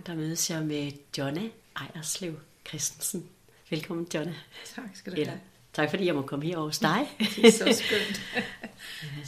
Gang 0.00 0.06
der 0.06 0.24
mødes 0.24 0.50
jeg 0.50 0.64
med 0.64 0.92
Jonna 1.18 1.48
Ejerslev 1.76 2.40
Christensen. 2.68 3.28
Velkommen, 3.70 4.06
Jonna. 4.14 4.34
Tak 4.74 4.84
skal 4.94 5.12
du 5.12 5.16
Eller, 5.20 5.30
have. 5.32 5.40
tak 5.72 5.90
fordi 5.90 6.06
jeg 6.06 6.14
må 6.14 6.22
komme 6.22 6.44
her 6.46 6.58
hos 6.58 6.78
dig. 6.78 7.06
Det 7.36 7.44
er 7.44 7.50
så 7.50 7.82
skønt. 7.84 8.20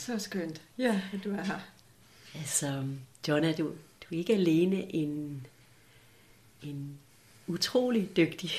så 0.00 0.18
skønt. 0.18 0.62
Ja, 0.78 1.00
at 1.12 1.24
du 1.24 1.30
er 1.32 1.44
her. 1.44 1.58
altså, 2.34 2.84
Jonna, 3.28 3.52
du, 3.52 3.64
du 4.00 4.14
er 4.14 4.18
ikke 4.18 4.34
alene 4.34 4.94
en, 4.94 5.46
en 6.62 6.98
utrolig 7.46 8.16
dygtig 8.16 8.50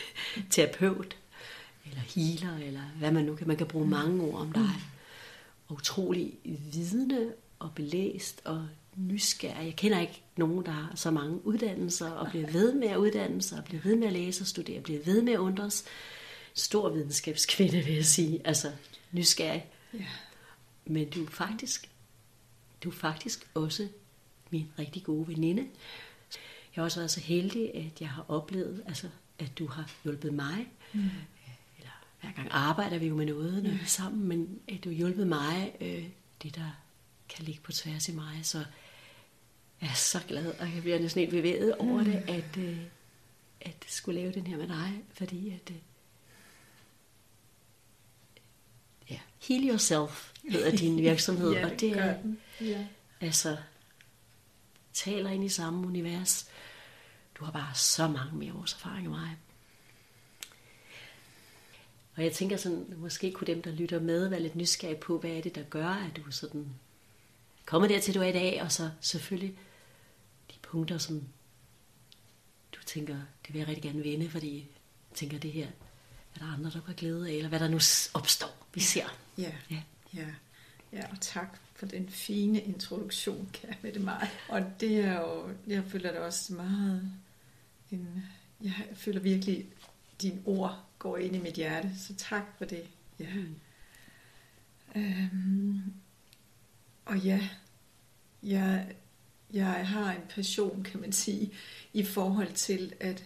terapeut, 0.50 1.16
eller 1.86 2.00
healer, 2.00 2.66
eller 2.66 2.82
hvad 2.98 3.10
man 3.10 3.24
nu 3.24 3.36
kan. 3.36 3.48
Man 3.48 3.56
kan 3.56 3.66
bruge 3.66 3.86
mange 3.86 4.22
ord 4.24 4.40
om 4.40 4.52
dig. 4.52 4.70
Og 5.68 5.76
utrolig 5.76 6.32
vidende 6.44 7.32
og 7.58 7.74
belæst 7.74 8.40
og 8.44 8.68
nysgerrig. 8.96 9.64
Jeg 9.64 9.76
kender 9.76 10.00
ikke 10.00 10.22
nogen, 10.36 10.66
der 10.66 10.72
har 10.72 10.92
så 10.94 11.10
mange 11.10 11.46
uddannelser, 11.46 12.10
og 12.10 12.30
bliver 12.30 12.50
ved 12.50 12.74
med 12.74 12.88
at 12.88 12.96
uddanne 12.96 13.42
sig, 13.42 13.58
og 13.58 13.64
bliver 13.64 13.82
ved 13.82 13.96
med 13.96 14.06
at 14.06 14.12
læse 14.12 14.42
og 14.42 14.46
studere, 14.46 14.80
bliver 14.80 15.04
ved 15.04 15.22
med 15.22 15.32
at 15.32 15.38
undres. 15.38 15.84
Stor 16.54 16.88
videnskabskvinde, 16.88 17.84
vil 17.84 17.94
jeg 17.94 18.04
sige. 18.04 18.40
Altså, 18.44 18.72
nysgerrig. 19.12 19.66
Ja. 19.94 20.06
Men 20.84 21.10
du 21.10 21.24
er 21.24 21.30
faktisk, 21.30 21.90
du 22.84 22.88
er 22.88 22.94
faktisk 22.94 23.50
også 23.54 23.88
min 24.50 24.68
rigtig 24.78 25.02
gode 25.02 25.28
veninde. 25.28 25.62
Jeg 26.76 26.82
har 26.82 26.82
også 26.82 27.00
været 27.00 27.10
så 27.10 27.20
heldig, 27.20 27.74
at 27.74 28.00
jeg 28.00 28.08
har 28.08 28.24
oplevet, 28.28 28.82
altså, 28.86 29.08
at 29.38 29.58
du 29.58 29.66
har 29.66 29.90
hjulpet 30.04 30.34
mig. 30.34 30.66
Mm. 30.92 31.00
Eller 31.78 31.90
hver 32.20 32.32
gang 32.32 32.48
arbejder 32.50 32.98
vi 32.98 33.06
jo 33.06 33.16
med 33.16 33.26
noget, 33.26 33.62
når 33.62 33.70
er 33.70 33.86
sammen, 33.86 34.28
men 34.28 34.58
at 34.68 34.84
du 34.84 34.88
har 34.88 34.96
hjulpet 34.96 35.26
mig, 35.26 35.72
øh, 35.80 36.04
det 36.42 36.54
der 36.54 36.70
kan 37.28 37.44
ligge 37.44 37.60
på 37.60 37.72
tværs 37.72 38.08
i 38.08 38.12
mig. 38.12 38.40
Så 38.42 38.64
jeg 39.80 39.90
er 39.90 39.94
så 39.94 40.20
glad, 40.28 40.46
og 40.46 40.74
jeg 40.74 40.82
bliver 40.82 40.98
næsten 40.98 41.20
helt 41.20 41.30
bevæget 41.30 41.74
over 41.76 42.02
det, 42.02 42.22
at, 42.28 42.56
øh, 42.58 42.78
at 43.60 43.84
skulle 43.86 44.20
lave 44.20 44.32
den 44.32 44.46
her 44.46 44.56
med 44.56 44.68
dig, 44.68 45.02
fordi 45.12 45.50
at, 45.50 45.70
øh, 45.70 45.76
ja, 49.10 49.18
Heal 49.48 49.68
Yourself 49.68 50.32
hedder 50.48 50.76
din 50.82 50.96
virksomhed, 50.96 51.52
ja, 51.52 51.70
og 51.70 51.80
det 51.80 51.98
er. 51.98 52.16
Ja. 52.60 52.86
altså, 53.20 53.56
taler 54.92 55.30
ind 55.30 55.44
i 55.44 55.48
samme 55.48 55.86
univers. 55.86 56.48
Du 57.34 57.44
har 57.44 57.52
bare 57.52 57.74
så 57.74 58.08
mange 58.08 58.36
mere 58.36 58.54
års 58.54 58.72
erfaring 58.72 59.06
end 59.06 59.14
mig. 59.14 59.36
Og 62.16 62.24
jeg 62.24 62.32
tænker 62.32 62.56
sådan, 62.56 62.94
måske 62.96 63.32
kunne 63.32 63.46
dem, 63.46 63.62
der 63.62 63.70
lytter 63.70 64.00
med, 64.00 64.28
være 64.28 64.40
lidt 64.40 64.56
nysgerrige 64.56 65.00
på, 65.00 65.18
hvad 65.18 65.30
er 65.30 65.40
det, 65.40 65.54
der 65.54 65.62
gør, 65.62 65.88
at 65.88 66.16
du 66.16 66.30
sådan 66.30 66.66
kommer 67.64 67.88
dertil, 67.88 68.14
du 68.14 68.20
er 68.20 68.28
i 68.28 68.32
dag, 68.32 68.62
og 68.62 68.72
så 68.72 68.90
selvfølgelig 69.00 69.58
punkter, 70.70 70.98
som 70.98 71.22
du 72.72 72.80
tænker, 72.86 73.14
det 73.14 73.54
vil 73.54 73.58
jeg 73.58 73.68
rigtig 73.68 73.82
gerne 73.82 74.04
vende, 74.04 74.30
fordi 74.30 74.56
jeg 74.56 75.16
tænker, 75.16 75.38
det 75.38 75.52
her 75.52 75.66
er 76.34 76.38
der 76.38 76.46
andre, 76.46 76.70
der 76.70 76.80
kan 76.80 76.94
glæde 76.94 77.28
af, 77.28 77.32
eller 77.32 77.48
hvad 77.48 77.60
der 77.60 77.68
nu 77.68 77.78
opstår, 78.14 78.66
vi 78.74 78.80
ser. 78.80 79.16
Ja. 79.38 79.52
Ja. 79.70 79.82
ja. 80.14 80.26
Ja, 80.92 81.10
og 81.10 81.20
tak 81.20 81.58
for 81.74 81.86
den 81.86 82.08
fine 82.08 82.60
introduktion, 82.60 83.50
kære 83.52 83.74
med 83.82 83.92
det 83.92 84.02
mig. 84.02 84.28
Og 84.48 84.62
det 84.80 84.96
er 84.98 85.20
jo, 85.20 85.50
jeg 85.66 85.84
føler 85.84 86.12
det 86.12 86.20
også 86.20 86.52
meget, 86.52 87.12
en, 87.90 88.24
jeg 88.60 88.74
føler 88.94 89.20
virkelig, 89.20 89.66
dine 90.22 90.42
ord 90.44 90.84
går 90.98 91.16
ind 91.16 91.36
i 91.36 91.38
mit 91.38 91.54
hjerte, 91.54 91.90
så 91.98 92.14
tak 92.14 92.42
for 92.58 92.64
det. 92.64 92.88
Ja. 93.18 93.34
Mm. 93.34 93.54
Øhm, 94.94 95.82
og 97.04 97.18
ja, 97.18 97.48
jeg, 98.42 98.94
jeg 99.52 99.88
har 99.88 100.12
en 100.12 100.22
passion, 100.28 100.82
kan 100.82 101.00
man 101.00 101.12
sige, 101.12 101.52
i 101.92 102.04
forhold 102.04 102.52
til 102.52 102.94
at 103.00 103.24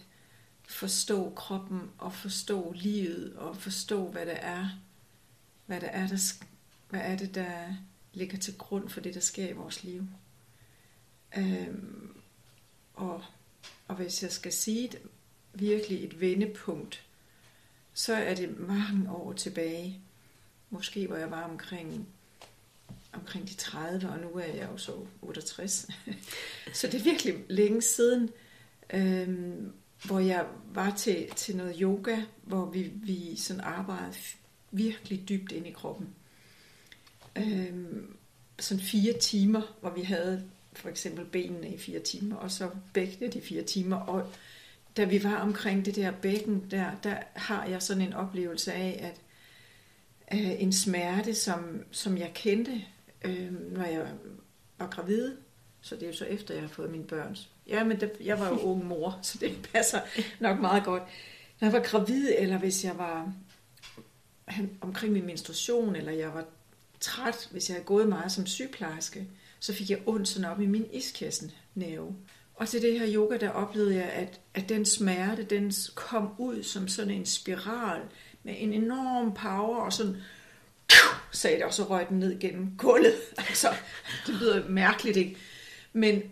forstå 0.67 1.33
kroppen 1.35 1.89
og 1.97 2.13
forstå 2.13 2.71
livet 2.71 3.35
og 3.35 3.57
forstå, 3.57 4.07
hvad 4.07 4.25
det 4.25 4.37
er, 4.37 4.69
hvad 5.65 5.81
det 5.81 5.89
er, 5.91 6.07
der, 6.07 6.33
hvad 6.89 7.01
er 7.03 7.17
det, 7.17 7.35
der 7.35 7.75
ligger 8.13 8.37
til 8.37 8.57
grund 8.57 8.89
for 8.89 9.01
det, 9.01 9.13
der 9.13 9.19
sker 9.19 9.49
i 9.49 9.53
vores 9.53 9.83
liv. 9.83 10.07
Øhm, 11.37 12.15
og, 12.93 13.23
og 13.87 13.95
hvis 13.95 14.23
jeg 14.23 14.31
skal 14.31 14.53
sige 14.53 14.87
det, 14.87 14.99
virkelig 15.53 16.03
et 16.03 16.21
vendepunkt, 16.21 17.05
så 17.93 18.13
er 18.13 18.35
det 18.35 18.59
mange 18.59 19.11
år 19.11 19.33
tilbage. 19.33 19.99
Måske 20.69 21.07
hvor 21.07 21.15
jeg 21.15 21.31
var 21.31 21.43
omkring, 21.43 22.07
omkring 23.15 23.49
de 23.49 23.53
30, 23.53 24.09
og 24.09 24.19
nu 24.19 24.27
er 24.27 24.53
jeg 24.53 24.69
jo 24.71 24.77
så 24.77 24.91
68. 25.21 25.87
så 26.73 26.87
det 26.87 26.99
er 26.99 27.03
virkelig 27.03 27.35
længe 27.49 27.81
siden, 27.81 28.29
øhm, 28.93 29.73
hvor 30.05 30.19
jeg 30.19 30.45
var 30.73 30.95
til, 30.95 31.29
til 31.35 31.55
noget 31.55 31.75
yoga, 31.81 32.17
hvor 32.43 32.65
vi, 32.65 32.91
vi 32.95 33.35
sådan 33.35 33.61
arbejdede 33.61 34.15
virkelig 34.71 35.29
dybt 35.29 35.51
ind 35.51 35.67
i 35.67 35.71
kroppen. 35.71 36.07
Øhm, 37.35 38.17
sådan 38.59 38.83
fire 38.83 39.13
timer, 39.19 39.75
hvor 39.81 39.89
vi 39.89 40.01
havde 40.01 40.49
for 40.73 40.89
eksempel 40.89 41.25
benene 41.25 41.73
i 41.73 41.77
fire 41.77 41.99
timer, 41.99 42.35
og 42.35 42.51
så 42.51 42.69
bækkenet 42.93 43.33
de 43.33 43.41
fire 43.41 43.63
timer. 43.63 43.95
Og 43.95 44.31
da 44.97 45.03
vi 45.03 45.23
var 45.23 45.35
omkring 45.35 45.85
det 45.85 45.95
der 45.95 46.11
bækken 46.11 46.71
der, 46.71 46.91
der 47.03 47.17
har 47.33 47.65
jeg 47.65 47.81
sådan 47.81 48.01
en 48.01 48.13
oplevelse 48.13 48.73
af, 48.73 48.99
at 49.11 49.21
øh, 50.39 50.61
en 50.61 50.73
smerte, 50.73 51.35
som, 51.35 51.83
som 51.91 52.17
jeg 52.17 52.31
kendte, 52.33 52.81
øh, 53.25 53.71
når 53.71 53.85
jeg 53.85 54.07
var 54.77 54.87
gravid, 54.87 55.31
så 55.81 55.95
det 55.95 56.03
er 56.03 56.07
jo 56.07 56.13
så 56.13 56.25
efter, 56.25 56.53
jeg 56.53 56.63
har 56.63 56.69
fået 56.69 56.91
mine 56.91 57.03
børn. 57.03 57.37
Ja, 57.67 57.83
men 57.83 57.99
det, 57.99 58.11
jeg 58.23 58.39
var 58.39 58.49
jo 58.49 58.59
ung 58.59 58.85
mor, 58.85 59.19
så 59.21 59.37
det 59.37 59.69
passer 59.73 59.99
nok 60.39 60.59
meget 60.59 60.83
godt. 60.83 61.03
Når 61.59 61.67
jeg 61.67 61.73
var 61.73 61.83
gravid, 61.83 62.31
eller 62.37 62.57
hvis 62.57 62.85
jeg 62.85 62.97
var 62.97 63.33
omkring 64.81 65.13
min 65.13 65.25
menstruation, 65.25 65.95
eller 65.95 66.11
jeg 66.11 66.33
var 66.33 66.45
træt, 66.99 67.47
hvis 67.51 67.69
jeg 67.69 67.75
havde 67.75 67.85
gået 67.85 68.09
meget 68.09 68.31
som 68.31 68.45
sygeplejerske, 68.45 69.27
så 69.59 69.73
fik 69.73 69.89
jeg 69.89 69.99
ondt 70.05 70.27
sådan 70.27 70.51
op 70.51 70.61
i 70.61 70.65
min 70.65 70.85
iskassen 70.93 71.51
nerve. 71.75 72.15
Og 72.55 72.67
til 72.67 72.81
det 72.81 72.99
her 72.99 73.13
yoga, 73.13 73.37
der 73.37 73.49
oplevede 73.49 73.95
jeg, 73.95 74.09
at, 74.09 74.39
at 74.53 74.69
den 74.69 74.85
smerte, 74.85 75.43
den 75.43 75.73
kom 75.95 76.29
ud 76.37 76.63
som 76.63 76.87
sådan 76.87 77.11
en 77.11 77.25
spiral 77.25 78.01
med 78.43 78.55
en 78.57 78.73
enorm 78.73 79.33
power, 79.33 79.77
og 79.77 79.93
sådan 79.93 80.15
sagde 81.31 81.57
det, 81.57 81.65
og 81.65 81.73
så 81.73 81.83
røg 81.83 82.09
den 82.09 82.19
ned 82.19 82.39
gennem 82.39 82.71
gulvet. 82.77 83.15
Altså, 83.37 83.67
det 84.27 84.35
lyder 84.35 84.69
mærkeligt, 84.69 85.17
ikke? 85.17 85.37
Men, 85.93 86.23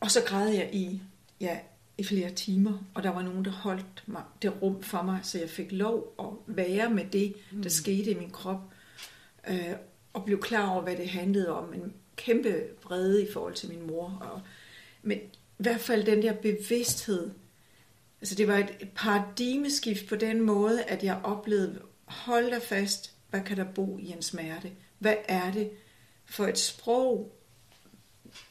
og 0.00 0.10
så 0.10 0.22
græd 0.26 0.48
jeg 0.48 0.70
i, 0.72 1.02
ja, 1.40 1.58
i 1.98 2.04
flere 2.04 2.30
timer, 2.30 2.84
og 2.94 3.02
der 3.02 3.10
var 3.10 3.22
nogen, 3.22 3.44
der 3.44 3.50
holdt 3.50 4.02
mig, 4.06 4.22
det 4.42 4.62
rum 4.62 4.82
for 4.82 5.02
mig, 5.02 5.20
så 5.22 5.38
jeg 5.38 5.50
fik 5.50 5.72
lov 5.72 6.14
at 6.18 6.54
være 6.56 6.90
med 6.90 7.04
det, 7.04 7.34
der 7.62 7.68
skete 7.68 8.10
i 8.10 8.14
min 8.14 8.30
krop, 8.30 8.60
øh, 9.48 9.72
og 10.12 10.24
blev 10.24 10.40
klar 10.40 10.70
over, 10.70 10.82
hvad 10.82 10.96
det 10.96 11.08
handlede 11.08 11.48
om. 11.48 11.74
En 11.74 11.92
kæmpe 12.16 12.62
vrede 12.84 13.22
i 13.22 13.32
forhold 13.32 13.54
til 13.54 13.68
min 13.68 13.86
mor. 13.86 14.18
Og, 14.20 14.40
men 15.02 15.18
i 15.18 15.62
hvert 15.62 15.80
fald 15.80 16.04
den 16.04 16.22
der 16.22 16.32
bevidsthed, 16.32 17.30
altså 18.20 18.34
det 18.34 18.48
var 18.48 18.56
et, 18.56 18.88
paradigmeskift 18.94 20.08
på 20.08 20.16
den 20.16 20.40
måde, 20.40 20.82
at 20.82 21.04
jeg 21.04 21.20
oplevede, 21.24 21.80
hold 22.04 22.50
da 22.50 22.58
fast, 22.58 23.14
hvad 23.30 23.40
kan 23.40 23.56
der 23.56 23.72
bo 23.72 23.98
i 23.98 24.12
en 24.12 24.22
smerte? 24.22 24.72
Hvad 24.98 25.16
er 25.28 25.52
det 25.52 25.70
for 26.24 26.46
et 26.46 26.58
sprog, 26.58 27.38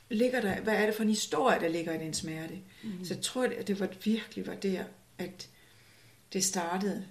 ligger 0.09 0.41
der, 0.41 0.61
hvad 0.61 0.75
er 0.75 0.85
det 0.85 0.95
for 0.95 1.03
en 1.03 1.09
historie, 1.09 1.59
der 1.59 1.67
ligger 1.67 1.93
i 1.93 2.03
den 2.03 2.13
smerte? 2.13 2.59
Mm. 2.83 3.05
Så 3.05 3.13
jeg 3.13 3.23
tror, 3.23 3.43
at 3.43 3.67
det 3.67 3.79
var, 3.79 3.89
virkelig 4.03 4.47
var 4.47 4.55
der, 4.55 4.83
at 5.17 5.49
det 6.33 6.43
startede. 6.43 7.05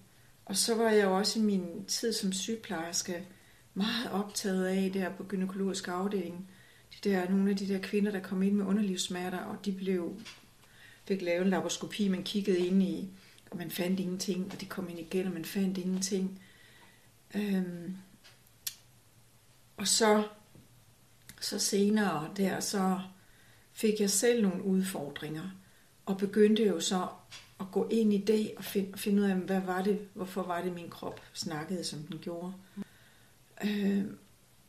Og 0.44 0.56
så 0.56 0.74
var 0.74 0.90
jeg 0.90 1.06
også 1.06 1.38
i 1.38 1.42
min 1.42 1.84
tid 1.84 2.12
som 2.12 2.32
sygeplejerske 2.32 3.26
meget 3.74 4.10
optaget 4.12 4.66
af 4.66 4.90
der 4.92 5.10
på 5.10 5.22
gynækologisk 5.22 5.88
afdeling. 5.88 6.48
De 6.92 7.10
der, 7.10 7.30
nogle 7.30 7.50
af 7.50 7.56
de 7.56 7.68
der 7.68 7.78
kvinder, 7.78 8.10
der 8.10 8.20
kom 8.20 8.42
ind 8.42 8.54
med 8.54 8.66
underlivssmerter, 8.66 9.38
og 9.38 9.64
de 9.64 9.72
blev, 9.72 10.20
fik 11.04 11.22
lavet 11.22 11.42
en 11.42 11.50
laparoskopi, 11.50 12.08
man 12.08 12.22
kiggede 12.22 12.58
ind 12.58 12.82
i, 12.82 13.08
og 13.50 13.56
man 13.56 13.70
fandt 13.70 14.00
ingenting, 14.00 14.52
og 14.52 14.60
de 14.60 14.66
kom 14.66 14.88
ind 14.88 14.98
igen, 14.98 15.26
og 15.26 15.32
man 15.32 15.44
fandt 15.44 15.78
ingenting. 15.78 16.42
Øhm, 17.34 17.96
og 19.76 19.88
så, 19.88 20.28
så 21.40 21.58
senere 21.58 22.31
der, 22.37 22.61
så 22.61 23.00
fik 23.73 24.00
jeg 24.00 24.11
selv 24.11 24.43
nogle 24.43 24.62
udfordringer, 24.62 25.50
og 26.06 26.19
begyndte 26.19 26.67
jo 26.67 26.81
så 26.81 27.08
at 27.61 27.67
gå 27.73 27.88
ind 27.88 28.12
i 28.12 28.19
det 28.19 28.52
og 28.56 28.64
finde, 28.64 28.99
finde 28.99 29.23
ud 29.23 29.26
af, 29.26 29.37
hvad 29.37 29.61
var 29.61 29.82
det, 29.82 30.08
hvorfor 30.14 30.43
var 30.43 30.62
det, 30.62 30.73
min 30.73 30.90
krop 30.90 31.20
snakkede, 31.32 31.84
som 31.84 31.99
den 31.99 32.19
gjorde. 32.19 32.52
Øhm, 33.64 34.19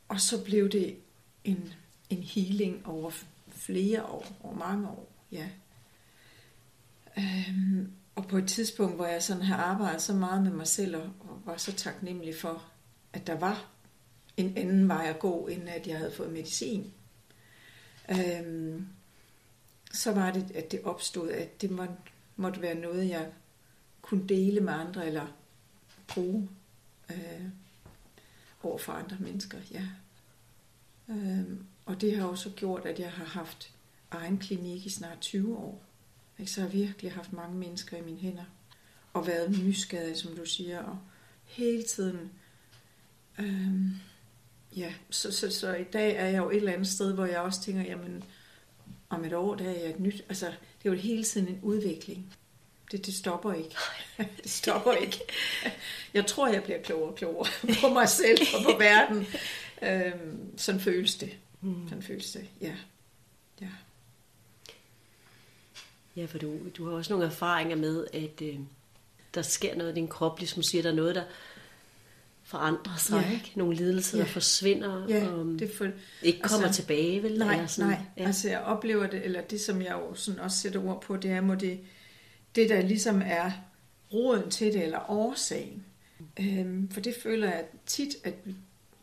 og 0.08 0.22
så 0.22 0.44
blev 0.44 0.70
det 0.70 0.98
en, 1.44 1.74
en 2.10 2.24
healing 2.24 2.88
over 2.88 3.12
flere 3.52 4.06
år, 4.06 4.38
over 4.44 4.56
mange 4.56 4.88
år, 4.88 5.12
ja. 5.32 5.50
Øhm, 7.18 7.92
og 8.18 8.28
på 8.28 8.38
et 8.38 8.48
tidspunkt, 8.48 8.96
hvor 8.96 9.06
jeg 9.06 9.24
sådan 9.24 9.44
har 9.44 9.58
arbejdet 9.58 10.02
så 10.02 10.14
meget 10.14 10.44
med 10.44 10.52
mig 10.52 10.68
selv, 10.68 10.96
og, 10.96 11.12
var 11.46 11.58
så 11.58 11.74
taknemmelig 11.74 12.36
for, 12.36 12.66
at 13.14 13.28
der 13.28 13.40
var 13.40 13.70
en 14.38 14.58
anden 14.58 14.88
vej 14.88 15.06
at 15.10 15.20
gå, 15.20 15.48
end 15.48 15.70
at 15.70 15.88
jeg 15.88 15.98
havde 15.98 16.12
fået 16.12 16.32
medicin. 16.32 16.94
øhm, 18.10 18.88
så 19.94 20.12
var 20.12 20.32
det, 20.32 20.52
at 20.56 20.72
det 20.72 20.84
opstod, 20.84 21.30
at 21.30 21.62
det 21.62 21.72
må, 21.72 21.86
måtte 22.36 22.62
være 22.62 22.76
noget, 22.76 23.10
jeg 23.10 23.32
kunne 24.02 24.28
dele 24.28 24.62
med 24.62 24.74
andre, 24.74 25.08
eller 25.08 25.28
bruge 26.08 26.50
øh, 27.12 27.46
over 28.64 28.78
for 28.78 28.94
andre 28.94 29.18
mennesker, 29.20 29.58
ja. 29.72 29.88
Øhm, 31.10 31.66
og 31.86 32.02
det 32.02 32.18
har 32.18 32.28
også 32.28 32.50
gjort, 32.50 32.86
at 32.86 33.00
jeg 33.00 33.12
har 33.12 33.26
haft 33.26 33.74
egen 34.12 34.38
klinik 34.38 34.86
i 34.86 34.90
snart 34.90 35.20
20 35.20 35.58
år. 35.58 35.87
Ikke? 36.40 36.52
Så 36.52 36.62
jeg 36.62 36.70
har 36.70 36.78
virkelig 36.78 37.12
haft 37.12 37.34
mange 37.34 37.58
mennesker 37.58 37.98
i 37.98 38.02
mine 38.02 38.18
hænder. 38.20 38.44
Og 39.14 39.28
været 39.28 39.64
nysgerrig, 39.64 40.18
som 40.18 40.36
du 40.36 40.46
siger. 40.46 40.84
Og 40.84 40.98
hele 41.44 41.84
tiden... 41.84 42.32
Øhm, 43.40 43.92
ja, 44.76 44.94
så, 45.10 45.32
så, 45.32 45.52
så 45.52 45.76
i 45.76 45.84
dag 45.84 46.16
er 46.16 46.26
jeg 46.26 46.38
jo 46.38 46.50
et 46.50 46.58
eller 46.58 46.72
andet 46.72 46.88
sted, 46.88 47.14
hvor 47.14 47.26
jeg 47.26 47.40
også 47.40 47.62
tænker, 47.62 47.82
jamen, 47.82 48.24
om 49.10 49.26
et 49.26 49.34
år, 49.34 49.56
der 49.56 49.66
er 49.66 49.80
jeg 49.80 49.90
et 49.90 50.00
nyt... 50.00 50.26
Altså, 50.30 50.46
det 50.46 50.90
er 50.90 50.94
jo 50.94 50.94
hele 50.94 51.24
tiden 51.24 51.48
en 51.48 51.60
udvikling. 51.62 52.34
Det, 52.92 53.06
det 53.06 53.14
stopper 53.14 53.54
ikke. 53.54 53.76
det 54.44 54.50
stopper 54.52 54.94
ikke. 54.94 55.20
Jeg 56.14 56.26
tror, 56.26 56.48
jeg 56.48 56.64
bliver 56.64 56.82
klogere 56.82 57.10
og 57.10 57.16
klogere 57.16 57.50
på 57.82 57.90
mig 57.90 58.10
selv 58.10 58.40
og 58.58 58.64
på 58.64 58.80
verden. 58.84 59.28
Øhm, 59.82 60.58
sådan 60.58 60.82
føles 60.82 61.16
det. 61.16 61.38
Mm. 61.62 61.90
Sådan 61.90 62.04
føles 62.04 62.32
det, 62.32 62.46
ja. 62.62 62.68
ja. 62.68 62.76
Ja, 66.18 66.26
for 66.26 66.38
du, 66.38 66.54
du 66.78 66.90
har 66.90 66.96
også 66.96 67.14
nogle 67.14 67.26
erfaringer 67.26 67.76
med, 67.76 68.08
at 68.14 68.42
øh, 68.42 68.60
der 69.34 69.42
sker 69.42 69.76
noget 69.76 69.92
i 69.92 69.96
din 69.96 70.08
krop, 70.08 70.40
ligesom 70.40 70.64
siger, 70.64 70.82
der 70.82 70.92
er 70.92 70.96
noget, 70.96 71.16
der 71.16 71.24
forandrer 72.44 72.96
sig, 72.98 73.26
ja. 73.28 73.34
ikke? 73.34 73.52
Nogle 73.56 73.76
lidelser, 73.76 74.18
ja. 74.18 74.24
der 74.24 74.30
forsvinder, 74.30 75.08
ja, 75.10 75.28
og 75.28 75.46
det 75.60 75.72
for, 75.78 75.88
ikke 76.22 76.40
kommer 76.42 76.68
altså, 76.68 76.82
tilbage, 76.82 77.24
vel? 77.24 77.38
Nej, 77.38 77.54
eller 77.54 77.68
sådan, 77.68 77.92
nej. 77.92 78.00
Ja. 78.18 78.26
Altså, 78.26 78.50
jeg 78.50 78.60
oplever 78.60 79.08
det, 79.08 79.26
eller 79.26 79.42
det, 79.42 79.62
som 79.62 79.82
jeg 79.82 79.92
jo 79.92 80.16
sådan 80.16 80.40
også 80.40 80.58
sætter 80.58 80.86
ord 80.86 81.02
på, 81.02 81.18
det 81.18 81.32
er, 81.32 81.42
må 81.42 81.56
det, 81.56 81.80
det 82.56 82.70
der 82.70 82.82
ligesom 82.82 83.22
er 83.26 83.52
roden 84.14 84.50
til 84.52 84.74
det, 84.74 84.84
eller 84.84 85.12
årsagen. 85.12 85.86
Øhm, 86.40 86.90
for 86.92 87.02
det 87.02 87.16
føler 87.24 87.48
jeg 87.48 87.66
tit, 87.86 88.16
at 88.24 88.34
vi 88.44 88.56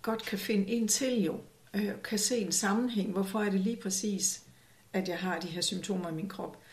godt 0.03 0.25
kan 0.25 0.39
finde 0.39 0.67
ind 0.67 0.89
til 0.89 1.23
jo, 1.23 1.41
øh, 1.75 1.91
kan 2.05 2.19
se 2.19 2.39
en 2.39 2.53
sammenhæng. 2.53 3.13
Hvorfor 3.13 3.41
er 3.41 3.51
det 3.51 3.61
lige 3.61 3.77
præcis, 3.77 4.43
at 4.93 5.09
jeg 5.09 5.19
har 5.19 5.39
de 5.41 5.47
her 5.47 5.61
symptomer 5.61 6.11
i 6.11 6.15
min 6.15 6.29
krop? 6.29 6.64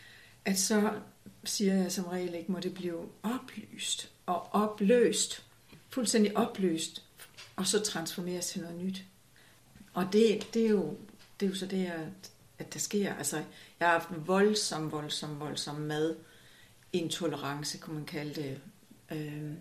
At 0.44 0.58
så 0.58 1.00
siger 1.44 1.74
jeg 1.74 1.92
som 1.92 2.04
regel 2.04 2.34
ikke, 2.34 2.52
må 2.52 2.60
det 2.60 2.74
blive 2.74 3.08
oplyst 3.22 4.10
og 4.26 4.54
opløst. 4.54 5.44
Fuldstændig 5.90 6.36
opløst. 6.36 7.02
Og 7.56 7.66
så 7.66 7.80
transformeres 7.80 8.46
til 8.46 8.60
noget 8.60 8.76
nyt. 8.76 9.04
Og 9.94 10.08
det, 10.12 10.54
det, 10.54 10.66
er, 10.66 10.70
jo, 10.70 10.96
det 11.40 11.46
er 11.46 11.50
jo 11.50 11.56
så 11.56 11.66
det, 11.66 11.92
at 12.58 12.74
der 12.74 12.78
sker. 12.78 13.14
Altså, 13.14 13.36
jeg 13.80 13.88
har 13.88 13.98
haft 13.98 14.08
en 14.08 14.26
voldsom, 14.26 14.92
voldsom, 14.92 15.40
voldsom 15.40 15.74
mad 15.74 16.16
intolerance, 16.92 17.78
kunne 17.78 17.96
man 17.96 18.04
kalde 18.04 18.34
det. 18.34 18.60
Øh, 19.10 19.52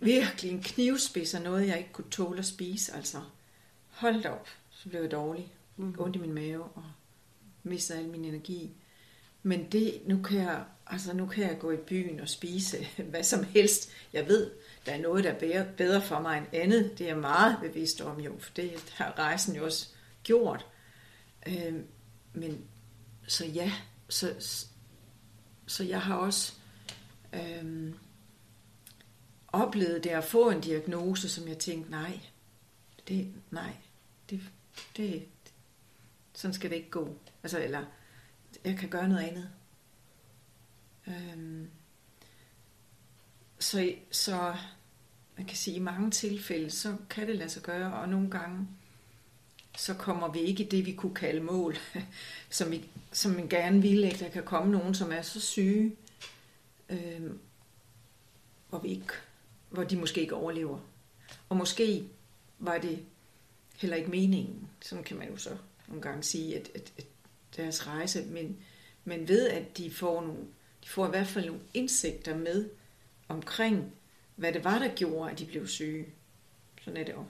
virkelig 0.00 0.50
en 0.50 0.62
knivspids 0.62 1.34
af 1.34 1.42
noget, 1.42 1.68
jeg 1.68 1.78
ikke 1.78 1.92
kunne 1.92 2.10
tåle 2.10 2.38
at 2.38 2.46
spise. 2.46 2.92
Altså, 2.92 3.22
hold 3.88 4.26
op, 4.26 4.48
så 4.70 4.88
blev 4.88 5.00
jeg 5.00 5.10
dårlig. 5.10 5.52
Mm. 5.76 5.94
Ondt 5.98 6.16
i 6.16 6.18
min 6.18 6.32
mave 6.32 6.64
og 6.64 6.84
mistede 7.62 7.98
al 7.98 8.08
min 8.08 8.24
energi. 8.24 8.70
Men 9.46 9.72
det, 9.72 10.00
nu 10.06 10.22
kan 10.22 10.38
jeg, 10.38 10.64
altså 10.86 11.12
nu 11.12 11.26
kan 11.26 11.44
jeg 11.44 11.58
gå 11.58 11.70
i 11.70 11.76
byen 11.76 12.20
og 12.20 12.28
spise 12.28 12.86
hvad 13.10 13.22
som 13.22 13.44
helst. 13.44 13.90
Jeg 14.12 14.28
ved, 14.28 14.50
der 14.86 14.92
er 14.92 15.00
noget, 15.00 15.24
der 15.24 15.30
er 15.30 15.72
bedre 15.76 16.02
for 16.02 16.20
mig 16.20 16.38
end 16.38 16.46
andet. 16.52 16.98
Det 16.98 17.04
er 17.04 17.08
jeg 17.08 17.18
meget 17.18 17.58
bevidst 17.60 18.00
om 18.00 18.20
jo, 18.20 18.38
for 18.38 18.52
det 18.54 18.92
har 18.94 19.18
rejsen 19.18 19.56
jo 19.56 19.64
også 19.64 19.88
gjort. 20.22 20.66
Øh, 21.46 21.74
men 22.32 22.64
så 23.26 23.46
ja, 23.46 23.72
så, 24.08 24.34
så 25.66 25.84
jeg 25.84 26.00
har 26.00 26.16
også 26.16 26.52
øh, 27.32 27.92
oplevet 29.48 30.04
det 30.04 30.10
at 30.10 30.24
få 30.24 30.50
en 30.50 30.60
diagnose, 30.60 31.28
som 31.28 31.48
jeg 31.48 31.58
tænkte, 31.58 31.90
nej, 31.90 32.20
det, 33.08 33.32
nej, 33.50 33.72
det, 34.30 34.40
det, 34.96 35.22
sådan 36.34 36.54
skal 36.54 36.70
det 36.70 36.76
ikke 36.76 36.90
gå. 36.90 37.18
Altså, 37.42 37.62
eller, 37.62 37.84
jeg 38.66 38.76
kan 38.78 38.88
gøre 38.88 39.08
noget 39.08 39.22
andet. 39.22 39.48
Øhm, 41.06 41.70
så, 43.58 43.94
så 44.10 44.54
man 45.36 45.46
kan 45.46 45.56
sige, 45.56 45.76
i 45.76 45.80
mange 45.80 46.10
tilfælde, 46.10 46.70
så 46.70 46.96
kan 47.10 47.28
det 47.28 47.36
lade 47.36 47.50
sig 47.50 47.62
gøre, 47.62 47.94
og 47.94 48.08
nogle 48.08 48.30
gange, 48.30 48.68
så 49.76 49.94
kommer 49.94 50.28
vi 50.32 50.38
ikke 50.38 50.64
i 50.64 50.68
det, 50.68 50.86
vi 50.86 50.92
kunne 50.92 51.14
kalde 51.14 51.40
mål, 51.40 51.76
som, 52.50 52.70
vi, 52.70 52.90
som 53.12 53.32
man 53.32 53.48
gerne 53.48 53.82
ville. 53.82 54.06
Ikke? 54.06 54.24
Der 54.24 54.30
kan 54.30 54.44
komme 54.44 54.72
nogen, 54.72 54.94
som 54.94 55.12
er 55.12 55.22
så 55.22 55.40
syge, 55.40 55.96
øhm, 56.88 57.38
hvor, 58.68 58.78
vi 58.78 58.88
ikke, 58.88 59.12
hvor 59.70 59.84
de 59.84 59.96
måske 59.96 60.20
ikke 60.20 60.34
overlever. 60.34 60.78
Og 61.48 61.56
måske 61.56 62.08
var 62.58 62.78
det 62.78 63.04
heller 63.76 63.96
ikke 63.96 64.10
meningen. 64.10 64.68
Sådan 64.80 65.04
kan 65.04 65.16
man 65.16 65.30
jo 65.30 65.36
så 65.36 65.56
nogle 65.88 66.02
gange 66.02 66.22
sige, 66.22 66.56
at, 66.56 66.70
at, 66.74 66.92
at 66.98 67.06
deres 67.56 67.86
rejse, 67.86 68.24
men, 68.24 68.56
men 69.04 69.28
ved 69.28 69.48
at 69.48 69.78
de 69.78 69.90
får, 69.90 70.20
nogle, 70.20 70.40
de 70.84 70.88
får 70.88 71.06
i 71.06 71.10
hvert 71.10 71.26
fald 71.26 71.46
nogle 71.46 71.62
indsigter 71.74 72.36
med 72.36 72.70
omkring, 73.28 73.92
hvad 74.36 74.52
det 74.52 74.64
var, 74.64 74.78
der 74.78 74.94
gjorde, 74.94 75.30
at 75.30 75.38
de 75.38 75.46
blev 75.46 75.66
syge. 75.66 76.06
Sådan 76.80 77.00
er 77.00 77.04
det 77.04 77.12
jo 77.12 77.24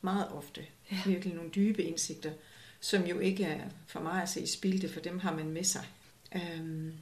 meget 0.00 0.28
ofte. 0.32 0.66
Ja. 0.90 0.98
Virkelig 1.06 1.34
nogle 1.34 1.50
dybe 1.50 1.82
indsigter, 1.82 2.32
som 2.80 3.04
jo 3.04 3.18
ikke 3.18 3.44
er 3.44 3.68
for 3.86 4.00
mig 4.00 4.22
at 4.22 4.28
se 4.28 4.46
spildte, 4.46 4.88
for 4.88 5.00
dem 5.00 5.18
har 5.18 5.36
man 5.36 5.48
med 5.48 5.64
sig. 5.64 5.86
Øhm, 6.34 6.94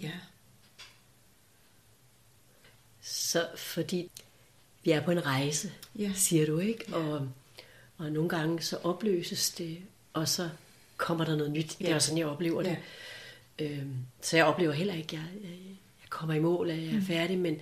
ja. 0.00 0.12
Så 3.00 3.48
fordi 3.56 4.10
vi 4.84 4.90
er 4.90 5.04
på 5.04 5.10
en 5.10 5.26
rejse, 5.26 5.72
ja. 5.98 6.12
siger 6.14 6.46
du 6.46 6.58
ikke? 6.58 6.84
Ja. 6.88 6.96
Og, 6.96 7.28
og 7.96 8.12
nogle 8.12 8.28
gange 8.28 8.62
så 8.62 8.76
opløses 8.76 9.50
det, 9.50 9.82
og 10.16 10.28
så 10.28 10.48
kommer 10.96 11.24
der 11.24 11.36
noget 11.36 11.52
nyt. 11.52 11.80
Ja. 11.80 11.86
Det 11.86 11.94
er 11.94 11.98
sådan, 11.98 12.18
jeg 12.18 12.26
oplever 12.26 12.62
det. 12.62 12.78
Ja. 13.58 13.64
Øhm, 13.64 13.96
så 14.20 14.36
jeg 14.36 14.46
oplever 14.46 14.72
heller 14.72 14.94
ikke, 14.94 15.16
at 15.16 15.22
jeg, 15.22 15.50
jeg 16.02 16.10
kommer 16.10 16.34
i 16.34 16.40
mål, 16.40 16.70
at 16.70 16.82
jeg 16.82 16.86
er 16.86 16.92
mm. 16.92 17.02
færdig, 17.02 17.38
men 17.38 17.54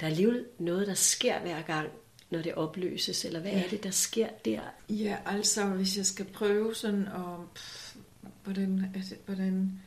der 0.00 0.06
er 0.06 0.10
alligevel 0.10 0.44
noget, 0.58 0.86
der 0.86 0.94
sker 0.94 1.40
hver 1.40 1.62
gang, 1.62 1.88
når 2.30 2.42
det 2.42 2.54
opløses, 2.54 3.24
eller 3.24 3.40
hvad 3.40 3.50
ja. 3.50 3.64
er 3.64 3.68
det, 3.68 3.82
der 3.82 3.90
sker 3.90 4.28
der? 4.44 4.60
Ja, 4.88 5.16
altså 5.26 5.64
hvis 5.64 5.96
jeg 5.96 6.06
skal 6.06 6.24
prøve 6.24 6.74
sådan, 6.74 7.08
og 7.08 7.48
pff, 7.54 7.96
hvordan, 8.44 8.92
altså, 8.94 9.14
hvordan, 9.26 9.82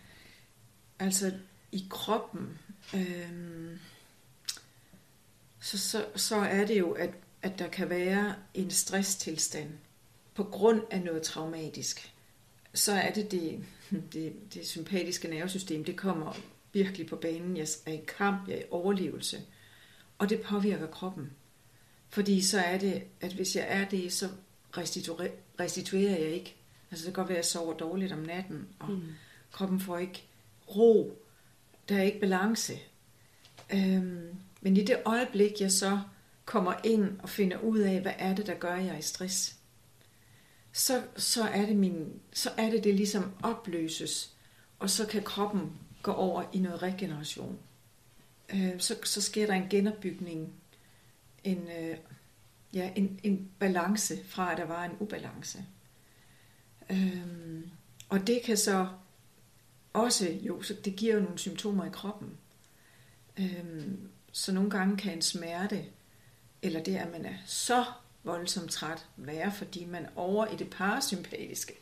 altså 0.99 1.31
i 1.71 1.85
kroppen, 1.89 2.59
øhm, 2.95 3.79
så, 5.59 5.77
så, 5.77 6.05
så 6.15 6.35
er 6.35 6.65
det 6.65 6.79
jo, 6.79 6.91
at, 6.91 7.09
at 7.41 7.59
der 7.59 7.67
kan 7.67 7.89
være 7.89 8.35
en 8.53 8.71
stresstilstand 8.71 9.69
på 10.33 10.43
grund 10.43 10.81
af 10.91 11.01
noget 11.01 11.21
traumatisk. 11.21 12.14
Så 12.75 12.91
er 12.91 13.13
det 13.13 13.31
det, 13.31 13.63
det, 14.13 14.33
det 14.53 14.67
sympatiske 14.67 15.27
nervesystem, 15.27 15.83
det 15.83 15.97
kommer 15.97 16.37
virkelig 16.73 17.07
på 17.07 17.15
banen. 17.15 17.57
Jeg 17.57 17.67
er 17.85 17.91
i 17.91 18.01
kamp, 18.17 18.47
jeg 18.47 18.55
er 18.55 18.61
i 18.61 18.65
overlevelse. 18.71 19.41
Og 20.17 20.29
det 20.29 20.41
påvirker 20.41 20.87
kroppen. 20.87 21.31
Fordi 22.09 22.41
så 22.41 22.59
er 22.59 22.77
det, 22.77 23.03
at 23.21 23.33
hvis 23.33 23.55
jeg 23.55 23.65
er 23.67 23.85
det, 23.85 24.13
så 24.13 24.29
restituerer, 24.77 25.31
restituerer 25.59 26.19
jeg 26.19 26.29
ikke. 26.29 26.55
Altså 26.91 27.05
det 27.05 27.13
kan 27.13 27.21
godt 27.21 27.29
være, 27.29 27.37
at 27.37 27.43
jeg 27.43 27.45
sover 27.45 27.73
dårligt 27.73 28.11
om 28.11 28.19
natten, 28.19 28.67
og 28.79 28.91
mm. 28.91 29.01
kroppen 29.51 29.79
får 29.79 29.97
ikke 29.97 30.23
ro. 30.75 31.21
Der 31.89 31.97
er 31.97 32.03
ikke 32.03 32.19
balance. 32.19 32.73
Øhm, 33.73 34.35
men 34.61 34.77
i 34.77 34.83
det 34.83 35.01
øjeblik, 35.05 35.61
jeg 35.61 35.71
så 35.71 35.99
kommer 36.45 36.73
ind 36.83 37.19
og 37.19 37.29
finder 37.29 37.57
ud 37.57 37.79
af, 37.79 38.01
hvad 38.01 38.13
er 38.17 38.35
det, 38.35 38.47
der 38.47 38.53
gør, 38.53 38.73
at 38.73 38.85
jeg 38.85 38.93
er 38.93 38.97
i 38.97 39.01
stress, 39.01 39.55
så, 40.75 41.03
så, 41.15 41.43
er 41.43 41.65
det 41.65 41.75
min, 41.75 42.21
så 42.33 42.49
er 42.57 42.69
det, 42.69 42.83
det 42.83 42.95
ligesom 42.95 43.31
opløses, 43.43 44.35
og 44.79 44.89
så 44.89 45.05
kan 45.05 45.23
kroppen 45.23 45.71
gå 46.03 46.11
over 46.11 46.43
i 46.53 46.59
noget 46.59 46.81
regeneration. 46.81 47.59
Øh, 48.49 48.79
så, 48.79 48.95
så 49.03 49.21
sker 49.21 49.47
der 49.47 49.53
en 49.53 49.69
genopbygning, 49.69 50.53
en, 51.43 51.67
øh, 51.79 51.97
ja, 52.73 52.91
en, 52.95 53.19
en 53.23 53.51
balance 53.59 54.25
fra, 54.25 54.51
at 54.51 54.57
der 54.57 54.65
var 54.65 54.85
en 54.85 54.97
ubalance. 54.99 55.65
Øh, 56.89 57.61
og 58.09 58.27
det 58.27 58.41
kan 58.45 58.57
så 58.57 58.87
også, 59.93 60.37
jo, 60.41 60.61
så 60.61 60.73
det 60.85 60.95
giver 60.95 61.15
jo 61.15 61.21
nogle 61.21 61.39
symptomer 61.39 61.85
i 61.85 61.89
kroppen. 61.93 62.37
Øh, 63.39 63.87
så 64.31 64.51
nogle 64.51 64.69
gange 64.69 64.97
kan 64.97 65.13
en 65.13 65.21
smerte, 65.21 65.85
eller 66.61 66.83
det, 66.83 66.95
at 66.95 67.11
man 67.11 67.25
er 67.25 67.35
så 67.45 67.85
voldsomt 68.25 68.71
træt, 68.71 69.05
være 69.17 69.51
fordi 69.51 69.85
man 69.85 70.05
over 70.15 70.47
i 70.47 70.55
det 70.55 70.69
parasympatiske 70.69 71.73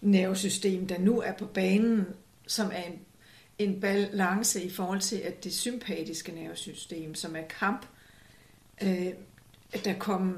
nervesystem, 0.00 0.86
der 0.86 0.98
nu 0.98 1.20
er 1.20 1.32
på 1.32 1.46
banen, 1.46 2.06
som 2.46 2.70
er 2.72 2.82
en, 2.82 2.98
en 3.58 3.80
balance 3.80 4.62
i 4.62 4.70
forhold 4.70 5.00
til, 5.00 5.16
at 5.16 5.44
det 5.44 5.54
sympatiske 5.54 6.32
nervesystem, 6.32 7.14
som 7.14 7.36
er 7.36 7.42
kamp, 7.60 7.86
øh, 8.82 9.12
at 9.72 9.84
der 9.84 9.94
kommer 9.98 10.32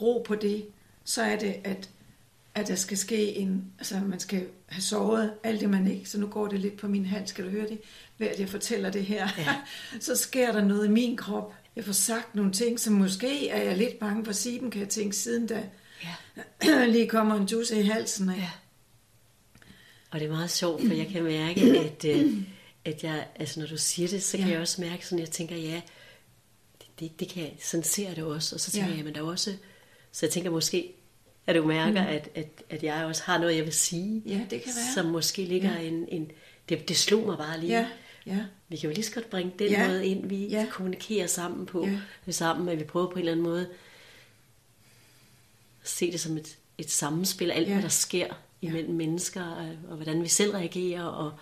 ro 0.00 0.24
på 0.26 0.34
det, 0.34 0.66
så 1.04 1.22
er 1.22 1.38
det, 1.38 1.56
at, 1.64 1.90
at 2.54 2.68
der 2.68 2.74
skal 2.74 2.98
ske 2.98 3.36
en, 3.36 3.72
altså 3.78 4.00
man 4.00 4.20
skal 4.20 4.46
have 4.66 4.82
sovet 4.82 5.34
alt 5.42 5.60
det 5.60 5.70
man 5.70 5.86
ikke, 5.86 6.08
så 6.08 6.18
nu 6.18 6.26
går 6.26 6.48
det 6.48 6.60
lidt 6.60 6.76
på 6.76 6.88
min 6.88 7.06
hals, 7.06 7.30
skal 7.30 7.44
du 7.44 7.50
høre 7.50 7.68
det, 7.68 7.80
ved 8.18 8.26
at 8.26 8.40
jeg 8.40 8.48
fortæller 8.48 8.90
det 8.90 9.04
her, 9.04 9.28
ja. 9.38 9.54
så 10.00 10.16
sker 10.16 10.52
der 10.52 10.64
noget 10.64 10.86
i 10.86 10.90
min 10.90 11.16
krop. 11.16 11.54
Jeg 11.76 11.84
får 11.84 11.92
sagt 11.92 12.34
nogle 12.34 12.52
ting, 12.52 12.80
som 12.80 12.92
måske 12.92 13.48
er 13.48 13.62
jeg 13.62 13.76
lidt 13.76 13.98
bange 13.98 14.24
for 14.24 14.30
at 14.30 14.36
sige 14.36 14.60
dem, 14.60 14.70
kan 14.70 14.80
jeg 14.80 14.88
tænke, 14.88 15.16
siden 15.16 15.46
da 15.46 15.62
ja. 16.64 16.84
lige 16.94 17.08
kommer 17.08 17.34
en 17.34 17.44
juice 17.44 17.80
i 17.80 17.82
halsen. 17.82 18.28
Af. 18.28 18.36
Ja. 18.36 18.50
Og 20.10 20.20
det 20.20 20.26
er 20.26 20.32
meget 20.32 20.50
sjovt, 20.50 20.86
for 20.86 20.94
jeg 20.94 21.08
kan 21.08 21.22
mærke, 21.22 21.60
at, 21.86 22.04
øh, 22.04 22.32
at 22.84 23.04
jeg, 23.04 23.26
altså 23.34 23.60
når 23.60 23.66
du 23.66 23.76
siger 23.76 24.08
det, 24.08 24.22
så 24.22 24.36
kan 24.36 24.46
ja. 24.46 24.52
jeg 24.52 24.60
også 24.60 24.80
mærke 24.80 25.06
sådan, 25.06 25.18
jeg 25.18 25.30
tænker, 25.30 25.56
ja, 25.56 25.80
det, 26.80 27.00
det, 27.00 27.20
det 27.20 27.28
kan 27.28 27.42
jeg, 27.42 27.56
sådan 27.60 27.84
ser 27.84 28.08
jeg 28.08 28.16
det 28.16 28.24
også, 28.24 28.56
og 28.56 28.60
så 28.60 28.70
tænker 28.70 28.90
ja. 28.90 28.96
jeg, 28.96 29.04
men 29.04 29.14
der 29.14 29.20
er 29.20 29.24
også, 29.24 29.56
så 30.12 30.26
jeg 30.26 30.32
tænker 30.32 30.50
måske, 30.50 30.92
at 31.46 31.56
du 31.56 31.64
mærker, 31.64 32.02
mm. 32.02 32.08
at, 32.08 32.28
at, 32.34 32.62
at 32.70 32.82
jeg 32.82 33.04
også 33.04 33.22
har 33.22 33.38
noget, 33.38 33.56
jeg 33.56 33.64
vil 33.64 33.72
sige. 33.72 34.22
Ja, 34.26 34.40
det 34.50 34.62
kan 34.62 34.72
være. 34.76 34.94
Som 34.94 35.06
måske 35.06 35.44
ligger 35.44 35.72
ja. 35.72 35.80
en, 35.80 36.08
en 36.08 36.30
det, 36.68 36.88
det 36.88 36.96
slog 36.96 37.26
mig 37.26 37.38
bare 37.38 37.60
lige. 37.60 37.78
Ja. 37.78 37.86
Ja. 38.26 38.44
Vi 38.68 38.76
kan 38.76 38.90
jo 38.90 38.94
lige 38.94 39.04
så 39.04 39.14
godt 39.14 39.30
bringe 39.30 39.52
den 39.58 39.70
ja. 39.70 39.88
måde 39.88 40.06
ind, 40.06 40.26
vi 40.26 40.46
ja. 40.46 40.66
kommunikerer 40.70 41.26
sammen 41.26 41.66
på, 41.66 41.86
ja. 42.26 42.32
sammen, 42.32 42.68
at 42.68 42.78
vi 42.78 42.84
prøver 42.84 43.06
på 43.06 43.12
en 43.12 43.18
eller 43.18 43.32
anden 43.32 43.44
måde 43.44 43.68
at 45.82 45.88
se 45.88 46.12
det 46.12 46.20
som 46.20 46.36
et, 46.36 46.56
et 46.78 46.90
sammenspil, 46.90 47.50
alt 47.50 47.68
ja. 47.68 47.72
hvad 47.72 47.82
der 47.82 47.88
sker 47.88 48.34
imellem 48.60 48.90
ja. 48.90 48.96
mennesker, 48.96 49.42
og, 49.42 49.68
og 49.88 49.96
hvordan 49.96 50.22
vi 50.22 50.28
selv 50.28 50.50
reagerer, 50.50 51.04
og, 51.04 51.32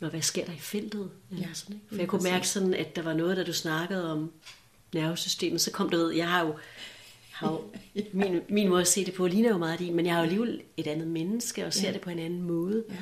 og 0.00 0.10
hvad 0.10 0.22
sker 0.22 0.44
der 0.44 0.52
i 0.52 0.58
feltet. 0.58 1.10
Eller 1.30 1.48
ja. 1.48 1.54
sådan, 1.54 1.74
ikke? 1.74 1.86
For 1.88 1.96
jeg 1.96 2.08
kunne 2.08 2.22
mærke 2.22 2.48
sådan, 2.48 2.74
at 2.74 2.96
der 2.96 3.02
var 3.02 3.12
noget, 3.12 3.36
da 3.36 3.44
du 3.44 3.52
snakkede 3.52 4.12
om 4.12 4.32
nervesystemet, 4.92 5.60
så 5.60 5.70
kom 5.70 5.90
du 5.90 5.96
ved, 5.96 6.12
jeg 6.12 6.28
har 6.28 6.44
jo 6.46 6.54
har 7.34 7.50
jo, 7.50 7.62
min, 8.12 8.40
min 8.48 8.68
måde 8.68 8.80
at 8.80 8.88
se 8.88 9.04
det 9.04 9.14
på 9.14 9.26
ligner 9.26 9.48
jo 9.48 9.58
meget 9.58 9.78
din, 9.78 9.94
men 9.94 10.06
jeg 10.06 10.14
har 10.14 10.20
jo 10.20 10.24
alligevel 10.24 10.62
et 10.76 10.86
andet 10.86 11.08
menneske, 11.08 11.66
og 11.66 11.72
ser 11.72 11.86
ja. 11.86 11.92
det 11.92 12.00
på 12.00 12.10
en 12.10 12.18
anden 12.18 12.42
måde. 12.42 12.84
Ja. 12.88 12.94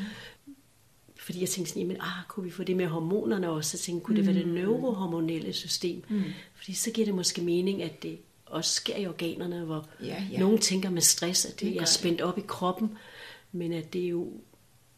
Fordi 1.23 1.41
jeg 1.41 1.49
tænkte 1.49 1.71
sådan, 1.71 1.83
jamen, 1.83 1.97
ah, 2.00 2.26
kunne 2.29 2.45
vi 2.45 2.50
få 2.50 2.64
det 2.64 2.76
med 2.76 2.87
hormonerne 2.87 3.50
også? 3.50 3.79
Så 3.79 3.85
tænkte 3.85 4.05
kunne 4.05 4.17
det 4.17 4.26
være 4.26 4.35
det 4.35 4.47
mm. 4.47 4.52
neurohormonelle 4.52 5.52
system? 5.52 6.02
Mm. 6.09 6.23
Fordi 6.55 6.75
så 6.75 6.91
giver 6.91 7.05
det 7.05 7.14
måske 7.14 7.43
mening, 7.43 7.83
at 7.83 8.02
det 8.02 8.19
også 8.47 8.75
sker 8.75 8.97
i 8.97 9.07
organerne, 9.07 9.64
hvor 9.64 9.87
ja, 10.02 10.25
ja. 10.33 10.38
nogen 10.38 10.59
tænker 10.59 10.91
med 10.91 11.02
stress, 11.02 11.45
at 11.45 11.61
det, 11.61 11.73
det 11.73 11.81
er 11.81 11.85
spændt 11.85 12.21
op 12.21 12.38
i 12.38 12.43
kroppen, 12.47 12.99
men 13.52 13.73
at 13.73 13.93
det 13.93 14.05
er 14.05 14.09
jo, 14.09 14.33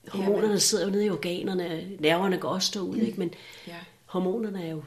hormonerne 0.09 0.53
ja, 0.53 0.59
sidder 0.59 0.85
jo 0.85 0.91
nede 0.91 1.05
i 1.05 1.11
organerne, 1.11 1.89
nerverne 1.99 2.39
går 2.39 2.49
også 2.49 2.71
derud, 2.75 2.97
mm. 2.97 3.07
ikke? 3.07 3.19
men 3.19 3.35
ja. 3.67 3.77
hormonerne 4.07 4.65
er 4.65 4.71
jo, 4.71 4.83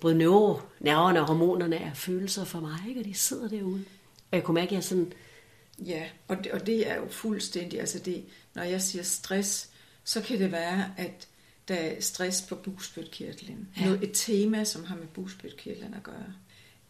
både 0.00 0.14
neuro, 0.14 0.60
nerverne 0.80 1.20
og 1.20 1.26
hormonerne 1.26 1.76
er 1.76 1.94
følelser 1.94 2.44
for 2.44 2.60
mig, 2.60 2.78
ikke? 2.88 3.00
og 3.00 3.04
de 3.04 3.14
sidder 3.14 3.48
derude. 3.48 3.84
Og 4.30 4.36
jeg 4.36 4.44
kunne 4.44 4.54
mærke, 4.54 4.68
at 4.68 4.72
jeg 4.72 4.84
sådan... 4.84 5.12
Ja, 5.86 6.04
og 6.28 6.44
det, 6.44 6.52
og 6.52 6.66
det 6.66 6.90
er 6.90 6.96
jo 6.96 7.08
fuldstændig, 7.08 7.80
altså 7.80 7.98
det, 7.98 8.24
når 8.54 8.62
jeg 8.62 8.82
siger 8.82 9.02
stress, 9.02 9.69
så 10.04 10.20
kan 10.20 10.38
det 10.38 10.52
være, 10.52 10.92
at 10.96 11.28
der 11.68 11.74
er 11.74 12.00
stress 12.00 12.42
på 12.42 12.54
bugspytkirtlen. 12.54 13.68
Ja. 13.76 13.84
Noget, 13.84 14.02
et 14.02 14.10
tema, 14.14 14.64
som 14.64 14.84
har 14.84 14.96
med 14.96 15.06
bugspytkirtlen 15.06 15.94
at 15.94 16.02
gøre. 16.02 16.34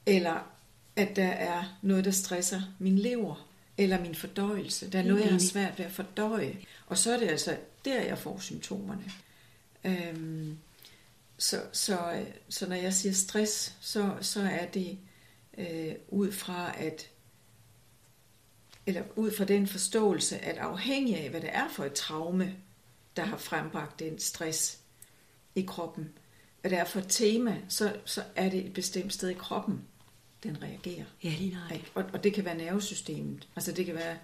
Eller 0.07 0.51
at 0.97 1.17
der 1.17 1.29
er 1.29 1.79
noget, 1.83 2.05
der 2.05 2.11
stresser 2.11 2.63
min 2.79 2.99
lever, 2.99 3.49
eller 3.79 4.01
min 4.01 4.15
fordøjelse. 4.15 4.91
Der 4.91 4.99
er 4.99 5.03
noget, 5.03 5.23
jeg 5.23 5.33
har 5.33 5.39
svært 5.39 5.79
ved 5.79 5.87
at 5.87 5.93
fordøje. 5.93 6.57
Og 6.87 6.99
så 6.99 7.15
er 7.15 7.19
det 7.19 7.29
altså 7.29 7.57
der, 7.85 8.03
jeg 8.03 8.19
får 8.19 8.39
symptomerne. 8.39 9.05
Øhm, 9.85 10.59
så, 11.39 11.63
så, 11.73 12.25
så 12.49 12.69
når 12.69 12.77
jeg 12.77 12.95
siger 12.95 13.13
stress, 13.13 13.75
så, 13.81 14.17
så 14.21 14.41
er 14.41 14.67
det 14.67 14.99
øh, 15.59 15.95
ud 16.09 16.33
fra 16.33 16.75
at 16.79 17.11
eller 18.87 19.03
ud 19.17 19.31
fra 19.31 19.45
den 19.45 19.67
forståelse, 19.67 20.39
at 20.39 20.59
afhængig 20.59 21.17
af, 21.17 21.31
hvad 21.31 21.41
det 21.41 21.51
er 21.53 21.69
for 21.69 21.85
et 21.85 21.93
traume, 21.93 22.57
der 23.21 23.27
har 23.27 23.37
frembragt 23.37 23.99
den 23.99 24.19
stress 24.19 24.79
i 25.55 25.63
kroppen, 25.63 26.09
hvad 26.61 26.71
det 26.71 26.79
er 26.79 26.85
for 26.85 26.99
et 26.99 27.07
tema, 27.09 27.61
så, 27.69 27.97
så 28.05 28.23
er 28.37 28.49
det 28.49 28.67
et 28.67 28.73
bestemt 28.73 29.13
sted 29.13 29.29
i 29.29 29.35
kroppen, 29.35 29.81
den 30.43 30.63
reagerer. 30.63 31.05
Ja, 31.25 31.35
lige 31.39 31.51
nej. 31.51 31.83
Og, 31.95 32.05
og 32.13 32.25
det 32.25 32.35
kan 32.35 32.45
være 32.45 32.57
nervesystemet. 32.57 33.49
Altså 33.57 33.73
det 33.73 33.87
kan 33.87 33.95
være 33.95 34.17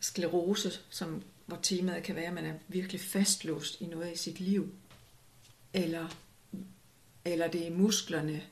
sklerose, 0.00 0.72
som, 0.90 1.22
hvor 1.46 1.58
temaet 1.62 2.02
kan 2.02 2.16
være, 2.16 2.24
at 2.24 2.32
man 2.32 2.44
er 2.44 2.54
virkelig 2.68 3.00
fastlåst 3.00 3.80
i 3.80 3.86
noget 3.86 4.12
i 4.12 4.18
sit 4.18 4.40
liv. 4.40 4.74
Eller, 5.74 6.08
eller 7.24 7.48
det 7.48 7.66
er 7.66 7.70
musklerne, 7.70 8.42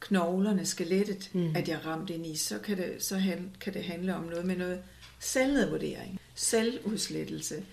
knoglerne, 0.00 0.66
skelettet, 0.66 1.30
mm. 1.32 1.56
at 1.56 1.68
jeg 1.68 1.74
er 1.74 1.86
ramt 1.86 2.10
ind 2.10 2.26
i. 2.26 2.36
Så 2.36 2.58
kan 2.58 2.76
det, 2.76 3.02
så 3.02 3.18
han, 3.18 3.56
kan 3.60 3.74
det 3.74 3.84
handle 3.84 4.16
om 4.16 4.24
noget 4.24 4.46
med 4.46 4.56
noget 4.56 4.82
selvnedvurdering, 5.20 6.20
selvudslettelse. 6.34 7.64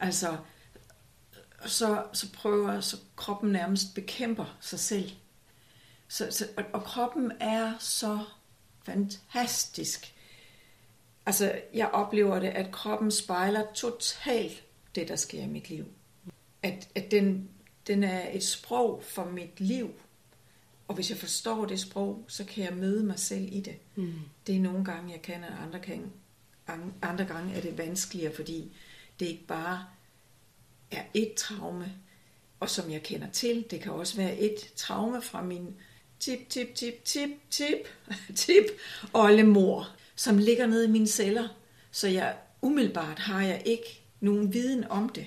Altså, 0.00 0.36
så, 1.66 2.04
så 2.12 2.32
prøver 2.32 2.80
så 2.80 2.96
kroppen 3.16 3.52
nærmest 3.52 3.94
bekæmper 3.94 4.56
sig 4.60 4.78
selv. 4.78 5.10
Så, 6.08 6.28
så, 6.30 6.48
og, 6.56 6.64
og 6.72 6.84
kroppen 6.84 7.32
er 7.40 7.72
så 7.78 8.18
fantastisk. 8.84 10.14
Altså, 11.26 11.60
jeg 11.74 11.88
oplever 11.88 12.38
det, 12.38 12.48
at 12.48 12.72
kroppen 12.72 13.10
spejler 13.10 13.72
totalt 13.74 14.64
det, 14.94 15.08
der 15.08 15.16
sker 15.16 15.42
i 15.42 15.46
mit 15.46 15.70
liv. 15.70 15.86
At, 16.62 16.88
at 16.94 17.10
den, 17.10 17.48
den 17.86 18.04
er 18.04 18.28
et 18.32 18.44
sprog 18.44 19.02
for 19.04 19.24
mit 19.24 19.60
liv. 19.60 19.90
Og 20.88 20.94
hvis 20.94 21.10
jeg 21.10 21.18
forstår 21.18 21.64
det 21.64 21.80
sprog, 21.80 22.24
så 22.28 22.44
kan 22.44 22.64
jeg 22.64 22.74
møde 22.74 23.04
mig 23.04 23.18
selv 23.18 23.48
i 23.52 23.60
det. 23.60 23.76
Mm. 23.94 24.14
Det 24.46 24.56
er 24.56 24.60
nogle 24.60 24.84
gange, 24.84 25.12
jeg 25.12 25.22
kan, 25.22 25.44
og 25.44 25.62
andre, 25.62 25.80
kan, 25.80 26.12
andre 27.02 27.24
gange 27.24 27.54
er 27.54 27.60
det 27.60 27.78
vanskeligere, 27.78 28.34
fordi 28.34 28.76
det 29.20 29.26
ikke 29.26 29.46
bare 29.46 29.84
er 30.92 31.02
et 31.14 31.34
traume, 31.34 31.92
og 32.60 32.70
som 32.70 32.90
jeg 32.90 33.02
kender 33.02 33.30
til. 33.30 33.64
Det 33.70 33.80
kan 33.80 33.92
også 33.92 34.16
være 34.16 34.38
et 34.38 34.72
traume 34.76 35.22
fra 35.22 35.42
min 35.42 35.74
tip, 36.20 36.48
tip, 36.48 36.74
tip, 36.74 37.04
tip, 37.04 37.30
tip, 37.50 37.88
tip, 38.36 38.64
oldemor, 39.12 39.88
som 40.16 40.38
ligger 40.38 40.66
nede 40.66 40.84
i 40.84 40.90
mine 40.90 41.06
celler. 41.06 41.48
Så 41.90 42.08
jeg 42.08 42.36
umiddelbart 42.62 43.18
har 43.18 43.42
jeg 43.42 43.62
ikke 43.64 44.02
nogen 44.20 44.52
viden 44.52 44.84
om 44.84 45.08
det. 45.08 45.26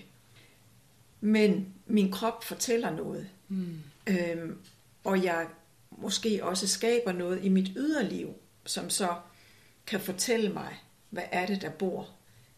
Men 1.22 1.74
min 1.88 2.12
krop 2.12 2.44
fortæller 2.44 2.90
noget. 2.90 3.28
Mm. 3.48 3.80
Øhm, 4.08 4.58
og 5.04 5.24
jeg 5.24 5.48
måske 5.92 6.44
også 6.44 6.68
skaber 6.68 7.12
noget 7.12 7.44
i 7.44 7.50
mit 7.50 7.72
yderliv, 7.76 8.30
som 8.66 8.90
så 8.90 9.16
kan 9.88 10.00
fortælle 10.00 10.50
mig, 10.50 10.76
hvad 11.10 11.24
er 11.32 11.46
det, 11.46 11.62
der 11.62 11.70
bor 11.70 12.10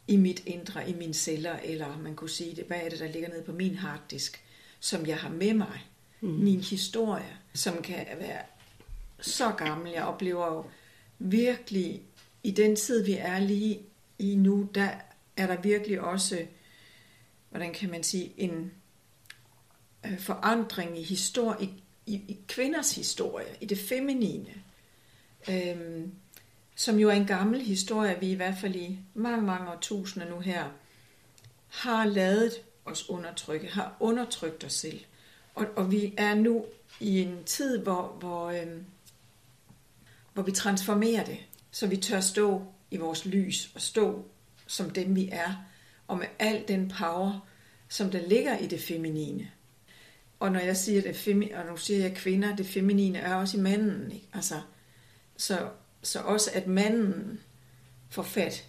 i 0.08 0.16
mit 0.16 0.44
indre, 0.46 0.90
i 0.90 0.94
mine 0.94 1.14
celler, 1.14 1.60
eller 1.64 1.98
man 1.98 2.16
kunne 2.16 2.30
sige 2.30 2.64
hvad 2.64 2.78
er 2.84 2.90
det, 2.90 3.00
der 3.00 3.12
ligger 3.12 3.30
nede 3.30 3.44
på 3.44 3.52
min 3.52 3.76
harddisk, 3.76 4.44
som 4.80 5.06
jeg 5.06 5.18
har 5.18 5.30
med 5.30 5.54
mig. 5.54 5.88
Mm. 6.22 6.30
Min 6.30 6.62
historie, 6.62 7.38
som 7.54 7.82
kan 7.82 8.06
være 8.20 8.42
så 9.20 9.52
gammel. 9.52 9.92
Jeg 9.92 10.04
oplever 10.04 10.54
jo 10.54 10.66
virkelig, 11.20 12.02
i 12.44 12.52
den 12.52 12.76
tid, 12.76 13.04
vi 13.04 13.14
er 13.14 13.40
lige 13.40 13.82
i 14.20 14.36
nu, 14.36 14.70
der 14.76 14.90
er 15.38 15.48
der 15.48 15.62
virkelig 15.62 16.02
også, 16.02 16.46
hvordan 17.50 17.74
kan 17.74 17.90
man 17.90 18.04
sige, 18.04 18.34
en 18.38 18.72
øh, 20.06 20.20
forandring 20.20 21.00
i, 21.00 21.04
historie, 21.04 21.64
i, 21.64 21.70
i, 22.06 22.14
i 22.14 22.38
kvinders 22.48 22.96
historie, 22.96 23.48
i 23.62 23.66
det 23.66 23.78
feminine. 23.78 24.54
Øhm, 25.50 26.12
som 26.80 27.00
jo 27.00 27.10
er 27.10 27.14
en 27.14 27.26
gammel 27.26 27.62
historie, 27.62 28.18
vi 28.20 28.32
i 28.32 28.34
hvert 28.36 28.58
fald 28.62 28.76
i 28.76 29.00
mange, 29.14 29.46
mange 29.46 29.72
årtusinder 29.72 30.30
nu 30.30 30.40
her, 30.40 30.66
har 31.68 32.06
lavet 32.06 32.52
os 32.86 33.10
undertrykke, 33.10 33.68
har 33.68 33.96
undertrykt 34.00 34.64
os 34.64 34.74
selv. 34.74 35.00
Og, 35.56 35.66
og 35.76 35.92
vi 35.92 36.14
er 36.18 36.36
nu 36.36 36.66
i 37.00 37.22
en 37.22 37.44
tid, 37.46 37.80
hvor, 37.80 38.16
hvor, 38.20 38.50
øhm, 38.50 38.86
hvor 40.34 40.44
vi 40.44 40.52
transformerer 40.52 41.24
det, 41.24 41.38
så 41.72 41.88
vi 41.88 41.98
tør 41.98 42.20
stå 42.20 42.66
i 42.92 42.98
vores 42.98 43.26
lys 43.26 43.72
og 43.76 43.82
stå 43.82 44.26
som 44.68 44.90
dem 44.90 45.16
vi 45.16 45.30
er, 45.32 45.66
og 46.08 46.18
med 46.18 46.28
al 46.40 46.64
den 46.68 46.94
power, 47.00 47.48
som 47.90 48.12
der 48.12 48.28
ligger 48.28 48.58
i 48.58 48.68
det 48.68 48.82
feminine. 48.82 49.52
Og 50.40 50.52
når 50.52 50.60
jeg 50.60 50.78
siger 50.78 51.02
det 51.02 51.16
femi- 51.16 51.52
og 51.52 51.66
nu 51.66 51.78
siger 51.78 52.00
jeg 52.00 52.16
kvinder, 52.16 52.56
det 52.56 52.66
feminine 52.66 53.20
er 53.20 53.36
også 53.36 53.58
i 53.58 53.62
manden. 53.62 54.12
Ikke? 54.12 54.28
Altså, 54.34 54.62
så 55.38 55.70
så 56.08 56.20
også 56.20 56.50
at 56.54 56.68
manden 56.68 57.40
får 58.10 58.24
fat 58.24 58.66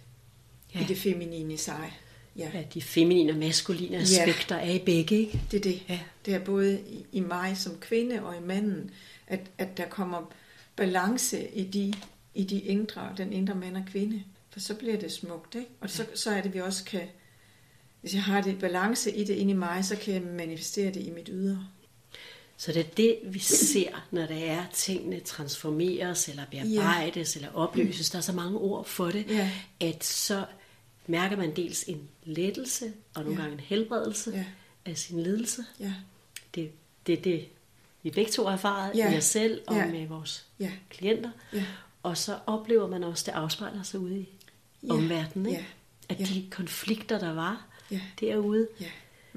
ja. 0.75 0.79
i 0.79 0.83
det 0.83 0.97
feminine 0.97 1.53
i 1.53 1.57
sig. 1.57 1.99
Ja. 2.35 2.51
ja, 2.53 2.63
de 2.73 2.81
feminine 2.81 3.31
og 3.31 3.37
maskuline 3.37 3.97
aspekter 3.97 4.55
ja. 4.57 4.69
er 4.69 4.73
i 4.73 4.79
begge, 4.79 5.15
ikke? 5.15 5.41
Det 5.51 5.57
er 5.57 5.61
det. 5.61 5.81
Ja. 5.89 5.99
Det 6.25 6.33
er 6.33 6.39
både 6.39 6.81
i, 7.11 7.19
mig 7.19 7.57
som 7.57 7.77
kvinde 7.79 8.23
og 8.23 8.37
i 8.37 8.39
manden, 8.39 8.91
at, 9.27 9.39
at 9.57 9.77
der 9.77 9.85
kommer 9.85 10.31
balance 10.75 11.49
i 11.49 11.63
de, 11.63 11.93
i 12.33 12.43
de 12.43 12.59
indre, 12.59 13.13
den 13.17 13.33
indre 13.33 13.55
mand 13.55 13.77
og 13.77 13.83
kvinde. 13.91 14.23
For 14.49 14.59
så 14.59 14.75
bliver 14.75 14.97
det 14.97 15.11
smukt, 15.11 15.55
ikke? 15.55 15.67
Og 15.79 15.89
så, 15.89 16.05
så 16.15 16.31
er 16.31 16.41
det, 16.41 16.53
vi 16.53 16.61
også 16.61 16.83
kan, 16.83 17.07
hvis 18.01 18.13
jeg 18.13 18.23
har 18.23 18.41
det 18.41 18.59
balance 18.59 19.11
i 19.15 19.23
det 19.23 19.33
inde 19.33 19.51
i 19.51 19.55
mig, 19.55 19.85
så 19.85 19.95
kan 19.95 20.13
jeg 20.13 20.21
manifestere 20.21 20.93
det 20.93 21.01
i 21.01 21.09
mit 21.09 21.29
ydre. 21.31 21.67
Så 22.61 22.71
det 22.71 22.79
er 22.79 22.89
det, 22.97 23.19
vi 23.23 23.39
ser, 23.39 24.07
når 24.11 24.25
der 24.25 24.35
er 24.45 24.65
tingene 24.73 25.19
transformeres, 25.19 26.29
eller 26.29 26.43
bearbejdes, 26.51 27.35
ja. 27.35 27.39
eller 27.41 27.55
opløses. 27.55 28.09
Der 28.09 28.17
er 28.17 28.21
så 28.21 28.33
mange 28.33 28.57
ord 28.57 28.85
for 28.85 29.05
det, 29.11 29.25
ja. 29.29 29.51
at 29.79 30.03
så 30.03 30.45
mærker 31.07 31.37
man 31.37 31.55
dels 31.55 31.83
en 31.83 32.09
lettelse, 32.23 32.93
og 33.15 33.23
nogle 33.23 33.35
Ja. 33.37 33.41
gange 33.41 33.53
en 33.53 33.59
helbredelse 33.59 34.31
Ja. 34.31 34.45
af 34.85 34.97
sin 34.97 35.23
lidelse. 35.23 35.61
Ja. 35.79 35.93
Det 36.55 36.71
det, 37.07 37.17
er 37.17 37.21
det 37.21 37.45
vi 38.03 38.09
begge 38.09 38.31
to 38.31 38.43
har 38.45 38.53
erfaret 38.53 38.95
Ja. 38.95 39.13
i 39.13 39.17
os 39.17 39.23
selv 39.23 39.61
og 39.67 39.75
Ja. 39.75 39.85
med 39.87 40.07
vores 40.07 40.45
Ja. 40.59 40.71
klienter. 40.89 41.31
Ja. 41.53 41.65
Og 42.03 42.17
så 42.17 42.37
oplever 42.45 42.87
man 42.87 43.03
også, 43.03 43.23
det 43.25 43.31
afspejler 43.31 43.83
sig 43.83 43.99
ude 43.99 44.19
i 44.19 44.29
Ja. 44.83 44.93
omverdenen. 44.93 45.45
Ikke? 45.45 45.59
Ja. 46.09 46.13
At 46.13 46.19
Ja. 46.19 46.25
de 46.25 46.47
konflikter, 46.51 47.19
der 47.19 47.33
var 47.33 47.65
Ja. 47.91 48.01
derude, 48.19 48.67
Ja. 48.81 48.85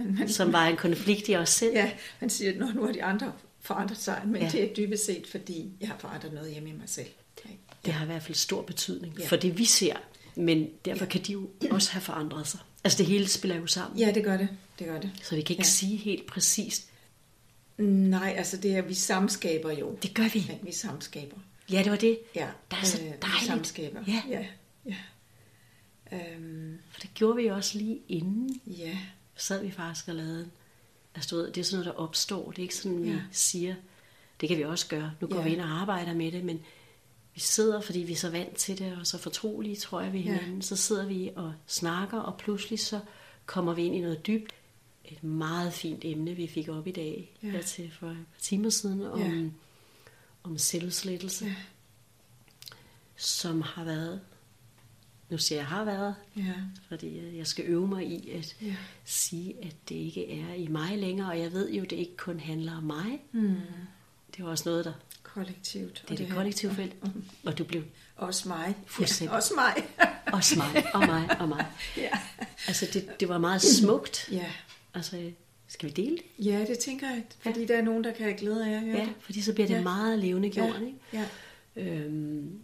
Men 0.04 0.14
man, 0.18 0.28
som 0.28 0.52
var 0.52 0.66
en 0.66 0.76
konflikt 0.76 1.28
i 1.28 1.36
os 1.36 1.48
selv. 1.50 1.72
ja, 1.74 1.90
man 2.20 2.30
siger, 2.30 2.52
at 2.52 2.58
nu, 2.58 2.66
nu 2.74 2.84
har 2.84 2.92
de 2.92 3.04
andre 3.04 3.32
forandret 3.60 3.98
sig, 3.98 4.22
men 4.26 4.36
Ja. 4.36 4.44
ja. 4.44 4.50
det 4.52 4.70
er 4.70 4.74
dybest 4.74 5.06
set, 5.06 5.26
fordi 5.26 5.70
jeg 5.80 5.88
har 5.88 5.96
forandret 5.98 6.32
noget 6.32 6.52
hjemme 6.52 6.68
i 6.68 6.72
mig 6.72 6.88
selv. 6.88 7.06
Ikke? 7.44 7.58
Det 7.84 7.92
har 7.94 8.04
i 8.04 8.06
hvert 8.06 8.22
fald 8.22 8.34
stor 8.34 8.62
betydning 8.62 9.18
Ja. 9.18 9.26
for 9.26 9.36
det, 9.36 9.58
vi 9.58 9.64
ser. 9.64 9.96
Men 10.36 10.68
derfor 10.84 11.04
kan 11.06 11.20
de 11.22 11.32
jo 11.32 11.48
også 11.70 11.90
have 11.92 12.02
forandret 12.02 12.46
sig. 12.46 12.60
Altså 12.84 12.98
det 12.98 13.06
hele 13.06 13.28
spiller 13.28 13.56
jo 13.56 13.66
sammen. 13.66 13.98
Ja, 14.00 14.10
det 14.14 14.24
gør 14.24 14.36
det. 14.36 14.48
Det 14.78 14.86
gør 14.86 15.00
det. 15.00 15.10
Så 15.22 15.34
vi 15.36 15.42
kan 15.42 15.54
ikke 15.54 15.60
Ja. 15.60 15.64
sige 15.68 15.96
helt 15.96 16.26
præcist. 16.26 16.88
Nej, 17.78 18.34
altså 18.36 18.56
det 18.56 18.76
er, 18.76 18.82
vi 18.82 18.94
samskaber 18.94 19.72
jo. 19.72 19.98
Det 20.02 20.14
gør 20.14 20.28
vi. 20.32 20.44
Ja, 20.48 20.54
vi 20.62 20.72
samskaber. 20.72 21.36
Ja, 21.72 21.82
det 21.82 21.90
var 21.90 21.96
det. 21.98 22.18
Ja, 22.34 22.48
Der 22.70 22.76
er 22.76 22.84
så 22.84 22.98
øh, 23.02 23.04
dejligt. 23.22 23.46
samskaber. 23.46 24.00
Ja. 24.06 24.22
ja. 24.28 24.46
ja. 24.86 24.96
Øhm, 26.12 26.78
For 26.90 27.00
det 27.00 27.10
gjorde 27.14 27.36
vi 27.36 27.46
også 27.46 27.78
lige 27.78 27.98
inden. 28.08 28.60
ja. 28.66 28.98
Sad 29.36 29.62
vi 29.64 29.70
faktisk 29.70 30.08
og 30.08 30.14
lavede 30.14 30.40
en. 30.44 30.52
Altså, 31.14 31.36
du 31.36 31.42
ved, 31.42 31.52
det 31.52 31.60
er 31.60 31.64
sådan 31.64 31.84
noget, 31.84 31.94
der 31.96 32.02
opstår. 32.02 32.50
Det 32.50 32.58
er 32.58 32.62
ikke 32.62 32.76
sådan, 32.76 33.02
vi 33.04 33.10
Ja. 33.10 33.20
siger, 33.32 33.74
det 34.40 34.48
kan 34.48 34.58
vi 34.58 34.64
også 34.64 34.88
gøre. 34.88 35.12
Nu 35.20 35.26
går 35.26 35.36
Ja. 35.36 35.42
vi 35.44 35.50
ind 35.52 35.60
og 35.60 35.68
arbejder 35.68 36.14
med 36.14 36.32
det, 36.32 36.44
men 36.44 36.62
vi 37.34 37.40
sidder, 37.40 37.80
fordi 37.80 37.98
vi 37.98 38.12
er 38.12 38.16
så 38.16 38.30
vant 38.30 38.56
til 38.56 38.78
det, 38.78 38.96
og 38.96 39.06
så 39.06 39.18
fortrolige, 39.18 39.76
tror 39.76 40.00
jeg, 40.00 40.14
Ja. 40.14 40.18
hinanden. 40.20 40.62
Så 40.62 40.76
sidder 40.76 41.06
vi 41.06 41.30
og 41.36 41.54
snakker, 41.66 42.18
og 42.18 42.38
pludselig 42.38 42.80
så 42.80 43.00
kommer 43.46 43.74
vi 43.74 43.82
ind 43.84 43.94
i 43.94 44.00
noget 44.00 44.26
dybt. 44.26 44.52
Et 45.04 45.24
meget 45.24 45.72
fint 45.72 46.04
emne, 46.04 46.34
vi 46.34 46.46
fik 46.46 46.68
op 46.68 46.86
i 46.86 46.90
dag, 46.92 47.32
Ja. 47.42 47.48
her 47.48 47.62
til 47.62 47.92
for 48.00 48.06
et 48.10 48.16
par 48.16 48.40
timer 48.40 48.70
siden, 48.70 49.02
om, 49.02 49.20
Ja. 49.20 49.48
om 50.42 50.58
selvslettelse, 50.58 51.44
Ja. 51.46 51.54
som 53.16 53.62
har 53.62 53.84
været, 53.84 54.20
nu 55.32 55.38
siger 55.38 55.58
jeg 55.58 55.66
har 55.66 55.84
været, 55.84 56.14
Ja. 56.36 56.42
fordi 56.88 57.18
øh, 57.18 57.36
jeg 57.36 57.46
skal 57.46 57.64
øve 57.68 57.86
mig 57.88 58.06
i 58.06 58.30
at 58.30 58.56
Ja. 58.62 58.74
sige, 59.04 59.54
at 59.62 59.74
det 59.88 59.94
ikke 59.94 60.40
er 60.40 60.54
i 60.54 60.66
mig 60.68 60.98
længere, 60.98 61.30
og 61.30 61.38
jeg 61.38 61.52
ved 61.52 61.70
jo, 61.72 61.82
at 61.82 61.90
det 61.90 61.96
ikke 61.96 62.16
kun 62.16 62.40
handler 62.40 62.76
om 62.76 62.82
mig. 62.82 63.20
Hmm. 63.30 63.56
Det 64.36 64.44
var 64.44 64.50
også 64.50 64.68
noget, 64.68 64.84
der 64.84 64.92
Kollektivt. 65.22 66.04
det 66.08 66.20
er 66.20 66.24
det 66.26 66.34
kollektive 66.34 66.74
felt, 66.74 66.92
og 67.44 67.58
du 67.58 67.64
blev 67.64 67.82
Også 68.16 68.48
mig. 68.48 68.74
Fuldstændig. 68.86 69.30
Ja, 69.32 69.36
også 69.36 69.54
mig. 69.56 69.84
også 70.36 70.56
mig, 70.58 70.94
og 70.94 71.00
mig, 71.06 71.40
og 71.40 71.48
mig. 71.48 71.66
ja. 71.96 72.08
Altså, 72.66 72.86
det, 72.92 73.20
det 73.20 73.28
var 73.28 73.38
meget 73.38 73.62
smukt. 73.62 74.28
ja. 74.32 74.46
Altså, 74.94 75.30
skal 75.68 75.88
vi 75.88 75.94
dele 75.94 76.16
det? 76.16 76.46
Ja, 76.46 76.64
det 76.68 76.78
tænker 76.78 77.08
jeg, 77.10 77.24
fordi 77.40 77.66
der 77.66 77.76
er 77.78 77.82
nogen, 77.82 78.04
der 78.04 78.12
kan 78.12 78.24
have 78.24 78.36
glæde 78.38 78.66
af 78.66 78.70
at 78.74 78.80
høre 78.80 78.96
Ja, 78.96 79.02
det. 79.04 79.12
fordi 79.20 79.40
så 79.42 79.52
bliver 79.52 79.66
det 79.66 79.74
Ja. 79.74 79.82
meget 79.82 80.18
levende 80.18 80.50
gjort, 80.50 80.80
ja. 80.80 80.86
ikke? 80.86 80.98
Ja. 81.12 81.24
Øhm, 81.76 82.60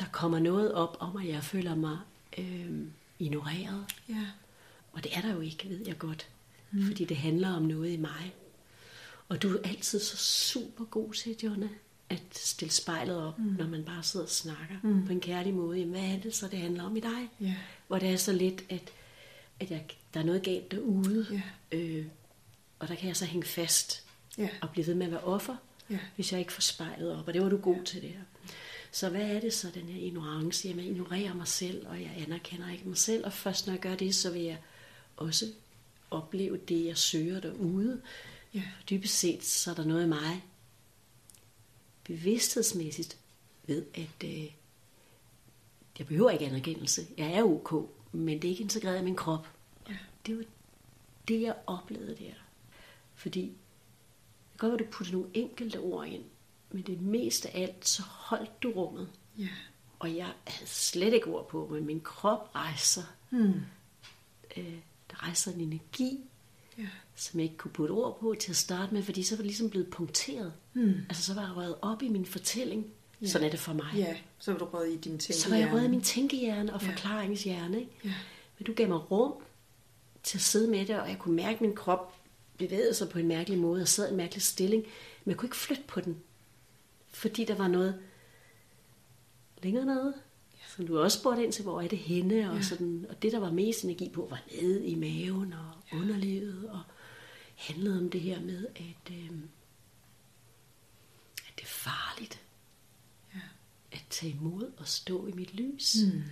der 0.00 0.06
kommer 0.12 0.38
noget 0.38 0.74
op 0.74 0.96
om, 1.00 1.16
at 1.16 1.28
jeg 1.28 1.42
føler 1.44 1.74
mig 1.74 1.98
øhm, 2.38 2.92
ignoreret. 3.18 3.84
Ja. 4.08 4.26
Og 4.92 5.04
det 5.04 5.16
er 5.16 5.20
der 5.20 5.32
jo 5.34 5.40
ikke, 5.40 5.68
ved 5.68 5.86
jeg 5.86 5.98
godt. 5.98 6.28
Mm. 6.70 6.86
Fordi 6.86 7.04
det 7.04 7.16
handler 7.16 7.50
om 7.56 7.62
noget 7.62 7.90
i 7.90 7.96
mig. 7.96 8.34
Og 9.28 9.42
du 9.42 9.48
er 9.56 9.68
altid 9.68 10.00
så 10.00 10.16
super 10.16 10.84
god 10.84 11.12
til, 11.12 11.36
Jonna, 11.42 11.68
at 12.10 12.22
stille 12.32 12.72
spejlet 12.72 13.22
op, 13.22 13.38
mm. 13.38 13.44
når 13.44 13.66
man 13.66 13.84
bare 13.84 14.02
sidder 14.02 14.26
og 14.26 14.30
snakker 14.30 14.74
mm. 14.82 15.06
på 15.06 15.12
en 15.12 15.20
kærlig 15.20 15.54
måde. 15.54 15.78
Jamen, 15.78 15.92
hvad 15.94 16.10
er 16.16 16.20
det 16.20 16.34
så, 16.34 16.48
det 16.48 16.58
handler 16.58 16.84
om 16.84 16.96
i 16.96 17.00
dig? 17.00 17.30
Ja. 17.40 17.54
Hvor 17.86 17.98
det 17.98 18.10
er 18.10 18.16
så 18.16 18.32
lidt, 18.32 18.64
at, 18.68 18.92
at 19.60 19.70
jeg, 19.70 19.84
der 20.14 20.20
er 20.20 20.24
noget 20.24 20.42
galt 20.42 20.70
derude. 20.70 21.42
Ja. 21.72 21.78
Øh, 21.78 22.06
og 22.78 22.88
der 22.88 22.94
kan 22.94 23.08
jeg 23.08 23.16
så 23.16 23.24
hænge 23.24 23.46
fast 23.46 24.02
Ja. 24.38 24.48
og 24.60 24.70
blive 24.70 24.86
ved 24.86 24.94
med 24.94 25.06
at 25.06 25.12
være 25.12 25.24
offer, 25.24 25.56
Ja. 25.90 25.98
hvis 26.14 26.32
jeg 26.32 26.40
ikke 26.40 26.52
får 26.52 26.60
spejlet 26.60 27.16
op. 27.18 27.28
Og 27.28 27.34
det 27.34 27.42
var 27.42 27.48
du 27.48 27.56
god 27.56 27.84
til 27.84 28.02
det 28.02 28.10
her. 28.10 28.20
Så 28.92 29.08
hvad 29.08 29.30
er 29.30 29.40
det 29.40 29.54
så, 29.54 29.70
den 29.74 29.82
her 29.82 30.06
ignorance? 30.06 30.68
Jamen, 30.68 30.84
jeg 30.84 30.92
ignorerer 30.92 31.34
mig 31.34 31.48
selv, 31.48 31.88
og 31.88 32.00
jeg 32.02 32.14
anerkender 32.26 32.72
ikke 32.72 32.88
mig 32.88 32.98
selv. 32.98 33.24
Og 33.24 33.32
først 33.32 33.66
når 33.66 33.74
jeg 33.74 33.80
gør 33.80 33.94
det, 33.94 34.14
så 34.14 34.30
vil 34.30 34.42
jeg 34.42 34.58
også 35.16 35.46
opleve 36.10 36.56
det, 36.56 36.84
jeg 36.84 36.98
søger 36.98 37.40
derude. 37.40 38.02
Ja. 38.54 38.62
Dybest 38.90 39.18
set, 39.18 39.44
så 39.44 39.70
er 39.70 39.74
der 39.74 39.84
noget 39.84 40.04
i 40.04 40.08
mig, 40.08 40.44
bevidsthedsmæssigt, 42.04 43.18
ved 43.66 43.84
at 43.94 44.24
øh, 44.24 44.50
jeg 45.98 46.06
behøver 46.06 46.30
ikke 46.30 46.46
anerkendelse. 46.46 47.06
Jeg 47.16 47.32
er 47.32 47.42
ok, 47.42 47.90
men 48.12 48.42
det 48.42 48.48
er 48.48 48.50
ikke 48.50 48.62
integreret 48.62 49.00
i 49.00 49.04
min 49.04 49.16
krop. 49.16 49.48
Ja. 49.88 49.96
Det 50.26 50.38
var 50.38 50.44
det, 51.28 51.42
jeg 51.42 51.56
oplevede 51.66 52.16
der. 52.16 52.32
Fordi 53.14 53.40
det 53.40 54.60
kan 54.60 54.70
godt 54.70 54.80
være, 54.80 54.86
du 54.86 54.92
putter 54.92 55.12
nogle 55.12 55.28
enkelte 55.34 55.80
ord 55.80 56.06
ind, 56.06 56.24
men 56.76 56.86
det 56.86 57.00
meste 57.00 57.56
af 57.56 57.62
alt, 57.62 57.88
så 57.88 58.02
holdt 58.02 58.62
du 58.62 58.70
rummet. 58.70 59.08
Ja. 59.38 59.48
Og 59.98 60.16
jeg 60.16 60.32
havde 60.46 60.70
slet 60.70 61.14
ikke 61.14 61.26
ord 61.26 61.48
på, 61.48 61.68
men 61.72 61.86
min 61.86 62.00
krop 62.00 62.50
rejser. 62.54 63.02
Hmm. 63.30 63.52
Øh, 64.56 64.74
der 65.10 65.22
rejser 65.22 65.52
en 65.52 65.60
energi, 65.60 66.20
Ja. 66.78 66.86
som 67.14 67.40
jeg 67.40 67.44
ikke 67.44 67.56
kunne 67.56 67.70
putte 67.72 67.92
ord 67.92 68.20
på 68.20 68.34
til 68.40 68.50
at 68.50 68.56
starte 68.56 68.94
med, 68.94 69.02
fordi 69.02 69.22
så 69.22 69.34
var 69.34 69.36
det 69.36 69.46
ligesom 69.46 69.70
blevet 69.70 69.90
punkteret. 69.90 70.52
Hmm. 70.72 70.94
Altså 71.08 71.22
så 71.24 71.34
var 71.34 71.42
jeg 71.46 71.56
røget 71.56 71.76
op 71.82 72.02
i 72.02 72.08
min 72.08 72.26
fortælling. 72.26 72.86
Ja. 73.22 73.26
Sådan 73.26 73.46
er 73.46 73.50
det 73.50 73.60
for 73.60 73.72
mig. 73.72 73.86
Ja, 73.94 74.16
så 74.38 74.52
var 74.52 74.58
du 74.58 74.64
røget 74.64 74.92
i 74.92 74.96
din 74.96 75.18
tænke. 75.18 75.34
Så 75.40 75.48
var 75.50 75.56
jeg 75.56 75.72
røget 75.72 75.84
i 75.84 75.90
min 75.90 76.00
tænkehjerne 76.02 76.74
og 76.74 76.82
Ja. 76.82 76.88
forklaringshjerne. 76.88 77.78
Ikke? 77.80 77.92
Ja. 78.04 78.14
Men 78.58 78.66
du 78.66 78.72
gav 78.74 78.88
mig 78.88 79.10
rum 79.10 79.32
til 80.22 80.38
at 80.38 80.42
sidde 80.42 80.70
med 80.70 80.86
det, 80.86 81.00
og 81.00 81.08
jeg 81.08 81.18
kunne 81.18 81.36
mærke, 81.36 81.54
at 81.54 81.60
min 81.60 81.74
krop 81.74 82.14
bevægede 82.58 82.94
sig 82.94 83.08
på 83.08 83.18
en 83.18 83.28
mærkelig 83.28 83.58
måde 83.58 83.82
og 83.82 83.88
sad 83.88 84.06
i 84.08 84.10
en 84.10 84.16
mærkelig 84.16 84.42
stilling. 84.42 84.82
Men 85.24 85.30
jeg 85.30 85.36
kunne 85.36 85.46
ikke 85.46 85.56
flytte 85.56 85.82
på 85.88 86.00
den, 86.00 86.16
fordi 87.16 87.44
der 87.44 87.54
var 87.54 87.68
noget 87.68 88.02
længere 89.62 89.84
nede, 89.84 90.14
som 90.76 90.86
du 90.86 90.98
også 91.00 91.18
spurgte 91.18 91.44
ind 91.44 91.52
til, 91.52 91.62
hvor 91.62 91.80
er 91.80 91.88
det 91.88 91.98
henne, 91.98 92.50
og, 92.50 92.64
sådan, 92.64 93.06
og 93.08 93.22
det, 93.22 93.32
der 93.32 93.38
var 93.38 93.50
mest 93.50 93.84
energi 93.84 94.08
på, 94.08 94.26
var 94.30 94.42
nede 94.62 94.86
i 94.86 94.94
maven 94.94 95.52
og 95.52 95.72
underlivet, 95.98 96.68
og 96.70 96.82
handlede 97.56 97.98
om 97.98 98.10
det 98.10 98.20
her 98.20 98.40
med, 98.40 98.66
at, 98.76 99.12
øh, 99.12 99.30
at 101.48 101.52
det 101.56 101.62
er 101.62 101.66
farligt 101.66 102.40
Ja. 103.34 103.40
at 103.92 104.04
tage 104.10 104.32
imod 104.32 104.72
og 104.76 104.88
stå 104.88 105.26
i 105.26 105.32
mit 105.32 105.54
lys. 105.54 105.96
Mm. 106.12 106.22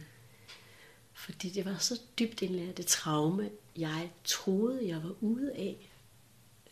Fordi 1.13 1.51
det 1.51 1.65
var 1.65 1.79
så 1.79 2.01
dybt 2.19 2.43
indlært 2.43 2.77
det 2.77 2.87
traume, 2.87 3.51
jeg 3.77 4.11
troede, 4.25 4.89
jeg 4.89 5.03
var 5.03 5.15
ude 5.21 5.53
af. 5.53 5.91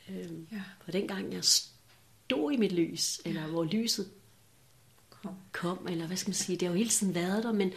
Øhm, 0.09 0.47
Ja. 0.53 0.63
For 0.85 0.91
dengang 0.93 1.33
jeg 1.33 1.45
stod 1.45 1.72
i 2.51 2.57
mit 2.57 2.73
lys, 2.73 3.21
eller 3.25 3.47
hvor 3.47 3.65
lyset 3.65 4.11
Kom. 5.11 5.35
kom, 5.53 5.87
eller 5.89 6.07
hvad 6.07 6.17
skal 6.17 6.29
man 6.29 6.35
sige, 6.35 6.57
det 6.57 6.69
har 6.69 6.73
jo 6.73 6.79
hele 6.79 6.91
tiden 6.91 7.15
været 7.15 7.45
der, 7.45 7.53
men 7.53 7.73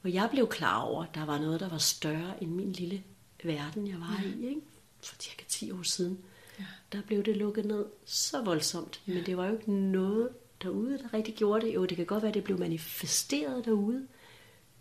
hvor 0.00 0.10
jeg 0.10 0.28
blev 0.32 0.48
klar 0.48 0.80
over, 0.80 1.04
at 1.04 1.14
der 1.14 1.24
var 1.24 1.38
noget, 1.38 1.60
der 1.60 1.68
var 1.68 1.78
større 1.78 2.42
end 2.42 2.50
min 2.50 2.72
lille 2.72 3.02
verden, 3.44 3.88
jeg 3.88 4.00
var 4.00 4.22
i, 4.24 4.46
ikke? 4.46 4.60
for 5.02 5.16
cirka 5.20 5.44
10 5.48 5.70
år 5.70 5.82
siden. 5.82 6.18
Ja. 6.58 6.64
Der 6.92 7.02
blev 7.02 7.24
det 7.24 7.36
lukket 7.36 7.64
ned 7.64 7.84
så 8.04 8.42
voldsomt, 8.42 9.00
men 9.06 9.26
det 9.26 9.36
var 9.36 9.46
jo 9.46 9.52
ikke 9.52 9.72
noget 9.72 10.28
derude, 10.62 10.98
der 10.98 11.14
rigtig 11.14 11.34
gjorde 11.34 11.66
det. 11.66 11.74
Jo, 11.74 11.84
det 11.84 11.96
kan 11.96 12.06
godt 12.06 12.22
være, 12.22 12.28
at 12.30 12.34
det 12.34 12.44
blev 12.44 12.58
manifesteret 12.58 13.64
derude, 13.64 14.06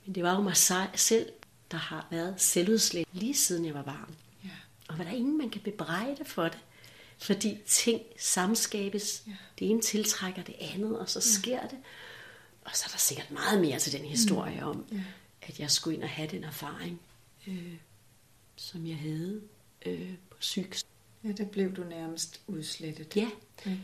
men 0.05 0.15
det 0.15 0.23
var 0.23 0.35
jo 0.35 0.41
mig 0.41 0.57
selv, 0.95 1.29
der 1.71 1.77
har 1.77 2.07
været 2.11 2.41
selvudslæt 2.41 3.07
lige 3.13 3.33
siden 3.33 3.65
jeg 3.65 3.73
var 3.73 3.81
barn. 3.81 4.15
Ja. 4.43 4.49
Og 4.87 4.97
var 4.97 5.03
der 5.03 5.11
ingen, 5.11 5.37
man 5.37 5.49
kan 5.49 5.61
bebrejde 5.61 6.25
for 6.25 6.43
det. 6.43 6.59
Fordi 7.17 7.57
ting 7.67 8.01
samskabes. 8.19 9.23
Ja. 9.27 9.31
Det 9.59 9.69
ene 9.69 9.81
tiltrækker 9.81 10.43
det 10.43 10.55
andet, 10.59 10.99
og 10.99 11.09
så 11.09 11.21
sker 11.21 11.61
det. 11.67 11.77
Og 12.65 12.71
så 12.73 12.83
er 12.87 12.91
der 12.91 12.97
sikkert 12.97 13.31
meget 13.31 13.61
mere 13.61 13.79
til 13.79 13.93
den 13.93 14.05
historie 14.05 14.65
om, 14.65 14.85
Ja. 14.91 15.03
at 15.41 15.59
jeg 15.59 15.71
skulle 15.71 15.95
ind 15.95 16.03
og 16.03 16.09
have 16.09 16.27
den 16.27 16.43
erfaring, 16.43 17.01
øh, 17.47 17.73
som 18.55 18.87
jeg 18.87 18.97
havde 18.97 19.41
øh, 19.85 20.13
på 20.29 20.37
psyk. 20.39 20.77
Ja, 21.23 21.31
der 21.31 21.45
blev 21.45 21.75
du 21.75 21.83
nærmest 21.83 22.41
udslettet. 22.47 23.15
Ja, 23.15 23.29
Ja. 23.65 23.77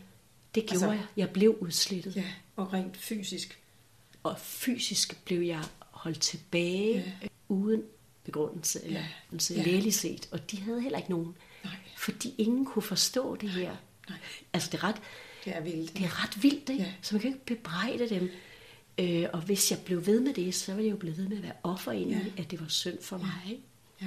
det 0.56 0.66
gjorde 0.66 0.72
Altså- 0.74 0.92
jeg. 0.92 1.06
Jeg 1.18 1.30
blev 1.30 1.58
udslettet. 1.62 2.16
ja. 2.16 2.26
Og 2.56 2.74
rent 2.74 2.98
fysisk. 2.98 3.60
Og 4.24 4.40
fysisk 4.40 5.26
blev 5.26 5.42
jeg 5.42 5.64
holdt 5.80 6.20
tilbage 6.22 6.94
Ja. 6.94 7.12
ja. 7.22 7.28
uden 7.50 7.84
begrundelse 8.24 8.84
eller 8.86 9.00
Ja. 9.00 9.06
ja. 9.50 9.56
Ja. 9.56 9.64
lægeligt 9.64 9.96
set. 9.96 10.30
Og 10.32 10.52
de 10.52 10.58
havde 10.62 10.82
heller 10.82 10.98
ikke 10.98 11.10
nogen. 11.12 11.36
Nej. 11.64 11.76
Fordi 11.98 12.36
ingen 12.38 12.66
kunne 12.66 12.82
forstå 12.84 13.36
det 13.36 13.50
her. 13.50 13.76
Nej. 14.10 14.18
Altså 14.54 14.70
det 14.72 14.78
er 14.78 14.84
ret, 14.84 15.02
Det 15.46 15.56
er 15.56 15.60
vildt. 15.62 15.94
det 15.98 16.06
er 16.06 16.24
ret 16.24 16.44
vildt, 16.44 16.70
ikke? 16.70 16.84
Ja. 16.84 16.94
Så 17.02 17.16
man 17.16 17.22
kan 17.22 17.32
ikke 17.34 17.46
bebrejde 17.46 18.10
dem. 18.10 18.32
Øh, 18.98 19.30
og 19.34 19.42
hvis 19.42 19.72
jeg 19.72 19.80
blev 19.86 20.06
ved 20.06 20.20
med 20.20 20.34
det, 20.34 20.56
så 20.56 20.74
ville 20.74 20.86
jeg 20.88 20.92
jo 20.92 20.98
blive 20.98 21.18
ved 21.18 21.28
med 21.28 21.38
at 21.38 21.44
være 21.44 21.56
offer 21.64 21.92
ind 21.92 22.12
i, 22.12 22.14
Ja. 22.14 22.42
at 22.42 22.52
det 22.52 22.60
var 22.62 22.68
synd 22.68 23.02
for 23.04 23.18
mig. 23.18 23.60
Ja. 24.02 24.06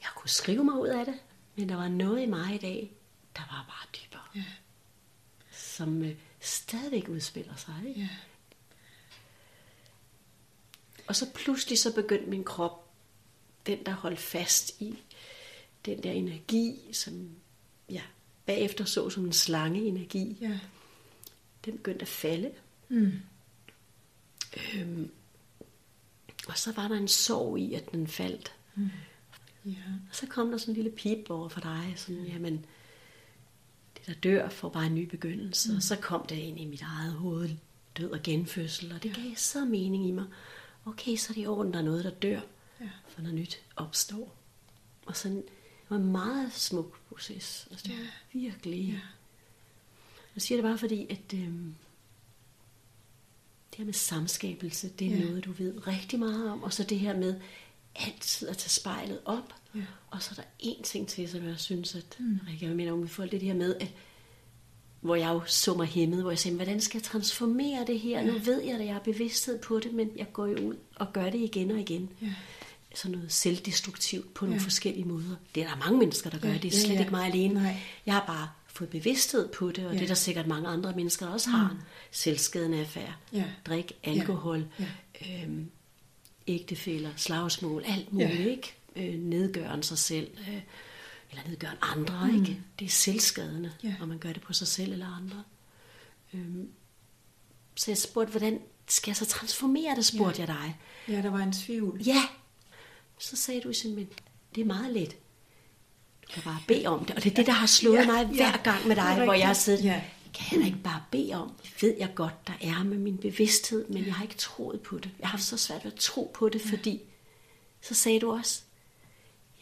Jeg 0.00 0.08
kunne 0.16 0.30
skrive 0.30 0.64
mig 0.64 0.74
ud 0.74 0.88
af 0.88 1.04
det, 1.04 1.14
men 1.56 1.68
der 1.68 1.76
var 1.76 1.88
noget 1.88 2.22
i 2.22 2.26
mig 2.26 2.54
i 2.54 2.58
dag, 2.58 2.90
der 3.36 3.42
var 3.50 3.64
bare 3.68 3.86
dybere. 4.04 4.22
Ja. 4.34 4.44
Som 5.50 6.02
øh, 6.02 6.14
stadigvæk 6.40 7.08
udspiller 7.08 7.56
sig. 7.56 7.74
Ikke? 7.88 8.00
Ja. 8.00 8.08
Og 11.08 11.16
så 11.16 11.26
pludselig 11.34 11.78
så 11.78 11.94
begyndte 11.94 12.30
min 12.30 12.44
krop, 12.44 12.90
den 13.66 13.86
der 13.86 13.92
holdt 13.92 14.18
fast 14.20 14.80
i 14.80 14.98
den 15.86 16.02
der 16.02 16.12
energi, 16.12 16.78
som 16.92 17.28
jeg 17.90 18.02
bagefter 18.46 18.84
så 18.84 19.10
som 19.10 19.24
en 19.24 19.32
slange 19.32 19.80
energi, 19.82 20.36
Ja. 20.40 20.58
den 21.64 21.76
begyndte 21.76 22.02
at 22.02 22.08
falde. 22.08 22.50
Mm. 22.88 23.12
Øhm, 24.74 25.10
og 26.48 26.58
så 26.58 26.72
var 26.72 26.88
der 26.88 26.96
en 26.96 27.08
sorg 27.08 27.58
i, 27.58 27.74
at 27.74 27.92
den 27.92 28.06
faldt. 28.06 28.52
Ja. 29.64 29.70
Og 30.10 30.16
så 30.16 30.26
kom 30.26 30.50
der 30.50 30.58
sådan 30.58 30.72
en 30.72 30.82
lille 30.82 30.96
pip 30.96 31.30
over 31.30 31.48
for 31.48 31.60
dig, 31.60 31.94
sådan, 31.96 32.24
jamen, 32.24 32.66
det 33.98 34.06
der 34.06 34.12
dør 34.14 34.48
får 34.48 34.68
bare 34.68 34.86
en 34.86 34.94
ny 34.94 35.04
begyndelse. 35.08 35.70
Mm. 35.70 35.76
Og 35.76 35.82
så 35.82 35.96
kom 35.96 36.26
det 36.26 36.36
ind 36.36 36.60
i 36.60 36.64
mit 36.64 36.82
eget 36.82 37.12
hoved, 37.12 37.50
død 37.96 38.10
og 38.10 38.22
genfødsel, 38.22 38.92
og 38.92 39.02
det 39.02 39.14
gav 39.16 39.36
så 39.36 39.64
mening 39.64 40.08
i 40.08 40.10
mig. 40.10 40.26
Okay, 40.86 41.16
så 41.16 41.32
er 41.32 41.34
det 41.34 41.42
i 41.42 41.46
orden, 41.46 41.72
der 41.72 41.78
er 41.78 41.82
noget, 41.84 42.04
der 42.04 42.10
dør, 42.10 42.40
Ja. 42.80 42.88
for 43.08 43.22
noget 43.22 43.34
nyt 43.34 43.60
opstår. 43.76 44.36
Og 45.06 45.16
sådan, 45.16 45.42
var 45.90 45.96
en 45.96 46.12
meget 46.12 46.52
smuk 46.52 46.98
proces. 47.08 47.68
Altså, 47.70 47.88
det 47.88 47.96
var 47.98 48.06
virkelig... 48.32 48.78
Ja. 48.88 48.98
Jeg 50.34 50.42
siger 50.42 50.56
det 50.56 50.64
bare 50.64 50.78
fordi, 50.78 51.06
at 51.10 51.34
øhm, 51.34 51.74
det 53.70 53.78
her 53.78 53.84
med 53.84 53.92
samskabelse, 53.94 54.88
det 54.88 55.06
er 55.06 55.16
Ja. 55.16 55.24
noget, 55.24 55.44
du 55.44 55.52
ved 55.52 55.86
rigtig 55.86 56.18
meget 56.18 56.50
om. 56.50 56.62
Og 56.62 56.72
så 56.72 56.82
det 56.84 56.98
her 57.00 57.16
med 57.16 57.40
altid 57.96 58.48
at 58.48 58.56
tage 58.58 58.70
spejlet 58.70 59.20
op. 59.24 59.54
Ja. 59.74 59.80
Og 60.10 60.22
så 60.22 60.30
er 60.30 60.34
der 60.42 60.70
én 60.70 60.82
ting 60.82 61.08
til, 61.08 61.28
som 61.28 61.44
jeg 61.44 61.58
synes, 61.58 61.94
at 61.94 62.16
mm. 62.20 62.40
Rikke, 62.48 62.66
jeg 62.66 62.76
mener 62.76 62.92
om 62.92 63.04
i 63.04 63.08
forhold 63.08 63.30
det 63.30 63.40
her 63.40 63.54
med, 63.54 63.74
at 63.80 63.88
hvor 65.00 65.14
jeg 65.14 65.28
jo 65.28 65.42
så 65.46 65.74
mig 65.74 65.86
hæmmet, 65.86 66.22
hvor 66.22 66.30
jeg 66.30 66.38
sagde, 66.38 66.56
hvordan 66.56 66.80
skal 66.80 66.98
jeg 66.98 67.02
transformere 67.02 67.86
det 67.86 68.00
her? 68.00 68.20
Ja. 68.20 68.26
Nu 68.26 68.38
ved 68.38 68.62
jeg, 68.62 68.74
at 68.80 68.86
jeg 68.86 68.94
har 68.94 69.00
bevidsthed 69.00 69.58
på 69.62 69.78
det, 69.80 69.92
men 69.92 70.10
jeg 70.16 70.32
går 70.32 70.46
jo 70.46 70.68
ud 70.68 70.76
og 70.96 71.12
gør 71.12 71.30
det 71.30 71.38
igen 71.38 71.70
og 71.70 71.78
igen. 71.80 72.10
Ja. 72.22 72.34
Sådan 72.94 73.16
noget 73.16 73.32
selvdestruktivt 73.32 74.34
på 74.34 74.44
nogle 74.44 74.60
Ja. 74.60 74.64
forskellige 74.64 75.04
måder. 75.04 75.36
Det 75.54 75.62
er 75.62 75.68
der 75.68 75.76
mange 75.76 75.98
mennesker, 75.98 76.30
der 76.30 76.38
gør. 76.38 76.48
Ja, 76.48 76.54
Det 76.54 76.64
er 76.64 76.78
ja, 76.78 76.84
slet 76.84 76.94
ja. 76.94 77.00
ikke 77.00 77.10
mig 77.10 77.26
alene. 77.26 77.54
Nej. 77.54 77.76
Jeg 78.06 78.14
har 78.14 78.24
bare 78.26 78.48
fået 78.66 78.90
bevidsthed 78.90 79.48
på 79.48 79.70
det, 79.70 79.86
og 79.86 79.92
Ja. 79.92 79.98
det 79.98 80.02
er 80.02 80.06
der 80.08 80.14
sikkert 80.14 80.46
mange 80.46 80.68
andre 80.68 80.92
mennesker, 80.96 81.26
der 81.26 81.32
også 81.32 81.50
har. 81.50 81.76
Selvskadende 82.10 82.80
affære, 82.80 83.12
Ja. 83.32 83.44
drik, 83.66 83.92
alkohol, 84.04 84.66
Ja. 84.80 84.86
Øhm, 85.44 85.70
ægtefæller, 86.46 87.10
slagsmål, 87.16 87.82
alt 87.86 88.12
muligt, 88.12 88.30
Ja. 88.40 88.44
ikke? 88.50 88.74
Øh, 88.96 89.14
nedgøren 89.14 89.82
sig 89.82 89.98
selv, 89.98 90.30
øh, 90.38 90.60
eller 91.30 91.42
nedgøren 91.48 91.76
andre, 91.82 92.28
mm. 92.32 92.40
ikke? 92.40 92.60
Det 92.78 92.84
er 92.84 92.88
selvskadende, 92.90 93.72
Ja. 93.84 93.94
når 93.98 94.06
man 94.06 94.18
gør 94.18 94.32
det 94.32 94.42
på 94.42 94.52
sig 94.52 94.66
selv 94.68 94.92
eller 94.92 95.16
andre. 95.16 95.42
Øhm, 96.34 96.68
så 97.76 97.90
jeg 97.90 97.98
spurgte, 97.98 98.30
hvordan 98.30 98.60
skal 98.88 99.10
jeg 99.10 99.16
så 99.16 99.26
transformere 99.26 99.96
det, 99.96 100.04
spurgte 100.04 100.42
ja. 100.42 100.46
jeg 100.52 100.56
dig. 100.56 100.76
ja, 101.16 101.22
der 101.22 101.30
var 101.30 101.38
en 101.38 101.52
tvivl. 101.52 102.02
Ja. 102.06 102.22
Så 103.20 103.36
sagde 103.36 103.60
du 103.60 103.72
simpelthen, 103.72 104.16
det 104.54 104.60
er 104.60 104.64
meget 104.64 104.92
let. 104.94 105.16
Du 106.26 106.32
kan 106.32 106.42
bare 106.42 106.58
bede 106.68 106.86
om 106.86 107.04
det. 107.04 107.16
Og 107.16 107.24
det 107.24 107.30
er 107.30 107.34
det, 107.34 107.46
der 107.46 107.52
har 107.52 107.66
slået 107.66 107.94
Ja, 107.96 108.00
ja, 108.00 108.06
mig 108.06 108.28
ja. 108.36 108.50
hver 108.50 108.62
gang 108.62 108.86
med 108.88 108.96
Det 108.96 109.04
dig, 109.04 109.24
hvor 109.24 109.32
jeg 109.32 109.46
har 109.46 109.54
siddet. 109.54 109.84
Ja. 109.84 110.02
Kan 110.34 110.46
jeg 110.52 110.60
da 110.60 110.66
ikke 110.66 110.82
bare 110.84 111.02
bede 111.10 111.32
om? 111.34 111.52
Det 111.62 111.82
ved 111.82 111.94
jeg 111.98 112.14
godt, 112.14 112.46
der 112.46 112.52
er 112.60 112.82
med 112.84 112.98
min 112.98 113.16
bevidsthed, 113.18 113.88
men 113.88 114.06
jeg 114.06 114.14
har 114.14 114.22
ikke 114.22 114.34
troet 114.36 114.80
på 114.80 114.98
det. 114.98 115.10
Jeg 115.18 115.26
har 115.28 115.30
haft 115.30 115.42
så 115.42 115.56
svært 115.56 115.84
ved 115.84 115.92
at 115.92 115.98
tro 115.98 116.30
på 116.34 116.48
det, 116.48 116.60
fordi 116.60 117.00
så 117.80 117.94
sagde 117.94 118.20
du 118.20 118.32
også, 118.32 118.62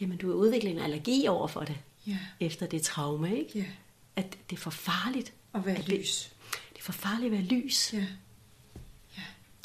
jamen 0.01 0.17
du 0.17 0.27
har 0.27 0.35
udviklet 0.35 0.71
en 0.71 0.79
allergi 0.79 1.27
over 1.27 1.47
for 1.47 1.61
det, 1.61 1.77
Ja. 2.07 2.17
efter 2.39 2.65
det 2.65 2.81
traume, 2.81 3.37
ikke? 3.39 3.59
Ja. 3.59 3.65
At 4.15 4.37
det 4.49 4.55
er 4.55 4.59
for 4.61 4.69
farligt. 4.69 5.33
At 5.53 5.65
være 5.65 5.75
at 5.77 5.85
det- 5.87 5.99
lys. 5.99 6.31
Det 6.73 6.79
er 6.79 6.83
for 6.83 6.91
farligt 6.91 7.25
at 7.25 7.31
være 7.31 7.41
lys. 7.61 7.93
Ja. 7.93 8.05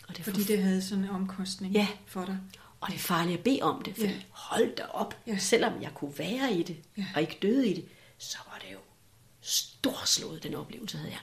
Og 0.09 0.17
det 0.17 0.25
Fordi 0.25 0.41
for 0.41 0.47
det 0.47 0.63
havde 0.63 0.83
sådan 0.83 1.05
en 1.05 1.11
omkostning 1.11 1.73
Ja. 1.75 1.89
for 2.07 2.25
dig. 2.25 2.39
Og 2.85 2.91
det 2.91 2.97
er 2.97 3.01
farligt 3.01 3.39
at 3.39 3.45
bede 3.45 3.61
om 3.63 3.83
det, 3.83 3.95
for 3.97 4.03
Ja. 4.05 4.21
hold 4.31 4.77
da 4.77 4.83
op. 4.85 5.17
Ja. 5.27 5.39
Selvom 5.39 5.83
jeg 5.83 5.91
kunne 5.95 6.19
være 6.19 6.53
i 6.55 6.63
det, 6.63 6.77
Ja. 6.97 7.07
og 7.15 7.21
ikke 7.21 7.39
døde 7.43 7.69
i 7.69 7.75
det, 7.75 7.85
så 8.19 8.39
var 8.47 8.59
det 8.59 8.73
jo 8.73 8.79
storslået, 9.41 10.43
den 10.43 10.55
oplevelse 10.55 10.97
havde 10.99 11.11
jeg. 11.11 11.21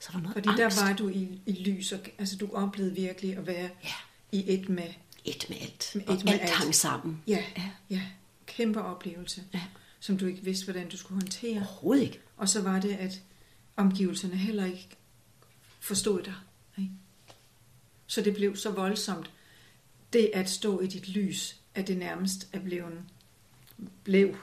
Så 0.00 0.08
var 0.12 0.18
der 0.20 0.22
noget 0.22 0.34
Fordi 0.34 0.48
angst. 0.62 0.78
der 0.78 0.84
var 0.86 0.96
du 0.96 1.08
i, 1.08 1.40
i 1.46 1.52
lys, 1.52 1.92
og, 1.92 1.98
altså 2.18 2.36
du 2.36 2.50
oplevede 2.52 2.94
virkelig 2.94 3.36
at 3.36 3.46
være 3.46 3.70
Ja. 3.84 3.92
i 4.32 4.54
et 4.54 4.68
med, 4.68 4.88
Et 5.24 5.46
med 5.48 5.56
alt. 5.60 5.92
Med 5.94 6.06
og 6.06 6.14
et 6.14 6.24
med 6.24 6.32
alt, 6.32 6.42
alt. 6.42 6.50
hang 6.50 6.74
sammen. 6.74 7.22
ja, 7.26 7.44
ja. 7.56 7.70
ja, 7.90 8.02
kæmpe 8.46 8.82
oplevelse, 8.82 9.44
Ja. 9.54 9.60
som 10.00 10.18
du 10.18 10.26
ikke 10.26 10.42
vidste, 10.42 10.64
hvordan 10.64 10.88
du 10.88 10.96
skulle 10.96 11.20
håndtere. 11.22 11.56
Overhovedet 11.56 12.02
ikke. 12.02 12.20
Og 12.36 12.48
så 12.48 12.62
var 12.62 12.80
det, 12.80 12.94
at 12.94 13.20
omgivelserne 13.76 14.36
heller 14.36 14.64
ikke 14.64 14.88
forstod 15.80 16.22
dig. 16.22 16.34
Ikke? 16.78 16.90
Så 18.06 18.20
det 18.20 18.34
blev 18.34 18.56
så 18.56 18.70
voldsomt. 18.70 19.30
Det 20.12 20.30
at 20.34 20.50
stå 20.50 20.80
i 20.80 20.86
dit 20.86 21.08
lys, 21.08 21.56
at 21.74 21.88
det 21.88 21.96
nærmest 21.96 22.48
er 22.52 22.60
blevet, 22.60 23.02
blev 24.04 24.36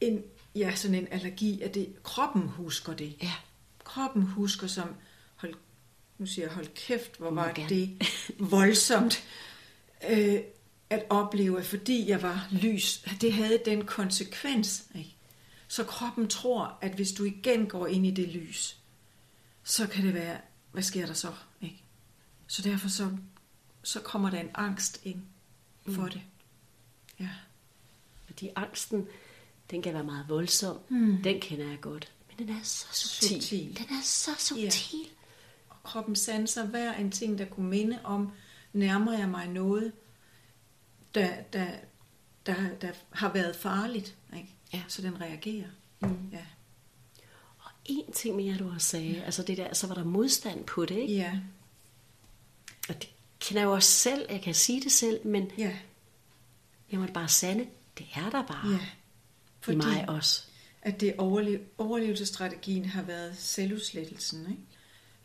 en, 0.00 0.22
ja, 0.54 0.74
sådan 0.74 0.94
en 0.94 1.08
allergi, 1.10 1.60
at 1.62 1.74
det, 1.74 2.02
kroppen 2.02 2.42
husker 2.42 2.94
det. 2.94 3.16
Ja. 3.22 3.32
Kroppen 3.84 4.22
husker 4.22 4.66
som, 4.66 4.94
hold, 5.36 5.54
nu 6.18 6.26
siger 6.26 6.46
jeg, 6.46 6.54
hold 6.54 6.66
kæft, 6.74 7.18
hvor 7.18 7.30
var 7.30 7.52
gerne. 7.52 7.68
det 7.68 8.02
voldsomt 8.50 9.24
øh, 10.10 10.40
at 10.90 11.06
opleve, 11.10 11.62
fordi 11.62 12.08
jeg 12.08 12.22
var 12.22 12.48
lys, 12.50 13.04
det 13.20 13.32
havde 13.32 13.60
den 13.64 13.84
konsekvens. 13.84 14.84
Ikke? 14.94 15.16
Så 15.68 15.84
kroppen 15.84 16.28
tror, 16.28 16.78
at 16.80 16.92
hvis 16.92 17.12
du 17.12 17.24
igen 17.24 17.66
går 17.66 17.86
ind 17.86 18.06
i 18.06 18.10
det 18.10 18.28
lys, 18.28 18.76
så 19.64 19.86
kan 19.86 20.04
det 20.04 20.14
være, 20.14 20.38
hvad 20.72 20.82
sker 20.82 21.06
der 21.06 21.14
så? 21.14 21.32
Ikke? 21.62 21.82
Så 22.46 22.62
derfor 22.62 22.88
så, 22.88 23.10
så 23.86 24.00
kommer 24.00 24.30
der 24.30 24.40
en 24.40 24.50
angst 24.54 25.00
ind 25.04 25.22
for 25.88 26.02
Mm. 26.02 26.10
det. 26.10 26.20
Ja. 27.20 27.28
Fordi 28.26 28.48
angsten, 28.56 29.06
den 29.70 29.82
kan 29.82 29.94
være 29.94 30.04
meget 30.04 30.28
voldsom. 30.28 30.78
Mm. 30.88 31.22
Den 31.24 31.40
kender 31.40 31.66
jeg 31.68 31.80
godt. 31.80 32.12
Men 32.28 32.48
den 32.48 32.56
er 32.56 32.62
så 32.62 32.86
subtil. 32.92 33.28
Subtil. 33.42 33.76
Den 33.78 33.96
er 33.96 34.02
så 34.02 34.30
subtil. 34.38 35.00
Og 35.68 35.76
kroppen 35.84 36.16
sanser 36.16 36.66
hver 36.66 36.94
en 36.94 37.10
ting, 37.10 37.38
der 37.38 37.44
kunne 37.44 37.68
minde 37.68 37.98
om, 38.04 38.32
nærmer 38.72 39.12
jeg 39.18 39.28
mig 39.28 39.48
noget, 39.48 39.92
der, 41.14 41.42
der, 41.52 41.66
der, 42.46 42.54
der 42.80 42.90
har 43.10 43.32
været 43.32 43.56
farligt. 43.56 44.16
Ikke? 44.36 44.48
Ja. 44.72 44.82
Så 44.88 45.02
den 45.02 45.20
reagerer. 45.20 45.68
Mm. 46.00 46.28
Ja. 46.32 46.44
Og 47.58 47.70
en 47.84 48.12
ting 48.12 48.36
mere, 48.36 48.56
du 48.58 48.68
har 48.68 48.78
sagt, 48.78 49.04
altså 49.24 49.42
det 49.42 49.56
der, 49.56 49.74
så 49.74 49.86
var 49.86 49.94
der 49.94 50.04
modstand 50.04 50.64
på 50.64 50.84
det, 50.84 50.96
ikke? 50.96 51.14
Ja. 51.14 51.40
Kender 53.40 53.60
jeg 53.62 53.66
jo 53.66 53.72
også 53.72 53.90
selv, 53.90 54.26
jeg 54.30 54.42
kan 54.42 54.54
sige 54.54 54.80
det 54.80 54.92
selv, 54.92 55.26
men 55.26 55.50
Ja. 55.58 55.76
jeg 56.90 56.98
måtte 57.00 57.14
bare 57.14 57.28
sande, 57.28 57.66
det 57.98 58.06
er 58.14 58.30
der 58.30 58.46
bare 58.46 58.68
ja. 58.70 58.76
i 58.76 58.80
Fordi 59.60 59.76
mig 59.76 60.08
også. 60.08 60.42
at 60.82 61.00
det 61.00 61.14
overlev, 61.18 61.60
overlevelsesstrategien 61.78 62.84
har 62.84 63.02
været 63.02 63.36
selvudslettelsen. 63.38 64.40
Ikke? 64.50 64.62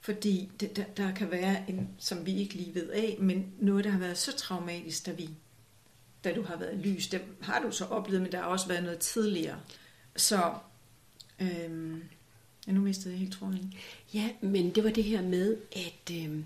Fordi 0.02 0.52
det, 0.60 0.76
der, 0.76 0.84
der 0.98 1.12
kan 1.14 1.32
være 1.32 1.64
en, 1.70 1.90
som 1.98 2.26
vi 2.26 2.36
ikke 2.36 2.54
lige 2.54 2.76
ved 2.76 2.90
af, 2.90 3.18
men 3.20 3.54
noget, 3.60 3.84
der 3.84 3.90
har 3.90 4.00
været 4.00 4.18
så 4.18 4.36
traumatisk, 4.38 5.06
da 5.06 5.12
vi 5.12 5.30
da 6.24 6.34
du 6.34 6.44
har 6.44 6.56
været 6.56 6.78
lys, 6.78 7.08
det 7.08 7.22
har 7.42 7.62
du 7.62 7.72
så 7.72 7.86
oplevet, 7.86 8.22
men 8.22 8.32
der 8.32 8.38
har 8.38 8.46
også 8.46 8.68
været 8.68 8.84
noget 8.84 9.00
tidligere. 9.00 9.60
Så, 10.16 10.54
øhm, 11.40 12.04
ja, 12.68 12.72
nu 12.72 12.82
mistede 12.82 13.14
jeg 13.14 13.20
helt 13.20 13.34
tråden. 13.34 13.74
Ja, 14.14 14.30
men 14.42 14.76
det 14.76 14.84
var 14.84 14.90
det 14.90 15.04
her 15.04 15.22
med, 15.22 15.58
at 15.76 16.16
øhm, 16.16 16.46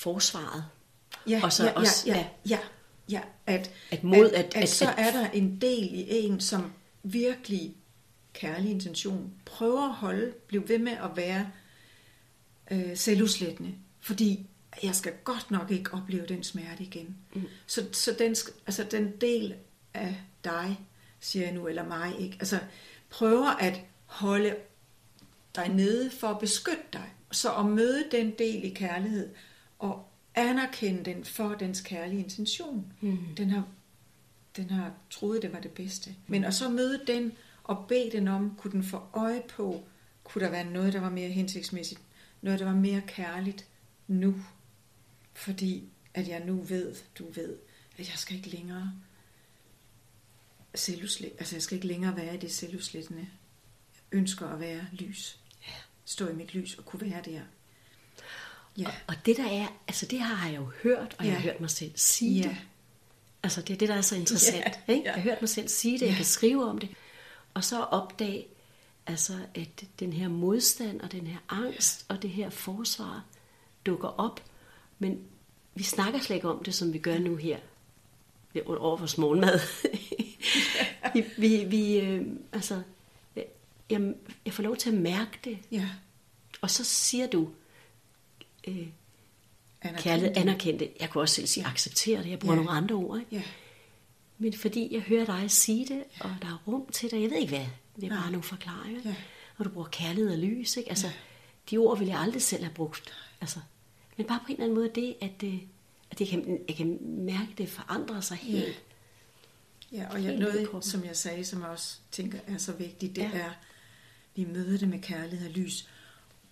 forsvaret, 0.00 0.64
Ja, 1.28 1.40
Og 1.44 1.52
så 1.52 1.64
ja, 1.64 1.72
også- 1.72 2.02
ja, 2.06 2.14
ja, 2.16 2.26
ja. 2.48 2.58
ja, 3.10 3.20
at, 3.46 3.70
At 3.90 4.04
mod- 4.04 4.24
at, 4.30 4.32
at- 4.44 4.56
at, 4.56 4.62
at- 4.62 4.68
så 4.68 4.88
er 4.88 5.10
der 5.10 5.30
en 5.30 5.60
del 5.60 5.84
i 5.94 6.06
en, 6.10 6.40
som 6.40 6.72
virkelig 7.02 7.76
kærlig 8.32 8.70
intention 8.70 9.32
prøver 9.44 9.88
at 9.88 9.94
holde, 9.94 10.32
blive 10.46 10.68
ved 10.68 10.78
med 10.78 10.92
at 10.92 11.10
være 11.16 11.50
øh, 12.70 12.96
selvudslættende, 12.96 13.74
fordi 14.00 14.46
jeg 14.82 14.94
skal 14.94 15.12
godt 15.24 15.50
nok 15.50 15.70
ikke 15.70 15.94
opleve 15.94 16.26
den 16.26 16.42
smerte 16.44 16.82
igen. 16.82 17.16
Mm. 17.34 17.42
Så, 17.66 17.86
så 17.92 18.12
den, 18.18 18.36
altså 18.66 18.84
den 18.90 19.12
del 19.20 19.54
af 19.94 20.16
dig, 20.44 20.80
siger 21.20 21.44
jeg 21.46 21.54
nu, 21.54 21.66
eller 21.68 21.84
mig, 21.88 22.14
ikke? 22.20 22.36
Altså 22.40 22.58
prøver 23.10 23.48
at 23.50 23.80
holde 24.06 24.56
dig 25.56 25.68
nede 25.68 26.10
for 26.10 26.28
at 26.28 26.38
beskytte 26.38 26.82
dig. 26.92 27.12
Så 27.32 27.54
at 27.54 27.66
møde 27.66 28.04
den 28.10 28.30
del 28.38 28.64
i 28.64 28.68
kærlighed 28.68 29.28
og 29.80 30.08
anerkende 30.34 31.04
den 31.04 31.24
for 31.24 31.48
dens 31.48 31.80
kærlige 31.80 32.22
intention. 32.22 32.92
Mm. 33.00 33.18
Den, 33.36 33.50
har, 33.50 33.64
den 34.56 34.70
har 34.70 34.92
troet, 35.10 35.42
det 35.42 35.52
var 35.52 35.60
det 35.60 35.70
bedste. 35.70 36.14
Men 36.26 36.44
at 36.44 36.54
så 36.54 36.68
møde 36.68 37.00
den 37.06 37.32
og 37.64 37.84
bede 37.88 38.10
den 38.12 38.28
om, 38.28 38.54
kunne 38.58 38.72
den 38.72 38.84
få 38.84 39.02
øje 39.12 39.42
på, 39.48 39.84
kunne 40.24 40.44
der 40.44 40.50
være 40.50 40.64
noget, 40.64 40.92
der 40.92 41.00
var 41.00 41.10
mere 41.10 41.28
hensigtsmæssigt, 41.28 42.00
noget, 42.42 42.60
der 42.60 42.66
var 42.66 42.74
mere 42.74 43.02
kærligt 43.06 43.66
nu. 44.08 44.34
Fordi 45.32 45.88
at 46.14 46.28
jeg 46.28 46.44
nu 46.44 46.62
ved, 46.62 46.94
du 47.18 47.30
ved, 47.30 47.56
at 47.98 48.08
jeg 48.08 48.16
skal 48.16 48.36
ikke 48.36 48.48
længere 48.48 48.92
selvudslæt, 50.74 51.32
altså 51.38 51.56
jeg 51.56 51.62
skal 51.62 51.74
ikke 51.74 51.86
længere 51.86 52.16
være 52.16 52.34
i 52.34 52.38
det 52.38 52.52
selvudslættende. 52.52 53.28
Jeg 53.94 54.18
ønsker 54.18 54.48
at 54.48 54.60
være 54.60 54.86
lys. 54.92 55.40
Stå 56.04 56.28
i 56.28 56.34
mit 56.34 56.54
lys 56.54 56.74
og 56.74 56.84
kunne 56.84 57.10
være 57.10 57.22
der. 57.24 57.40
Ja. 58.78 58.86
Og, 58.86 58.92
og 59.08 59.14
det 59.26 59.36
der 59.36 59.46
er, 59.50 59.66
altså 59.88 60.06
det 60.06 60.20
har 60.20 60.48
jeg 60.48 60.56
jo 60.56 60.70
hørt, 60.82 61.16
og 61.18 61.24
ja. 61.24 61.30
jeg 61.30 61.32
har 61.38 61.44
Ja. 61.46 61.52
hørt 61.52 61.60
mig 61.60 61.70
selv 61.70 61.92
sige 61.94 62.42
Ja. 62.42 62.48
det. 62.48 62.56
Altså 63.42 63.62
det 63.62 63.74
er 63.74 63.78
det, 63.78 63.88
der 63.88 63.94
er 63.94 64.00
så 64.00 64.16
interessant. 64.16 64.64
Ja, 64.88 64.92
Ikke? 64.92 65.04
ja. 65.04 65.12
Jeg 65.12 65.14
har 65.14 65.20
hørt 65.30 65.42
mig 65.42 65.48
selv 65.48 65.68
sige 65.68 65.98
det, 65.98 66.06
jeg 66.06 66.14
kan 66.16 66.24
skrive 66.24 66.64
om 66.68 66.78
det. 66.78 66.88
Og 67.54 67.64
så 67.64 67.80
opdage, 67.82 68.46
altså, 69.06 69.32
at 69.54 69.84
den 70.00 70.12
her 70.12 70.28
modstand 70.28 71.00
og 71.00 71.12
den 71.12 71.26
her 71.26 71.38
angst 71.48 72.04
og 72.08 72.22
det 72.22 72.30
her 72.30 72.50
forsvar 72.50 73.24
dukker 73.86 74.08
op. 74.08 74.42
Men 74.98 75.18
vi 75.74 75.82
snakker 75.82 76.20
slet 76.20 76.36
ikke 76.36 76.48
om 76.48 76.64
det, 76.64 76.74
som 76.74 76.92
vi 76.92 76.98
gør 76.98 77.18
nu 77.18 77.36
her 77.36 77.58
over 78.66 78.96
vores 78.96 79.18
morgenmad. 79.18 79.60
vi, 81.14 81.24
vi, 81.38 81.64
vi 81.64 81.98
øh, 82.00 82.26
altså, 82.52 82.82
jeg, 83.90 84.14
jeg 84.44 84.52
får 84.54 84.62
lov 84.62 84.76
til 84.76 84.88
at 84.90 84.96
mærke 84.96 85.38
det. 85.44 85.58
Ja. 85.72 85.88
Og 86.60 86.70
så 86.70 86.84
siger 86.84 87.26
du, 87.26 87.48
øh, 88.68 88.86
Anerkend 89.82 90.02
kærlighed, 90.02 90.34
det. 90.34 90.40
anerkendte. 90.40 90.88
Jeg 91.00 91.10
kunne 91.10 91.22
også 91.22 91.34
selv 91.34 91.46
sige, 91.46 91.66
acceptere 91.66 92.22
det. 92.22 92.30
Jeg 92.30 92.38
bruger 92.38 92.54
Ja. 92.54 92.62
nogle 92.62 92.70
andre 92.76 92.94
ord. 92.94 93.18
Ikke? 93.18 93.36
Ja. 93.36 93.42
Men 94.38 94.52
fordi 94.52 94.88
jeg 94.94 95.00
hører 95.00 95.24
dig 95.24 95.50
sige 95.50 95.86
det, 95.86 96.02
og 96.20 96.30
der 96.42 96.48
er 96.48 96.62
rum 96.66 96.86
til 96.92 97.10
det. 97.10 97.22
Jeg 97.22 97.30
ved 97.30 97.36
ikke 97.36 97.56
hvad. 97.56 97.66
Det 97.96 98.04
er 98.04 98.08
Nej. 98.08 98.18
bare 98.20 98.30
nogle 98.30 98.42
forklaringer. 98.42 99.00
Ja. 99.04 99.14
Og 99.58 99.64
du 99.64 99.70
bruger 99.70 99.88
kærlighed 99.88 100.32
og 100.32 100.38
lys. 100.38 100.76
Ikke? 100.76 100.88
Altså, 100.90 101.06
De 101.70 101.76
ord 101.78 101.98
ville 101.98 102.12
jeg 102.12 102.20
aldrig 102.20 102.42
selv 102.42 102.62
have 102.64 102.74
brugt. 102.74 103.12
Altså, 103.40 103.58
men 104.16 104.26
bare 104.26 104.38
på 104.40 104.46
en 104.48 104.52
eller 104.52 104.64
anden 104.64 104.78
måde 104.78 104.90
det, 104.94 105.14
at, 105.20 105.40
det, 105.40 105.60
at 106.10 106.20
jeg, 106.20 106.28
kan, 106.28 106.58
jeg 106.68 106.76
kan 106.76 106.98
mærke, 107.02 107.48
at 107.52 107.58
det 107.58 107.68
forandrer 107.68 108.20
sig 108.20 108.36
helt. 108.36 108.82
Ja, 109.92 110.06
og 110.10 110.24
jeg, 110.24 110.36
noget, 110.36 110.68
som 110.84 111.04
jeg 111.04 111.16
sagde, 111.16 111.44
som 111.44 111.60
jeg 111.60 111.68
også 111.68 111.96
tænker 112.12 112.38
er 112.46 112.58
så 112.58 112.72
vigtigt, 112.72 113.16
det 113.16 113.22
Ja. 113.22 113.30
ja. 113.34 113.38
er, 113.38 113.50
vi 114.36 114.44
møder 114.44 114.78
det 114.78 114.88
med 114.88 114.98
kærlighed 115.02 115.48
og 115.48 115.54
lys, 115.54 115.88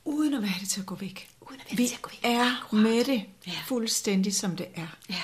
uden 0.09 0.35
at 0.35 0.43
være 0.43 0.55
det 0.61 0.69
til 0.69 0.81
at 0.81 0.87
gå 0.87 0.95
væk. 0.95 1.29
Uden 1.41 1.61
at 1.61 1.67
være 1.71 1.77
vi 1.77 1.83
det 1.83 1.89
til 1.89 1.97
at 1.97 2.03
gå 2.03 2.11
væk. 2.11 2.21
er 2.25 2.57
Akkurat. 2.63 2.83
med 2.83 3.05
det 3.05 3.25
Ja. 3.47 3.53
fuldstændig, 3.67 4.35
som 4.35 4.57
det 4.57 4.67
er. 4.75 4.97
Ja. 5.11 5.23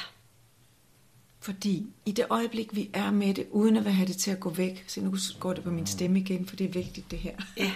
Fordi 1.41 1.87
i 2.07 2.13
det 2.13 2.27
øjeblik, 2.31 2.75
vi 2.75 2.91
er 2.93 3.11
med 3.11 3.35
det, 3.35 3.47
uden 3.51 3.77
at 3.77 3.95
have 3.95 4.09
det 4.09 4.17
til 4.17 4.31
at 4.31 4.41
gå 4.41 4.51
væk, 4.51 4.85
så 4.89 5.01
nu 5.01 5.17
går 5.41 5.53
det 5.53 5.65
på 5.65 5.71
min 5.71 5.87
stemme 5.87 6.19
igen, 6.21 6.47
for 6.47 6.57
det 6.57 6.65
er 6.67 6.73
vigtigt 6.73 7.11
det 7.11 7.19
her, 7.19 7.37
Ja. 7.57 7.73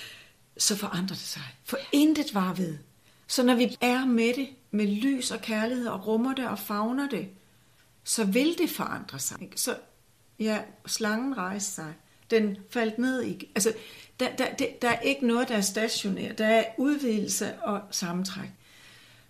så 0.58 0.76
forandrer 0.76 1.16
det 1.16 1.24
sig. 1.24 1.42
For 1.64 1.78
intet 1.92 2.34
var 2.34 2.52
ved. 2.54 2.78
Så 3.26 3.42
når 3.42 3.54
vi 3.54 3.76
er 3.80 4.04
med 4.04 4.34
det, 4.36 4.48
med 4.70 4.86
lys 4.86 5.30
og 5.30 5.40
kærlighed, 5.42 5.86
og 5.88 6.06
rummer 6.06 6.34
det 6.34 6.48
og 6.48 6.58
fagner 6.58 7.08
det, 7.08 7.28
så 8.04 8.24
vil 8.24 8.58
det 8.58 8.70
forandre 8.70 9.18
sig. 9.18 9.48
Så 9.56 9.76
ja, 10.38 10.60
slangen 10.86 11.36
rejste 11.38 11.72
sig. 11.74 11.94
Den 12.30 12.56
faldt 12.70 12.98
ned 12.98 13.24
i... 13.24 13.50
Altså, 13.54 13.72
der, 14.20 14.36
der, 14.36 14.54
der, 14.54 14.66
der 14.82 14.88
er 14.88 15.00
ikke 15.00 15.26
noget, 15.26 15.48
der 15.48 15.56
er 15.56 15.60
stationært. 15.60 16.38
Der 16.38 16.46
er 16.46 16.64
udvidelse 16.78 17.54
og 17.62 17.80
sammentræk. 17.90 18.48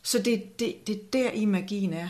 Så 0.02 0.18
det, 0.18 0.58
det, 0.58 0.86
det 0.86 0.94
er 0.94 1.00
der 1.12 1.30
i 1.30 1.44
magien 1.44 1.92
er. 1.92 2.08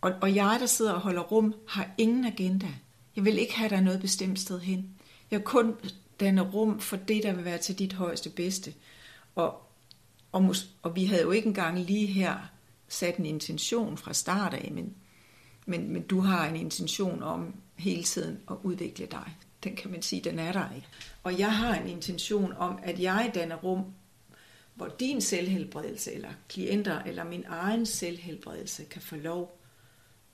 Og, 0.00 0.12
og 0.20 0.34
jeg, 0.34 0.56
der 0.60 0.66
sidder 0.66 0.92
og 0.92 1.00
holder 1.00 1.22
rum, 1.22 1.54
har 1.68 1.90
ingen 1.98 2.24
agenda. 2.24 2.68
Jeg 3.16 3.24
vil 3.24 3.38
ikke 3.38 3.56
have 3.56 3.70
dig 3.70 3.82
noget 3.82 4.00
bestemt 4.00 4.40
sted 4.40 4.60
hen. 4.60 4.90
Jeg 5.30 5.44
kun 5.44 5.74
danne 6.20 6.40
rum 6.40 6.80
for 6.80 6.96
det, 6.96 7.22
der 7.22 7.32
vil 7.32 7.44
være 7.44 7.58
til 7.58 7.78
dit 7.78 7.92
højeste 7.92 8.30
bedste. 8.30 8.74
Og, 9.34 9.62
og, 10.32 10.42
mus, 10.42 10.68
og 10.82 10.96
vi 10.96 11.04
havde 11.04 11.22
jo 11.22 11.30
ikke 11.30 11.48
engang 11.48 11.78
lige 11.78 12.06
her 12.06 12.36
sat 12.88 13.16
en 13.16 13.26
intention 13.26 13.96
fra 13.96 14.12
start 14.12 14.54
af, 14.54 14.70
men, 14.74 14.94
men, 15.66 15.92
men 15.92 16.02
du 16.02 16.20
har 16.20 16.46
en 16.46 16.56
intention 16.56 17.22
om 17.22 17.54
hele 17.76 18.02
tiden 18.02 18.40
at 18.50 18.56
udvikle 18.62 19.06
dig. 19.06 19.36
Den 19.64 19.76
kan 19.76 19.90
man 19.90 20.02
sige, 20.02 20.22
den 20.22 20.38
er 20.38 20.52
der 20.52 20.64
ikke. 20.76 20.86
Og 21.22 21.38
jeg 21.38 21.56
har 21.56 21.74
en 21.74 21.88
intention 21.88 22.52
om, 22.52 22.78
at 22.82 23.00
jeg 23.00 23.30
danner 23.34 23.56
rum, 23.56 23.84
hvor 24.74 24.88
din 25.00 25.20
selvhelbredelse, 25.20 26.12
eller 26.12 26.28
klienter, 26.48 27.02
eller 27.02 27.24
min 27.24 27.44
egen 27.48 27.86
selvhelbredelse, 27.86 28.84
kan 28.84 29.02
få 29.02 29.16
lov 29.16 29.60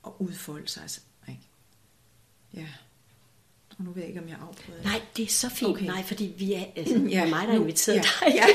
at 0.05 0.11
udfolde 0.19 0.67
sig. 0.67 0.83
Ikke? 1.27 1.41
Ja. 2.53 2.67
Og 3.69 3.83
nu 3.83 3.91
ved 3.91 4.01
jeg 4.01 4.09
ikke, 4.09 4.21
om 4.21 4.29
jeg 4.29 4.37
afbryder. 4.41 4.83
Nej, 4.83 5.01
det 5.17 5.23
er 5.23 5.29
så 5.29 5.49
fint. 5.49 5.69
Okay. 5.71 5.85
Nej, 5.85 6.03
fordi 6.03 6.33
vi 6.37 6.53
er, 6.53 6.63
altså, 6.75 6.95
ja, 6.97 7.07
Ja, 7.09 7.25
mig, 7.29 7.47
der 7.47 7.53
har 7.53 7.59
inviteret 7.59 7.95
ja, 7.95 8.01
dig. 8.01 8.35
ja, 8.35 8.45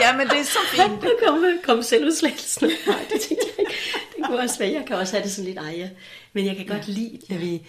ja, 0.00 0.16
men 0.16 0.28
det 0.28 0.38
er 0.38 0.44
så 0.44 0.58
fint. 0.70 1.02
Nu 1.04 1.10
kommer 1.26 1.56
kom 1.64 1.82
selvudslættelsen. 1.82 2.70
Nej, 2.86 3.06
det 3.12 3.20
tænkte 3.20 3.46
jeg 3.48 3.58
ikke. 3.58 3.72
Det 4.16 4.24
kunne 4.26 4.38
også 4.38 4.58
være. 4.58 4.72
Jeg 4.72 4.84
kan 4.86 4.96
også 4.96 5.12
have 5.12 5.22
det 5.24 5.32
sådan 5.32 5.44
lidt 5.44 5.58
ejer. 5.58 5.88
Men 6.32 6.46
jeg 6.46 6.56
kan 6.56 6.66
godt 6.66 6.88
lide, 6.88 7.18
at 7.30 7.40
vi... 7.40 7.66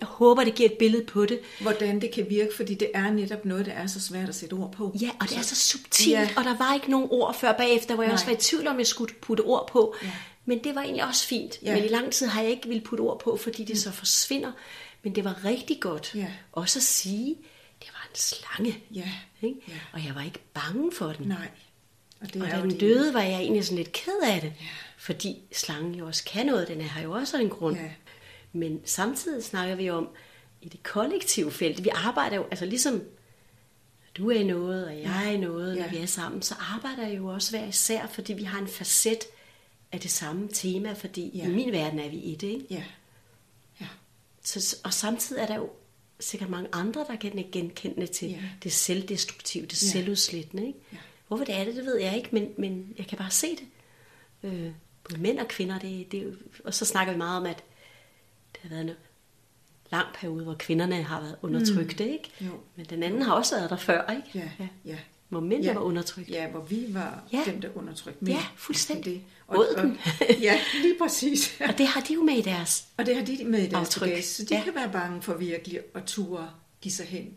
Jeg 0.00 0.08
håber, 0.08 0.44
det 0.44 0.54
giver 0.54 0.68
et 0.70 0.78
billede 0.78 1.04
på 1.04 1.26
det. 1.26 1.40
Hvordan 1.60 2.00
det 2.00 2.10
kan 2.12 2.26
virke, 2.30 2.50
fordi 2.56 2.74
det 2.74 2.90
er 2.94 3.10
netop 3.10 3.44
noget, 3.44 3.66
der 3.66 3.72
er 3.72 3.86
så 3.86 4.00
svært 4.00 4.28
at 4.28 4.34
sætte 4.34 4.52
ord 4.54 4.72
på. 4.72 4.96
Ja, 5.00 5.10
og 5.20 5.28
det 5.28 5.38
er 5.38 5.42
så 5.42 5.56
subtilt, 5.56 6.10
Ja. 6.12 6.28
og 6.36 6.44
der 6.44 6.56
var 6.56 6.74
ikke 6.74 6.90
nogen 6.90 7.08
ord 7.10 7.34
før 7.34 7.52
bagefter, 7.52 7.94
hvor 7.94 8.02
jeg 8.02 8.08
Nej. 8.08 8.14
også 8.14 8.26
var 8.26 8.32
i 8.32 8.36
tvivl 8.36 8.66
om, 8.66 8.78
jeg 8.78 8.86
skulle 8.86 9.14
putte 9.14 9.40
ord 9.42 9.68
på. 9.72 9.94
Ja. 10.02 10.12
Men 10.44 10.64
det 10.64 10.74
var 10.74 10.82
egentlig 10.82 11.04
også 11.04 11.26
fint. 11.26 11.58
Ja. 11.62 11.74
Men 11.74 11.84
i 11.84 11.88
lang 11.88 12.12
tid 12.12 12.26
har 12.26 12.42
jeg 12.42 12.50
ikke 12.50 12.68
ville 12.68 12.82
putte 12.84 13.02
ord 13.02 13.20
på, 13.20 13.36
fordi 13.42 13.64
det 13.64 13.78
så 13.78 13.90
forsvinder. 13.92 14.52
Men 15.02 15.14
det 15.14 15.24
var 15.24 15.44
rigtig 15.44 15.80
godt 15.80 16.12
Ja. 16.14 16.26
også 16.52 16.78
at 16.78 16.82
sige, 16.82 17.36
det 17.80 17.88
var 17.92 18.08
en 18.10 18.16
slange. 18.16 18.78
Ja. 18.94 19.08
Ikke? 19.42 19.56
Ja. 19.68 19.72
Og 19.92 20.04
jeg 20.06 20.14
var 20.14 20.22
ikke 20.22 20.38
bange 20.54 20.92
for 20.92 21.12
den. 21.12 21.26
Nej. 21.28 21.48
Og 22.20 22.34
det 22.34 22.42
Og 22.42 22.48
da 22.50 22.60
den 22.60 22.70
det- 22.70 22.80
døde, 22.80 23.14
var 23.14 23.22
jeg 23.22 23.40
egentlig 23.40 23.64
sådan 23.64 23.76
lidt 23.78 23.92
ked 23.92 24.12
af 24.22 24.40
det. 24.40 24.52
Ja. 24.60 24.66
Fordi 24.98 25.36
slangen 25.52 25.94
jo 25.94 26.06
også 26.06 26.24
kan 26.24 26.46
noget. 26.46 26.68
Den 26.68 26.80
her 26.80 27.02
jo 27.02 27.12
også 27.12 27.36
en 27.36 27.48
grund. 27.50 27.76
Ja. 27.76 27.90
Men 28.52 28.80
samtidig 28.84 29.44
snakker 29.44 29.74
vi 29.74 29.90
om, 29.90 30.08
i 30.62 30.68
det 30.68 30.82
kollektive 30.82 31.50
felt, 31.52 31.84
vi 31.84 31.88
arbejder 31.94 32.36
jo, 32.36 32.44
altså 32.50 32.64
ligesom 32.64 33.02
du 34.16 34.30
er 34.30 34.44
noget, 34.44 34.86
og 34.86 34.98
jeg 35.00 35.34
er 35.34 35.38
noget, 35.38 35.76
Ja. 35.76 35.82
når 35.82 35.90
vi 35.90 35.96
er 35.96 36.06
sammen, 36.06 36.42
så 36.42 36.54
arbejder 36.74 37.06
jeg 37.08 37.16
jo 37.18 37.26
også 37.26 37.50
hver 37.50 37.66
især, 37.66 38.06
fordi 38.06 38.32
vi 38.32 38.42
har 38.42 38.58
en 38.60 38.68
facet 38.68 39.18
af 39.92 40.00
det 40.00 40.10
samme 40.10 40.48
tema, 40.52 40.92
fordi 40.92 41.30
Ja. 41.34 41.46
i 41.46 41.50
min 41.50 41.72
verden 41.72 41.98
er 41.98 42.08
vi 42.08 42.16
i 42.16 42.34
det, 42.34 42.48
ikke? 42.48 42.66
Ja. 42.70 42.84
Ja. 43.80 43.86
Så, 44.44 44.76
og 44.84 44.92
samtidig 44.92 45.42
er 45.42 45.46
der 45.46 45.56
jo 45.56 45.70
sikkert 46.20 46.50
mange 46.50 46.68
andre, 46.72 47.04
der 47.08 47.16
kan 47.16 47.44
genkende 47.52 48.06
til 48.06 48.30
Ja. 48.30 48.38
det 48.62 48.72
selvdestruktive, 48.72 49.66
det 49.66 49.82
Ja. 49.82 49.88
selvudslættende. 49.88 50.66
Ikke? 50.66 50.78
Ja. 50.92 50.96
Hvorfor 51.28 51.44
det 51.44 51.54
er 51.54 51.64
det, 51.64 51.76
det 51.76 51.84
ved 51.84 52.00
jeg 52.00 52.16
ikke, 52.16 52.28
men, 52.32 52.48
men 52.58 52.94
jeg 52.98 53.06
kan 53.06 53.18
bare 53.18 53.30
se 53.30 53.46
det. 53.50 53.64
Øh, 54.42 54.70
både 55.08 55.20
mænd 55.20 55.38
og 55.38 55.48
kvinder, 55.48 55.78
det, 55.78 56.12
det, 56.12 56.38
og 56.64 56.74
så 56.74 56.84
snakker 56.84 57.12
vi 57.12 57.18
meget 57.18 57.36
om, 57.40 57.46
at 57.46 57.64
det 58.62 58.70
har 58.70 58.76
været 58.76 58.90
en 58.90 58.96
lang 59.92 60.06
periode, 60.14 60.44
hvor 60.44 60.54
kvinderne 60.58 61.02
har 61.02 61.20
været 61.20 61.36
undertrykte, 61.42 62.04
mm. 62.04 62.10
ikke? 62.10 62.30
Jo. 62.40 62.50
Men 62.76 62.86
den 62.90 63.02
anden 63.02 63.22
har 63.22 63.32
også 63.32 63.56
været 63.56 63.70
der 63.70 63.76
før, 63.76 64.10
ikke? 64.10 64.48
Ja. 64.58 64.66
Ja. 64.84 64.96
Hvor 65.28 65.40
mænd 65.40 65.62
ja. 65.64 65.74
var 65.74 65.80
undertrykt. 65.80 66.28
Ja, 66.30 66.48
hvor 66.50 66.60
vi 66.60 66.86
var 66.88 67.22
Ja. 67.32 67.42
dem, 67.46 67.60
der 67.60 67.68
undertrykte 67.74 68.24
Ja, 68.26 68.32
mænd. 68.32 68.42
fuldstændig. 68.56 69.12
Det. 69.12 69.22
Båden. 69.54 69.98
ja, 70.40 70.60
lige 70.82 70.94
præcis. 71.02 71.54
Og 71.68 71.78
det 71.78 71.86
har 71.86 72.00
de 72.00 72.14
jo 72.14 72.22
med 72.22 72.34
i 72.34 72.40
deres. 72.42 72.84
Og 72.96 73.06
det 73.06 73.16
har 73.16 73.24
de 73.24 73.44
med 73.44 73.58
i 73.58 73.66
deres 73.66 73.74
Aftryk. 73.88 74.08
bagage, 74.08 74.22
så 74.22 74.42
de 74.44 74.48
Ja. 74.50 74.58
ja. 74.58 74.64
kan 74.64 74.74
være 74.74 74.92
bange 74.92 75.22
for 75.22 75.34
virkelig 75.34 75.80
at 75.94 76.04
ture 76.04 76.50
give 76.80 76.92
sig 76.92 77.06
hen 77.06 77.30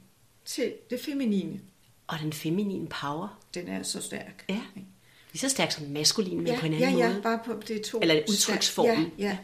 til 0.45 0.73
det 0.89 0.99
feminine. 1.01 1.59
Og 2.07 2.19
den 2.19 2.33
feminine 2.33 2.87
power. 2.87 3.39
Den 3.53 3.67
er 3.67 3.83
så 3.83 4.01
stærk. 4.01 4.45
Ja. 4.49 4.61
Lige 5.31 5.39
så 5.39 5.49
stærk 5.49 5.71
som 5.71 5.83
den 5.83 5.93
maskuline, 5.93 6.35
men 6.37 6.47
ja, 6.47 6.59
på 6.59 6.65
en 6.65 6.73
ja, 6.73 6.85
anden 6.85 6.99
ja, 6.99 7.09
måde. 7.09 7.21
bare 7.21 7.39
på 7.45 7.61
det 7.67 7.81
to. 7.81 7.99
Eller 8.01 8.21
udtryksformen. 8.29 9.11
Ja, 9.19 9.23
ja. 9.27 9.37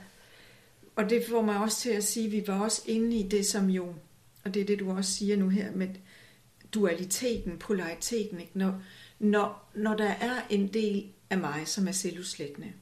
Og 1.00 1.10
det 1.10 1.26
får 1.30 1.42
mig 1.42 1.58
også 1.58 1.80
til 1.80 1.90
at 1.90 2.04
sige, 2.04 2.26
at 2.26 2.32
vi 2.32 2.44
var 2.48 2.60
også 2.60 2.82
inde 2.86 3.16
i 3.18 3.28
det, 3.28 3.46
som 3.46 3.70
jo, 3.70 3.96
og 4.44 4.54
det 4.54 4.62
er 4.62 4.66
det, 4.66 4.80
du 4.80 4.92
også 4.92 5.12
siger 5.12 5.38
nu 5.38 5.50
her, 5.50 5.72
med 5.72 5.88
dualiteten, 6.74 7.58
polariteten. 7.58 8.40
Ikke? 8.40 8.52
Når, 8.58 8.82
når, 9.20 9.70
når 9.76 9.96
der 9.96 10.10
er 10.10 10.42
en 10.50 10.68
del 10.68 11.08
af 11.30 11.38
mig, 11.38 11.68
som 11.68 11.88
er 11.88 11.92
selvudslættende, 11.92 12.74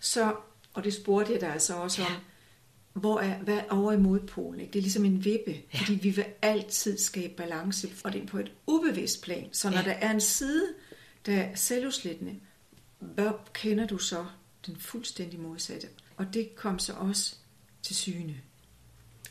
så, 0.00 0.34
og 0.74 0.84
det 0.84 0.94
spurgte 0.94 1.32
jeg 1.32 1.40
dig 1.40 1.52
altså 1.52 1.74
også 1.74 2.02
om, 2.02 2.12
hvor 3.00 3.20
er, 3.20 3.38
hvad 3.38 3.56
er 3.56 3.64
over 3.70 3.92
i 3.92 3.96
modpolen? 3.96 4.60
Ikke? 4.60 4.72
Det 4.72 4.78
er 4.78 4.82
ligesom 4.82 5.04
en 5.04 5.24
vippe, 5.24 5.56
ja. 5.74 5.78
fordi 5.78 5.94
vi 5.94 6.10
vil 6.10 6.24
altid 6.42 6.98
skabe 6.98 7.34
balance, 7.36 7.88
og 8.04 8.12
det 8.12 8.22
er 8.22 8.26
på 8.26 8.38
et 8.38 8.52
ubevidst 8.66 9.22
plan. 9.22 9.48
Så 9.52 9.70
når 9.70 9.76
Ja. 9.76 9.82
ja. 9.82 9.88
der 9.88 9.96
er 9.96 10.10
en 10.10 10.20
side, 10.20 10.66
der 11.26 11.36
er 11.36 11.54
selvudslættende, 11.54 12.34
hvor 12.98 13.40
kender 13.52 13.86
du 13.86 13.98
så 13.98 14.26
den 14.66 14.76
fuldstændig 14.76 15.40
modsatte? 15.40 15.88
Og 16.18 16.34
det 16.34 16.54
kom 16.56 16.78
så 16.78 16.92
også 16.92 17.34
til 17.82 17.96
syne. 17.96 18.34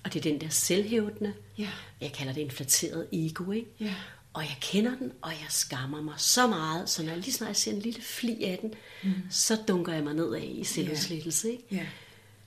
Og 0.03 0.13
det 0.13 0.19
er 0.25 0.31
den 0.31 0.41
der 0.41 0.49
selvhævdende. 0.49 1.33
Ja. 1.57 1.69
Jeg 2.01 2.13
kalder 2.13 2.33
det 2.33 2.41
inflateret 2.41 3.07
ego, 3.11 3.51
ikke? 3.51 3.67
Ja. 3.79 3.95
Og 4.33 4.43
jeg 4.43 4.57
kender 4.61 4.97
den, 4.97 5.11
og 5.21 5.31
jeg 5.31 5.45
skammer 5.49 6.01
mig 6.01 6.13
så 6.17 6.47
meget, 6.47 6.89
så 6.89 7.03
når 7.03 7.09
jeg 7.09 7.19
lige 7.19 7.33
snart 7.33 7.57
ser 7.57 7.71
en 7.71 7.79
lille 7.79 8.01
fli 8.01 8.43
af 8.43 8.57
den, 8.61 8.73
mm. 9.03 9.13
så 9.29 9.55
dunker 9.67 9.93
jeg 9.93 10.03
mig 10.03 10.13
nedad 10.13 10.41
i 10.43 10.63
selvudslettelse, 10.63 11.51
ikke? 11.51 11.63
Ja. 11.71 11.85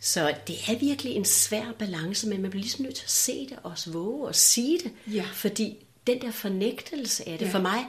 Så 0.00 0.34
det 0.46 0.56
er 0.68 0.78
virkelig 0.78 1.12
en 1.12 1.24
svær 1.24 1.72
balance, 1.78 2.28
men 2.28 2.42
man 2.42 2.50
bliver 2.50 2.62
ligesom 2.62 2.84
nødt 2.84 2.94
til 2.94 3.04
at 3.04 3.10
se 3.10 3.48
det, 3.48 3.58
og 3.62 3.70
også 3.70 3.90
våge 3.92 4.26
og 4.28 4.34
sige 4.34 4.78
det. 4.78 4.92
Ja. 5.14 5.26
Fordi 5.32 5.76
den 6.06 6.20
der 6.20 6.30
fornægtelse 6.30 7.28
af 7.28 7.38
det, 7.38 7.46
Ja. 7.46 7.52
for 7.52 7.58
mig, 7.60 7.86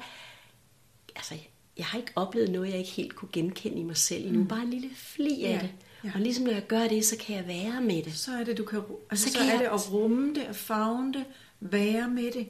altså 1.15 1.35
jeg 1.77 1.85
har 1.85 1.97
ikke 1.99 2.11
oplevet 2.15 2.49
noget, 2.49 2.69
jeg 2.69 2.77
ikke 2.77 2.91
helt 2.91 3.15
kunne 3.15 3.29
genkende 3.33 3.79
i 3.79 3.83
mig 3.83 3.97
selv 3.97 4.25
endnu. 4.25 4.39
Mm. 4.41 4.47
Bare 4.47 4.61
en 4.61 4.69
lille 4.69 4.89
fli 4.95 5.43
af 5.43 5.49
Ja. 5.53 5.59
det. 5.61 5.69
Ja. 6.03 6.11
Og 6.15 6.19
ligesom 6.21 6.43
når 6.45 6.51
jeg 6.51 6.67
gør 6.67 6.87
det, 6.87 7.05
så 7.05 7.15
kan 7.17 7.35
jeg 7.35 7.47
være 7.47 7.81
med 7.81 8.03
det. 8.03 8.13
Så 8.17 8.31
er 8.31 8.43
det, 8.43 8.57
du 8.57 8.65
kan, 8.65 8.81
altså, 9.11 9.25
Så 9.25 9.31
så, 9.31 9.37
kan 9.37 9.45
så 9.47 9.51
er 9.53 9.55
jeg- 9.55 9.63
det 9.69 9.75
at 9.75 9.91
rumme 9.93 10.35
det, 10.35 10.41
at 10.41 10.55
favne 10.55 11.13
det, 11.13 11.25
være 11.59 12.07
med 12.09 12.31
det, 12.31 12.47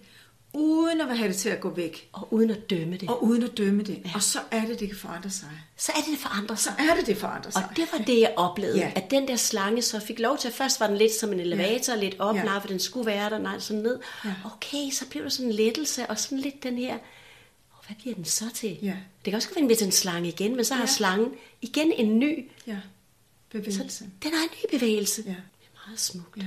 uden 0.54 1.02
at 1.02 1.18
have 1.18 1.28
det 1.30 1.38
til 1.38 1.50
at 1.50 1.60
gå 1.60 1.70
væk, 1.70 2.10
Og 2.14 2.34
uden 2.34 2.50
at 2.50 2.70
dømme 2.70 2.98
det. 2.98 3.10
og 3.10 3.24
uden 3.24 3.44
at 3.44 3.58
dømme 3.58 3.84
det. 3.84 4.02
Ja. 4.06 4.12
Og 4.16 4.24
så 4.24 4.40
er 4.52 4.66
det, 4.66 4.80
det 4.80 4.88
kan 4.88 4.98
forandre 4.98 5.30
sig. 5.30 5.48
Så 5.78 5.92
er 5.96 6.00
det, 6.02 6.12
det 6.12 6.20
forandrer 6.20 6.56
Så 6.56 6.64
sig. 6.64 6.76
er 6.92 6.96
det, 6.96 7.08
det 7.08 7.18
forandrer 7.18 7.52
sig. 7.52 7.66
Og 7.70 7.76
det 7.78 7.86
var 7.92 7.98
det, 8.06 8.20
jeg 8.20 8.34
oplevede. 8.38 8.78
Ja. 8.78 8.92
At 8.96 9.12
den 9.12 9.28
der 9.28 9.36
slange 9.36 9.82
så 9.82 10.00
fik 10.00 10.20
lov 10.20 10.38
til, 10.38 10.52
først 10.52 10.80
var 10.80 10.88
den 10.88 10.98
lidt 10.98 11.12
som 11.14 11.34
en 11.34 11.40
elevator, 11.40 11.96
lidt 11.96 12.16
op, 12.20 12.36
Ja. 12.36 12.44
nej, 12.44 12.60
for 12.62 12.68
den 12.68 12.80
skulle 12.80 13.06
være 13.06 13.30
der, 13.30 13.38
nej, 13.38 13.60
sådan 13.60 13.82
ned. 13.82 14.00
Ja. 14.26 14.34
Okay, 14.46 14.90
så 14.92 15.06
blev 15.10 15.24
der 15.24 15.30
sådan 15.30 15.46
en 15.50 15.56
lettelse, 15.56 16.06
og 16.08 16.20
sådan 16.20 16.38
lidt 16.38 16.64
den 16.64 16.78
her, 16.78 16.94
"Åh, 16.94 17.86
hvad 17.88 17.96
bliver 18.02 18.16
den 18.16 18.26
så 18.26 18.46
til? 18.54 18.78
Ja. 18.82 18.96
Det 19.26 19.32
kan 19.32 19.34
også 19.34 19.48
være, 19.48 19.56
at 19.56 19.60
den 19.60 19.68
bliver 19.68 19.78
til 19.78 19.86
en 19.86 19.92
slange 19.92 20.30
igen, 20.30 20.56
men 20.56 20.66
så 20.66 20.74
har 20.74 20.82
Ja. 20.82 20.88
slangen 20.88 21.32
igen 21.62 21.92
en 21.92 22.20
ny, 22.20 22.50
Ja, 22.68 22.78
så 23.52 23.58
bevægelse. 23.60 24.06
den 24.24 24.32
har 24.34 24.44
en 24.44 24.50
ny 24.64 24.78
bevægelse. 24.78 25.24
Ja. 25.26 25.30
Det 25.30 25.38
er 25.76 25.88
meget 25.88 26.00
smukt. 26.00 26.38
Ja. 26.38 26.44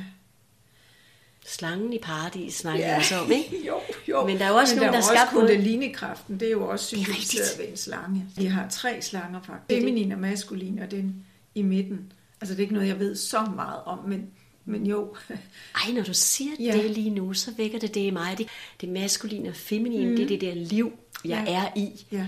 Slangen 1.47 1.93
i 1.93 1.99
paradis 1.99 2.55
snakker 2.55 2.87
ja. 2.87 2.97
også 2.97 3.17
om, 3.19 3.33
ikke? 3.33 3.63
jo, 3.69 3.81
jo. 4.09 4.27
Men 4.27 4.39
der 4.39 4.45
er 4.45 4.49
jo 4.49 4.55
også 4.57 4.75
Men 4.75 4.81
nogen, 4.83 4.93
der 4.93 4.99
er 4.99 5.03
har 5.03 5.11
også 5.11 5.21
skabt 5.21 5.33
noget. 5.35 5.49
kundalini-kraften. 5.49 6.41
Det 6.41 6.49
er 6.49 6.53
jo 6.53 6.69
også 6.69 6.97
er 6.97 7.01
symboliseret 7.01 7.59
ved 7.59 7.69
en 7.69 7.77
slange. 7.77 8.27
Vi 8.37 8.45
har 8.45 8.69
tre 8.69 9.03
slanger 9.03 9.43
faktisk. 9.43 9.79
Er. 9.79 9.81
Feminin 9.81 10.13
og 10.13 10.19
maskulin, 10.19 10.79
og 10.79 10.91
den 10.91 11.27
i 11.55 11.63
midten. 11.63 12.13
Altså 12.41 12.55
det 12.55 12.61
er 12.61 12.63
ikke 12.63 12.75
noget, 12.75 12.89
jeg 12.89 12.99
ved 12.99 13.17
så 13.17 13.45
meget 13.55 13.83
om, 13.85 13.99
men, 14.09 14.31
men 14.65 14.87
jo. 14.87 15.17
Ej, 15.85 15.93
når 15.93 16.03
du 16.03 16.15
siger 16.15 16.51
Ja. 16.59 16.73
det 16.73 16.91
lige 16.91 17.11
nu, 17.11 17.33
så 17.35 17.51
vækker 17.57 17.79
det 17.79 17.95
det 17.95 18.01
i 18.01 18.11
mig. 18.11 18.39
Det, 18.39 18.49
det 18.81 18.89
maskuline 18.89 19.49
og 19.49 19.57
feminine, 19.57 20.11
mm. 20.11 20.17
det 20.17 20.25
er 20.25 20.29
det 20.29 20.41
der 20.41 20.55
liv, 20.55 20.93
jeg 21.25 21.45
ja. 21.47 21.55
er 21.55 21.69
i. 21.77 22.07
Ja. 22.13 22.27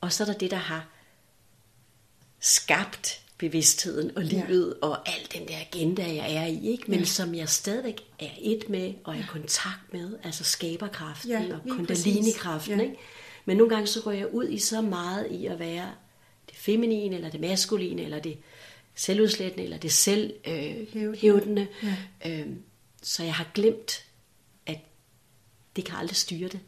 Og 0.00 0.12
så 0.12 0.22
er 0.24 0.26
der 0.26 0.34
det, 0.34 0.50
der 0.50 0.56
har 0.56 0.86
skabt 2.40 3.20
bevidstheden 3.38 4.16
og 4.16 4.22
livet 4.22 4.76
ja. 4.82 4.86
og 4.86 5.08
al 5.08 5.26
den 5.32 5.48
der 5.48 5.54
agenda, 5.72 6.02
jeg 6.02 6.34
er 6.34 6.46
i, 6.46 6.66
ikke? 6.70 6.84
men 6.88 6.98
Ja. 6.98 7.04
som 7.04 7.34
jeg 7.34 7.48
stadigvæk 7.48 8.00
er 8.18 8.30
et 8.40 8.68
med 8.68 8.94
og 9.04 9.14
er 9.14 9.18
i 9.18 9.24
kontakt 9.28 9.92
med, 9.92 10.18
altså 10.24 10.44
skaberkraften 10.44 11.30
Ja, 11.30 11.54
og 11.54 11.60
kundalini-kraften. 11.68 12.78
Ja. 12.78 12.84
Ikke? 12.84 12.96
Men 13.44 13.56
nogle 13.56 13.74
gange 13.74 13.86
så 13.86 14.02
går 14.02 14.10
jeg 14.12 14.34
ud 14.34 14.48
i 14.48 14.58
så 14.58 14.80
meget 14.80 15.26
i 15.30 15.46
at 15.46 15.58
være 15.58 15.90
det 16.48 16.56
feminine, 16.56 17.16
eller 17.16 17.30
det 17.30 17.40
maskuline, 17.40 18.02
eller 18.02 18.18
det 18.18 18.38
selvudslættende, 18.94 19.64
eller 19.64 19.78
det 19.78 19.92
selvhævdende. 19.92 21.66
Øh. 21.82 21.88
Ja. 22.24 22.40
Øhm, 22.40 22.62
så 23.02 23.24
jeg 23.24 23.34
har 23.34 23.46
glemt, 23.54 24.04
at 24.66 24.78
det 25.76 25.84
kan 25.84 25.96
aldrig 25.96 26.16
styre 26.16 26.48
det. 26.48 26.60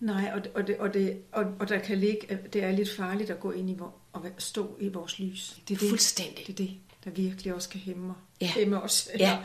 Nej, 0.00 0.32
og, 0.34 0.42
og, 0.54 0.66
det, 0.66 0.76
og, 0.76 0.94
det, 0.94 1.22
og, 1.32 1.44
og 1.58 1.68
der 1.68 1.78
kan 1.78 1.98
ligge, 1.98 2.38
det 2.52 2.62
er 2.62 2.72
lidt 2.72 2.90
farligt 2.90 3.30
at 3.30 3.40
gå 3.40 3.50
ind 3.50 3.70
i 3.70 3.74
vor, 3.74 3.94
være- 4.22 4.32
stå 4.38 4.76
i 4.80 4.88
vores 4.88 5.18
lys. 5.18 5.60
Det 5.68 5.74
er 5.74 5.78
det, 5.78 5.88
Fuldstændig. 5.88 6.46
Det 6.46 6.52
er 6.52 6.56
det, 6.56 6.70
der 7.04 7.10
virkelig 7.10 7.54
også 7.54 7.68
kan 7.68 7.80
hæmme, 7.80 8.14
Ja. 8.40 8.46
hæmme 8.46 8.82
os. 8.82 9.08
Ja. 9.18 9.38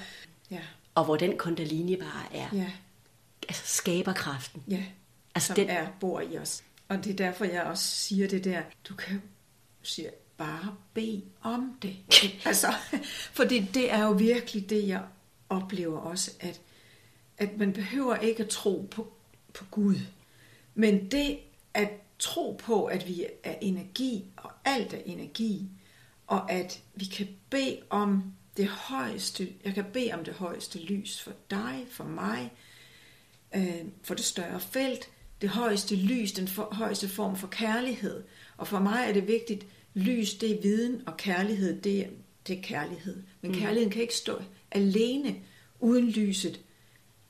ja. 0.51 0.59
Og 0.95 1.05
hvor 1.05 1.15
den 1.15 1.37
kundalini 1.37 1.95
bare 1.95 2.35
er, 2.35 2.47
Ja. 2.53 2.71
altså 3.49 3.63
skaberkraften. 3.65 4.63
Ja, 4.67 4.83
Altså 5.35 5.47
som 5.47 5.55
den- 5.55 5.69
er, 5.69 5.87
bor 5.99 6.21
i 6.21 6.37
os. 6.37 6.63
Og 6.87 7.03
det 7.03 7.11
er 7.11 7.15
derfor, 7.15 7.45
jeg 7.45 7.63
også 7.63 7.83
siger 7.95 8.27
det 8.27 8.43
der, 8.43 8.61
du 8.89 8.95
kan 8.95 9.21
siger, 9.81 10.09
bare 10.37 10.75
bede 10.93 11.21
om 11.41 11.77
det. 11.81 11.95
altså, 12.45 12.73
fordi 13.33 13.59
det 13.59 13.91
er 13.91 14.03
jo 14.03 14.11
virkelig 14.11 14.69
det, 14.69 14.87
jeg 14.87 15.01
oplever 15.49 15.99
også, 15.99 16.31
at, 16.39 16.61
at 17.37 17.57
man 17.57 17.73
behøver 17.73 18.15
ikke 18.15 18.43
at 18.43 18.49
tro 18.49 18.87
på, 18.91 19.13
på 19.53 19.65
Gud. 19.71 19.95
Men 20.75 21.11
det 21.11 21.39
at 21.73 21.89
tro 22.19 22.59
på, 22.63 22.85
at 22.85 23.07
vi 23.07 23.25
er 23.43 23.55
energi, 23.61 24.25
og 24.37 24.51
alt 24.65 24.93
er 24.93 25.01
energi, 25.05 25.69
og 26.27 26.51
at 26.51 26.81
vi 26.95 27.05
kan 27.05 27.27
bede 27.49 27.79
om 27.89 28.23
det 28.57 28.67
højeste, 28.67 29.53
jeg 29.65 29.73
kan 29.73 29.85
bede 29.93 30.13
om 30.13 30.23
det 30.23 30.33
højeste 30.33 30.79
lys 30.79 31.21
for 31.21 31.31
dig, 31.49 31.85
for 31.91 32.03
mig, 32.03 32.51
øh, 33.55 33.85
for 34.03 34.13
det 34.13 34.25
større 34.25 34.59
felt, 34.59 35.09
det 35.41 35.49
højeste 35.49 35.95
lys, 35.95 36.31
den 36.31 36.47
for, 36.47 36.69
højeste 36.71 37.09
form 37.09 37.35
for 37.35 37.47
kærlighed. 37.47 38.23
Og 38.57 38.67
for 38.67 38.79
mig 38.79 39.05
er 39.07 39.13
det 39.13 39.27
vigtigt, 39.27 39.65
lys 39.93 40.33
det 40.33 40.51
er 40.51 40.61
viden, 40.61 41.01
og 41.05 41.17
kærlighed 41.17 41.81
det 41.81 41.99
er, 41.99 42.07
det 42.47 42.57
er 42.57 42.61
kærlighed. 42.61 43.23
Men 43.41 43.51
mm. 43.51 43.57
kærligheden 43.57 43.91
kan 43.91 44.01
ikke 44.01 44.15
stå 44.15 44.41
alene 44.71 45.35
uden 45.79 46.09
lyset, 46.09 46.59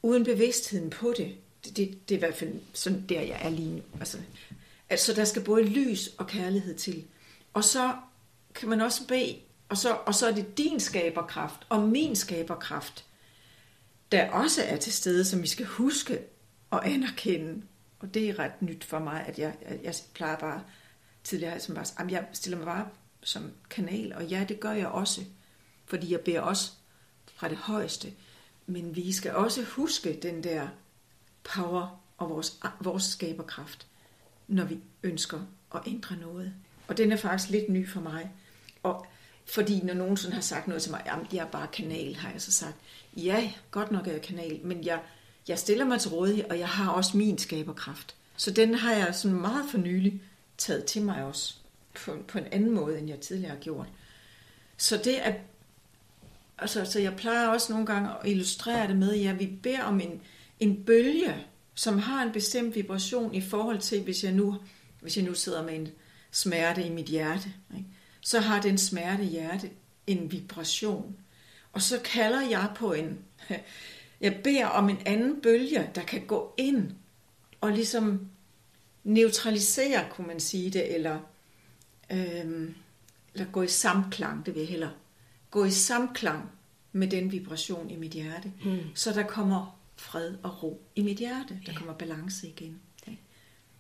uden 0.02 0.24
bevidstheden 0.24 0.90
på 0.90 1.14
det. 1.18 1.36
Det, 1.66 1.78
det, 1.78 2.10
det 2.10 2.16
er 2.16 2.20
i 2.20 2.20
hvert 2.20 2.36
fald 2.36 2.54
sådan 2.74 3.06
der, 3.10 3.22
jeg 3.22 3.40
er 3.42 3.50
lige 3.50 3.76
nu. 3.76 3.82
Altså, 4.00 4.18
altså 4.94 5.14
der 5.14 5.26
skal 5.26 5.44
både 5.44 5.64
lys 5.64 6.08
og 6.18 6.28
kærlighed 6.28 6.76
til. 6.76 7.06
Og 7.54 7.64
så 7.64 7.96
kan 8.56 8.70
man 8.70 8.82
også 8.82 9.08
bede, 9.08 9.40
og 9.70 9.78
så, 9.78 9.94
og 10.06 10.16
så 10.16 10.28
er 10.28 10.32
det 10.32 10.58
din 10.58 10.80
skaberkraft 10.80 11.66
og 11.70 11.82
min 11.82 12.16
skaberkraft, 12.16 13.06
der 14.12 14.30
også 14.30 14.64
er 14.64 14.78
til 14.78 14.94
stede, 14.94 15.26
som 15.26 15.42
vi 15.42 15.48
skal 15.48 15.66
huske 15.66 16.20
og 16.70 16.88
anerkende. 16.90 17.64
Og 18.00 18.14
det 18.14 18.30
er 18.30 18.40
ret 18.40 18.62
nyt 18.62 18.84
for 18.84 19.00
mig, 19.00 19.26
at 19.28 19.40
jeg, 19.40 19.56
at 19.62 19.84
jeg 19.84 19.94
plejer 20.14 20.38
bare 20.38 20.64
tidligere, 21.24 21.60
som 21.60 21.76
bare, 21.76 21.86
jamen, 22.00 22.12
jeg 22.12 22.26
stiller 22.34 22.58
mig 22.58 22.66
bare 22.66 22.88
som 23.24 23.52
kanal, 23.70 24.14
og 24.14 24.26
ja, 24.26 24.46
det 24.50 24.60
gør 24.60 24.72
jeg 24.72 24.88
også, 24.88 25.22
fordi 25.86 26.12
jeg 26.12 26.20
beder 26.20 26.42
også 26.42 26.72
fra 27.36 27.50
det 27.50 27.58
højeste. 27.58 28.14
Men 28.66 28.96
vi 28.96 29.12
skal 29.12 29.36
også 29.36 29.64
huske 29.64 30.20
den 30.22 30.44
der 30.44 30.68
power 31.44 32.04
og 32.18 32.30
vores, 32.30 32.60
vores 32.82 33.04
skaberkraft, 33.04 33.88
når 34.48 34.64
vi 34.66 34.78
ønsker 35.04 35.40
at 35.76 35.82
ændre 35.88 36.16
noget. 36.16 36.54
Og 36.88 36.98
den 36.98 37.12
er 37.12 37.18
faktisk 37.18 37.50
lidt 37.50 37.70
ny 37.70 37.90
for 37.90 38.02
mig. 38.02 38.32
Og 38.84 39.06
fordi 39.46 39.82
når 39.84 39.94
nogen 39.94 40.18
sådan 40.18 40.34
har 40.34 40.42
sagt 40.42 40.68
noget 40.68 40.84
til 40.84 40.92
mig, 40.92 41.02
jamen 41.06 41.28
jeg 41.34 41.40
er 41.40 41.52
bare 41.52 41.68
kanal, 41.68 42.16
har 42.16 42.32
jeg 42.32 42.42
så 42.42 42.52
sagt, 42.52 42.76
ja, 43.18 43.52
godt 43.72 43.92
nok 43.92 44.08
er 44.08 44.12
jeg 44.12 44.22
kanal, 44.22 44.60
men 44.64 44.86
jeg, 44.86 45.00
jeg 45.48 45.60
stiller 45.60 45.86
mig 45.86 46.00
til 46.00 46.12
rådighed, 46.12 46.46
og 46.50 46.60
jeg 46.60 46.68
har 46.68 46.92
også 46.92 47.18
min 47.18 47.38
skaberkraft. 47.38 48.16
Så 48.38 48.52
den 48.52 48.76
har 48.76 48.94
jeg 48.94 49.16
sådan 49.16 49.38
meget 49.38 49.66
for 49.72 49.78
nylig 49.78 50.22
taget 50.58 50.86
til 50.86 51.02
mig 51.02 51.24
også, 51.24 51.56
på, 51.96 52.18
på 52.28 52.38
en 52.38 52.46
anden 52.52 52.72
måde, 52.72 53.00
end 53.00 53.10
jeg 53.10 53.20
tidligere 53.20 53.54
har 53.54 53.60
gjort. 53.60 53.88
Så 54.78 54.98
det 54.98 55.16
at 55.16 55.36
altså, 56.58 56.86
så 56.86 57.00
jeg 57.00 57.16
plejer 57.16 57.48
også 57.48 57.74
nogle 57.74 57.86
gange 57.86 58.10
at 58.10 58.30
illustrere 58.30 58.88
det 58.88 58.96
med, 58.98 59.14
at 59.14 59.22
ja, 59.22 59.34
vi 59.34 59.46
beder 59.64 59.84
om 59.84 60.00
en, 60.00 60.22
en 60.60 60.84
bølge, 60.84 61.46
som 61.74 62.00
har 62.00 62.24
en 62.24 62.32
bestemt 62.32 62.76
vibration 62.76 63.36
i 63.36 63.42
forhold 63.42 63.80
til, 63.80 64.04
hvis 64.04 64.24
jeg 64.24 64.32
nu, 64.32 64.58
hvis 65.02 65.18
jeg 65.18 65.26
nu 65.26 65.34
sidder 65.34 65.64
med 65.64 65.76
en 65.76 65.88
smerte 66.32 66.84
i 66.84 66.90
mit 66.90 67.06
hjerte, 67.06 67.54
ikke? 67.78 67.90
så 68.22 68.40
har 68.40 68.62
den 68.62 68.78
smerte 68.78 69.24
i 69.24 69.28
hjerte 69.28 69.70
en 70.08 70.32
vibration. 70.32 71.16
Og 71.74 71.82
så 71.82 72.00
kalder 72.04 72.42
jeg 72.42 72.72
på 72.76 72.94
en, 72.94 73.20
jeg 74.22 74.40
beder 74.44 74.66
om 74.66 74.90
en 74.90 74.98
anden 75.06 75.42
bølge, 75.42 75.90
der 75.96 76.04
kan 76.04 76.26
gå 76.26 76.54
ind 76.58 76.92
og 77.62 77.72
ligesom 77.72 78.28
neutralisere, 79.04 80.06
kunne 80.12 80.28
man 80.28 80.40
sige 80.40 80.70
det, 80.70 80.96
eller, 80.96 81.20
øhm, 82.12 82.76
eller 83.34 83.52
gå 83.52 83.62
i 83.62 83.68
samklang, 83.68 84.46
det 84.46 84.54
vil 84.54 84.60
jeg 84.60 84.70
hellere. 84.70 84.92
Gå 85.52 85.66
i 85.66 85.72
samklang 85.72 86.52
med 86.92 87.08
den 87.08 87.32
vibration 87.32 87.90
i 87.90 87.96
mit 87.96 88.12
hjerte, 88.12 88.52
mm. 88.66 88.80
så 88.96 89.12
der 89.12 89.24
kommer 89.24 89.80
fred 90.04 90.36
og 90.44 90.64
ro 90.64 90.82
i 90.96 91.02
mit 91.02 91.18
hjerte. 91.18 91.60
Der 91.66 91.74
kommer 91.74 91.94
balance 91.94 92.48
igen. 92.48 92.80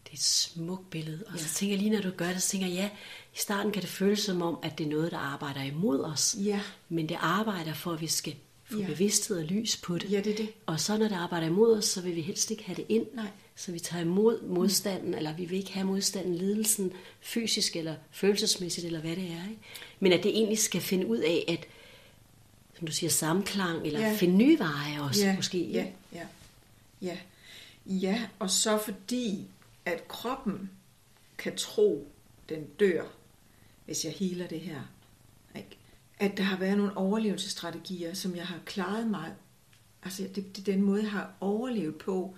Det 0.04 0.10
er 0.10 0.14
et 0.14 0.20
smukt 0.24 0.90
billede. 0.90 1.24
Og 1.28 1.34
ja. 1.34 1.44
så 1.44 1.54
tænker 1.54 1.76
jeg 1.76 1.84
lige, 1.84 1.96
når 1.96 2.02
du 2.02 2.10
gør 2.18 2.28
det, 2.28 2.42
så 2.44 2.50
tænker 2.50 2.68
jeg, 2.68 2.76
ja, 2.76 2.90
i 3.34 3.38
starten 3.38 3.72
kan 3.72 3.82
det 3.82 3.90
føles 3.90 4.20
som 4.20 4.42
om, 4.42 4.58
at 4.64 4.78
det 4.78 4.86
er 4.86 4.90
noget, 4.90 5.12
der 5.12 5.18
arbejder 5.18 5.62
imod 5.64 6.04
os. 6.04 6.36
Ja. 6.44 6.62
Men 6.90 7.10
det 7.10 7.18
arbejder 7.20 7.74
for, 7.74 7.92
at 7.92 8.02
vi 8.02 8.08
skal 8.08 8.36
få 8.64 8.78
Ja. 8.78 8.82
ja. 8.82 8.88
bevidsthed 8.88 9.38
og 9.38 9.44
lys 9.44 9.78
på 9.78 9.98
det. 9.98 10.12
Ja, 10.12 10.18
det 10.18 10.32
er 10.32 10.36
det. 10.36 10.50
Og 10.66 10.80
så 10.80 10.98
når 10.98 11.08
det 11.08 11.16
arbejder 11.16 11.48
imod 11.48 11.78
os, 11.78 11.86
så 11.86 12.02
vil 12.02 12.16
vi 12.16 12.22
helst 12.22 12.52
ikke 12.52 12.64
have 12.64 12.76
det 12.76 12.86
ind. 12.90 13.06
Nej. 13.14 13.28
Så 13.56 13.72
vi 13.72 13.80
tager 13.80 14.02
imod 14.02 14.42
modstanden, 14.42 15.10
mm. 15.10 15.18
eller 15.18 15.36
vi 15.36 15.46
vil 15.46 15.58
ikke 15.58 15.72
have 15.74 15.86
modstanden, 15.86 16.36
lidelsen, 16.36 16.94
fysisk 17.22 17.76
eller 17.76 17.96
følelsesmæssigt, 18.12 18.86
eller 18.86 19.00
hvad 19.00 19.16
det 19.16 19.24
er. 19.24 19.50
Ikke? 19.50 19.62
Men 20.00 20.12
at 20.12 20.24
det 20.24 20.32
egentlig 20.32 20.60
skal 20.60 20.82
finde 20.82 21.08
ud 21.08 21.18
af, 21.18 21.46
at 21.48 21.68
som 22.78 22.88
du 22.88 22.94
siger, 22.94 23.10
samklang, 23.10 23.86
eller 23.88 24.00
Ja. 24.00 24.16
finde 24.20 24.36
nye 24.36 24.60
veje 24.60 25.02
også, 25.02 25.26
ja, 25.26 25.36
måske. 25.36 25.70
Ja, 25.72 25.88
ja, 26.14 26.28
ja. 27.02 27.18
Ja, 27.86 28.28
og 28.40 28.50
så 28.50 28.78
fordi, 28.86 29.48
at 29.86 30.08
kroppen 30.08 30.70
kan 31.38 31.56
tro, 31.58 32.08
den 32.50 32.66
dør, 32.80 33.04
hvis 33.86 34.06
jeg 34.06 34.14
healer 34.14 34.48
det 34.48 34.60
her. 34.60 34.82
Ikke? 35.56 35.78
At 36.20 36.38
der 36.38 36.44
har 36.44 36.58
været 36.58 36.78
nogle 36.78 36.98
overlevelsesstrategier, 36.98 38.14
som 38.14 38.36
jeg 38.36 38.48
har 38.48 38.60
klaret 38.66 39.08
mig. 39.08 39.34
Altså, 40.04 40.24
det, 40.36 40.56
det 40.58 40.66
den 40.66 40.82
måde, 40.82 41.02
jeg 41.02 41.12
har 41.12 41.32
overlevet 41.40 41.96
på, 41.96 42.36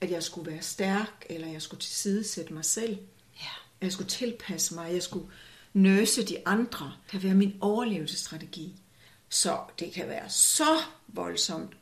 at 0.00 0.10
jeg 0.10 0.22
skulle 0.22 0.50
være 0.50 0.62
stærk, 0.62 1.26
eller 1.30 1.48
jeg 1.48 1.62
skulle 1.62 1.80
tilsidesætte 1.80 2.52
mig 2.54 2.64
selv. 2.64 2.98
Ja. 3.40 3.46
Jeg 3.80 3.92
skulle 3.92 4.08
tilpasse 4.08 4.74
mig, 4.74 4.92
jeg 4.92 5.02
skulle 5.02 5.26
nøse 5.72 6.26
de 6.26 6.36
andre. 6.46 6.92
Det 7.04 7.10
kan 7.10 7.22
være 7.22 7.34
min 7.34 7.54
overlevelsesstrategi. 7.60 8.74
Så 9.28 9.58
det 9.78 9.92
kan 9.92 10.08
være 10.08 10.28
så 10.28 10.78
voldsomt 11.08 11.76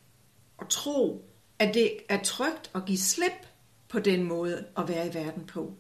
at 0.61 0.69
tro, 0.69 1.25
at 1.59 1.75
det 1.75 1.97
er 2.09 2.23
trygt 2.23 2.71
at 2.75 2.85
give 2.87 2.99
slip 2.99 3.47
på 3.89 3.99
den 3.99 4.23
måde 4.23 4.67
at 4.79 4.89
være 4.89 5.07
i 5.09 5.15
verden 5.15 5.45
på. 5.47 5.75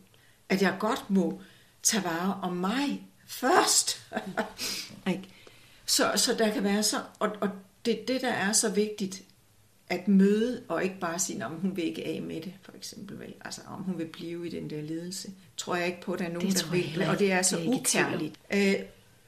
At 0.48 0.62
jeg 0.62 0.76
godt 0.80 1.10
må 1.10 1.40
tage 1.82 2.04
vare 2.04 2.40
om 2.42 2.52
mig 2.52 3.06
først. 3.26 4.12
Ikke? 5.08 5.28
så, 5.86 6.12
så 6.16 6.34
der 6.34 6.52
kan 6.52 6.64
være 6.64 6.82
så, 6.82 6.96
og, 7.18 7.30
og 7.40 7.48
det, 7.84 8.08
det 8.08 8.20
der 8.20 8.32
er 8.32 8.52
så 8.52 8.70
vigtigt, 8.70 9.22
at 9.88 10.08
møde, 10.08 10.62
og 10.68 10.84
ikke 10.84 10.98
bare 11.00 11.18
sige, 11.18 11.46
om 11.46 11.52
hun 11.52 11.76
vil 11.76 11.84
ikke 11.84 12.04
af 12.06 12.22
med 12.22 12.40
det, 12.40 12.52
for 12.62 12.72
eksempel. 12.76 13.18
Vel? 13.18 13.34
Altså, 13.44 13.60
om 13.66 13.82
hun 13.82 13.98
vil 13.98 14.06
blive 14.06 14.46
i 14.46 14.50
den 14.50 14.70
der 14.70 14.82
ledelse. 14.82 15.30
Tror 15.56 15.76
jeg 15.76 15.86
ikke 15.86 16.00
på, 16.00 16.12
at 16.12 16.18
der 16.18 16.24
er 16.24 16.32
nogen, 16.32 16.48
Det 16.48 16.64
der 16.64 16.70
vil. 16.70 17.08
Og 17.08 17.18
det 17.18 17.32
er 17.32 17.42
så 17.42 17.56
om. 17.56 17.68
ukærligt. 17.68 18.40
Øh, 18.54 18.74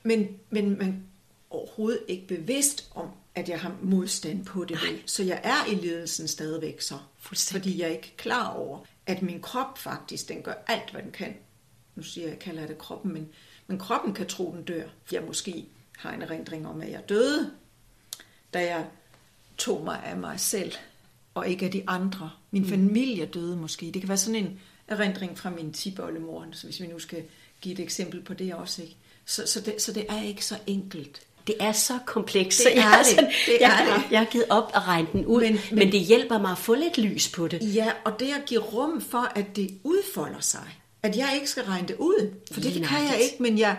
men, 0.02 0.28
men 0.50 0.78
man 0.78 1.04
overhovedet 1.50 2.00
ikke 2.08 2.26
bevidst 2.26 2.90
om, 2.94 3.08
at 3.34 3.48
jeg 3.48 3.60
har 3.60 3.76
modstand 3.82 4.44
på 4.44 4.64
det. 4.64 4.78
vel? 4.82 5.02
Så 5.06 5.22
jeg 5.22 5.40
er 5.44 5.72
i 5.72 5.74
ledelsen 5.74 6.28
stadigvæk 6.28 6.80
så. 6.80 6.98
Fordi 7.18 7.80
jeg 7.80 7.88
er 7.88 7.92
ikke 7.92 8.14
klar 8.16 8.48
over, 8.48 8.78
at 9.06 9.22
min 9.22 9.40
krop 9.40 9.78
faktisk, 9.78 10.28
den 10.28 10.42
gør 10.42 10.54
alt, 10.66 10.90
hvad 10.90 11.02
den 11.02 11.10
kan. 11.10 11.34
Nu 11.94 12.02
siger 12.02 12.24
jeg, 12.24 12.30
jeg 12.30 12.38
kalder 12.38 12.66
det 12.66 12.78
kroppen, 12.78 13.12
men, 13.12 13.28
men 13.66 13.78
kroppen 13.78 14.14
kan 14.14 14.26
tro, 14.26 14.54
den 14.56 14.64
dør. 14.64 14.88
Jeg 15.12 15.22
måske 15.22 15.66
har 15.98 16.12
en 16.12 16.22
erindring 16.22 16.66
om, 16.66 16.80
at 16.80 16.90
jeg 16.90 17.08
døde, 17.08 17.50
da 18.54 18.58
jeg 18.58 18.86
tog 19.58 19.84
mig 19.84 20.02
af 20.04 20.16
mig 20.16 20.40
selv, 20.40 20.72
og 21.34 21.48
ikke 21.48 21.66
af 21.66 21.72
de 21.72 21.82
andre. 21.86 22.30
Min 22.50 22.62
mm. 22.62 22.68
familie 22.68 23.26
døde 23.26 23.56
måske. 23.56 23.86
Det 23.86 24.02
kan 24.02 24.08
være 24.08 24.18
sådan 24.18 24.44
en 24.44 24.60
erindring 24.88 25.38
fra 25.38 25.50
min 25.50 25.72
tiboldemor, 25.72 26.46
så 26.52 26.66
hvis 26.66 26.80
vi 26.80 26.86
nu 26.86 26.98
skal 26.98 27.24
give 27.60 27.74
et 27.74 27.80
eksempel 27.80 28.22
på 28.22 28.34
det 28.34 28.54
også. 28.54 28.82
Ikke? 28.82 28.96
Så, 29.24 29.46
så, 29.46 29.60
det, 29.60 29.82
så 29.82 29.92
det 29.92 30.06
er 30.08 30.22
ikke 30.22 30.44
så 30.44 30.58
enkelt. 30.66 31.27
Det 31.48 31.56
er 31.60 31.72
så 31.72 31.98
komplekst, 32.06 32.58
Det 32.58 32.62
så 32.62 32.70
jeg, 32.80 32.92
er 32.94 32.98
det. 32.98 33.06
sådan- 33.06 33.24
Det 33.46 33.56
jeg, 33.60 33.66
er 33.66 33.68
har, 33.74 34.02
det. 34.02 34.10
jeg 34.12 34.18
har 34.18 34.26
givet 34.26 34.46
op 34.50 34.70
at 34.74 34.86
regne 34.88 35.08
den 35.12 35.26
ud, 35.26 35.40
Men- 35.40 35.52
men, 35.52 35.60
men- 35.78 35.92
det 35.92 36.00
hjælper 36.00 36.38
mig 36.38 36.50
at 36.50 36.58
få 36.58 36.74
lidt 36.74 36.98
lys 36.98 37.28
på 37.28 37.48
det. 37.48 37.74
Ja, 37.74 37.90
og 38.04 38.20
det 38.20 38.26
at 38.26 38.44
give 38.46 38.60
rum 38.60 39.00
for, 39.00 39.32
at 39.34 39.56
det 39.56 39.70
udfolder 39.84 40.40
sig. 40.40 40.68
At 41.02 41.16
jeg 41.16 41.30
ikke 41.34 41.50
skal 41.50 41.62
regne 41.62 41.88
det 41.88 41.96
ud. 41.98 42.34
For 42.52 42.60
det 42.60 42.72
Lige 42.72 42.84
kan 42.86 42.98
jeg 42.98 43.20
ikke, 43.22 43.42
men 43.42 43.58
jeg 43.58 43.76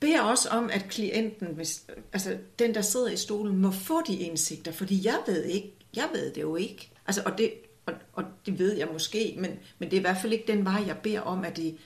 beder 0.00 0.20
også 0.22 0.48
om, 0.48 0.70
at 0.72 0.88
klienten, 0.88 1.48
hvis, 1.54 1.82
altså 2.12 2.36
den, 2.58 2.74
der 2.74 2.82
sidder 2.82 3.08
i 3.10 3.16
stolen, 3.16 3.56
må 3.56 3.70
få 3.70 4.00
de 4.06 4.16
indsigter. 4.16 4.72
Fordi 4.72 5.06
jeg 5.06 5.16
ved 5.26 5.44
ikke, 5.44 5.74
jeg 5.96 6.04
ved 6.14 6.30
det 6.32 6.40
jo 6.40 6.56
ikke. 6.56 6.90
Altså, 7.06 7.22
og, 7.26 7.38
det, 7.38 7.52
og, 7.86 7.92
og 8.12 8.24
det 8.46 8.58
ved 8.58 8.72
jeg 8.76 8.88
måske, 8.92 9.34
men, 9.38 9.50
men 9.78 9.90
det 9.90 9.96
er 9.96 10.00
i 10.00 10.02
hvert 10.02 10.16
fald 10.22 10.32
ikke 10.32 10.52
den 10.52 10.64
vej, 10.64 10.82
jeg 10.86 10.96
beder 10.96 11.20
om, 11.20 11.44
at, 11.44 11.56
det, 11.56 11.76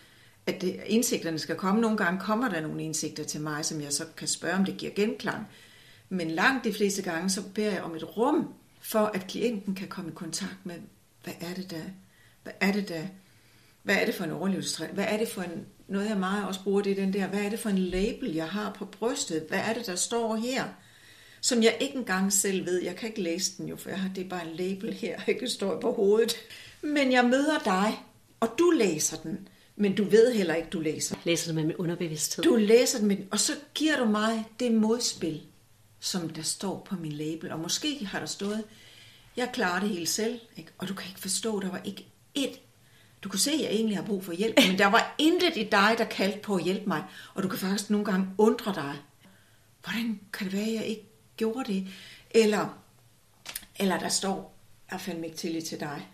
at 0.46 0.60
det, 0.60 0.80
indsigterne 0.86 1.38
skal 1.38 1.56
komme. 1.56 1.80
Nogle 1.80 1.96
gange 1.96 2.20
kommer 2.20 2.48
der 2.48 2.60
nogle 2.60 2.82
indsigter 2.82 3.24
til 3.24 3.40
mig, 3.40 3.64
som 3.64 3.80
jeg 3.80 3.92
så 3.92 4.04
kan 4.16 4.28
spørge, 4.28 4.54
om 4.54 4.64
det 4.64 4.76
giver 4.76 4.92
genklang. 4.94 5.46
Men 6.08 6.30
langt 6.30 6.64
de 6.64 6.72
fleste 6.72 7.02
gange, 7.02 7.30
så 7.30 7.42
beder 7.54 7.72
jeg 7.72 7.82
om 7.82 7.94
et 7.94 8.16
rum, 8.16 8.54
for 8.80 9.10
at 9.14 9.26
klienten 9.26 9.74
kan 9.74 9.88
komme 9.88 10.10
i 10.10 10.14
kontakt 10.14 10.58
med, 10.64 10.74
hvad 11.24 11.34
er 11.40 11.54
det 11.54 11.70
der, 11.70 11.84
hvad 12.42 12.52
er 12.60 12.72
det 12.72 12.88
der, 12.88 13.02
hvad 13.82 13.96
er 13.96 14.06
det 14.06 14.14
for 14.14 14.24
en 14.24 14.30
overlevelsesstrategi, 14.30 14.94
hvad 14.94 15.06
er 15.08 15.16
det 15.16 15.28
for 15.28 15.42
en, 15.42 15.66
noget 15.88 16.08
jeg 16.08 16.18
meget 16.18 16.46
også 16.46 16.62
bruger, 16.62 16.82
det 16.82 16.92
er 16.92 16.96
den 16.96 17.12
der, 17.12 17.26
hvad 17.26 17.40
er 17.40 17.50
det 17.50 17.58
for 17.58 17.68
en 17.68 17.78
label, 17.78 18.34
jeg 18.34 18.48
har 18.48 18.72
på 18.72 18.84
brystet, 18.84 19.44
hvad 19.48 19.58
er 19.58 19.74
det, 19.74 19.86
der 19.86 19.96
står 19.96 20.36
her, 20.36 20.64
som 21.40 21.62
jeg 21.62 21.76
ikke 21.80 21.96
engang 21.96 22.32
selv 22.32 22.66
ved, 22.66 22.82
jeg 22.82 22.96
kan 22.96 23.08
ikke 23.08 23.22
læse 23.22 23.58
den 23.58 23.68
jo, 23.68 23.76
for 23.76 23.90
jeg 23.90 24.00
har, 24.00 24.10
det 24.14 24.24
er 24.24 24.28
bare 24.28 24.48
en 24.48 24.56
label 24.56 24.92
her, 24.92 25.20
ikke 25.28 25.48
står 25.48 25.80
på 25.80 25.92
hovedet, 25.92 26.36
men 26.82 27.12
jeg 27.12 27.24
møder 27.24 27.58
dig, 27.64 28.04
og 28.40 28.48
du 28.58 28.70
læser 28.70 29.16
den, 29.16 29.48
men 29.82 29.94
du 29.94 30.04
ved 30.04 30.34
heller 30.34 30.54
ikke, 30.54 30.68
du 30.70 30.80
læser 30.80 31.16
Læser 31.24 31.46
det 31.46 31.54
med 31.54 31.64
min 31.64 31.76
underbevidsthed. 31.76 32.44
du 32.44 32.54
læser 32.56 32.98
den, 32.98 33.08
med- 33.08 33.26
og 33.30 33.40
så 33.40 33.52
giver 33.74 33.96
du 33.98 34.04
mig 34.04 34.44
det 34.60 34.72
modspil, 34.72 35.42
som 36.00 36.28
der 36.28 36.42
står 36.42 36.82
på 36.88 36.94
min 36.94 37.12
label. 37.12 37.52
Og 37.52 37.58
måske 37.60 38.04
har 38.06 38.18
der 38.18 38.26
stået, 38.26 38.64
jeg 39.36 39.50
klarer 39.52 39.80
det 39.80 39.88
helt 39.88 40.08
selv, 40.08 40.40
ikke? 40.56 40.70
og 40.78 40.88
du 40.88 40.94
kan 40.94 41.08
ikke 41.08 41.20
forstå, 41.20 41.60
der 41.60 41.70
var 41.70 41.80
ikke 41.84 42.06
et. 42.34 42.60
Du 43.22 43.28
kunne 43.28 43.40
se, 43.40 43.50
at 43.52 43.60
jeg 43.60 43.68
egentlig 43.70 43.96
har 43.96 44.04
brug 44.04 44.24
for 44.24 44.32
hjælp, 44.32 44.54
men 44.68 44.78
der 44.78 44.86
var 44.86 45.14
intet 45.18 45.56
i 45.56 45.62
dig, 45.64 45.94
der 45.98 46.04
kaldte 46.04 46.38
på 46.38 46.56
at 46.56 46.64
hjælpe 46.64 46.86
mig. 46.86 47.04
Og 47.34 47.42
du 47.42 47.48
kan 47.48 47.58
faktisk 47.58 47.90
nogle 47.90 48.04
gange 48.04 48.26
undre 48.38 48.74
dig. 48.74 48.94
Hvordan 49.84 50.20
kan 50.32 50.46
det 50.46 50.52
være, 50.56 50.66
at 50.66 50.74
jeg 50.74 50.84
ikke 50.86 51.06
gjorde 51.36 51.72
det? 51.72 51.86
Eller, 52.30 52.78
eller 53.76 53.98
der 53.98 54.08
står, 54.08 54.54
jeg 54.90 54.98
har 54.98 54.98
fandme 54.98 55.26
ikke 55.26 55.38
tillid 55.38 55.62
til 55.62 55.80
dig. 55.80 56.08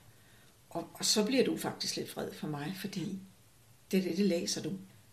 Og, 0.70 0.88
og 0.94 1.04
så 1.04 1.24
bliver 1.24 1.44
du 1.44 1.56
faktisk 1.56 1.96
lidt 1.96 2.10
fred 2.10 2.28
for 2.34 2.46
mig, 2.46 2.74
fordi 2.80 3.18
det, 3.90 4.04
det, 4.04 4.16
det 4.16 4.26
læser 4.26 4.62
du. 4.62 4.68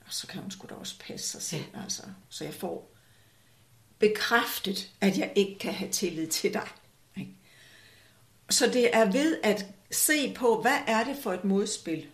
Og 0.05 0.13
så 0.13 0.27
kan 0.27 0.41
hun 0.41 0.51
sgu 0.51 0.67
da 0.69 0.73
også 0.73 0.99
passe 0.99 1.27
sig 1.27 1.41
selv. 1.41 1.63
Ja. 1.73 1.83
Altså. 1.83 2.03
Så 2.29 2.43
jeg 2.43 2.53
får 2.53 2.91
bekræftet, 3.99 4.91
at 5.01 5.17
jeg 5.17 5.33
ikke 5.35 5.59
kan 5.59 5.73
have 5.73 5.91
tillid 5.91 6.27
til 6.27 6.53
dig. 6.53 6.67
Ikke? 7.17 7.31
Så 8.49 8.67
det 8.67 8.95
er 8.95 9.11
ved 9.11 9.37
at 9.43 9.65
se 9.91 10.33
på, 10.33 10.61
hvad 10.61 10.77
er 10.87 11.03
det 11.03 11.17
for 11.23 11.33
et 11.33 11.43
modspil, 11.43 12.05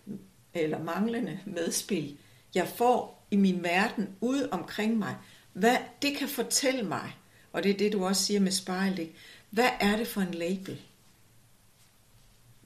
eller 0.53 0.84
manglende 0.84 1.39
medspil, 1.45 2.18
jeg 2.55 2.68
får 2.68 3.28
i 3.32 3.36
min 3.36 3.64
verden 3.64 4.09
ude 4.22 4.49
omkring 4.51 4.97
mig. 4.97 5.16
Hvad 5.53 5.78
det 6.01 6.18
kan 6.18 6.30
fortælle 6.30 6.84
mig, 6.84 7.16
og 7.53 7.64
det 7.64 7.72
er 7.72 7.78
det, 7.78 7.93
du 7.93 8.05
også 8.05 8.24
siger 8.26 8.39
med 8.39 8.51
spejl, 8.51 8.99
ikke? 8.99 9.14
hvad 9.49 9.70
er 9.80 9.97
det 9.97 10.07
for 10.07 10.22
en 10.22 10.34
label, 10.34 10.82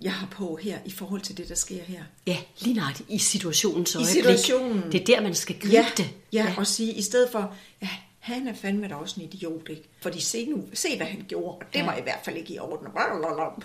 jeg 0.02 0.14
har 0.14 0.28
på 0.28 0.56
her, 0.62 0.80
i 0.86 0.92
forhold 0.92 1.22
til 1.22 1.38
det, 1.38 1.50
der 1.50 1.56
sker 1.56 1.84
her? 1.84 2.04
Ja, 2.28 2.38
lige 2.60 2.74
nøjagtigt. 2.76 3.10
I 3.10 3.18
situationens 3.18 3.94
I 3.94 3.98
øjeblik. 3.98 4.14
situationen. 4.16 4.92
Det 4.92 5.02
er 5.02 5.06
der, 5.06 5.22
man 5.22 5.36
skal 5.36 5.60
gribe 5.60 5.74
ja, 5.74 5.86
det. 5.98 6.10
Ja, 6.34 6.44
ja, 6.44 6.54
og 6.58 6.68
sige, 6.68 6.94
i 6.94 7.02
stedet 7.02 7.32
for, 7.32 7.56
ja, 7.82 7.90
han 8.20 8.48
er 8.48 8.54
fandme 8.54 8.88
da 8.88 8.96
også 8.96 9.20
en 9.22 9.26
idiot, 9.34 9.70
ikke? 9.70 9.84
Fordi 10.02 10.22
se 10.22 10.46
nu, 10.46 10.64
se 10.74 10.98
hvad 10.98 11.08
han 11.08 11.26
gjorde, 11.28 11.58
og 11.58 11.64
det 11.74 11.80
Ja. 11.80 11.86
var 11.86 11.98
i 11.98 12.02
hvert 12.02 12.20
fald 12.26 12.38
ikke 12.38 12.54
i 12.54 12.60
orden. 12.60 12.88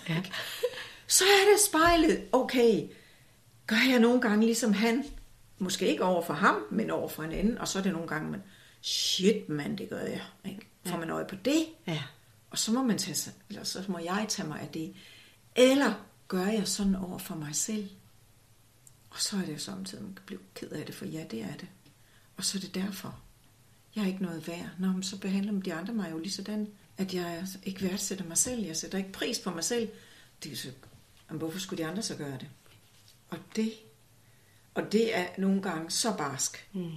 Ja. 0.09 0.23
Så 1.07 1.25
er 1.25 1.53
det 1.53 1.61
spejlet, 1.67 2.25
okay, 2.33 2.83
gør 3.67 3.91
jeg 3.91 3.99
nogle 4.01 4.21
gange 4.21 4.47
ligesom 4.47 4.73
han, 4.73 5.05
måske 5.59 5.89
ikke 5.89 6.05
over 6.05 6.23
for 6.23 6.35
ham, 6.35 6.57
men 6.71 6.91
over 6.91 7.09
for 7.09 7.23
en 7.23 7.33
anden, 7.33 7.59
og 7.59 7.69
så 7.69 7.79
er 7.79 7.83
det 7.83 7.93
nogle 7.93 8.09
gange, 8.09 8.31
man, 8.31 8.43
shit 8.83 9.49
mand, 9.49 9.79
det 9.79 9.89
gør 9.89 10.01
jeg, 10.01 10.21
ikke? 10.45 10.67
Får 10.87 10.97
man 10.99 11.11
øje 11.11 11.25
på 11.29 11.35
det, 11.45 11.65
Ja. 11.87 12.03
og 12.51 12.59
så 12.59 12.73
må 12.73 12.83
man 12.83 12.99
tage 12.99 13.15
sig, 13.15 13.33
eller 13.49 13.65
så 13.65 13.83
må 13.89 13.99
jeg 13.99 14.27
tage 14.29 14.49
mig 14.49 14.61
af 14.61 14.69
det. 14.69 14.93
Eller 15.57 15.93
gør 16.31 16.47
jeg 16.47 16.69
sådan 16.69 16.95
over 16.95 17.19
for 17.19 17.35
mig 17.35 17.55
selv? 17.55 17.91
Og 19.11 19.21
så 19.21 19.37
er 19.37 19.41
det 19.41 19.53
jo 19.53 19.59
samtidig, 19.59 20.05
man 20.05 20.15
kan 20.15 20.27
blive 20.27 20.41
ked 20.55 20.71
af 20.71 20.87
det, 20.87 20.95
for 20.95 21.05
ja, 21.05 21.25
det 21.31 21.43
er 21.43 21.57
det. 21.57 21.69
Og 22.37 22.45
så 22.45 22.59
er 22.59 22.61
det 22.61 22.75
derfor. 22.75 23.21
Jeg 23.97 24.03
er 24.03 24.07
ikke 24.07 24.23
noget 24.23 24.49
værd. 24.49 24.69
Nå, 24.79 24.87
men 24.87 25.03
så 25.03 25.19
behandler 25.19 25.61
de 25.61 25.75
andre 25.75 25.95
mig 25.95 26.11
jo 26.11 26.19
lige 26.19 26.33
sådan, 26.33 26.69
at 26.97 27.15
jeg 27.15 27.47
ikke 27.63 27.83
værdsætter 27.83 28.25
mig 28.25 28.39
selv. 28.39 28.65
Jeg 28.65 28.77
sætter 28.77 28.99
ikke 28.99 29.13
pris 29.13 29.39
på 29.39 29.51
mig 29.51 29.65
selv. 29.65 29.91
Det 30.43 30.53
er 30.53 30.57
så, 30.57 30.71
jamen, 31.29 31.39
hvorfor 31.39 31.59
skulle 31.59 31.85
de 31.85 31.89
andre 31.89 32.03
så 32.03 32.17
gøre 32.17 32.39
det? 32.39 32.49
Og 33.31 33.39
det, 33.57 33.73
og 34.75 34.93
det 34.93 35.17
er 35.17 35.27
nogle 35.39 35.63
gange 35.63 35.91
så 35.91 36.17
barsk. 36.17 36.69
Mm. 36.73 36.91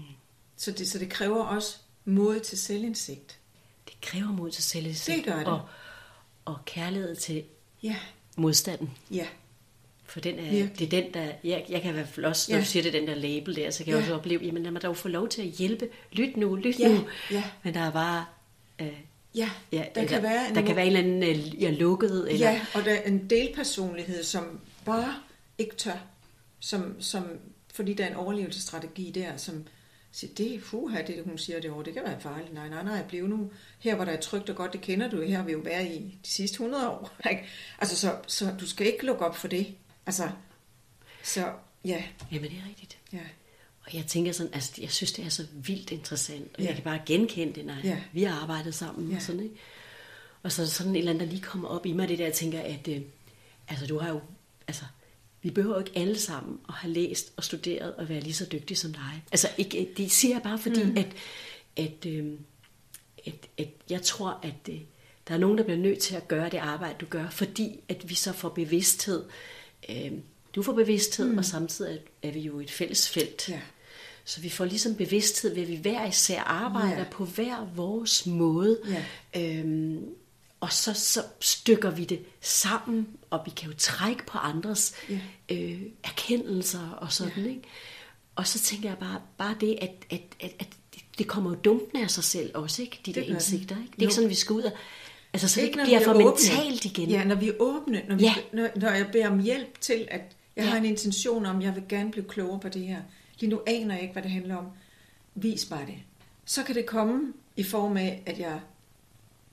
Så, 0.57 0.71
det, 0.71 0.89
så 0.89 0.99
det 0.99 1.09
kræver 1.09 1.43
også 1.43 1.77
mod 2.05 2.39
til 2.39 2.57
selvindsigt. 2.57 3.39
Det 3.87 4.01
kræver 4.01 4.31
mod 4.31 4.51
til 4.51 4.63
selvindsigt. 4.63 5.17
Det 5.17 5.25
gør 5.25 5.37
det. 5.37 5.47
Og, 5.47 5.69
og 6.45 6.65
kærlighed 6.65 7.15
til 7.15 7.43
Ja, 7.83 7.99
modstanden. 8.35 8.91
ja, 9.11 9.25
For 10.05 10.19
den 10.19 10.39
er, 10.39 10.41
Virkelig. 10.51 10.79
det 10.79 10.85
er 10.93 11.01
den, 11.01 11.13
der... 11.13 11.31
Jeg, 11.43 11.65
jeg 11.69 11.81
kan 11.81 11.89
i 11.89 11.93
hvert 11.93 12.07
fald 12.07 12.25
også, 12.25 12.51
når 12.51 12.57
Ja. 12.57 12.61
du 12.63 12.67
siger 12.67 12.83
det, 12.83 12.93
den 12.93 13.07
der 13.07 13.15
label 13.15 13.55
der, 13.55 13.69
så 13.71 13.83
kan 13.83 13.87
jeg 13.93 13.97
Ja. 13.97 14.01
også 14.03 14.15
opleve, 14.15 14.41
jamen 14.43 14.63
lad 14.63 14.71
mig 14.71 14.81
dog 14.81 14.97
få 14.97 15.07
lov 15.07 15.29
til 15.29 15.41
at 15.41 15.47
hjælpe. 15.47 15.89
Lyt 16.11 16.37
nu, 16.37 16.55
lyt 16.55 16.79
Ja, 16.79 16.87
nu. 16.87 16.99
ja. 17.31 17.43
Men 17.63 17.73
der 17.73 17.79
er 17.79 17.91
bare... 17.91 18.25
Øh, 18.79 18.87
ja. 19.35 19.49
ja, 19.71 19.83
der 19.95 20.05
kan 20.05 20.23
være 20.23 20.49
en 20.49 20.55
der 20.55 20.61
kan 20.61 20.75
være 20.75 20.85
en 20.87 20.95
eller 20.95 21.13
anden, 21.15 21.23
øh, 21.23 21.61
jeg 21.63 21.67
er 21.73 21.77
lukket, 21.77 22.31
eller... 22.31 22.51
Ja, 22.51 22.61
og 22.73 22.85
der 22.85 22.91
er 22.93 23.01
en 23.01 23.29
delpersonlighed, 23.29 24.23
som 24.23 24.59
bare 24.85 25.15
ikke 25.57 25.75
tør. 25.75 25.97
Som, 26.59 26.95
som, 27.01 27.23
fordi 27.73 27.93
der 27.93 28.03
er 28.05 28.09
en 28.09 28.15
overlevelsesstrategi 28.15 29.11
der, 29.15 29.37
som 29.37 29.63
siger, 30.15 30.33
det 30.33 30.55
er 30.55 30.59
fuha, 30.61 31.01
det 31.01 31.23
hun 31.25 31.37
siger 31.37 31.59
det 31.59 31.71
over, 31.71 31.83
det 31.83 31.93
kan 31.93 32.03
være 32.03 32.21
farligt. 32.21 32.53
Nej, 32.53 32.69
nej, 32.69 32.83
nej, 32.83 33.07
bliv 33.07 33.27
nu 33.27 33.51
her, 33.79 33.95
hvor 33.95 34.05
der 34.05 34.11
er 34.11 34.19
trygt 34.21 34.49
og 34.49 34.55
godt, 34.55 34.73
det 34.73 34.81
kender 34.81 35.09
du, 35.09 35.21
her 35.21 35.37
har 35.37 35.43
vi 35.43 35.51
jo 35.51 35.59
været 35.59 35.85
i 35.87 36.19
de 36.23 36.29
sidste 36.29 36.55
100 36.55 36.89
år. 36.89 37.11
Ikke? 37.31 37.43
Altså, 37.79 37.95
så, 37.95 38.17
så 38.27 38.55
du 38.59 38.67
skal 38.67 38.87
ikke 38.87 39.05
lukke 39.05 39.25
op 39.25 39.35
for 39.37 39.47
det. 39.47 39.67
Altså, 40.05 40.29
så 41.23 41.51
ja, 41.85 42.03
Jamen, 42.31 42.49
det 42.49 42.57
er 42.57 42.67
rigtigt. 42.69 42.97
ja, 43.13 43.19
Og 43.85 43.93
jeg 43.93 44.05
tænker 44.05 44.31
sådan, 44.31 44.53
altså, 44.53 44.71
jeg 44.81 44.91
synes, 44.91 45.11
det 45.11 45.25
er 45.25 45.29
så 45.29 45.45
vildt 45.53 45.91
interessant, 45.91 46.55
og 46.55 46.61
Ja. 46.61 46.65
jeg 46.67 46.75
kan 46.75 46.83
bare 46.83 47.01
genkende 47.05 47.53
det, 47.53 47.65
når 47.65 47.75
Ja. 47.83 48.01
vi 48.13 48.23
har 48.23 48.41
arbejdet 48.41 48.75
sammen 48.75 49.09
Ja. 49.09 49.15
og 49.15 49.21
sådan, 49.21 49.43
ikke? 49.43 49.55
Og 50.43 50.51
så 50.51 50.61
er 50.61 50.65
der 50.65 50.71
sådan 50.71 50.95
et 50.95 50.99
eller 50.99 51.11
andet, 51.11 51.25
der 51.27 51.31
lige 51.33 51.41
kommer 51.43 51.67
op 51.69 51.85
i 51.85 51.93
mig, 51.93 52.07
det 52.09 52.17
der, 52.19 52.25
jeg 52.25 52.33
tænker, 52.33 52.59
at 52.61 52.87
øh, 52.87 53.01
altså, 53.67 53.87
du 53.87 53.97
har 53.99 54.09
jo, 54.09 54.21
altså, 54.67 54.83
vi 55.43 55.49
behøver 55.49 55.79
ikke 55.79 55.91
alle 55.95 56.19
sammen 56.19 56.59
at 56.69 56.73
have 56.73 56.93
læst 56.93 57.33
og 57.37 57.43
studeret 57.43 57.95
og 57.95 58.09
være 58.09 58.19
lige 58.19 58.33
så 58.33 58.45
dygtige 58.51 58.77
som 58.77 58.93
dig. 58.93 59.23
Altså, 59.31 59.47
ikke, 59.57 59.89
det 59.97 60.11
siger 60.11 60.35
jeg 60.35 60.41
bare 60.43 60.59
fordi, 60.59 60.83
mm. 60.83 60.97
at, 60.97 61.07
at, 61.77 62.05
øh, 62.05 62.25
at, 63.25 63.33
at 63.57 63.67
jeg 63.89 64.01
tror, 64.01 64.39
at 64.43 64.69
øh, 64.69 64.79
der 65.27 65.33
er 65.33 65.37
nogen, 65.37 65.57
der 65.57 65.63
bliver 65.63 65.77
nødt 65.79 65.99
til 65.99 66.15
at 66.15 66.27
gøre 66.27 66.49
det 66.49 66.57
arbejde, 66.57 66.95
du 67.01 67.05
gør, 67.05 67.29
fordi 67.29 67.79
at 67.89 68.09
vi 68.09 68.15
så 68.15 68.33
får 68.33 68.49
bevidsthed. 68.49 69.23
Øh, 69.89 70.11
du 70.55 70.63
får 70.63 70.73
bevidsthed, 70.73 71.31
mm. 71.31 71.37
og 71.37 71.45
samtidig 71.45 71.99
er, 72.21 72.27
er 72.27 72.31
vi 72.31 72.39
jo 72.39 72.59
et 72.59 72.71
fælles 72.71 73.09
felt. 73.09 73.49
Ja. 73.49 73.61
Så 74.25 74.41
vi 74.41 74.49
får 74.49 74.65
ligesom 74.65 74.95
bevidsthed 74.95 75.53
ved, 75.53 75.61
at 75.61 75.69
vi 75.69 75.75
hver 75.75 76.07
især 76.07 76.41
arbejder 76.41 76.97
Ja. 76.97 77.05
på 77.11 77.25
hver 77.25 77.71
vores 77.75 78.25
måde. 78.25 78.79
Ja. 79.33 79.59
Øhm, 79.59 80.05
og 80.63 80.71
så, 80.73 80.93
så 80.93 81.23
stykker 81.39 81.89
vi 81.91 82.05
det 82.05 82.19
sammen, 82.41 83.07
og 83.29 83.41
vi 83.45 83.51
kan 83.51 83.69
jo 83.69 83.75
trække 83.77 84.25
på 84.25 84.37
andres 84.37 84.93
Ja. 85.09 85.19
øh, 85.51 85.81
erkendelser 86.03 86.89
og 86.89 87.11
sådan, 87.11 87.43
Ja. 87.43 87.49
ikke? 87.49 87.61
Og 88.35 88.47
så 88.47 88.59
tænker 88.59 88.89
jeg 88.89 88.97
bare, 88.97 89.21
bare 89.37 89.55
det, 89.61 89.77
at, 89.81 89.91
at, 90.09 90.21
at, 90.39 90.51
at 90.59 90.67
det- 91.17 91.27
kommer 91.27 91.49
jo 91.49 91.55
dumpende 91.55 92.03
af 92.03 92.11
sig 92.11 92.23
selv 92.23 92.51
også, 92.53 92.81
ikke? 92.81 92.99
De 93.05 93.13
der 93.13 93.21
Det 93.21 93.27
det. 93.27 93.33
indsigter, 93.33 93.75
ikke? 93.75 93.91
Det 93.91 93.97
er 93.97 93.97
Jo. 93.99 94.03
ikke 94.03 94.13
sådan, 94.15 94.29
vi 94.29 94.35
skal 94.35 94.53
ud 94.53 94.61
og 94.61 94.71
Altså, 95.33 95.47
så 95.47 95.59
det 95.59 95.67
Ikke, 95.67 95.79
bliver 95.83 95.99
er 95.99 96.03
for 96.03 96.11
åbne. 96.13 96.25
mentalt 96.25 96.85
igen. 96.85 97.09
Ja, 97.09 97.23
når 97.23 97.35
vi 97.35 97.49
er 97.49 97.53
åbne, 97.59 98.03
når, 98.07 98.15
vi, 98.15 98.23
Ja. 98.23 98.33
når, 98.53 98.69
når 98.75 98.89
jeg 98.89 99.09
beder 99.11 99.29
om 99.29 99.39
hjælp 99.39 99.81
til, 99.81 100.07
at 100.11 100.21
jeg 100.55 100.63
Ja. 100.63 100.69
har 100.69 100.77
en 100.77 100.85
intention 100.85 101.45
om, 101.45 101.61
jeg 101.61 101.75
vil 101.75 101.83
gerne 101.89 102.11
blive 102.11 102.25
klogere 102.27 102.59
på 102.59 102.69
det 102.69 102.87
her. 102.87 103.01
Lige 103.39 103.49
nu 103.49 103.61
aner 103.67 103.93
jeg 103.93 104.01
ikke, 104.01 104.13
hvad 104.13 104.23
det 104.23 104.31
handler 104.31 104.55
om. 104.55 104.65
Vis 105.35 105.69
mig 105.69 105.83
det. 105.87 105.95
Så 106.45 106.63
kan 106.63 106.75
det 106.75 106.85
komme 106.85 107.33
i 107.55 107.63
form 107.63 107.97
af, 107.97 108.23
at 108.25 108.39
jeg 108.39 108.59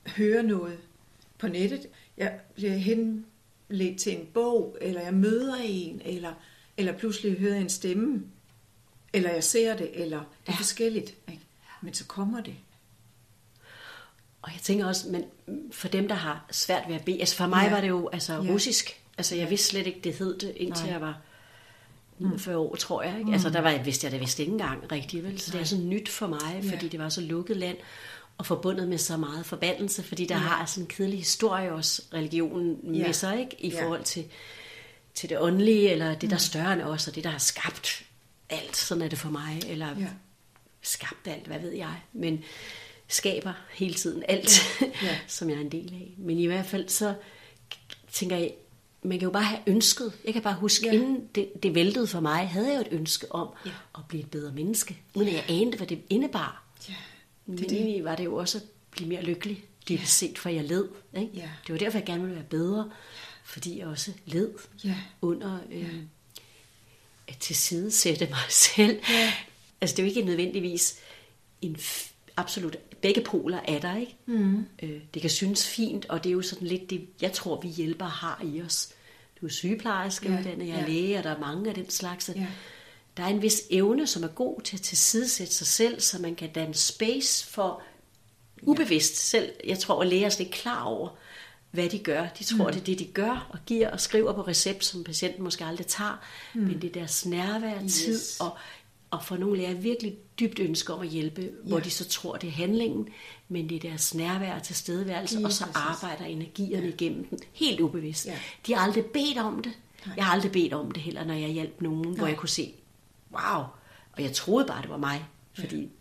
hører 0.07 0.41
noget 0.41 0.77
på 1.41 1.47
nettet. 1.47 1.87
Jeg 2.17 2.39
bliver 2.55 2.71
henledt 2.75 3.99
til 3.99 4.17
en 4.19 4.25
bog, 4.33 4.77
eller 4.81 5.01
jeg 5.01 5.13
møder 5.13 5.55
en, 5.63 6.01
eller, 6.05 6.33
eller 6.77 6.91
pludselig 6.97 7.37
hører 7.39 7.53
jeg 7.53 7.61
en 7.61 7.69
stemme, 7.69 8.23
eller 9.13 9.31
jeg 9.31 9.43
ser 9.43 9.77
det, 9.77 9.89
eller 10.01 10.17
det 10.17 10.25
er 10.47 10.51
Ja. 10.51 10.57
forskelligt. 10.57 11.13
Ikke? 11.31 11.41
Men 11.81 11.93
så 11.93 12.05
kommer 12.05 12.41
det. 12.41 12.55
Og 14.41 14.51
jeg 14.53 14.59
tænker 14.61 14.85
også, 14.85 15.09
men 15.09 15.23
for 15.71 15.87
dem, 15.87 16.07
der 16.07 16.15
har 16.15 16.45
svært 16.51 16.83
ved 16.87 16.95
at 16.95 17.05
bede, 17.05 17.19
altså 17.19 17.35
for 17.35 17.47
mig 17.47 17.63
Ja. 17.65 17.69
var 17.73 17.81
det 17.81 17.87
jo 17.87 18.09
altså 18.13 18.33
Ja. 18.33 18.39
russisk. 18.53 19.01
Altså 19.17 19.35
jeg 19.35 19.49
vidste 19.49 19.67
slet 19.67 19.87
ikke, 19.87 19.99
det 20.03 20.13
hed 20.15 20.37
det, 20.39 20.53
indtil 20.55 20.83
Nej. 20.85 20.93
jeg 20.93 21.01
var 21.01 21.17
49 22.19 22.57
år, 22.57 22.75
tror 22.75 23.03
jeg. 23.03 23.19
Ikke? 23.19 23.31
Altså 23.33 23.49
der 23.49 23.61
var, 23.61 23.77
vidste 23.83 24.05
jeg 24.05 24.11
det 24.11 24.19
vist 24.21 24.39
ikke 24.39 24.51
engang 24.51 24.91
rigtigt, 24.91 25.23
vel? 25.23 25.39
Så 25.39 25.51
det 25.51 25.61
er 25.61 25.65
så 25.65 25.77
nyt 25.77 26.09
for 26.09 26.27
mig, 26.27 26.61
Ja. 26.63 26.71
fordi 26.71 26.87
det 26.87 26.99
var 26.99 27.09
så 27.09 27.21
lukket 27.21 27.57
land 27.57 27.77
og 28.37 28.45
forbundet 28.45 28.87
med 28.89 28.97
så 28.97 29.17
meget 29.17 29.45
forbandelse, 29.45 30.03
fordi 30.03 30.25
der 30.25 30.35
har 30.35 30.65
sådan 30.65 30.83
en 30.83 30.87
kedelig 30.87 31.19
historie 31.19 31.73
også, 31.73 32.01
religionen 32.13 32.79
med 32.83 32.99
Ja. 32.99 33.11
sig, 33.11 33.39
ikke? 33.39 33.55
I 33.59 33.69
Ja. 33.69 33.83
forhold 33.85 34.03
til, 34.03 34.25
til 35.13 35.29
det 35.29 35.39
åndelige, 35.39 35.89
eller 35.91 36.15
det, 36.15 36.29
der 36.29 36.35
er 36.35 36.39
større 36.39 36.73
end 36.73 36.81
os, 36.81 37.07
og 37.07 37.15
det, 37.15 37.23
der 37.23 37.29
har 37.29 37.37
skabt 37.39 38.03
alt. 38.49 38.77
Sådan 38.77 39.01
er 39.01 39.07
det 39.07 39.19
for 39.19 39.29
mig. 39.29 39.61
Eller 39.67 39.87
Ja. 39.99 40.07
skabt 40.81 41.27
alt, 41.27 41.47
hvad 41.47 41.59
ved 41.59 41.71
jeg, 41.71 42.01
men 42.13 42.43
skaber 43.07 43.53
hele 43.73 43.93
tiden 43.93 44.23
alt, 44.27 44.61
Ja. 45.03 45.19
som 45.27 45.49
jeg 45.49 45.55
er 45.57 45.61
en 45.61 45.71
del 45.71 45.93
af. 45.93 46.13
Men 46.17 46.37
i 46.39 46.45
hvert 46.45 46.65
fald 46.65 46.89
så 46.89 47.13
tænker 48.11 48.37
jeg, 48.37 48.53
man 49.03 49.19
kan 49.19 49.25
jo 49.25 49.31
bare 49.31 49.43
have 49.43 49.61
ønsket. 49.67 50.13
Jeg 50.25 50.33
kan 50.33 50.41
bare 50.41 50.55
huske, 50.55 50.85
Ja. 50.85 50.93
ja. 50.93 50.99
inden 50.99 51.27
det, 51.35 51.49
det 51.63 51.75
væltede 51.75 52.07
for 52.07 52.19
mig, 52.19 52.49
havde 52.49 52.67
jeg 52.67 52.75
jo 52.75 52.81
et 52.81 52.87
ønske 52.91 53.31
om 53.31 53.47
Ja. 53.65 53.71
at 53.95 54.01
blive 54.07 54.23
et 54.23 54.31
bedre 54.31 54.51
menneske, 54.51 54.97
uden 55.13 55.27
at 55.27 55.33
jeg 55.33 55.43
anede, 55.49 55.77
hvad 55.77 55.87
det 55.87 56.01
indebar. 56.09 56.63
Ja, 56.89 56.93
Men 57.45 57.57
det 57.57 57.69
det. 57.69 58.03
var 58.03 58.15
det 58.15 58.25
jo 58.25 58.35
også 58.35 58.57
at 58.57 58.63
blive 58.91 59.09
mere 59.09 59.21
lykkelig, 59.21 59.63
dybest 59.89 60.13
set, 60.17 60.37
for 60.37 60.49
jeg 60.49 60.63
led. 60.63 60.87
Ikke? 61.17 61.31
Ja. 61.33 61.49
Det 61.67 61.73
var 61.73 61.79
derfor, 61.79 61.97
jeg 61.97 62.05
gerne 62.05 62.21
ville 62.21 62.35
være 62.35 62.45
bedre, 62.49 62.91
fordi 63.43 63.79
jeg 63.79 63.87
også 63.87 64.11
led 64.25 64.51
Ja. 64.83 64.95
under 65.21 65.59
øh, 65.71 65.95
at 67.27 67.37
tilsidesætte 67.37 68.27
mig 68.29 68.39
selv. 68.75 68.99
Ja. 69.09 69.33
Altså 69.81 69.95
det 69.95 70.03
er 70.03 70.07
jo 70.07 70.09
ikke 70.09 70.21
nødvendigvis 70.29 70.99
en 71.61 71.75
f- 71.79 72.11
absolut, 72.37 72.77
begge 73.01 73.21
poler 73.21 73.59
er 73.67 73.79
der, 73.79 73.97
ikke? 73.97 74.15
Mm. 74.25 74.65
Øh, 74.83 74.99
det 75.13 75.21
kan 75.21 75.29
synes 75.31 75.67
fint, 75.67 76.05
og 76.05 76.23
det 76.23 76.29
er 76.29 76.33
jo 76.33 76.41
sådan 76.41 76.67
lidt 76.67 76.89
det, 76.89 77.07
jeg 77.21 77.33
tror, 77.33 77.61
vi 77.61 77.67
hjælper 77.67 78.05
har 78.05 78.41
i 78.53 78.61
os. 78.61 78.93
Du 79.41 79.45
er 79.45 79.49
sygeplejerske, 79.49 80.25
Ja, 80.27 80.33
ja. 80.33 80.39
uddannet, 80.39 80.67
jeg 80.67 80.75
er 80.75 80.79
ja. 80.81 80.87
læge, 80.87 81.17
og 81.17 81.23
der 81.23 81.29
er 81.29 81.39
mange 81.39 81.69
af 81.69 81.75
den 81.75 81.89
slags. 81.89 82.29
Ja. 82.35 82.47
Der 83.17 83.23
er 83.23 83.27
en 83.27 83.41
vis 83.41 83.61
evne, 83.69 84.07
som 84.07 84.23
er 84.23 84.27
god 84.27 84.61
til 84.61 84.77
at 84.77 84.81
tilsidesætte 84.81 85.53
sig 85.53 85.67
selv, 85.67 86.01
så 86.01 86.19
man 86.21 86.35
kan 86.35 86.49
danne 86.53 86.73
space 86.73 87.45
for 87.47 87.81
ubevidst 88.61 89.17
selv. 89.29 89.51
Jeg 89.67 89.79
tror, 89.79 90.01
at 90.01 90.07
læger 90.07 90.25
er 90.25 90.29
slet 90.29 90.45
ikke 90.45 90.57
klar 90.57 90.83
over, 90.83 91.09
hvad 91.71 91.89
de 91.89 91.99
gør. 91.99 92.27
De 92.39 92.43
tror, 92.43 92.67
mm. 92.67 92.73
det 92.73 92.81
er 92.81 92.85
det, 92.85 92.99
de 92.99 93.05
gør 93.05 93.47
og 93.49 93.59
giver 93.65 93.89
og 93.91 94.01
skriver 94.01 94.33
på 94.33 94.41
recept, 94.41 94.85
som 94.85 95.03
patienten 95.03 95.43
måske 95.43 95.65
aldrig 95.65 95.87
tager. 95.87 96.23
Mm. 96.53 96.61
Men 96.61 96.81
det 96.81 96.87
er 96.87 96.93
deres 96.93 97.25
nærvær, 97.25 97.79
tid 97.87 98.13
Yes. 98.13 98.37
og, 98.39 98.57
og 99.11 99.23
for 99.23 99.37
nogle 99.37 99.57
læger 99.57 99.73
virkelig 99.73 100.15
dybt 100.39 100.59
ønske 100.59 100.93
om 100.93 101.01
at 101.01 101.07
hjælpe, 101.07 101.41
ja. 101.41 101.47
hvor 101.63 101.79
de 101.79 101.89
så 101.89 102.09
tror, 102.09 102.35
det 102.37 102.47
er 102.47 102.51
handlingen, 102.51 103.07
men 103.49 103.69
det 103.69 103.75
er 103.75 103.89
deres 103.89 104.13
nærvær 104.13 104.55
og 104.55 104.63
tilstedeværelse, 104.63 105.35
Lige 105.35 105.45
og 105.45 105.51
så 105.51 105.65
præcis. 105.65 106.03
arbejder 106.03 106.25
energierne 106.25 106.87
ja. 106.87 106.93
igennem 106.93 107.25
den, 107.27 107.39
helt 107.53 107.79
ubevidst. 107.79 108.25
Ja. 108.25 108.39
De 108.67 108.73
har 108.73 108.81
aldrig 108.81 109.05
bedt 109.05 109.37
om 109.37 109.61
det. 109.63 109.71
Nej. 110.05 110.13
Jeg 110.17 110.25
har 110.25 110.33
aldrig 110.33 110.51
bedt 110.51 110.73
om 110.73 110.91
det 110.91 111.03
heller, 111.03 111.25
når 111.25 111.33
jeg 111.33 111.49
hjalp 111.49 111.81
nogen, 111.81 112.03
hvor 112.03 112.15
Nej. 112.17 112.27
jeg 112.27 112.37
kunne 112.37 112.49
se, 112.49 112.73
wow, 113.33 113.63
og 114.11 114.23
jeg 114.23 114.33
troede 114.33 114.65
bare, 114.67 114.81
det 114.81 114.89
var 114.89 114.97
mig, 114.97 115.25
fordi, 115.53 115.91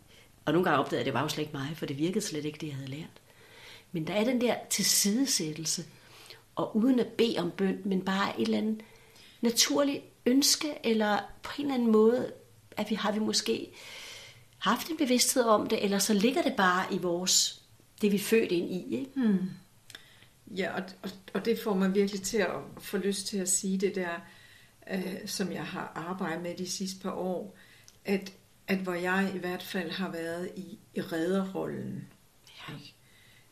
og 0.44 0.52
nogle 0.52 0.64
gange 0.64 0.78
opdagede 0.78 0.96
jeg, 0.96 1.00
at 1.00 1.06
det 1.06 1.14
var 1.14 1.22
jo 1.22 1.28
slet 1.28 1.42
ikke 1.42 1.56
mig, 1.56 1.76
for 1.76 1.86
det 1.86 1.98
virkede 1.98 2.24
slet 2.24 2.44
ikke, 2.44 2.58
det 2.60 2.66
jeg 2.66 2.76
havde 2.76 2.90
lært. 2.90 3.20
Men 3.92 4.06
der 4.06 4.14
er 4.14 4.24
den 4.24 4.40
der 4.40 4.54
tilsidesættelse, 4.70 5.84
og 6.56 6.76
uden 6.76 7.00
at 7.00 7.06
bede 7.06 7.38
om 7.38 7.50
bøn, 7.50 7.82
men 7.84 8.04
bare 8.04 8.40
et 8.40 8.44
eller 8.44 8.58
andet 8.58 8.80
naturligt 9.40 10.04
ønske, 10.26 10.74
eller 10.84 11.18
på 11.42 11.52
en 11.58 11.64
eller 11.64 11.74
anden 11.74 11.92
måde, 11.92 12.32
at 12.76 12.90
vi 12.90 12.94
har 12.94 13.12
vi 13.12 13.18
måske 13.18 13.70
haft 14.58 14.88
en 14.88 14.96
bevidsthed 14.96 15.42
om 15.42 15.66
det, 15.66 15.84
eller 15.84 15.98
så 15.98 16.14
ligger 16.14 16.42
det 16.42 16.54
bare 16.56 16.94
i 16.94 16.98
vores, 16.98 17.62
det 18.02 18.12
vi 18.12 18.16
er 18.16 18.20
født 18.20 18.52
ind 18.52 18.70
i. 18.70 18.98
Ikke? 18.98 19.10
Hmm. 19.14 19.50
Ja, 20.56 20.74
og, 20.74 20.82
og, 21.02 21.10
og 21.34 21.44
det 21.44 21.58
får 21.64 21.74
mig 21.74 21.94
virkelig 21.94 22.22
til 22.22 22.38
at 22.38 22.50
få 22.78 22.96
lyst 22.96 23.26
til 23.26 23.38
at 23.38 23.48
sige 23.48 23.78
det 23.78 23.94
der, 23.94 24.20
øh, 24.90 25.26
som 25.26 25.52
jeg 25.52 25.66
har 25.66 25.92
arbejdet 25.94 26.42
med 26.42 26.56
de 26.56 26.68
sidste 26.68 27.02
par 27.02 27.12
år, 27.12 27.56
at, 28.04 28.32
at 28.66 28.78
hvor 28.78 28.94
jeg 28.94 29.32
i 29.34 29.38
hvert 29.38 29.62
fald 29.62 29.90
har 29.90 30.10
været 30.10 30.50
i, 30.56 30.78
i 30.94 31.00
redderrollen. 31.00 32.08
Ja. 32.48 32.74
Ikke? 32.74 32.94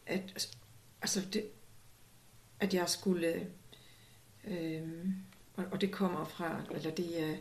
At, 0.07 0.57
altså 1.03 1.21
det, 1.33 1.45
at 2.61 2.75
jeg 2.75 2.89
skulle, 2.89 3.47
øh, 4.45 4.83
og, 5.57 5.65
og 5.71 5.81
det 5.81 5.93
kommer 5.93 6.25
fra, 6.25 6.63
eller 6.75 6.91
det 6.91 7.23
er, 7.23 7.37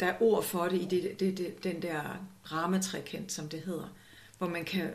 der 0.00 0.06
er 0.06 0.22
ord 0.22 0.44
for 0.44 0.64
det 0.64 0.82
i 0.82 0.84
det, 0.84 1.20
det, 1.20 1.38
det, 1.38 1.64
den 1.64 1.82
der 1.82 2.26
rametrækant, 2.44 3.32
som 3.32 3.48
det 3.48 3.60
hedder, 3.60 3.96
hvor 4.38 4.48
man 4.48 4.64
kan 4.64 4.94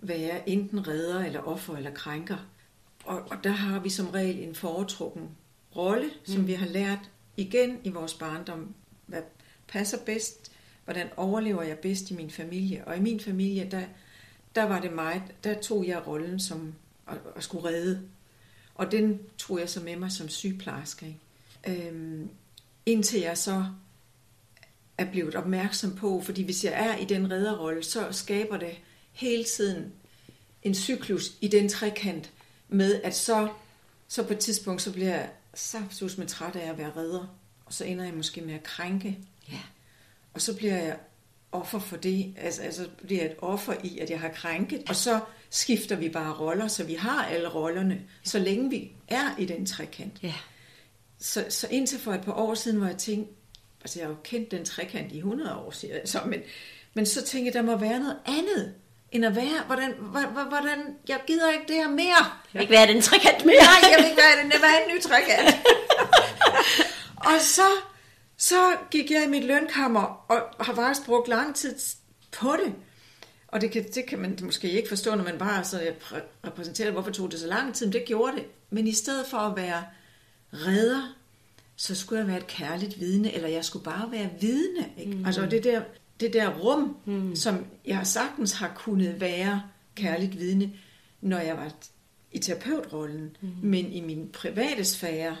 være 0.00 0.48
enten 0.48 0.88
redder 0.88 1.24
eller 1.24 1.40
offer 1.40 1.76
eller 1.76 1.94
krænker. 1.94 2.36
Og, 3.04 3.20
og 3.30 3.44
der 3.44 3.50
har 3.50 3.78
vi 3.78 3.90
som 3.90 4.08
regel 4.08 4.38
en 4.38 4.54
foretrukken 4.54 5.36
rolle, 5.76 6.10
som 6.24 6.46
vi 6.46 6.52
har 6.52 6.66
lært 6.66 7.10
igen 7.36 7.80
i 7.84 7.90
vores 7.90 8.14
barndom. 8.14 8.74
Hvad 9.06 9.22
passer 9.68 9.98
bedst? 10.06 10.52
Hvordan 10.84 11.08
overlever 11.16 11.62
jeg 11.62 11.78
bedst 11.78 12.10
i 12.10 12.14
min 12.14 12.30
familie? 12.30 12.84
Og 12.86 12.96
i 12.96 13.00
min 13.00 13.20
familie, 13.20 13.68
der, 13.70 13.82
der 14.54 14.62
var 14.62 14.80
det 14.80 14.92
mig, 14.92 15.22
der 15.44 15.60
tog 15.60 15.86
jeg 15.86 16.06
rollen 16.06 16.40
som 16.40 16.74
at, 17.08 17.18
at 17.36 17.42
skulle 17.44 17.68
redde. 17.68 18.02
Og 18.74 18.92
den 18.92 19.20
tog 19.38 19.60
jeg 19.60 19.68
så 19.68 19.80
med 19.80 19.96
mig 19.96 20.12
som 20.12 20.28
sygeplejerske. 20.28 21.06
Ikke? 21.06 21.88
Øhm, 21.88 22.28
indtil 22.86 23.20
jeg 23.20 23.38
så 23.38 23.66
er 24.98 25.10
blevet 25.10 25.34
opmærksom 25.34 25.96
på, 25.96 26.20
fordi 26.20 26.42
hvis 26.42 26.64
jeg 26.64 26.72
er 26.72 26.96
i 26.96 27.04
den 27.04 27.30
redderrolle, 27.30 27.82
så 27.82 28.12
skaber 28.12 28.56
det 28.56 28.78
hele 29.12 29.44
tiden 29.44 29.92
en 30.62 30.74
cyklus 30.74 31.32
i 31.40 31.48
den 31.48 31.68
trekant 31.68 32.32
med, 32.68 33.00
at 33.04 33.14
så, 33.14 33.48
så 34.08 34.22
på 34.22 34.32
et 34.32 34.38
tidspunkt, 34.38 34.82
så 34.82 34.92
bliver 34.92 35.14
jeg 35.14 35.30
saftsus 35.58 36.18
med 36.18 36.26
træt 36.26 36.56
af 36.56 36.70
at 36.70 36.78
være 36.78 36.92
redder, 36.96 37.36
og 37.66 37.72
så 37.74 37.84
ender 37.84 38.04
jeg 38.04 38.14
måske 38.14 38.40
med 38.40 38.54
at 38.54 38.62
krænke, 38.62 39.18
Ja. 39.52 39.58
og 40.34 40.40
så 40.40 40.56
bliver 40.56 40.76
jeg 40.76 40.98
offer 41.52 41.78
for 41.78 41.96
det, 41.96 42.34
altså, 42.38 42.62
altså 42.62 42.88
bliver 43.06 43.22
jeg 43.22 43.30
et 43.30 43.36
offer 43.38 43.74
i, 43.84 43.98
at 43.98 44.10
jeg 44.10 44.20
har 44.20 44.28
krænket, 44.28 44.82
og 44.88 44.96
så 44.96 45.20
skifter 45.50 45.96
vi 45.96 46.08
bare 46.08 46.34
roller, 46.34 46.68
så 46.68 46.84
vi 46.84 46.94
har 46.94 47.24
alle 47.24 47.48
rollerne, 47.48 48.02
så 48.24 48.38
længe 48.38 48.70
vi 48.70 48.92
er 49.08 49.36
i 49.38 49.44
den 49.46 49.66
trekant. 49.66 50.12
Ja. 50.22 50.34
Så, 51.18 51.46
så 51.48 51.68
indtil 51.70 51.98
for 51.98 52.12
et 52.12 52.20
par 52.24 52.32
år 52.32 52.54
siden, 52.54 52.78
hvor 52.78 52.86
jeg 52.86 52.96
tænkte, 52.96 53.32
altså 53.80 53.98
jeg 53.98 54.06
har 54.08 54.14
jo 54.14 54.20
kendt 54.24 54.50
den 54.50 54.64
trekant 54.64 55.12
i 55.12 55.16
100 55.16 55.56
år, 55.56 55.70
siger 55.70 55.94
jeg 55.94 56.02
så, 56.04 56.20
men, 56.26 56.40
men 56.94 57.06
så 57.06 57.24
tænkte 57.24 57.46
jeg, 57.46 57.54
der 57.54 57.62
må 57.62 57.76
være 57.76 57.98
noget 57.98 58.18
andet, 58.26 58.74
end 59.12 59.24
at 59.24 59.36
være, 59.36 59.62
hvordan, 59.66 59.94
hvordan, 60.00 60.48
hvordan 60.48 60.96
jeg 61.08 61.20
gider 61.26 61.50
ikke 61.50 61.64
det 61.68 61.76
her 61.76 61.88
mere. 61.88 62.24
Jeg 62.24 62.52
vil 62.52 62.60
ikke 62.60 62.72
være 62.72 62.86
den 62.86 63.02
trekant 63.02 63.44
mere. 63.44 63.56
Nej, 63.56 63.90
jeg 63.90 63.96
vil 63.98 64.04
ikke 64.04 64.22
være 64.22 64.44
det, 64.44 64.52
jeg 64.52 64.60
vil 64.60 64.68
have 64.68 64.90
en 64.90 64.96
ny 64.96 65.02
trekant. 65.02 65.56
og 67.30 67.40
så, 67.40 67.68
så 68.36 68.76
gik 68.90 69.10
jeg 69.10 69.24
i 69.24 69.28
mit 69.28 69.44
lønkammer, 69.44 70.24
og 70.28 70.64
har 70.64 70.74
faktisk 70.74 71.06
brugt 71.06 71.28
lang 71.28 71.54
tid 71.54 71.74
på 72.32 72.56
det. 72.64 72.74
Og 73.48 73.60
det 73.60 73.70
kan, 73.70 73.84
det 73.94 74.06
kan 74.06 74.18
man 74.18 74.38
måske 74.42 74.70
ikke 74.70 74.88
forstå, 74.88 75.14
når 75.14 75.24
man 75.24 75.38
bare 75.38 75.64
så 75.64 75.92
repræsenterer, 76.46 76.90
hvorfor 76.90 77.10
tog 77.10 77.30
det 77.30 77.40
så 77.40 77.46
lang 77.46 77.74
tid, 77.74 77.86
men 77.86 77.92
det 77.92 78.04
gjorde 78.04 78.36
det. 78.36 78.44
Men 78.70 78.86
i 78.86 78.92
stedet 78.92 79.26
for 79.26 79.38
at 79.38 79.56
være 79.56 79.84
redder, 80.52 81.14
så 81.76 81.94
skulle 81.94 82.18
jeg 82.18 82.28
være 82.28 82.38
et 82.38 82.46
kærligt 82.46 83.00
vidne, 83.00 83.34
eller 83.34 83.48
jeg 83.48 83.64
skulle 83.64 83.84
bare 83.84 84.12
være 84.12 84.30
vidne. 84.40 84.88
Ikke? 84.98 85.12
Mm. 85.12 85.26
Altså 85.26 85.46
det 85.46 85.64
der, 85.64 85.82
det 86.20 86.32
der 86.32 86.58
rum, 86.58 86.96
mm. 87.04 87.36
som 87.36 87.66
jeg 87.84 88.06
sagtens 88.06 88.52
har 88.52 88.72
kunnet 88.76 89.20
være 89.20 89.62
kærligt 89.94 90.38
vidne, 90.38 90.72
når 91.20 91.38
jeg 91.38 91.56
var 91.56 91.72
i 92.32 92.38
terapeutrollen. 92.38 93.36
Mm. 93.40 93.48
Men 93.62 93.92
i 93.92 94.00
min 94.00 94.28
private 94.32 94.84
sfære, 94.84 95.36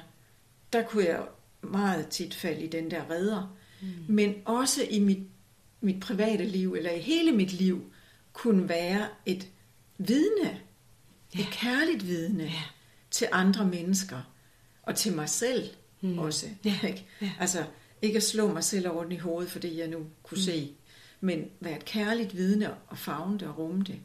der 0.72 0.82
kunne 0.82 1.04
jeg 1.04 1.22
meget 1.62 2.08
tit 2.08 2.34
falde 2.34 2.62
i 2.62 2.66
den 2.66 2.90
der 2.90 3.10
redder. 3.10 3.56
Mm. 3.80 3.88
Men 4.08 4.34
også 4.44 4.82
i 4.90 5.00
mit, 5.00 5.22
mit 5.80 6.00
private 6.00 6.44
liv, 6.44 6.74
eller 6.74 6.90
i 6.90 7.00
hele 7.00 7.32
mit 7.32 7.52
liv, 7.52 7.92
kunne 8.32 8.68
være 8.68 9.08
et 9.26 9.48
vidne. 9.98 10.60
Ja. 11.34 11.40
Et 11.40 11.48
kærligt 11.52 12.06
vidne 12.06 12.44
ja. 12.44 12.62
til 13.10 13.28
andre 13.32 13.66
mennesker. 13.66 14.32
Og 14.82 14.96
til 14.96 15.12
mig 15.12 15.28
selv 15.28 15.68
mm. 16.00 16.18
også. 16.18 16.46
Ja. 16.64 16.78
Ikke? 16.86 17.06
Ja. 17.20 17.30
Altså, 17.40 17.64
ikke 18.02 18.16
at 18.16 18.22
slå 18.22 18.52
mig 18.52 18.64
selv 18.64 18.88
over 18.88 19.02
den 19.02 19.12
i 19.12 19.16
hovedet, 19.16 19.50
fordi 19.50 19.78
jeg 19.78 19.88
nu 19.88 19.98
kunne 20.22 20.36
mm. 20.36 20.42
se, 20.42 20.74
men 21.20 21.44
være 21.60 21.76
et 21.76 21.84
kærligt 21.84 22.36
vidne 22.36 22.74
og 22.86 22.98
fagne 22.98 23.38
det 23.38 23.48
og 23.48 23.58
rumme 23.58 23.84
det. 23.84 24.00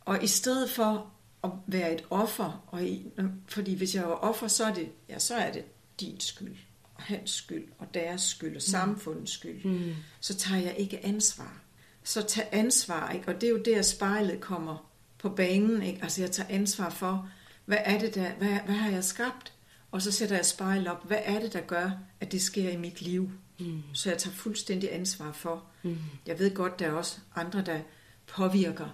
Og 0.00 0.24
i 0.24 0.26
stedet 0.26 0.70
for 0.70 1.12
at 1.44 1.50
være 1.66 1.94
et 1.94 2.04
offer, 2.10 2.64
og 2.66 2.84
i, 2.84 3.06
fordi 3.48 3.74
hvis 3.74 3.94
jeg 3.94 4.02
er 4.02 4.06
offer, 4.06 4.48
så 4.48 4.64
er 4.64 4.74
det, 4.74 4.88
ja, 5.08 5.18
så 5.18 5.34
er 5.34 5.52
det 5.52 5.64
din 6.00 6.20
skyld, 6.20 6.56
og 6.94 7.02
hans 7.02 7.30
skyld, 7.30 7.64
og 7.78 7.94
deres 7.94 8.22
skyld, 8.22 8.56
og 8.56 8.62
samfundets 8.62 9.32
skyld. 9.32 9.64
Mm. 9.64 9.94
Så 10.20 10.34
tager 10.34 10.62
jeg 10.62 10.74
ikke 10.78 11.06
ansvar. 11.06 11.62
Så 12.04 12.22
tag 12.22 12.48
ansvar, 12.52 13.10
ikke? 13.10 13.28
og 13.28 13.34
det 13.34 13.46
er 13.46 13.50
jo 13.50 13.62
der 13.64 13.82
spejlet 13.82 14.40
kommer 14.40 14.90
på 15.18 15.28
banen. 15.28 15.82
Ikke? 15.82 16.02
Altså 16.02 16.20
jeg 16.20 16.30
tager 16.30 16.48
ansvar 16.48 16.90
for, 16.90 17.28
hvad 17.64 17.78
er 17.84 17.98
det 17.98 18.14
der, 18.14 18.32
hvad, 18.32 18.48
hvad 18.48 18.74
har 18.74 18.90
jeg 18.90 19.04
skabt? 19.04 19.52
Og 19.90 20.02
så 20.02 20.12
sætter 20.12 20.36
jeg 20.36 20.46
spejl 20.46 20.88
op, 20.88 21.06
hvad 21.06 21.18
er 21.24 21.40
det, 21.40 21.52
der 21.52 21.60
gør, 21.60 21.90
at 22.20 22.32
det 22.32 22.42
sker 22.42 22.70
i 22.70 22.76
mit 22.76 23.02
liv? 23.02 23.30
Mm. 23.60 23.82
Så 23.92 24.10
jeg 24.10 24.18
tager 24.18 24.34
fuldstændig 24.34 24.94
ansvar 24.94 25.32
for. 25.32 25.64
Mm. 25.82 25.98
Jeg 26.26 26.38
ved 26.38 26.54
godt, 26.54 26.78
der 26.78 26.86
er 26.86 26.92
også 26.92 27.18
andre, 27.34 27.62
der 27.62 27.80
påvirker, 28.26 28.88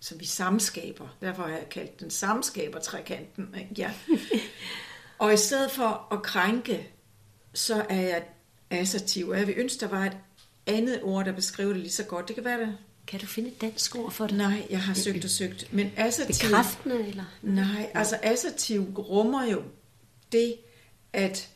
så 0.00 0.18
vi 0.18 0.24
samskaber. 0.24 1.16
Derfor 1.20 1.42
har 1.42 1.50
jeg 1.50 1.68
kaldt 1.70 2.00
den 2.00 2.10
samskaber-trekanten. 2.10 3.54
Ja. 3.78 3.92
og 5.18 5.34
i 5.34 5.36
stedet 5.36 5.70
for 5.70 6.08
at 6.12 6.22
krænke, 6.22 6.88
så 7.54 7.86
er 7.88 8.00
jeg 8.00 8.24
assertiv. 8.70 9.28
Og 9.28 9.38
jeg 9.38 9.46
vil 9.46 9.54
ønske, 9.58 9.80
der 9.80 9.88
var 9.88 10.04
et 10.04 10.16
andet 10.66 11.02
ord, 11.02 11.24
der 11.24 11.32
beskriver 11.32 11.72
det 11.72 11.82
lige 11.82 11.92
så 11.92 12.04
godt. 12.04 12.28
Det 12.28 12.34
kan 12.34 12.44
være 12.44 12.60
det. 12.60 12.76
Kan 13.06 13.20
du 13.20 13.26
finde 13.26 13.48
et 13.48 13.60
dansk 13.60 13.96
ord 13.96 14.10
for 14.10 14.26
det? 14.26 14.36
Nej, 14.36 14.66
jeg 14.70 14.82
har 14.82 14.94
søgt 14.94 15.24
og 15.24 15.30
søgt. 15.30 15.72
Men 15.72 15.92
assertiv... 15.96 16.48
Bekræftende, 16.48 17.08
eller? 17.08 17.24
Nej, 17.42 17.90
altså 17.94 18.18
assertiv 18.22 18.82
rummer 18.98 19.44
jo 19.44 19.62
det, 20.32 20.56
at 21.12 21.50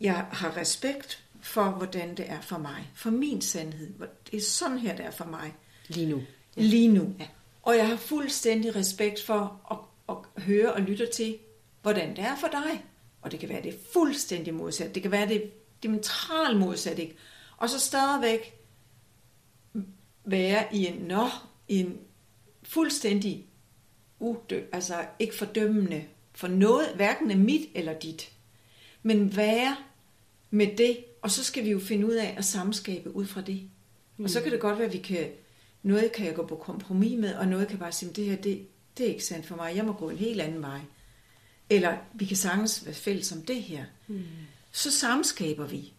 jeg 0.00 0.14
har 0.14 0.56
respekt 0.56 1.24
for, 1.40 1.70
hvordan 1.70 2.14
det 2.14 2.30
er 2.30 2.40
for 2.40 2.58
mig. 2.58 2.90
For 2.94 3.10
min 3.10 3.40
sandhed. 3.40 3.94
Det 4.30 4.36
er 4.36 4.40
sådan 4.40 4.78
her, 4.78 4.96
det 4.96 5.04
er 5.04 5.10
for 5.10 5.24
mig. 5.24 5.54
Lige 5.88 6.06
nu. 6.06 6.22
Ja. 6.56 6.62
Lige 6.62 6.88
nu. 6.88 7.14
Ja. 7.18 7.26
Og 7.62 7.76
jeg 7.76 7.88
har 7.88 7.96
fuldstændig 7.96 8.76
respekt 8.76 9.22
for 9.22 9.60
at, 9.70 9.78
at 10.16 10.42
høre 10.42 10.72
og 10.72 10.80
lytte 10.80 11.06
til, 11.06 11.38
hvordan 11.82 12.16
det 12.16 12.18
er 12.18 12.36
for 12.36 12.48
dig. 12.48 12.84
Og 13.22 13.32
det 13.32 13.40
kan 13.40 13.48
være 13.48 13.62
det 13.62 13.78
fuldstændig 13.92 14.54
modsat. 14.54 14.94
Det 14.94 15.02
kan 15.02 15.10
være 15.10 15.28
det 15.28 15.52
diametralt 15.82 16.58
modsat. 16.58 16.98
Ikke? 16.98 17.16
Og 17.56 17.70
så 17.70 17.80
stadigvæk 17.80 18.60
være 20.24 20.74
i 20.74 20.86
en, 20.86 20.94
nå, 20.94 21.28
i 21.68 21.80
en 21.80 22.00
fuldstændig 22.62 23.46
udø, 24.18 24.62
altså 24.72 25.06
ikke 25.18 25.34
fordømmende 25.34 26.04
for 26.34 26.48
noget, 26.48 26.88
hverken 26.94 27.30
af 27.30 27.36
mit 27.36 27.68
eller 27.74 27.98
dit, 27.98 28.32
men 29.02 29.36
være 29.36 29.76
med 30.50 30.76
det, 30.76 30.96
og 31.22 31.30
så 31.30 31.44
skal 31.44 31.64
vi 31.64 31.70
jo 31.70 31.78
finde 31.78 32.06
ud 32.06 32.14
af 32.14 32.34
at 32.38 32.44
samskabe 32.44 33.16
ud 33.16 33.26
fra 33.26 33.40
det. 33.40 33.70
Mm. 34.16 34.24
Og 34.24 34.30
så 34.30 34.40
kan 34.40 34.52
det 34.52 34.60
godt 34.60 34.78
være, 34.78 34.86
at 34.86 34.92
vi 34.92 34.98
kan, 34.98 35.28
noget 35.82 36.12
kan 36.12 36.26
jeg 36.26 36.34
gå 36.34 36.46
på 36.46 36.56
kompromis 36.56 37.18
med, 37.18 37.34
og 37.34 37.48
noget 37.48 37.68
kan 37.68 37.78
bare 37.78 37.92
sige, 37.92 38.12
det 38.12 38.24
her, 38.24 38.36
det, 38.36 38.66
det 38.98 39.06
er 39.06 39.10
ikke 39.10 39.24
sandt 39.24 39.46
for 39.46 39.56
mig, 39.56 39.76
jeg 39.76 39.84
må 39.84 39.92
gå 39.92 40.10
en 40.10 40.16
helt 40.16 40.40
anden 40.40 40.62
vej. 40.62 40.80
Eller 41.70 41.96
vi 42.14 42.24
kan 42.24 42.36
sagtens 42.36 42.86
være 42.86 42.94
fælles 42.94 43.32
om 43.32 43.42
det 43.42 43.62
her. 43.62 43.84
Mm. 44.06 44.22
Så 44.72 44.90
samskaber 44.90 45.66
vi. 45.66 45.92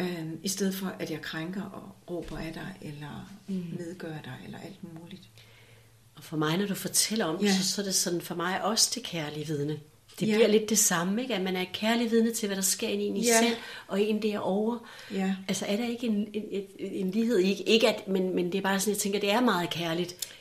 Øh, 0.00 0.26
I 0.42 0.48
stedet 0.48 0.74
for, 0.74 0.86
at 0.86 1.10
jeg 1.10 1.22
krænker 1.22 1.62
og 1.62 1.96
råber 2.10 2.38
af 2.38 2.52
dig, 2.52 2.76
eller 2.80 3.30
mm. 3.46 3.64
nedgør 3.78 4.18
dig, 4.24 4.36
eller 4.44 4.58
alt 4.58 4.94
muligt. 4.94 5.28
Og 6.22 6.26
for 6.26 6.36
mig, 6.36 6.58
når 6.58 6.66
du 6.66 6.74
fortæller 6.74 7.24
om 7.24 7.36
ja. 7.36 7.46
det, 7.46 7.54
så, 7.54 7.72
så 7.72 7.80
er 7.80 7.84
det 7.84 7.94
sådan 7.94 8.20
for 8.20 8.34
mig 8.34 8.62
også 8.62 8.92
det 8.94 9.02
kærlige 9.02 9.46
vidne. 9.46 9.80
Det 10.20 10.28
ja. 10.28 10.34
bliver 10.34 10.48
lidt 10.48 10.70
det 10.70 10.78
samme, 10.78 11.22
ikke? 11.22 11.34
at 11.34 11.40
man 11.40 11.56
er 11.56 11.64
kærlig 11.72 12.10
vidne 12.10 12.32
til, 12.32 12.46
hvad 12.46 12.56
der 12.56 12.62
sker 12.62 12.88
i 12.88 13.02
en 13.02 13.16
i 13.16 13.26
ja. 13.26 13.40
selv, 13.40 13.56
og 13.88 14.00
en 14.00 14.22
derovre. 14.22 14.78
Ja. 15.10 15.36
Altså 15.48 15.66
er 15.66 15.76
der 15.76 15.88
ikke 15.88 16.06
en, 16.06 16.28
en, 16.32 16.42
en, 16.50 16.64
en 16.78 17.10
lighed? 17.10 17.38
Ikke, 17.38 17.62
ikke 17.62 17.88
at, 17.88 18.08
men, 18.08 18.34
men 18.34 18.52
det 18.52 18.58
er 18.58 18.62
bare 18.62 18.80
sådan, 18.80 18.92
jeg 18.92 18.98
tænker, 18.98 19.20
det 19.20 19.30
er 19.30 19.40
meget 19.40 19.70
kærligt. 19.70 20.36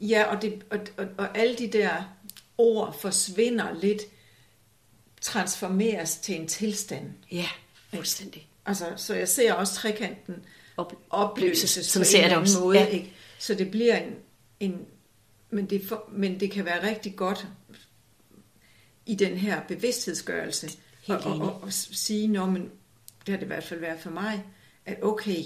Ja, 0.00 0.24
og, 0.24 0.42
det, 0.42 0.62
og, 0.70 0.78
og, 0.96 1.06
og 1.18 1.38
alle 1.38 1.54
de 1.54 1.66
der 1.66 1.90
ord 2.58 3.00
forsvinder 3.00 3.66
lidt, 3.82 4.02
transformeres 5.20 6.16
til 6.16 6.40
en 6.40 6.46
tilstand. 6.46 7.10
Ja, 7.32 7.48
fuldstændig. 7.94 8.48
Altså, 8.66 8.84
så 8.96 9.14
jeg 9.14 9.28
ser 9.28 9.52
også 9.52 9.74
trekanten 9.74 10.34
Op, 10.76 10.92
opløses 11.10 11.92
på 11.94 11.98
en 11.98 12.04
ser 12.04 12.28
det 12.28 12.36
også. 12.36 12.60
måde. 12.60 12.78
Ja. 12.78 12.86
Ikke? 12.86 13.12
Så 13.38 13.54
det 13.54 13.70
bliver 13.70 13.96
en, 13.96 14.14
en 14.60 14.86
men, 15.50 15.66
det 15.66 15.82
for, 15.88 16.08
men 16.12 16.40
det 16.40 16.50
kan 16.50 16.64
være 16.64 16.88
rigtig 16.88 17.16
godt 17.16 17.46
i 19.06 19.14
den 19.14 19.36
her 19.36 19.60
bevidsthedsgørelse 19.68 20.70
og, 21.08 21.16
og, 21.16 21.38
og, 21.38 21.62
og 21.62 21.72
sige, 21.72 22.28
Nå, 22.28 22.46
men 22.46 22.62
det 23.26 23.28
har 23.28 23.36
det 23.36 23.44
i 23.44 23.46
hvert 23.46 23.64
fald 23.64 23.80
været 23.80 24.00
for 24.00 24.10
mig, 24.10 24.44
at 24.86 25.02
okay, 25.02 25.42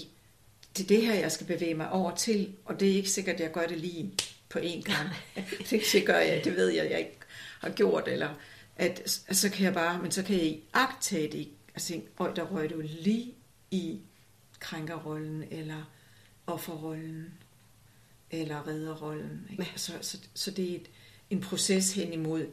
det 0.76 0.82
er 0.82 0.88
det 0.88 1.06
her, 1.06 1.14
jeg 1.14 1.32
skal 1.32 1.46
bevæge 1.46 1.74
mig 1.74 1.90
over 1.90 2.14
til, 2.16 2.54
og 2.64 2.80
det 2.80 2.90
er 2.90 2.94
ikke 2.94 3.10
sikkert, 3.10 3.34
at 3.34 3.40
jeg 3.40 3.52
gør 3.52 3.66
det 3.66 3.78
lige 3.78 4.12
på 4.48 4.58
én 4.58 4.82
gang. 4.82 5.08
det 5.92 6.06
gør 6.06 6.18
jeg, 6.18 6.44
det 6.44 6.56
ved 6.56 6.68
jeg, 6.68 6.90
jeg 6.90 6.98
ikke 6.98 7.18
har 7.60 7.70
gjort, 7.70 8.08
eller 8.08 8.28
at, 8.76 9.24
at 9.28 9.36
så 9.36 9.50
kan 9.50 9.64
jeg 9.64 9.74
bare, 9.74 10.02
men 10.02 10.10
så 10.10 10.22
kan 10.22 10.36
jeg 10.36 10.58
agtage 10.72 11.32
det 11.32 11.48
altså, 11.74 12.00
og 12.16 12.36
der 12.36 12.42
røg 12.42 12.70
du 12.70 12.80
lige 12.80 13.34
i 13.70 14.00
krænkerrollen, 14.60 15.44
eller 15.50 15.90
offerrollen, 16.46 17.34
eller 18.30 18.68
redderrollen. 18.68 19.46
Ikke? 19.50 19.72
Så, 19.76 19.92
så, 20.00 20.18
så 20.34 20.50
det 20.50 20.70
er 20.70 20.74
et, 20.74 20.90
en 21.30 21.40
proces 21.40 21.92
hen 21.92 22.12
imod 22.12 22.46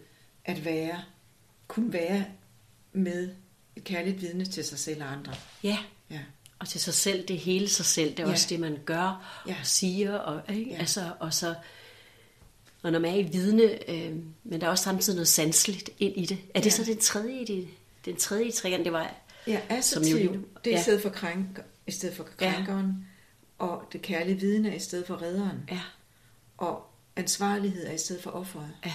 at 0.46 0.66
være, 0.66 1.02
kunne 1.68 1.94
være 1.94 2.26
med 2.94 3.30
et 3.76 3.84
kærligt 3.84 4.22
vidne 4.22 4.46
til 4.46 4.64
sig 4.64 4.80
selv 4.80 5.04
og 5.04 5.12
andre. 5.12 5.34
Ja. 5.64 5.78
ja. 6.10 6.20
Og 6.60 6.68
til 6.68 6.82
sig 6.82 6.94
selv, 6.94 7.28
det 7.28 7.38
hele 7.38 7.70
sig 7.70 7.86
selv, 7.86 8.10
det 8.10 8.20
er 8.20 8.24
ja. 8.24 8.32
også 8.32 8.48
det, 8.50 8.60
man 8.60 8.78
gør 8.86 9.42
ja. 9.48 9.56
og 9.60 9.66
siger. 9.66 10.18
Og, 10.18 10.56
ikke? 10.56 10.72
Ja. 10.72 10.78
Altså, 10.78 11.12
og 11.20 11.34
så, 11.34 11.56
og 12.82 12.92
når 12.92 13.00
man 13.00 13.14
er 13.14 13.18
i 13.18 13.24
vidne, 13.24 13.90
øh, 13.90 14.16
men 14.44 14.62
der 14.62 14.68
er 14.68 14.72
også 14.72 14.84
samtidig 14.84 15.16
noget 15.16 15.28
sanseligt 15.28 15.90
ind 16.00 16.18
i 16.18 16.26
det. 16.26 16.38
Er 16.54 16.60
det 16.60 16.66
ja. 16.66 16.70
så 16.70 16.84
den 16.84 16.98
tredje 16.98 17.42
i 17.42 17.46
det? 17.46 17.68
Den 18.06 18.16
tredje 18.16 18.52
trækker, 18.52 18.84
det 18.84 18.92
var... 18.92 19.16
Ja, 19.48 19.62
assertiv, 19.70 20.16
jo, 20.16 20.32
det 20.64 20.74
er 20.74 20.76
ja. 20.76 20.80
i 20.80 20.84
stedet 20.84 21.02
for, 21.02 21.10
krænk, 21.10 21.60
i 21.88 21.92
stedet 21.92 22.16
for 22.16 22.24
krænkeren. 22.24 23.07
Og 23.60 23.84
det 23.94 24.02
kærlige 24.02 24.40
vidne 24.40 24.70
er 24.72 24.76
i 24.76 24.80
stedet 24.80 25.08
for 25.08 25.22
redderen. 25.22 25.70
Ja. 25.72 25.82
Og 26.58 26.88
ansvarlighed 27.16 27.88
er 27.88 27.92
i 27.92 27.98
stedet 27.98 28.24
for 28.24 28.32
offeret. 28.32 28.72
Ja. 28.86 28.94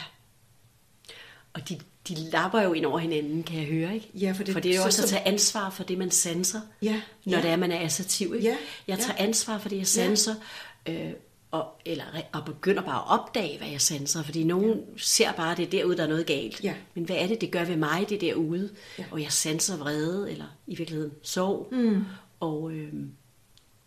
Og 1.52 1.68
de, 1.68 1.78
de 2.08 2.14
lapper 2.14 2.62
jo 2.62 2.72
ind 2.72 2.86
over 2.86 2.98
hinanden, 2.98 3.42
kan 3.42 3.58
jeg 3.58 3.66
høre, 3.66 3.94
ikke? 3.94 4.10
Ja, 4.14 4.32
for 4.32 4.44
det, 4.44 4.52
for 4.52 4.60
det 4.60 4.72
er 4.72 4.76
jo 4.76 4.82
også 4.82 4.96
så, 4.96 5.02
at 5.02 5.08
tage 5.08 5.28
ansvar 5.28 5.70
for 5.70 5.84
det, 5.84 5.98
man 5.98 6.10
sanser, 6.10 6.60
ja, 6.82 7.02
når 7.24 7.36
ja. 7.36 7.42
det 7.42 7.50
er, 7.50 7.56
man 7.56 7.72
er 7.72 7.80
assertiv. 7.80 8.34
Ikke? 8.34 8.48
Ja, 8.48 8.56
jeg 8.88 8.98
tager 8.98 9.16
ja. 9.18 9.24
ansvar 9.24 9.58
for 9.58 9.68
det, 9.68 9.78
jeg 9.78 9.86
sanser, 9.86 10.34
ja. 10.86 11.06
øh, 11.06 11.12
og, 11.50 11.66
eller, 11.84 12.04
og 12.32 12.44
begynder 12.44 12.82
bare 12.82 12.96
at 12.96 13.20
opdage, 13.20 13.58
hvad 13.58 13.68
jeg 13.68 13.80
sanser. 13.80 14.22
Fordi 14.22 14.44
nogen 14.44 14.70
ja. 14.70 14.82
ser 14.96 15.32
bare, 15.32 15.50
at 15.50 15.56
det 15.56 15.66
er 15.66 15.70
derude, 15.70 15.96
der 15.96 16.02
er 16.02 16.08
noget 16.08 16.26
galt. 16.26 16.64
Ja. 16.64 16.74
Men 16.94 17.04
hvad 17.04 17.16
er 17.16 17.26
det, 17.26 17.40
det 17.40 17.50
gør 17.50 17.64
ved 17.64 17.76
mig, 17.76 18.06
det 18.08 18.20
derude? 18.20 18.70
Ja. 18.98 19.04
Og 19.10 19.22
jeg 19.22 19.32
sanser 19.32 19.76
vrede, 19.76 20.30
eller 20.30 20.44
i 20.66 20.74
virkeligheden 20.76 21.12
sorg. 21.22 21.68
Mm. 21.72 22.04
Og, 22.40 22.72
øh, 22.72 22.92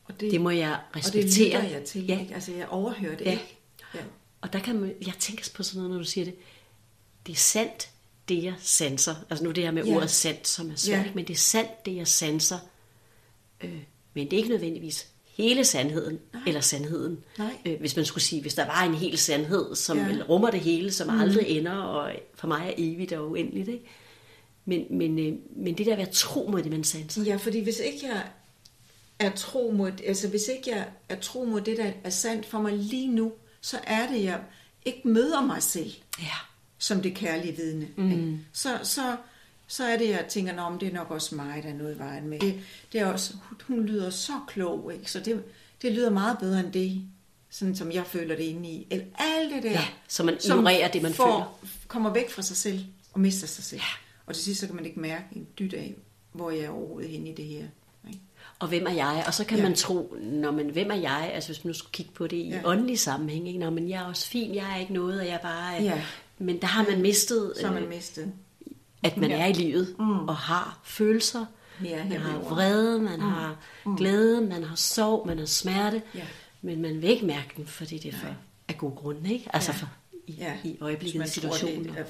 og 0.06 0.20
det, 0.20 0.32
det 0.32 0.42
må 0.42 0.50
jeg 0.50 0.80
respektere. 0.96 1.58
Og 1.58 1.64
det 1.64 1.72
jeg 1.72 1.84
til. 1.84 2.06
Ja. 2.06 2.20
Ikke? 2.20 2.34
Altså, 2.34 2.52
jeg 2.52 2.68
overhører 2.70 3.18
det 3.18 3.26
ja. 3.26 3.32
ikke. 3.32 3.58
Ja. 3.94 4.00
Og 4.42 4.54
der 4.54 4.60
kan 4.60 4.80
man, 4.80 4.94
jeg 5.06 5.14
tænker 5.20 5.50
på 5.56 5.64
sådan 5.64 5.78
noget, 5.78 5.92
når 5.92 5.98
du 5.98 6.10
siger 6.10 6.26
det. 6.26 6.36
Det 7.28 7.34
er 7.34 7.38
sandt, 7.38 7.90
det 8.30 8.44
jeg 8.44 8.54
sanser. 8.60 9.16
Altså 9.30 9.46
nu 9.46 9.52
det 9.52 9.64
her 9.64 9.72
med 9.72 9.86
ja. 9.86 9.96
ordet 9.96 10.10
sandt, 10.10 10.48
som 10.48 10.72
er 10.72 10.76
svært. 10.76 11.06
Ja. 11.06 11.12
Men 11.16 11.28
det 11.28 11.34
er 11.34 11.38
sandt, 11.38 11.86
det 11.86 11.96
jeg 11.96 12.08
sanser. 12.08 12.58
Øh, 13.62 13.80
men 14.14 14.26
det 14.26 14.34
er 14.34 14.38
ikke 14.38 14.50
nødvendigvis 14.50 15.08
hele 15.26 15.66
sandheden, 15.66 16.20
Nej. 16.34 16.42
eller 16.48 16.62
sandheden. 16.62 17.24
Nej. 17.38 17.58
Øh, 17.66 17.80
hvis 17.80 17.96
man 17.96 18.06
skulle 18.06 18.24
sige, 18.24 18.42
hvis 18.42 18.54
der 18.54 18.66
var 18.66 18.84
en 18.84 18.96
hel 18.96 19.18
sandhed, 19.18 19.76
som 19.76 19.98
ja. 19.98 20.18
rummer 20.30 20.52
det 20.52 20.60
hele, 20.60 20.92
som 20.92 21.14
mm. 21.14 21.20
aldrig 21.20 21.48
ender, 21.48 21.74
og 21.74 22.12
for 22.36 22.48
mig 22.48 22.68
er 22.68 22.74
evigt 22.78 23.14
og 23.14 23.32
uendeligt. 23.32 23.68
Ikke? 23.68 23.86
Men, 24.66 24.86
men, 24.90 25.20
øh, 25.20 25.34
men 25.56 25.78
det 25.78 25.86
der 25.86 25.92
at 25.92 25.98
være 25.98 26.12
tro 26.12 26.48
mod 26.52 26.64
det, 26.64 26.72
man 26.72 26.84
sanser. 26.84 27.24
Ja, 27.24 27.36
fordi 27.36 27.60
hvis 27.60 27.80
ikke 27.80 28.08
jeg 28.08 28.24
er 29.20 29.30
tro 29.30 29.72
mod, 29.72 29.92
altså 30.08 30.28
hvis 30.28 30.48
ikke 30.48 30.70
jeg 30.70 30.88
er 31.10 31.20
tro 31.20 31.46
mod 31.46 31.62
det, 31.62 31.78
der 31.78 31.92
er 32.04 32.10
sandt 32.10 32.46
for 32.46 32.60
mig 32.60 32.74
lige 32.74 33.08
nu, 33.08 33.34
så 33.62 33.80
er 33.84 34.08
det, 34.08 34.24
jeg 34.24 34.42
ikke 34.86 35.08
møder 35.08 35.42
mig 35.42 35.64
selv. 35.64 35.94
Ja 36.20 36.38
som 36.78 37.02
det 37.02 37.16
kærlige 37.16 37.56
vidne. 37.56 37.88
Mm. 37.98 38.40
Så, 38.54 38.80
så, 38.84 39.18
så 39.68 39.84
er 39.84 39.98
det, 39.98 40.10
jeg 40.10 40.26
tænker, 40.30 40.62
om 40.62 40.80
det 40.80 40.88
er 40.88 40.94
nok 40.94 41.12
også 41.12 41.36
mig, 41.36 41.64
der 41.64 41.70
er 41.70 41.74
noget 41.74 41.96
i 41.96 42.00
vejen 42.00 42.28
med. 42.28 42.40
Det, 42.40 42.60
det 42.94 43.02
er 43.02 43.06
også, 43.06 43.34
hun 43.68 43.86
lyder 43.86 44.10
så 44.10 44.34
klog, 44.48 44.94
ikke? 44.94 45.12
så 45.12 45.20
det, 45.20 45.44
det 45.82 45.92
lyder 45.92 46.10
meget 46.10 46.38
bedre 46.40 46.60
end 46.60 46.72
det, 46.72 47.02
sådan 47.50 47.76
som 47.76 47.92
jeg 47.92 48.06
føler 48.06 48.36
det 48.36 48.44
inde 48.44 48.70
i. 48.70 48.88
Eller 48.90 49.06
alt 49.18 49.54
det 49.54 49.64
der, 49.64 49.72
ja, 49.72 49.86
så 50.08 50.24
man 50.24 50.38
ignorerer 50.46 50.92
det, 50.92 51.02
man 51.02 51.14
får, 51.14 51.58
føler. 51.62 51.72
kommer 51.88 52.14
væk 52.14 52.30
fra 52.30 52.42
sig 52.42 52.58
selv 52.58 52.86
og 53.14 53.20
mister 53.20 53.48
sig 53.48 53.64
selv. 53.64 53.82
Ja. 53.82 53.88
Og 54.26 54.36
til 54.36 54.44
sidst, 54.44 54.60
så 54.60 54.66
kan 54.66 54.76
man 54.76 54.86
ikke 54.86 55.00
mærke 55.00 55.26
en 55.32 55.48
dyt 55.60 55.74
af, 55.74 55.96
hvor 56.32 56.52
jeg 56.52 56.64
er 56.64 56.70
overhovedet 56.70 57.12
henne 57.12 57.30
i 57.30 57.36
det 57.36 57.46
her. 57.46 57.66
Og 58.60 58.68
hvem 58.68 58.86
er 58.88 58.92
jeg? 58.92 59.24
Og 59.28 59.34
så 59.34 59.46
kan 59.46 59.58
ja. 59.58 59.64
man 59.64 59.76
tro, 59.76 60.18
når 60.22 60.52
man, 60.52 60.70
hvem 60.70 60.92
er 60.92 60.96
jeg? 60.96 61.32
Altså 61.34 61.50
hvis 61.50 61.64
man 61.64 61.70
nu 61.70 61.74
skulle 61.74 61.92
kigge 61.92 62.12
på 62.12 62.28
det 62.28 62.38
i 62.38 62.50
ja. 62.50 62.62
åndelig 62.66 63.00
sammenhæng, 63.00 63.48
ikke? 63.48 63.60
Nå, 63.60 63.70
men 63.70 63.90
jeg 63.90 64.02
er 64.02 64.06
også 64.06 64.28
fin, 64.28 64.56
jeg 64.56 64.72
er 64.74 64.76
ikke 64.80 64.94
noget, 64.94 65.20
og 65.20 65.28
jeg 65.28 65.40
bare 65.44 65.84
ja. 65.84 66.02
Men 66.38 66.62
der 66.62 66.68
har 66.68 66.86
man 66.90 67.02
mistet, 67.02 67.54
så 67.62 67.72
man 67.72 67.84
øh, 67.84 67.90
mistet. 67.90 68.32
at 69.04 69.18
man 69.18 69.30
ja. 69.30 69.38
er 69.42 69.46
i 69.46 69.54
livet 69.54 69.96
mm. 70.00 70.28
og 70.28 70.36
har 70.36 70.80
følelser. 70.84 71.46
Ja, 71.84 72.04
man 72.04 72.18
har 72.18 72.40
vrede, 72.40 73.02
man 73.02 73.20
mm. 73.20 73.26
har 73.26 73.56
mm. 73.86 73.98
glæde, 73.98 74.42
man 74.42 74.64
har 74.64 74.76
sorg, 74.76 75.28
man 75.28 75.38
har 75.38 75.46
smerte. 75.46 76.02
Ja. 76.16 76.26
Men 76.62 76.82
man 76.82 77.02
vil 77.02 77.10
ikke 77.10 77.26
mærke 77.26 77.50
den, 77.58 77.68
fordi 77.68 77.98
det 77.98 78.14
er 78.14 78.18
for 78.18 78.36
af 78.68 78.78
gode 78.78 78.96
grunde, 78.96 79.34
ikke? 79.34 79.50
Altså 79.54 79.72
Ja. 79.72 79.78
for, 79.78 79.90
i, 80.28 80.36
Ja, 80.40 80.54
i 80.64 80.78
øjeblikket 80.82 81.30
situationen. 81.30 81.84
det 81.84 82.06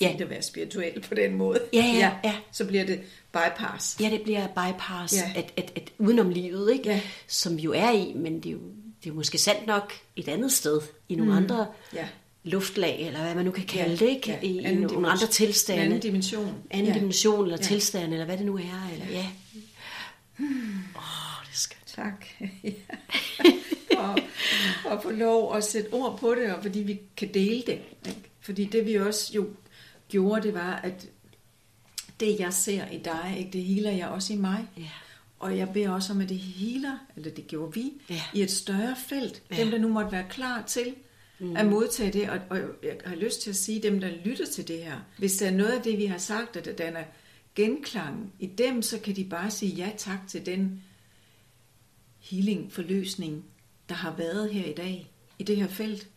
er 0.00 0.06
Ja. 0.06 0.10
fint 0.10 0.20
at 0.22 0.30
være 0.30 0.42
spirituel 0.42 1.00
på 1.08 1.14
den 1.14 1.34
måde. 1.34 1.60
Ja, 1.72 1.84
ja, 2.02 2.10
ja. 2.24 2.34
Så 2.52 2.66
bliver 2.66 2.84
det 2.86 3.00
bypass. 3.32 3.96
Ja, 4.00 4.10
det 4.10 4.22
bliver 4.22 4.46
bypass, 4.46 5.14
Ja. 5.16 5.32
at, 5.36 5.52
at, 5.56 5.72
at 5.76 5.92
udenom 5.98 6.28
livet, 6.30 6.72
ikke? 6.72 6.88
Ja. 6.88 7.00
som 7.26 7.56
vi 7.56 7.62
jo 7.62 7.72
er 7.72 7.90
i, 7.90 8.12
men 8.16 8.34
det 8.40 8.46
er 8.46 8.52
jo, 8.52 8.58
det 9.04 9.10
er 9.10 9.14
måske 9.14 9.38
sandt 9.38 9.66
nok 9.66 9.92
et 10.16 10.28
andet 10.28 10.52
sted, 10.52 10.80
i 11.08 11.14
nogle 11.14 11.32
mm. 11.32 11.36
andre 11.38 11.66
Ja. 11.94 12.08
luftlag, 12.44 13.06
eller 13.06 13.22
hvad 13.22 13.34
man 13.34 13.44
nu 13.44 13.50
kan 13.50 13.64
kalde 13.66 13.90
Ja, 13.90 13.96
det, 13.96 14.10
ikke? 14.10 14.30
ja. 14.30 14.38
i, 14.42 14.58
Anden 14.58 14.64
nogle 14.74 14.88
dimension. 14.88 15.04
andre 15.04 15.26
tilstande. 15.26 15.82
Anden 15.82 16.00
dimension. 16.00 16.54
Anden 16.70 16.92
Ja. 16.94 16.98
dimension, 16.98 17.44
eller 17.44 17.56
Ja. 17.60 17.62
tilstand, 17.62 18.12
eller 18.12 18.24
hvad 18.24 18.36
det 18.36 18.46
nu 18.46 18.56
er. 18.56 18.90
Eller, 18.92 19.06
ja. 19.10 19.26
Åh, 20.40 20.46
oh, 20.96 21.44
det 21.46 21.52
er 21.52 21.56
skønt. 21.56 21.86
Tak. 21.86 22.26
Ja. 22.64 23.98
og, 23.98 24.18
og 24.84 25.02
få 25.02 25.10
lov 25.10 25.56
at 25.56 25.64
sætte 25.64 25.88
ord 25.92 26.18
på 26.18 26.34
det, 26.34 26.54
og 26.54 26.62
fordi 26.62 26.78
vi 26.78 27.00
kan 27.16 27.34
dele 27.34 27.62
det. 27.66 27.78
Ikke? 28.06 28.20
Fordi 28.40 28.64
det 28.64 28.86
vi 28.86 28.94
også 28.94 29.32
jo 29.34 29.46
gjorde, 30.10 30.42
det 30.42 30.54
var, 30.54 30.76
at 30.76 31.08
det 32.20 32.38
jeg 32.38 32.52
ser 32.54 32.88
i 32.88 32.98
dig, 32.98 33.34
ikke, 33.38 33.50
det 33.50 33.62
healer 33.64 33.90
jeg 33.90 34.08
også 34.08 34.32
i 34.32 34.36
mig. 34.36 34.68
Ja. 34.76 34.88
Og 35.38 35.56
jeg 35.58 35.68
beder 35.72 35.90
også 35.90 36.12
om, 36.12 36.20
at 36.20 36.28
det 36.28 36.38
healer, 36.38 36.98
eller 37.16 37.30
det 37.30 37.46
gjorde 37.46 37.74
vi, 37.74 37.92
Ja. 38.10 38.22
i 38.34 38.42
et 38.42 38.50
større 38.50 38.96
felt. 39.08 39.42
Ja. 39.50 39.56
Dem, 39.56 39.70
der 39.70 39.78
nu 39.78 39.88
måtte 39.88 40.12
være 40.12 40.26
klar 40.30 40.62
til 40.62 40.94
mm. 41.38 41.56
at 41.56 41.66
modtage 41.66 42.12
det. 42.12 42.30
Og, 42.30 42.38
og 42.50 42.58
jeg 42.82 42.96
har 43.04 43.16
lyst 43.16 43.42
til 43.42 43.50
at 43.50 43.56
sige, 43.56 43.82
dem, 43.82 44.00
der 44.00 44.10
lytter 44.24 44.46
til 44.46 44.68
det 44.68 44.84
her, 44.84 45.00
hvis 45.18 45.36
der 45.36 45.46
er 45.46 45.50
noget 45.50 45.70
af 45.72 45.82
det, 45.82 45.98
vi 45.98 46.06
har 46.06 46.18
sagt, 46.18 46.56
at 46.56 46.78
der 46.78 46.84
er 46.84 47.04
genklang 47.54 48.32
i 48.38 48.46
dem, 48.46 48.82
så 48.82 48.98
kan 48.98 49.16
de 49.16 49.24
bare 49.24 49.50
sige 49.50 49.72
ja 49.74 49.90
tak 49.96 50.18
til 50.28 50.46
den 50.46 50.82
healing, 52.18 52.72
forløsning, 52.72 53.44
der 53.88 53.94
har 53.94 54.14
været 54.16 54.50
her 54.50 54.64
i 54.64 54.72
dag, 54.74 55.10
i 55.38 55.42
det 55.42 55.56
her 55.56 55.68
felt. 55.68 56.08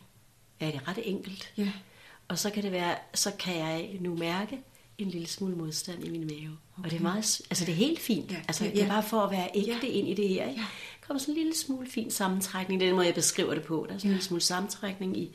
Ja, 0.60 0.66
det 0.66 0.74
er 0.74 0.88
ret 0.88 0.98
enkelt. 1.08 1.52
Ja, 1.56 1.72
Og 2.28 2.38
så 2.38 2.50
kan 2.50 2.62
det 2.62 2.72
være, 2.72 2.96
så 3.14 3.32
kan 3.38 3.56
jeg 3.56 3.96
nu 4.00 4.16
mærke 4.16 4.60
en 4.98 5.08
lille 5.08 5.26
smule 5.26 5.56
modstand 5.56 6.04
i 6.04 6.10
min 6.10 6.26
mave. 6.26 6.56
Okay. 6.78 6.84
Og 6.84 6.90
det 6.90 6.96
er 6.96 7.02
meget, 7.02 7.40
altså 7.50 7.64
det 7.64 7.72
er 7.72 7.76
helt 7.76 7.98
fint. 8.00 8.30
Ja, 8.32 8.36
Altså 8.48 8.64
ja, 8.64 8.70
det 8.70 8.80
er 8.80 8.84
ja. 8.84 8.90
bare 8.90 9.02
for 9.02 9.20
at 9.20 9.30
være 9.30 9.50
ægte 9.54 9.86
Ja. 9.86 9.92
ind 9.92 10.08
i 10.08 10.14
det 10.14 10.28
her. 10.28 10.48
Ikke? 10.48 10.60
Ja. 10.60 10.66
kommer 11.00 11.20
sådan 11.20 11.34
en 11.34 11.38
lille 11.38 11.56
smule 11.56 11.90
fin 11.90 12.10
sammentrækning. 12.10 12.80
Det 12.80 12.86
er 12.86 12.90
den 12.90 12.96
måde, 12.96 13.06
jeg 13.06 13.14
beskriver 13.14 13.54
det 13.54 13.62
på. 13.64 13.86
Der 13.88 13.94
er 13.94 13.98
sådan 13.98 14.10
en 14.10 14.14
lille 14.14 14.24
smule 14.24 14.40
sammentrækning 14.42 15.16
i, 15.18 15.34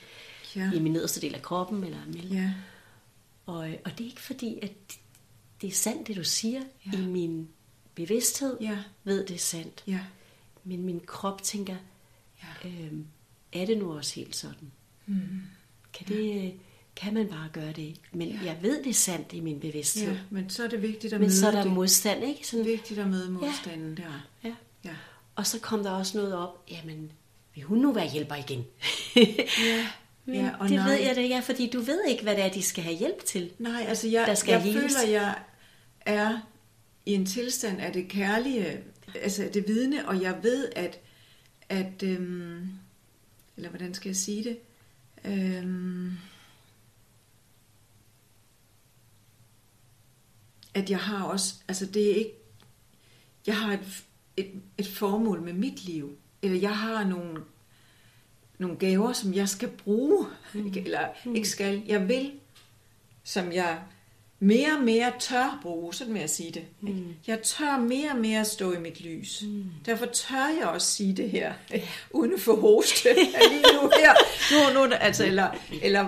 Ja. 0.55 0.71
i 0.71 0.79
min 0.79 0.91
nederste 0.93 1.21
del 1.21 1.35
af 1.35 1.41
kroppen. 1.41 1.83
Eller 1.83 1.97
mellem. 2.07 2.33
ja, 2.33 2.53
Og, 3.45 3.55
og 3.85 3.91
det 3.97 4.01
er 4.01 4.05
ikke 4.09 4.21
fordi, 4.21 4.59
at 4.61 4.71
det 5.61 5.67
er 5.67 5.71
sandt, 5.71 6.07
det 6.07 6.15
du 6.15 6.23
siger. 6.23 6.61
Ja. 6.93 6.97
I 6.97 7.01
min 7.01 7.49
bevidsthed 7.95 8.57
Ja. 8.61 8.77
ved 9.03 9.25
det 9.27 9.33
er 9.35 9.39
sandt. 9.39 9.83
ja, 9.87 9.99
Men 10.63 10.83
min 10.83 10.99
krop 11.05 11.43
tænker, 11.43 11.75
Ja. 12.63 12.69
øhm, 12.69 13.05
er 13.53 13.65
det 13.65 13.77
nu 13.77 13.93
også 13.97 14.15
helt 14.15 14.35
sådan? 14.35 14.71
mm. 15.05 15.41
Kan, 15.93 16.07
det, 16.07 16.45
øh, 16.45 16.51
kan 17.02 17.14
man 17.14 17.28
bare 17.28 17.50
gøre 17.54 17.72
det? 17.72 17.95
Men 18.14 18.28
Ja. 18.28 18.39
jeg 18.45 18.58
ved 18.62 18.84
det 18.84 18.89
er 18.89 18.93
sandt 18.93 19.34
i 19.34 19.39
min 19.39 19.60
bevidsthed. 19.60 20.12
ja. 20.12 20.18
Men 20.30 20.50
så 20.50 20.64
er 20.64 20.68
det 20.68 20.82
vigtigt 20.82 21.14
at 21.14 21.20
Men 21.20 21.28
møde 21.28 21.38
så 21.39 21.47
er 21.47 21.52
der 21.52 21.64
det. 21.64 21.72
modstand, 21.72 22.24
ikke? 22.24 22.47
Sådan, 22.47 22.66
vigtigt 22.66 23.00
at 23.00 23.08
møde 23.08 23.32
modstanden 23.32 23.97
der. 23.97 24.28
ja. 24.43 24.54
Ja. 24.86 24.95
Og 25.36 25.47
så 25.47 25.60
kom 25.60 25.84
der 25.84 25.91
også 25.91 26.18
noget 26.18 26.36
op, 26.36 26.66
jamen, 26.72 27.12
vil 27.56 27.64
hun 27.64 27.78
nu 27.78 27.91
være 27.93 28.10
hjælper 28.10 28.36
igen? 28.36 28.64
Ja, 29.16 29.88
Men 30.26 30.36
ja, 30.36 30.52
og 30.60 30.70
det 30.70 30.76
nej. 30.78 30.89
ved 30.89 31.00
jeg 31.00 31.16
det, 31.16 31.30
ja, 31.30 31.39
fordi 31.39 31.70
du 31.70 31.80
ved 31.82 32.06
ikke, 32.06 32.24
hvad 32.24 32.36
det 32.36 32.43
er, 32.43 32.50
de 32.50 32.62
skal 32.62 32.84
have 32.84 32.95
hjælp 32.97 33.26
til. 33.26 33.52
Nej, 33.60 33.86
altså 33.88 34.08
jeg, 34.08 34.28
Der 34.28 34.34
skal 34.36 34.52
jeg 34.52 34.62
føler, 34.74 35.08
jeg 35.10 35.36
er 36.02 36.39
i 37.06 37.14
en 37.14 37.26
tilstand 37.26 37.82
af 37.82 37.93
det 37.93 38.08
kærlige, 38.08 38.80
altså 39.22 39.50
det 39.54 39.68
vidne, 39.68 40.08
og 40.08 40.22
jeg 40.22 40.38
ved, 40.43 40.70
at, 40.76 41.00
at 41.70 42.04
øhm, 42.04 42.70
eller 43.58 43.70
hvordan 43.70 43.93
skal 43.93 44.10
jeg 44.10 44.16
sige 44.16 44.43
det? 44.43 44.58
Øhm, 45.26 46.12
at 50.80 50.89
jeg 50.89 50.99
har 50.99 51.23
også, 51.23 51.53
altså 51.67 51.86
det 51.86 52.11
er 52.11 52.15
ikke, 52.15 52.34
jeg 53.47 53.57
har 53.57 53.73
et, 53.73 54.03
et, 54.38 54.51
et 54.77 54.88
formål 54.88 55.41
med 55.41 55.53
mit 55.53 55.86
liv, 55.86 56.17
eller 56.41 56.57
jeg 56.57 56.77
har 56.77 57.03
nogle, 57.03 57.41
nogle 58.57 58.77
gaver, 58.77 59.13
som 59.13 59.34
jeg 59.34 59.49
skal 59.49 59.69
bruge, 59.69 60.25
mm. 60.53 60.73
eller 60.75 61.07
ikke 61.36 61.49
skal, 61.49 61.84
jeg 61.88 62.07
vil, 62.07 62.32
som 63.23 63.51
jeg 63.51 63.80
mere 64.39 64.73
og 64.77 64.84
mere 64.84 65.11
tør 65.19 65.59
bruge, 65.61 65.93
sådan 65.93 66.13
vil 66.13 66.19
jeg 66.19 66.30
sige 66.30 66.51
det. 66.51 66.65
Mm. 66.82 67.13
Jeg 67.27 67.41
tør 67.41 67.77
mere 67.77 68.11
og 68.11 68.17
mere 68.17 68.45
stå 68.45 68.73
i 68.73 68.80
mit 68.80 69.01
lys. 69.01 69.41
Mm. 69.41 69.65
Derfor 69.86 70.05
tør 70.05 70.47
jeg 70.59 70.67
også 70.67 70.88
sige 70.88 71.13
det 71.13 71.30
her, 71.30 71.53
uden 72.11 72.34
at 72.34 72.39
få 72.39 72.59
hoste 72.59 73.09
lige 73.51 73.63
nu 73.73 73.91
her. 73.97 74.13
Nu, 74.73 74.88
nu, 74.88 74.93
altså, 74.93 75.25
eller, 75.25 75.49
eller 75.82 76.05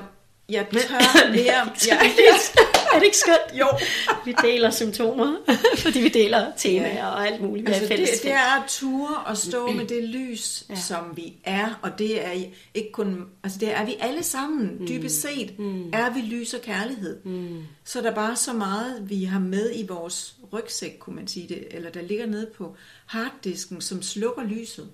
jeg 0.49 0.67
tør 0.71 1.31
mere... 1.31 1.71
Jeg, 1.87 2.70
er 2.93 2.99
det 2.99 3.05
ikke 3.05 3.17
skønt? 3.17 3.59
jo, 3.59 3.67
Vi 4.25 4.35
deler 4.43 4.71
symptomer, 4.71 5.35
fordi 5.77 5.99
vi 5.99 6.09
deler 6.09 6.51
temaer 6.57 7.05
og 7.05 7.27
alt 7.27 7.41
muligt. 7.41 7.69
Altså, 7.69 7.93
er 7.93 7.97
det, 7.97 8.09
det 8.23 8.31
er 8.31 8.61
at 8.61 8.69
ture 8.69 9.17
og 9.17 9.37
stå 9.37 9.71
med 9.71 9.87
det 9.87 10.03
lys, 10.03 10.65
ja. 10.69 10.75
som 10.75 11.17
vi 11.17 11.33
er, 11.43 11.79
og 11.81 11.99
det 11.99 12.25
er 12.25 12.31
ikke 12.73 12.91
kun, 12.91 13.25
altså 13.43 13.59
det 13.59 13.71
er 13.71 13.85
vi 13.85 13.95
alle 13.99 14.23
sammen, 14.23 14.77
mm. 14.79 14.87
dybest 14.87 15.21
set, 15.21 15.59
mm. 15.59 15.89
er 15.93 16.13
vi 16.13 16.21
lys 16.21 16.53
og 16.53 16.61
kærlighed. 16.61 17.23
Mm. 17.23 17.63
Så 17.83 17.99
er 17.99 18.03
der 18.03 18.15
bare 18.15 18.35
så 18.35 18.53
meget, 18.53 19.09
vi 19.09 19.23
har 19.23 19.39
med 19.39 19.71
i 19.75 19.87
vores 19.87 20.35
rygsæk, 20.53 20.97
kunne 20.99 21.15
man 21.15 21.27
sige 21.27 21.47
det, 21.47 21.67
eller 21.71 21.89
der 21.89 22.01
ligger 22.01 22.25
nede 22.25 22.49
på 22.57 22.75
harddisken, 23.05 23.81
som 23.81 24.01
slukker 24.01 24.43
lyset. 24.43 24.89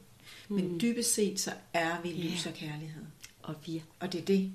Mm. 0.49 0.55
Men 0.55 0.79
dybest 0.81 1.13
set, 1.13 1.39
så 1.39 1.51
er 1.73 2.01
vi 2.03 2.09
lys 2.09 2.45
og 2.45 2.53
kærlighed. 2.53 3.01
Og 3.43 3.55
vi 3.65 3.83
Og 3.99 4.13
det 4.13 4.21
er 4.21 4.25
det. 4.25 4.51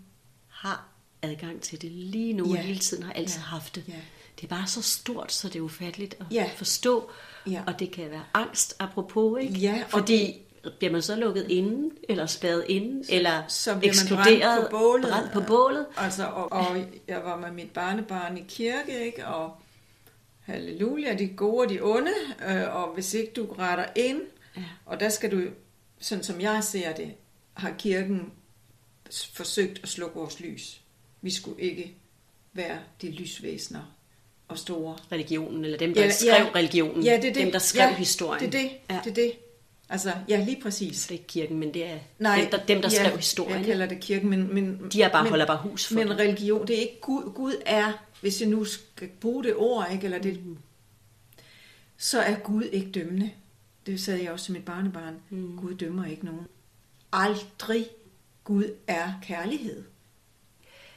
har 0.48 0.91
adgang 1.22 1.60
til 1.62 1.82
det 1.82 1.90
lige 1.90 2.32
nu, 2.32 2.54
Ja. 2.54 2.60
hele 2.62 2.78
tiden 2.78 3.02
har 3.02 3.12
altid 3.12 3.38
Ja. 3.40 3.42
haft 3.44 3.74
det. 3.74 3.84
Ja. 3.88 3.92
Det 4.36 4.44
er 4.44 4.48
bare 4.48 4.66
så 4.66 4.82
stort, 4.82 5.32
så 5.32 5.48
det 5.48 5.56
er 5.56 5.60
ufatteligt 5.60 6.14
at 6.20 6.26
Ja. 6.30 6.50
forstå. 6.56 7.10
Ja. 7.46 7.62
Og 7.66 7.78
det 7.78 7.90
kan 7.90 8.10
være 8.10 8.24
angst, 8.34 8.76
apropos, 8.78 9.40
ikke? 9.42 9.54
Ja, 9.54 9.82
og 9.84 9.90
Fordi 9.90 10.38
bliver 10.78 10.92
man 10.92 11.02
så 11.02 11.16
lukket 11.16 11.46
inde, 11.50 11.94
eller 12.08 12.26
spærret 12.26 12.64
inde, 12.68 13.12
eller 13.12 13.42
så 13.48 13.78
bliver 13.78 13.94
man 14.16 14.24
brændt 14.24 14.70
på 14.70 14.76
bålet. 14.76 15.10
brændt 15.10 15.32
på 15.32 15.40
bålet. 15.46 15.86
Altså, 15.96 16.24
og, 16.26 16.52
og 16.52 16.76
jeg 17.08 17.20
var 17.24 17.36
med 17.36 17.50
mit 17.50 17.70
barnebarn 17.70 18.38
i 18.38 18.44
kirke, 18.48 19.06
ikke? 19.06 19.26
og 19.26 19.56
halleluja, 20.40 21.14
de 21.14 21.28
gode 21.28 21.66
og 21.66 21.70
de 21.70 21.80
onde, 21.82 22.12
øh, 22.48 22.76
og 22.76 22.94
hvis 22.94 23.14
ikke 23.14 23.32
du 23.32 23.46
retter 23.58 23.86
ind, 23.96 24.20
Ja. 24.56 24.62
og 24.86 25.00
der 25.00 25.08
skal 25.08 25.30
du, 25.30 25.42
sådan 26.00 26.24
som 26.24 26.40
jeg 26.40 26.64
ser 26.64 26.92
det, 26.92 27.12
har 27.54 27.70
kirken 27.78 28.32
forsøgt 29.32 29.80
at 29.82 29.88
slukke 29.88 30.16
vores 30.16 30.40
lys. 30.40 30.81
Vi 31.22 31.30
skulle 31.30 31.62
ikke 31.62 31.94
være 32.52 32.78
de 33.02 33.10
lysvæsener 33.10 33.94
og 34.48 34.58
store. 34.58 34.96
Religionen, 35.12 35.64
eller 35.64 35.78
dem, 35.78 35.94
der 35.94 36.10
skrev 36.10 36.46
religionen. 36.46 37.02
Ja, 37.04 37.16
det 37.16 37.28
er 37.28 37.32
det. 37.32 37.42
Dem, 37.42 37.52
der 37.52 37.58
skrev 37.58 37.88
ja, 37.88 37.94
historien. 37.96 38.52
Det 38.52 38.58
er 38.58 38.62
det. 38.62 38.70
Ja. 38.90 39.00
det 39.04 39.10
er 39.10 39.14
det. 39.14 39.32
Altså, 39.88 40.12
ja, 40.28 40.44
lige 40.44 40.60
præcis. 40.62 41.02
Det 41.02 41.08
er 41.10 41.12
ikke 41.12 41.26
kirken, 41.26 41.58
men 41.58 41.74
det 41.74 41.86
er 41.86 41.98
Nej, 42.18 42.40
dem, 42.40 42.50
der, 42.50 42.66
dem, 42.66 42.82
der 42.82 42.88
ja, 42.92 43.04
skrev 43.04 43.16
historien. 43.16 43.56
Jeg 43.58 43.66
kalder 43.66 43.86
det 43.86 44.00
kirken, 44.00 44.30
men... 44.30 44.54
men 44.54 44.88
De 44.92 45.02
er 45.02 45.08
bare, 45.08 45.22
men, 45.22 45.30
holder 45.30 45.46
bare 45.46 45.58
hus 45.62 45.86
for 45.86 45.94
Men 45.94 46.08
det. 46.08 46.18
religion, 46.18 46.66
det 46.66 46.76
er 46.76 46.80
ikke 46.80 47.00
Gud. 47.00 47.32
Gud 47.34 47.54
er, 47.66 47.92
hvis 48.20 48.40
jeg 48.40 48.48
nu 48.48 48.64
skal 48.64 49.08
bruge 49.20 49.44
det 49.44 49.54
ord, 49.56 49.88
ikke, 49.92 50.04
eller 50.04 50.18
det, 50.18 50.44
Mm. 50.46 50.58
så 51.96 52.20
er 52.20 52.34
Gud 52.34 52.62
ikke 52.64 52.90
dømmende. 52.90 53.30
Det 53.86 54.00
sagde 54.00 54.22
jeg 54.24 54.32
også 54.32 54.44
til 54.44 54.52
mit 54.54 54.64
barnebarn. 54.64 55.14
Mm. 55.30 55.56
Gud 55.60 55.74
dømmer 55.74 56.04
ikke 56.06 56.24
nogen. 56.24 56.46
Aldrig. 57.12 57.86
Gud 58.44 58.64
er 58.86 59.12
kærlighed. 59.22 59.82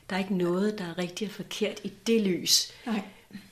Der 0.10 0.16
er 0.16 0.20
ikke 0.20 0.38
noget, 0.38 0.78
der 0.78 0.86
er 0.86 0.98
rigtigt 0.98 1.30
og 1.30 1.36
forkert 1.36 1.80
i 1.84 1.94
det 2.08 2.22
lys. 2.22 2.72
Nej. 2.86 3.02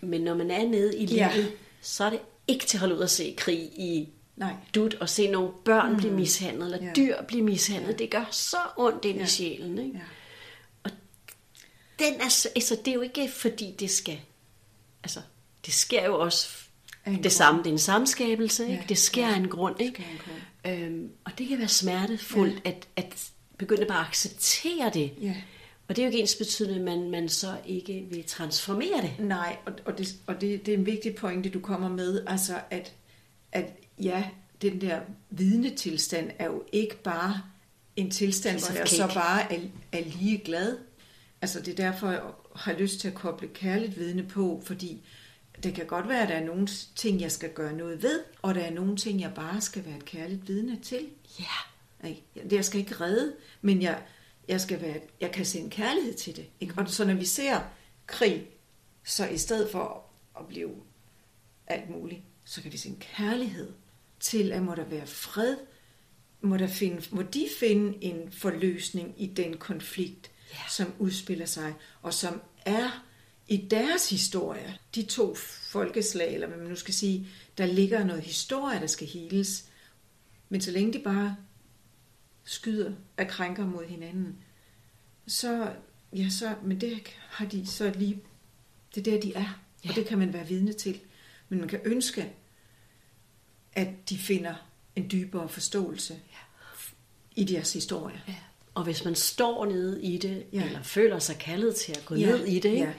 Men 0.01 0.22
når 0.22 0.34
man 0.36 0.51
er 0.51 0.68
nede 0.68 0.97
i 0.97 1.06
livet, 1.06 1.18
Ja. 1.20 1.45
så 1.82 2.04
er 2.04 2.10
det 2.10 2.20
ikke 2.47 2.66
til 2.66 2.78
at 2.78 2.80
holde 2.80 2.95
ud 2.95 3.01
at 3.01 3.10
se 3.10 3.34
krig 3.38 3.60
i 3.60 4.10
Nej. 4.36 4.54
dut 4.76 4.93
og 4.93 5.10
se 5.10 5.28
nogle 5.28 5.51
børn 5.66 5.91
mm. 5.91 5.97
blive 5.97 6.14
mishandlet, 6.14 6.66
eller 6.74 6.88
Ja. 6.88 6.93
dyr 6.95 7.22
blive 7.28 7.43
mishandlet. 7.43 7.99
Det 7.99 8.10
gør 8.10 8.26
så 8.32 8.58
ondt 8.78 9.06
ind 9.06 9.18
Ja. 9.18 9.24
i 9.24 9.28
sjælen. 9.28 9.78
Ikke? 9.78 9.91
Ja. 10.86 10.89
Den 11.99 12.14
er, 12.22 12.30
så- 12.30 12.49
altså, 12.56 12.76
det 12.86 12.88
er 12.91 12.95
jo 12.95 13.01
ikke 13.01 13.30
fordi 13.36 13.76
det 13.80 13.89
skal... 13.91 14.20
Altså, 15.04 15.20
det 15.66 15.74
sker 15.74 16.06
jo 16.06 16.20
også 16.20 16.47
det 17.06 17.14
grund. 17.22 17.30
samme. 17.30 17.60
Det 17.64 17.68
er 17.68 17.72
en 17.74 17.80
samskabelse. 17.80 18.64
Ikke? 18.64 18.76
Ja. 18.76 18.84
Det 18.89 18.97
sker 18.97 19.28
af 19.28 19.36
en 19.38 19.47
grund. 19.49 19.82
Ikke? 19.82 20.08
en 20.66 20.84
Øhm, 20.84 21.10
og 21.26 21.32
det 21.38 21.47
kan 21.47 21.60
være 21.60 21.68
smertefuldt 21.68 22.62
ja. 22.66 22.70
at, 22.70 22.88
at 22.95 23.28
begynde 23.58 23.86
bare 23.86 23.99
at 23.99 24.08
acceptere 24.08 24.91
det. 24.93 25.12
Ja. 25.22 25.36
Og 25.88 25.95
det 25.95 26.01
er 26.01 26.05
jo 26.05 26.09
ikke 26.11 26.21
ens 26.21 26.36
betydende, 26.36 26.75
at 26.75 26.81
man, 26.81 27.11
man 27.11 27.29
så 27.29 27.57
ikke 27.65 28.07
vil 28.09 28.23
transformere 28.23 29.01
det. 29.01 29.13
Nej, 29.19 29.57
og, 29.65 29.73
og, 29.86 29.97
det, 29.97 30.15
og 30.27 30.41
det, 30.41 30.65
det 30.65 30.73
er 30.73 30.77
en 30.77 30.86
vigtig 30.86 31.15
pointe, 31.15 31.49
du 31.49 31.59
kommer 31.59 31.89
med. 31.89 32.23
Altså, 32.27 32.59
at, 32.69 32.93
at 33.51 33.73
ja, 34.01 34.29
den 34.61 34.81
der 34.81 34.99
vidnetilstand 35.29 36.31
er 36.39 36.45
jo 36.45 36.63
ikke 36.71 37.01
bare 37.03 37.41
en 37.95 38.11
tilstand, 38.11 38.59
hvor 38.59 38.77
jeg 38.77 38.88
så 38.88 39.11
bare 39.13 39.53
er, 39.53 39.59
er 39.91 40.03
lige 40.05 40.38
glad. 40.38 40.77
Altså, 41.41 41.59
det 41.59 41.79
er 41.79 41.91
derfor, 41.91 42.09
jeg 42.09 42.21
har 42.55 42.73
lyst 42.73 42.99
til 42.99 43.07
at 43.07 43.13
koble 43.13 43.47
kærligt 43.47 43.99
vidne 43.99 44.23
på, 44.23 44.61
fordi 44.65 45.01
det 45.63 45.73
kan 45.73 45.86
godt 45.86 46.09
være, 46.09 46.21
at 46.21 46.29
der 46.29 46.36
er 46.36 46.45
nogle 46.45 46.67
ting, 46.95 47.21
jeg 47.21 47.31
skal 47.31 47.49
gøre 47.49 47.73
noget 47.73 48.03
ved, 48.03 48.19
og 48.41 48.55
der 48.55 48.61
er 48.61 48.71
nogle 48.71 48.97
ting, 48.97 49.21
jeg 49.21 49.31
bare 49.36 49.61
skal 49.61 49.86
være 49.86 49.97
et 49.97 50.05
kærligt 50.05 50.47
vidne 50.47 50.79
til. 50.81 50.99
Ja. 51.39 52.07
Ikke? 52.09 52.23
Jeg 52.51 52.65
skal 52.65 52.79
ikke 52.79 52.95
redde, 52.95 53.34
men 53.61 53.81
jeg, 53.81 54.01
jeg, 54.48 54.62
skal 54.62 54.82
være, 54.82 55.00
jeg 55.22 55.32
kan 55.32 55.46
se 55.46 55.60
en 55.60 55.70
kærlighed 55.70 56.14
til 56.14 56.36
det. 56.36 56.46
Ikke? 56.60 56.74
Og 56.78 56.89
så 56.89 57.06
når 57.06 57.14
vi 57.14 57.26
ser 57.26 57.60
krig, 58.08 58.48
så 59.06 59.28
i 59.28 59.38
stedet 59.38 59.72
for 59.72 60.06
at 60.39 60.48
blive 60.48 60.72
alt 61.68 61.89
muligt, 61.89 62.22
så 62.46 62.62
kan 62.62 62.72
vi 62.72 62.78
se 62.78 62.89
en 62.89 63.02
kærlighed 63.18 63.74
til, 64.20 64.52
at 64.52 64.64
må 64.64 64.76
der 64.76 64.86
være 64.86 65.08
fred, 65.08 65.58
må, 66.41 66.58
der 66.58 66.68
finde, 66.68 67.02
må 67.12 67.22
de 67.22 67.48
finde 67.60 68.04
en 68.04 68.32
forløsning 68.32 69.14
i 69.18 69.28
den 69.28 69.58
konflikt, 69.58 70.30
Ja. 70.54 70.58
som 70.70 70.94
udspiller 71.00 71.46
sig, 71.46 71.74
og 72.02 72.14
som 72.14 72.41
er 72.66 73.06
i 73.48 73.58
deres 73.58 74.10
historie, 74.10 74.78
de 74.96 75.04
to 75.04 75.36
folkeslag, 75.72 76.34
eller 76.34 76.48
hvad 76.48 76.58
man 76.58 76.68
nu 76.68 76.76
skal 76.76 76.94
sige, 76.94 77.28
der 77.58 77.66
ligger 77.66 78.04
noget 78.04 78.22
historie, 78.24 78.80
der 78.80 78.88
skal 78.88 79.08
heles. 79.08 79.66
Men 80.50 80.62
så 80.62 80.72
længe 80.72 80.94
de 80.94 81.00
bare 81.00 81.36
skyder 82.44 82.91
af 83.18 83.28
krænker 83.28 83.66
mod 83.66 83.86
hinanden, 83.86 84.38
så, 85.28 85.74
ja, 86.16 86.30
så, 86.30 86.56
men 86.64 86.82
det 86.82 87.00
har 87.30 87.46
de 87.46 87.68
så 87.68 87.94
lige, 87.96 88.22
det 88.96 89.08
er 89.08 89.12
der, 89.12 89.22
de 89.22 89.34
er, 89.34 89.39
ja. 89.39 89.50
Ja. 89.86 89.89
og 89.89 89.96
det 89.96 90.06
kan 90.06 90.18
man 90.20 90.34
være 90.34 90.48
vidne 90.48 90.74
til. 90.74 91.00
Men 91.50 91.60
man 91.60 91.68
kan 91.70 91.80
ønske, 91.86 92.32
at 93.74 93.88
de 94.10 94.18
finder 94.18 94.56
en 94.96 95.12
dybere 95.12 95.50
forståelse 95.50 96.20
i 97.36 97.44
deres 97.44 97.74
historie. 97.74 98.22
Ja. 98.28 98.36
Og 98.74 98.84
hvis 98.84 99.06
man 99.06 99.16
står 99.16 99.66
nede 99.66 100.04
i 100.04 100.18
det, 100.18 100.46
Ja. 100.54 100.58
ja. 100.60 100.66
eller 100.66 100.84
føler 100.84 101.20
sig 101.20 101.38
kaldet 101.38 101.76
til 101.76 101.91
at 101.91 102.06
gå 102.06 102.16
Ja, 102.16 102.22
ja. 102.22 102.32
ned 102.38 102.46
i 102.46 102.60
det, 102.60 102.70
ikke? 102.70 102.84
ja. 102.84 102.94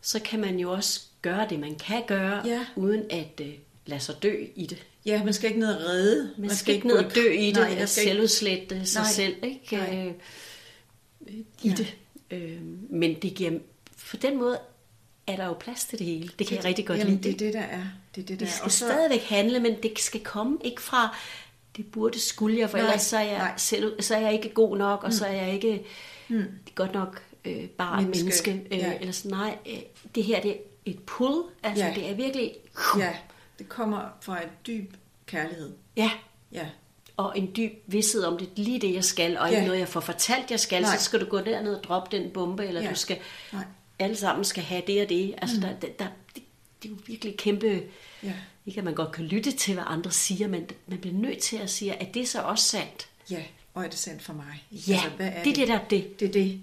så 0.00 0.20
kan 0.20 0.40
man 0.40 0.58
jo 0.58 0.72
også 0.72 1.00
gøre 1.22 1.48
det, 1.48 1.60
man 1.60 1.74
kan 1.78 2.02
gøre, 2.06 2.46
Ja. 2.46 2.66
uden 2.76 3.04
at 3.10 3.40
uh, 3.40 3.46
lade 3.86 4.00
sig 4.00 4.14
dø 4.22 4.44
i 4.56 4.66
det. 4.66 4.86
Ja, 5.06 5.24
man 5.24 5.32
skal 5.32 5.48
ikke 5.48 5.60
ned 5.60 5.74
og 5.74 5.80
redde. 5.80 6.30
Man, 6.38 6.46
man 6.46 6.56
skal 6.56 6.74
ikke 6.74 6.86
ned 6.86 6.96
og 6.96 7.14
dø 7.14 7.32
i 7.32 7.46
det, 7.46 7.54
Nej, 7.54 7.64
skal 7.68 7.76
ikke- 7.80 7.86
selvudslætte 7.86 8.86
sig 8.86 9.02
Nej. 9.02 9.10
selv 9.10 9.34
ikke? 9.42 9.76
Nej. 9.76 10.06
Øh, 10.06 10.12
i 11.62 11.68
Ja. 11.68 11.74
det. 11.74 11.96
Øh, 12.30 12.58
men 12.90 13.14
det 13.22 13.34
giver, 13.34 13.58
for 13.96 14.16
den 14.16 14.38
måde 14.38 14.58
er 15.26 15.36
der 15.36 15.46
jo 15.46 15.52
plads 15.52 15.84
til 15.84 15.98
det 15.98 16.06
hele. 16.06 16.30
Det 16.38 16.46
kan 16.46 16.56
jeg 16.56 16.64
rigtig 16.64 16.86
godt 16.86 16.98
Jamen, 16.98 17.12
lide. 17.16 17.22
det 17.22 17.32
er 17.34 17.38
det, 17.38 17.54
der 17.54 17.60
er. 17.60 17.84
Det 18.14 18.22
er 18.22 18.26
det, 18.26 18.40
der 18.40 18.46
er. 18.46 18.50
skal 18.50 18.64
Og 18.64 18.70
så, 18.72 18.78
stadigvæk 18.78 19.22
handle, 19.22 19.60
men 19.60 19.74
det 19.82 19.98
skal 20.00 20.20
komme 20.20 20.58
ikke 20.64 20.82
fra, 20.82 21.16
det 21.76 21.86
burde 21.92 22.20
skulle 22.20 22.58
jeg, 22.58 22.70
for 22.70 22.78
Nej, 22.78 22.86
ellers 22.86 23.02
så 23.02 23.16
er, 23.16 23.22
jeg 23.22 23.38
nej. 23.38 23.52
selv, 23.56 24.02
så 24.02 24.14
er 24.16 24.20
jeg 24.20 24.32
ikke 24.32 24.48
god 24.48 24.76
nok, 24.78 25.04
og 25.04 25.12
så 25.12 25.26
er 25.26 25.32
jeg 25.32 25.54
ikke 25.54 25.82
Mm. 26.28 26.44
godt 26.74 26.94
nok 26.94 27.22
øh, 27.44 27.64
bare 27.68 28.02
menneske. 28.02 28.22
menneske 28.24 28.62
øh, 28.70 28.78
ja. 28.78 28.98
Eller 29.00 29.12
sådan, 29.12 29.30
nej, 29.38 29.56
øh, 29.70 29.78
det 30.14 30.24
her 30.24 30.40
det 30.42 30.50
er 30.50 30.56
et 30.86 30.98
pull, 31.06 31.42
altså 31.62 31.84
Ja. 31.84 31.92
det 31.94 32.10
er 32.10 32.14
virkelig, 32.14 32.52
ja, 32.98 33.14
det 33.58 33.68
kommer 33.68 34.08
fra 34.20 34.42
et 34.42 34.66
dyb 34.66 34.94
kærlighed. 35.26 35.72
ja, 35.96 36.10
Ja, 36.52 36.66
og 37.16 37.38
en 37.38 37.50
dyb 37.56 37.72
vidsthed 37.86 38.24
om 38.24 38.38
det 38.38 38.48
lige 38.56 38.80
det, 38.80 38.94
jeg 38.94 39.04
skal, 39.04 39.38
og 39.38 39.48
ikke 39.48 39.60
Ja. 39.60 39.66
noget, 39.66 39.80
jeg 39.80 39.88
får 39.88 40.00
fortalt, 40.00 40.50
jeg 40.50 40.60
skal, 40.60 40.82
Nej. 40.82 40.96
så 40.96 41.04
skal 41.04 41.20
du 41.20 41.24
gå 41.26 41.38
derned 41.40 41.74
og 41.74 41.84
droppe 41.84 42.16
den 42.16 42.30
bombe, 42.30 42.66
eller 42.66 42.82
Ja. 42.82 42.90
du 42.90 42.94
skal, 42.94 43.18
nej, 43.52 43.64
alle 43.98 44.16
sammen 44.16 44.44
skal 44.44 44.62
have 44.62 44.82
det 44.86 45.02
og 45.02 45.08
det. 45.08 45.34
Altså, 45.38 45.56
mm. 45.56 45.62
der, 45.62 45.72
der, 45.72 45.88
der, 45.98 46.06
det, 46.34 46.42
det 46.82 46.88
er 46.88 46.92
jo 46.92 46.96
virkelig 47.06 47.36
kæmpe, 47.36 47.82
ja, 48.22 48.32
ikke 48.66 48.78
at 48.78 48.84
man 48.84 48.94
godt 48.94 49.12
kan 49.12 49.24
lytte 49.24 49.52
til, 49.52 49.74
hvad 49.74 49.84
andre 49.86 50.10
siger, 50.10 50.48
men 50.48 50.66
man 50.86 50.98
bliver 50.98 51.14
nødt 51.16 51.38
til 51.38 51.56
at 51.56 51.70
sige, 51.70 51.92
at 51.94 52.14
det 52.14 52.22
er 52.22 52.26
så 52.26 52.42
også 52.42 52.64
sandt. 52.64 53.08
ja. 53.30 53.42
Og 53.74 53.84
er 53.84 53.88
det 53.88 53.98
sandt 53.98 54.22
for 54.22 54.32
mig? 54.32 54.64
Ja, 54.88 54.92
Altså, 54.92 55.08
hvad 55.16 55.26
det 55.44 55.50
er 55.50 55.54
det, 55.54 55.68
der 55.68 55.74
er 55.74 55.84
det. 55.90 56.20
Det 56.20 56.28
er 56.28 56.32
det. 56.32 56.60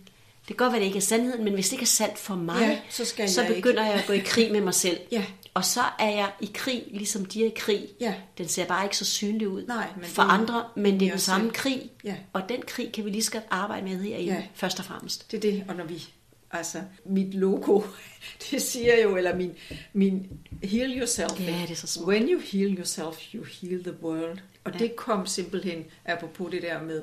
Det 0.48 0.48
kan 0.48 0.56
godt 0.56 0.72
være, 0.74 0.80
det 0.80 0.86
ikke 0.86 0.98
er 0.98 1.02
sandheden, 1.02 1.44
men 1.44 1.54
hvis 1.54 1.66
det 1.66 1.74
ikke 1.74 1.84
er 1.84 1.88
sandt 1.88 2.18
for 2.18 2.36
mig, 2.36 2.62
Ja, 2.62 2.80
så 2.90 3.06
skal 3.06 3.30
så 3.30 3.42
jeg 3.44 3.56
begynder 3.56 3.84
ikke. 3.84 3.92
jeg 3.92 4.00
at 4.02 4.08
gå 4.08 4.14
i 4.14 4.20
krig 4.26 4.52
med 4.52 4.62
mig 4.62 4.74
selv. 4.74 5.00
Ja. 5.12 5.26
Og 5.60 5.66
så 5.66 5.82
er 6.00 6.10
jeg 6.10 6.32
i 6.42 6.52
krig, 6.54 6.84
ligesom 6.92 7.26
de 7.26 7.42
er 7.44 7.48
i 7.48 7.54
krig. 7.56 7.88
Ja. 8.00 8.14
Den 8.38 8.48
ser 8.48 8.66
bare 8.66 8.86
ikke 8.86 8.98
så 8.98 9.06
synlig 9.06 9.48
ud 9.48 9.66
Nej, 9.68 9.88
men 9.96 10.06
for 10.06 10.24
det 10.24 10.30
andre, 10.32 10.66
men 10.76 11.00
det 11.00 11.06
er 11.06 11.10
den 11.12 11.20
samme 11.20 11.52
krig. 11.52 11.92
Ja. 12.04 12.16
Og 12.34 12.42
den 12.50 12.62
krig 12.68 12.92
kan 12.92 13.06
vi 13.06 13.10
lige 13.10 13.24
så 13.24 13.32
godt 13.32 13.44
arbejde 13.50 13.86
med 13.86 13.98
herinde, 14.04 14.34
Ja. 14.34 14.44
først 14.54 14.80
og 14.80 14.86
fremmest. 14.86 15.32
Det 15.32 15.38
er 15.38 15.42
det, 15.52 15.64
og 15.68 15.76
når 15.76 15.84
vi, 15.84 16.04
altså 16.52 16.82
mit 17.06 17.34
logo, 17.34 17.82
det 18.52 18.62
siger 18.62 19.02
jo, 19.04 19.16
eller 19.18 19.36
min, 19.36 19.52
min 19.94 20.28
heal 20.64 20.98
yourself. 21.00 21.40
Ja, 21.40 21.62
det 21.62 21.72
er 21.72 21.76
så 21.76 21.88
smukt. 21.88 22.08
When 22.08 22.30
you 22.30 22.40
heal 22.52 22.74
yourself, 22.78 23.34
you 23.36 23.44
heal 23.62 23.84
the 23.84 23.94
world. 24.04 24.40
Og 24.64 24.72
Ja. 24.74 24.80
det 24.80 24.96
kom 24.96 25.26
simpelthen, 25.28 25.86
apropos 26.06 26.52
det 26.52 26.62
der 26.62 26.82
med, 26.84 27.02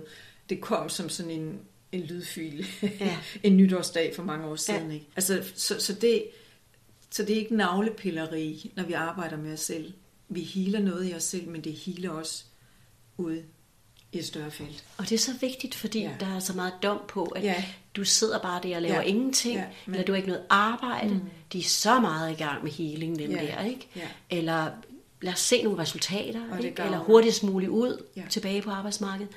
det 0.48 0.60
kom 0.60 0.88
som 0.88 1.08
sådan 1.08 1.32
en, 1.32 1.58
en 1.92 2.00
lydfil, 2.00 2.66
Ja. 3.00 3.16
en 3.42 3.56
nytårsdag 3.56 4.12
for 4.16 4.22
mange 4.22 4.46
år 4.46 4.56
siden. 4.56 4.88
Ja. 4.88 4.94
Ikke? 4.94 5.06
Altså, 5.16 5.42
så, 5.54 5.80
så, 5.80 5.92
det, 5.92 6.24
så 7.16 7.22
det 7.22 7.30
er 7.36 7.38
ikke 7.40 7.56
navlepilleri, 7.56 8.72
når 8.76 8.84
vi 8.84 8.92
arbejder 8.92 9.36
med 9.36 9.52
os 9.52 9.60
selv. 9.60 9.92
Vi 10.28 10.40
healer 10.42 10.80
noget 10.80 11.10
i 11.10 11.14
os 11.14 11.22
selv, 11.22 11.48
men 11.48 11.64
det 11.64 11.72
healer 11.72 12.10
os 12.10 12.46
ude 13.16 13.42
i 14.12 14.18
et 14.18 14.26
større 14.26 14.50
felt. 14.50 14.84
Og 14.98 15.04
det 15.08 15.12
er 15.14 15.18
så 15.18 15.32
vigtigt, 15.40 15.74
fordi 15.74 16.00
Ja. 16.00 16.10
der 16.20 16.26
er 16.36 16.38
så 16.40 16.52
meget 16.52 16.72
dom 16.82 17.00
på, 17.08 17.24
at 17.24 17.42
Ja. 17.44 17.64
du 17.96 18.04
sidder 18.04 18.38
bare 18.38 18.60
der 18.62 18.76
og 18.76 18.82
laver 18.82 18.94
Ja. 18.96 19.00
ingenting, 19.02 19.54
Ja, 19.58 19.64
men- 19.86 19.94
eller 19.94 20.04
du 20.06 20.12
har 20.12 20.16
ikke 20.16 20.28
noget 20.28 20.44
arbejde. 20.50 21.14
Mm. 21.14 21.20
De 21.52 21.58
er 21.58 21.62
så 21.62 22.00
meget 22.00 22.30
i 22.32 22.34
gang 22.34 22.62
med 22.64 22.72
healing, 22.72 23.18
dem 23.18 23.30
Ja. 23.30 23.36
der, 23.46 23.64
ikke? 23.64 23.88
Ja. 23.96 24.08
Eller 24.30 24.70
lad 25.22 25.32
os 25.32 25.40
se 25.40 25.62
nogle 25.62 25.78
resultater, 25.78 26.40
Og 26.52 26.64
ikke? 26.64 26.82
eller 26.82 26.98
hurtigst 26.98 27.42
muligt 27.42 27.70
ud 27.70 28.04
Ja. 28.16 28.22
tilbage 28.30 28.62
på 28.62 28.70
arbejdsmarkedet. 28.70 29.32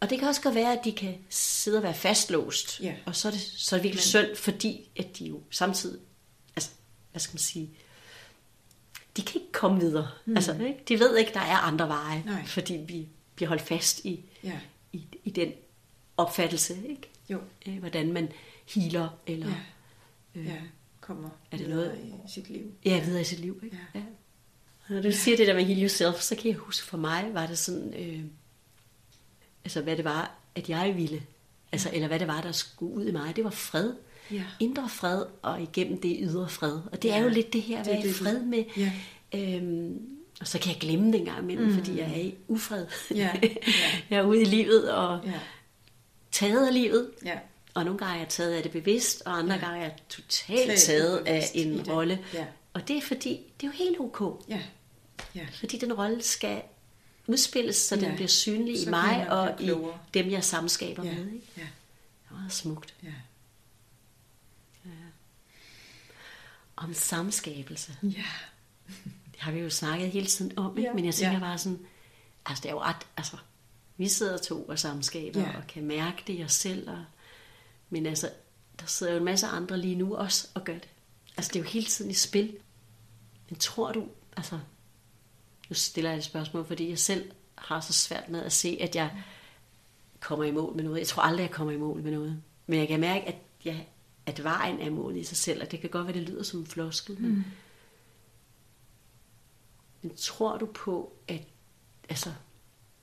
Og 0.00 0.10
det 0.10 0.18
kan 0.18 0.28
også 0.28 0.40
godt 0.40 0.54
være, 0.54 0.72
at 0.78 0.84
de 0.84 0.92
kan 0.92 1.14
sidde 1.30 1.76
og 1.76 1.82
være 1.82 1.94
fastlåst, 1.94 2.80
Ja. 2.80 2.94
og 3.06 3.16
så 3.16 3.28
er 3.28 3.32
det, 3.32 3.40
så 3.40 3.76
er 3.76 3.78
det 3.78 3.84
virkelig 3.84 3.98
Men- 4.14 4.26
synd, 4.26 4.36
fordi 4.36 4.90
at 4.96 5.18
de 5.18 5.24
jo 5.24 5.40
samtidig, 5.50 6.00
hvad 7.14 7.20
skal 7.20 7.34
man 7.34 7.38
sige, 7.38 7.70
de 9.16 9.22
kan 9.22 9.40
ikke 9.40 9.52
komme 9.52 9.80
videre. 9.80 10.08
Mm. 10.24 10.36
Altså, 10.36 10.52
ikke? 10.52 10.80
De 10.88 10.98
ved 10.98 11.16
ikke, 11.16 11.32
der 11.34 11.40
er 11.40 11.56
andre 11.56 11.88
veje, 11.88 12.22
Nej. 12.26 12.46
fordi 12.46 12.74
vi 12.74 13.08
bliver 13.34 13.48
holdt 13.48 13.62
fast 13.62 14.04
i, 14.04 14.24
Ja, 14.42 14.60
i, 14.92 15.04
i 15.24 15.30
den 15.30 15.52
opfattelse, 16.16 16.76
ikke? 16.88 17.08
jo. 17.30 17.40
Hvordan 17.80 18.12
man 18.12 18.28
healer, 18.74 19.08
eller 19.26 19.46
Ja. 20.34 20.40
øh, 20.40 20.46
Ja, 20.46 20.56
kommer 21.00 21.30
Er 21.52 21.56
det 21.56 21.68
noget- 21.68 21.98
i 22.28 22.30
sit 22.34 22.48
liv. 22.50 22.72
ja 22.84 23.04
videre 23.04 23.20
i 23.20 23.24
sit 23.24 23.38
liv. 23.40 23.60
Ikke? 23.64 23.78
Ja. 23.94 24.00
Ja. 24.00 24.94
Når 24.94 25.02
du 25.02 25.12
siger 25.12 25.36
det 25.36 25.46
der 25.46 25.54
med 25.54 25.64
heal 25.64 25.80
yourself, 25.80 26.20
så 26.20 26.36
kan 26.36 26.46
jeg 26.50 26.54
huske, 26.56 26.86
for 26.86 26.96
mig 26.96 27.30
var 27.34 27.46
det 27.46 27.58
sådan, 27.58 27.94
øh, 27.94 28.24
altså 29.64 29.80
hvad 29.82 29.96
det 29.96 30.04
var, 30.04 30.34
at 30.54 30.68
jeg 30.68 30.94
ville, 30.96 31.22
altså, 31.72 31.90
eller 31.92 32.08
hvad 32.08 32.18
det 32.18 32.26
var, 32.28 32.40
der 32.40 32.52
skulle 32.52 32.94
ud 32.94 33.06
i 33.06 33.10
mig, 33.12 33.36
det 33.36 33.44
var 33.44 33.50
fred. 33.50 33.94
Ja. 34.30 34.42
Indre 34.60 34.88
fred, 34.88 35.24
og 35.42 35.62
igennem 35.62 36.00
det 36.00 36.16
ydre 36.20 36.48
fred. 36.48 36.80
Og 36.92 37.02
det 37.02 37.08
Ja, 37.08 37.16
er 37.18 37.22
jo 37.22 37.28
lidt 37.28 37.52
det 37.52 37.62
her 37.62 37.78
at 37.80 37.84
det 37.84 37.92
være 37.94 38.02
det, 38.02 38.10
du- 38.18 38.24
fred 38.24 38.38
med. 38.42 38.64
Ja. 38.76 38.92
Øhm, 39.34 40.00
og 40.40 40.46
så 40.48 40.58
kan 40.58 40.72
jeg 40.72 40.80
glemme 40.80 41.06
det 41.12 41.14
en 41.20 41.24
gang 41.24 41.38
imellem, 41.42 41.66
mm. 41.68 41.74
fordi 41.74 41.98
jeg 41.98 42.10
er 42.16 42.20
i 42.20 42.34
ufred. 42.48 42.86
Ja, 43.10 43.30
ja. 43.42 43.48
jeg 44.10 44.18
er 44.18 44.22
ude 44.22 44.40
i 44.40 44.44
livet 44.44 44.92
og 44.92 45.20
Ja, 45.26 45.40
taget 46.32 46.66
af 46.66 46.74
livet. 46.74 47.10
ja, 47.24 47.38
Og 47.74 47.84
nogle 47.84 47.98
gange 47.98 48.14
er 48.14 48.18
jeg 48.18 48.28
taget 48.28 48.52
af 48.52 48.62
det 48.62 48.72
bevidst, 48.72 49.22
og 49.26 49.38
andre 49.38 49.54
Ja. 49.54 49.60
gange 49.60 49.78
er 49.78 49.82
jeg 49.82 49.94
totalt 50.08 50.60
Totalt 50.60 50.80
taget 50.80 51.16
af 51.26 51.42
en 51.54 51.78
det. 51.78 51.88
rolle. 51.88 52.18
Ja. 52.34 52.44
Og 52.72 52.88
det 52.88 52.96
er 52.96 53.00
fordi, 53.02 53.40
det 53.60 53.66
er 53.66 53.70
jo 53.70 53.84
helt 53.84 54.00
ok. 54.00 54.44
ja, 54.48 54.60
ja. 55.34 55.46
Fordi 55.60 55.78
den 55.78 55.92
rolle 55.92 56.22
skal 56.22 56.62
udspilles, 57.26 57.76
så 57.76 57.96
Ja. 57.96 58.00
den 58.06 58.14
bliver 58.14 58.28
synlig 58.28 58.78
Så 58.78 58.86
i 58.86 58.90
mig 58.90 59.26
og 59.30 59.60
i 59.62 59.70
dem, 60.14 60.30
jeg 60.30 60.44
samskaber 60.44 61.04
Ja, 61.04 61.12
med. 61.14 61.18
Ikke? 61.32 61.46
ja, 61.56 61.62
Det 61.62 62.30
er 62.30 62.34
meget 62.34 62.52
smukt. 62.52 62.94
ja. 63.04 63.08
Om 66.76 66.94
samskabelse. 66.94 67.96
Ja, 68.02 68.08
Det 69.32 69.40
har 69.40 69.52
vi 69.52 69.58
jo 69.60 69.70
snakket 69.70 70.10
hele 70.10 70.26
tiden 70.26 70.58
om, 70.58 70.78
ikke? 70.78 70.88
Ja. 70.88 70.94
men 70.94 71.04
jeg 71.04 71.14
tænker 71.14 71.32
Ja. 71.32 71.38
bare 71.40 71.58
sådan, 71.58 71.78
altså 72.46 72.62
det 72.62 72.68
er 72.68 72.72
jo 72.72 72.80
ret, 72.80 73.06
altså 73.16 73.36
vi 73.96 74.08
sidder 74.08 74.36
to 74.38 74.62
og 74.64 74.78
samskaber 74.78 75.40
ja. 75.40 75.56
og 75.56 75.66
kan 75.66 75.84
mærke 75.84 76.22
det 76.26 76.38
i 76.38 76.44
os 76.44 76.52
selv, 76.52 76.90
og, 76.90 77.04
men 77.90 78.06
altså, 78.06 78.30
der 78.80 78.86
sidder 78.86 79.12
jo 79.12 79.18
en 79.18 79.24
masse 79.24 79.46
andre 79.46 79.78
lige 79.78 79.94
nu 79.94 80.16
også 80.16 80.48
og 80.54 80.64
gør 80.64 80.72
det. 80.74 80.88
Altså 81.36 81.50
det 81.52 81.58
er 81.58 81.64
jo 81.64 81.68
hele 81.70 81.86
tiden 81.86 82.10
i 82.10 82.14
spil. 82.14 82.56
Men 83.48 83.58
tror 83.58 83.92
du, 83.92 84.08
altså, 84.36 84.58
nu 85.68 85.74
stiller 85.74 86.10
jeg 86.10 86.18
et 86.18 86.24
spørgsmål, 86.24 86.66
fordi 86.66 86.88
jeg 86.90 86.98
selv 86.98 87.30
har 87.54 87.80
så 87.80 87.92
svært 87.92 88.28
med 88.28 88.42
at 88.42 88.52
se, 88.52 88.78
at 88.80 88.96
jeg 88.96 89.10
kommer 90.20 90.44
i 90.44 90.50
mål 90.50 90.76
med 90.76 90.84
noget. 90.84 90.98
Jeg 90.98 91.06
tror 91.06 91.22
aldrig, 91.22 91.42
jeg 91.42 91.50
kommer 91.50 91.72
i 91.72 91.76
mål 91.76 92.02
med 92.02 92.12
noget. 92.12 92.42
Men 92.66 92.78
jeg 92.78 92.88
kan 92.88 93.00
mærke, 93.00 93.28
at, 93.28 93.36
jeg, 93.64 93.86
at 94.26 94.44
vejen 94.44 94.80
er 94.80 94.90
målet 94.90 95.20
i 95.20 95.24
sig 95.24 95.36
selv, 95.36 95.62
og 95.62 95.70
det 95.70 95.80
kan 95.80 95.90
godt 95.90 96.06
være, 96.06 96.14
det 96.16 96.22
lyder 96.28 96.42
som 96.42 96.60
en 96.60 96.66
floskel, 96.66 97.20
men 97.20 97.30
Mm. 97.30 97.44
men 100.02 100.16
tror 100.16 100.58
du 100.58 100.66
på, 100.66 101.12
at, 101.28 101.42
altså, 102.08 102.32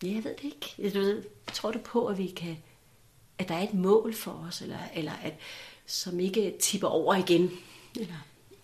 ja, 0.03 0.07
jeg 0.07 0.23
ved 0.23 0.35
det 0.41 0.43
ikke. 0.43 0.89
Du 0.93 0.99
ved, 0.99 1.23
tror 1.53 1.71
du 1.71 1.79
på, 1.79 2.07
at 2.07 2.17
vi 2.17 2.27
kan, 2.27 2.57
at 3.37 3.47
der 3.47 3.55
er 3.55 3.63
et 3.67 3.73
mål 3.73 4.13
for 4.13 4.31
os, 4.31 4.61
eller, 4.61 4.79
eller 4.95 5.11
at, 5.11 5.33
som 5.85 6.19
ikke 6.19 6.55
tipper 6.59 6.87
over 6.87 7.15
igen? 7.15 7.49
Eller, 7.99 8.15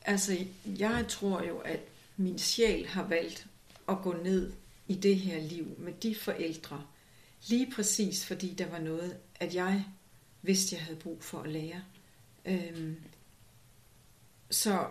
Altså, 0.02 0.38
jeg 0.66 1.06
tror 1.10 1.44
jo, 1.44 1.58
at 1.58 1.80
min 2.18 2.40
sjæl 2.40 2.88
har 2.88 3.04
valgt 3.04 3.48
at 3.90 3.98
gå 4.04 4.14
ned 4.24 4.54
i 4.88 4.96
det 4.96 5.16
her 5.20 5.40
liv 5.42 5.66
med 5.78 5.94
de 5.94 6.16
forældre, 6.16 6.84
lige 7.48 7.72
præcis 7.76 8.26
fordi 8.26 8.54
der 8.54 8.70
var 8.70 8.80
noget, 8.80 9.18
at 9.36 9.56
jeg 9.56 9.86
vidste, 10.42 10.76
jeg 10.76 10.84
havde 10.86 11.00
brug 11.00 11.24
for 11.24 11.40
at 11.42 11.50
lære. 11.50 11.82
Øhm, 12.48 12.96
så, 14.50 14.88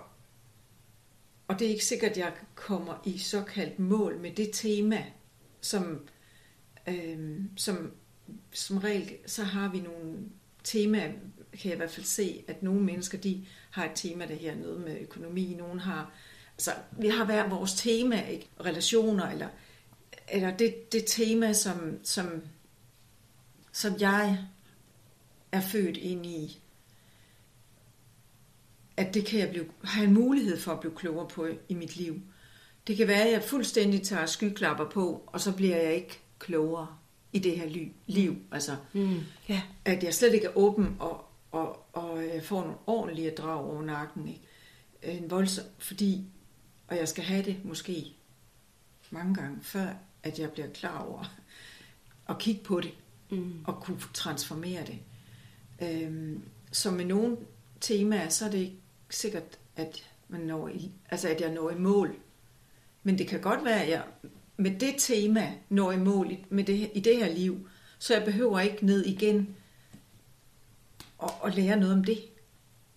og 1.49 1.59
det 1.59 1.67
er 1.67 1.71
ikke 1.71 1.85
sikkert, 1.85 2.11
at 2.11 2.19
jeg 2.19 2.33
kommer 2.55 3.03
i 3.05 3.19
såkaldt 3.19 3.79
mål 3.79 4.19
med 4.19 4.33
det 4.33 4.51
tema, 4.53 5.05
som, 5.61 6.09
øhm, 6.89 7.51
som 7.57 7.93
som 8.53 8.79
regel, 8.79 9.17
så 9.27 9.45
har 9.45 9.69
vi 9.69 9.81
nogle 9.81 10.19
temaer, 10.65 11.13
kan 11.53 11.65
jeg 11.65 11.73
i 11.73 11.77
hvert 11.77 11.91
fald 11.91 12.07
se, 12.07 12.45
at 12.49 12.63
nogle 12.63 12.81
mennesker, 12.81 13.19
de 13.19 13.47
har 13.71 13.85
et 13.85 13.91
tema, 13.95 14.27
der 14.27 14.35
her 14.35 14.55
noget 14.55 14.81
med 14.81 15.01
økonomi, 15.01 15.55
nogen 15.59 15.81
har, 15.81 16.13
altså 16.53 16.71
vi 16.93 17.09
har 17.09 17.25
hver 17.25 17.49
vores 17.49 17.75
tema, 17.75 18.29
ikke? 18.29 18.49
relationer, 18.65 19.31
eller, 19.31 19.49
eller 20.29 20.57
det, 20.57 20.93
det 20.93 21.05
tema, 21.07 21.53
som, 21.53 21.99
som, 22.03 22.43
som 23.73 23.95
jeg 24.01 24.39
er 25.53 25.61
født 25.61 25.97
ind 25.97 26.27
i, 26.27 26.61
at 28.97 29.15
det 29.15 29.27
kan 29.27 29.41
jeg 29.41 29.51
blive, 29.51 29.67
have 29.85 30.07
en 30.07 30.15
mulighed 30.15 30.59
for 30.59 30.73
at 30.73 30.81
blive 30.81 30.95
klogere 30.97 31.29
på 31.29 31.47
i 31.69 31.75
mit 31.75 31.97
liv. 31.97 32.21
Det 32.87 32.97
kan 32.97 33.09
være, 33.09 33.23
at 33.23 33.33
jeg 33.33 33.43
fuldstændig 33.43 34.03
tager 34.03 34.27
skyklapper 34.27 34.89
på, 34.91 35.23
og 35.27 35.41
så 35.41 35.53
bliver 35.53 35.77
jeg 35.77 35.95
ikke 35.95 36.21
klogere 36.39 36.87
i 37.33 37.39
det 37.39 37.59
her 37.59 37.89
liv. 38.07 38.37
Altså, 38.53 38.77
Mm. 38.93 39.19
Ja. 39.49 39.63
at 39.85 40.05
jeg 40.05 40.15
slet 40.15 40.35
ikke 40.35 40.47
er 40.47 40.57
åben 40.59 40.97
og, 41.01 41.25
og, 41.53 41.87
og 41.97 42.23
får 42.43 42.61
nogle 42.61 42.77
ordentlige 42.87 43.31
drag 43.31 43.65
over 43.65 43.83
nakken. 43.83 44.29
Ikke? 44.29 44.41
En 45.19 45.31
voldsom, 45.31 45.65
fordi, 45.79 46.25
og 46.89 46.97
jeg 46.97 47.09
skal 47.09 47.25
have 47.25 47.43
det 47.45 47.57
måske 47.65 48.07
mange 49.11 49.35
gange, 49.35 49.59
før 49.63 49.89
at 50.23 50.39
jeg 50.39 50.51
bliver 50.51 50.69
klar 50.69 50.99
over 51.03 51.25
at 52.29 52.39
kigge 52.39 52.63
på 52.65 52.81
det 52.81 52.91
Mm. 53.31 53.53
og 53.65 53.81
kunne 53.83 54.01
transformere 54.15 54.83
det. 54.87 54.99
Øhm, 55.83 56.43
så 56.73 56.91
med 56.91 57.05
nogle 57.05 57.37
temaer, 57.81 58.29
så 58.29 58.45
er 58.47 58.51
det 58.51 58.59
ikke 58.59 58.77
sikkert, 59.11 59.59
at, 59.77 60.05
man 60.29 60.41
når 60.41 60.69
i, 60.69 60.91
altså 61.11 61.29
at 61.29 61.41
jeg 61.41 61.53
når 61.53 61.71
i 61.71 61.75
mål. 61.75 62.17
Men 63.03 63.19
det 63.19 63.29
kan 63.29 63.41
godt 63.41 63.65
være, 63.65 63.83
at 63.83 63.91
jeg 63.91 64.03
med 64.57 64.81
det 64.81 64.95
tema 64.99 65.53
når 65.69 65.93
i 65.93 65.97
mål 65.97 66.31
i, 66.31 66.45
med 66.49 66.65
det, 66.65 66.91
i 66.95 67.01
det 67.01 67.17
her 67.17 67.33
liv, 67.33 67.69
så 67.99 68.15
jeg 68.15 68.25
behøver 68.25 68.61
ikke 68.61 68.87
ned 68.87 69.05
igen 69.05 69.57
og, 71.19 71.31
og 71.41 71.51
lære 71.51 71.77
noget 71.77 71.95
om 71.95 72.05
det. 72.05 72.19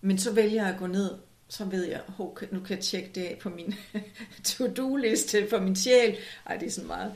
Men 0.00 0.18
så 0.18 0.32
vælger 0.32 0.62
jeg 0.62 0.72
at 0.72 0.78
gå 0.78 0.86
ned, 0.86 1.14
så 1.48 1.64
ved 1.64 1.84
jeg, 1.84 2.00
okay, 2.18 2.46
nu 2.50 2.60
kan 2.60 2.76
jeg 2.76 2.84
tjekke 2.84 3.10
det 3.14 3.20
af 3.20 3.38
på 3.40 3.50
min 3.50 3.74
to-do-liste 4.44 5.48
for 5.50 5.60
min 5.60 5.76
sjæl. 5.76 6.16
Ej, 6.46 6.56
det 6.56 6.66
er 6.66 6.70
sådan 6.70 6.88
meget. 6.88 7.14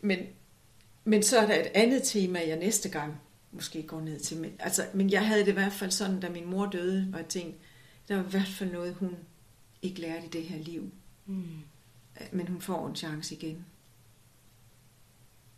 Men, 0.00 0.18
men 1.04 1.22
så 1.22 1.38
er 1.38 1.46
der 1.46 1.60
et 1.60 1.70
andet 1.74 2.02
tema, 2.02 2.40
jeg 2.46 2.58
næste 2.58 2.88
gang 2.88 3.20
måske 3.52 3.82
går 3.82 4.00
ned 4.00 4.20
til. 4.20 4.36
Men, 4.36 4.52
altså, 4.58 4.86
men 4.94 5.10
jeg 5.10 5.26
havde 5.26 5.40
det 5.40 5.48
i 5.48 5.54
hvert 5.54 5.72
fald 5.72 5.90
sådan, 5.90 6.20
da 6.20 6.28
min 6.28 6.50
mor 6.50 6.66
døde, 6.66 7.08
og 7.12 7.18
jeg 7.18 7.26
tænkte, 7.26 7.58
der 8.08 8.16
var 8.16 8.22
i 8.24 8.30
hvert 8.30 8.48
fald 8.48 8.72
noget, 8.72 8.94
hun 8.94 9.16
ikke 9.82 10.00
lærte 10.00 10.26
i 10.26 10.28
det 10.28 10.42
her 10.42 10.58
liv. 10.58 10.90
Mm. 11.26 11.44
Men 12.32 12.48
hun 12.48 12.60
får 12.60 12.88
en 12.88 12.96
chance 12.96 13.34
igen. 13.34 13.64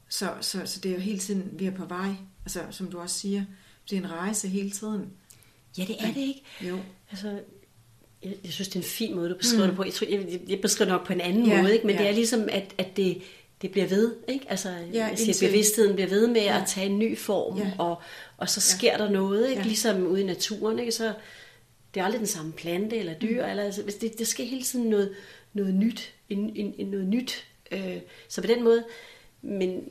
Så, 0.09 0.31
så, 0.41 0.61
så 0.65 0.81
det 0.81 0.91
er 0.91 0.95
jo 0.95 1.01
hele 1.01 1.19
tiden, 1.19 1.49
vi 1.53 1.67
er 1.67 1.71
på 1.71 1.85
vej. 1.85 2.11
Altså, 2.45 2.61
som 2.71 2.91
du 2.91 3.01
også 3.01 3.19
siger, 3.19 3.45
det 3.91 3.97
er 3.99 4.01
en 4.03 4.11
rejse 4.11 4.49
hele 4.49 4.71
tiden. 4.71 5.11
Ja, 5.79 5.85
det 5.85 5.97
er 6.01 6.07
det 6.13 6.21
ikke. 6.21 6.43
Jo. 6.61 6.79
Altså, 7.11 7.41
jeg, 8.23 8.35
jeg 8.45 8.53
synes, 8.53 8.69
det 8.69 8.77
er 8.77 8.81
en 8.81 8.89
fin 8.89 9.15
måde, 9.15 9.31
du 9.31 9.35
beskriver 9.39 9.65
mm. 9.65 9.69
det 9.71 9.77
på. 9.77 9.85
Jeg, 9.85 9.93
tror, 9.93 10.07
jeg, 10.11 10.41
jeg 10.49 10.61
beskriver 10.61 10.91
det 10.91 10.99
nok 10.99 11.07
på 11.07 11.13
en 11.13 11.21
anden 11.21 11.47
Ja, 11.47 11.63
måde, 11.63 11.75
ikke? 11.75 11.87
men 11.87 11.97
ja. 11.97 12.03
det 12.03 12.11
er 12.11 12.15
ligesom, 12.15 12.49
at, 12.53 12.75
at 12.79 12.97
det, 12.97 13.23
det 13.63 13.71
bliver 13.71 13.87
ved. 13.87 14.15
Ikke? 14.29 14.47
Altså, 14.51 14.69
Ja, 14.71 15.07
jeg 15.07 15.19
siger, 15.19 15.33
indtil- 15.35 15.47
bevidstheden 15.47 15.95
bliver 15.95 16.09
ved 16.09 16.27
med 16.27 16.41
Ja. 16.43 16.61
at 16.63 16.69
tage 16.69 16.87
en 16.87 16.99
ny 16.99 17.19
form, 17.19 17.59
Ja. 17.59 17.73
og, 17.79 18.03
og 18.37 18.49
så 18.51 18.61
sker 18.61 18.97
der 18.97 19.11
noget, 19.11 19.49
ikke? 19.49 19.61
Ja. 19.63 19.67
ligesom 19.67 20.07
ude 20.07 20.21
i 20.21 20.25
naturen. 20.25 20.79
Ikke? 20.79 20.93
Så 20.93 21.15
det 21.95 22.01
er 22.01 22.05
aldrig 22.05 22.19
den 22.19 22.27
samme 22.27 22.53
plante 22.53 22.97
eller 22.97 23.15
dyr. 23.15 23.43
Mm. 23.45 23.51
Eller, 23.51 23.63
altså, 23.63 23.83
hvis 23.83 23.95
det, 23.95 24.19
det 24.19 24.27
sker 24.27 24.45
hele 24.45 24.63
tiden 24.63 24.91
noget, 24.91 25.15
noget 25.53 25.75
nyt. 25.75 26.15
En, 26.29 26.57
en, 26.57 26.75
en, 26.79 26.87
noget 26.87 27.07
nyt. 27.07 27.47
Øh, 27.73 27.97
så 28.29 28.41
på 28.41 28.47
den 28.47 28.65
måde, 28.65 28.85
men 29.43 29.83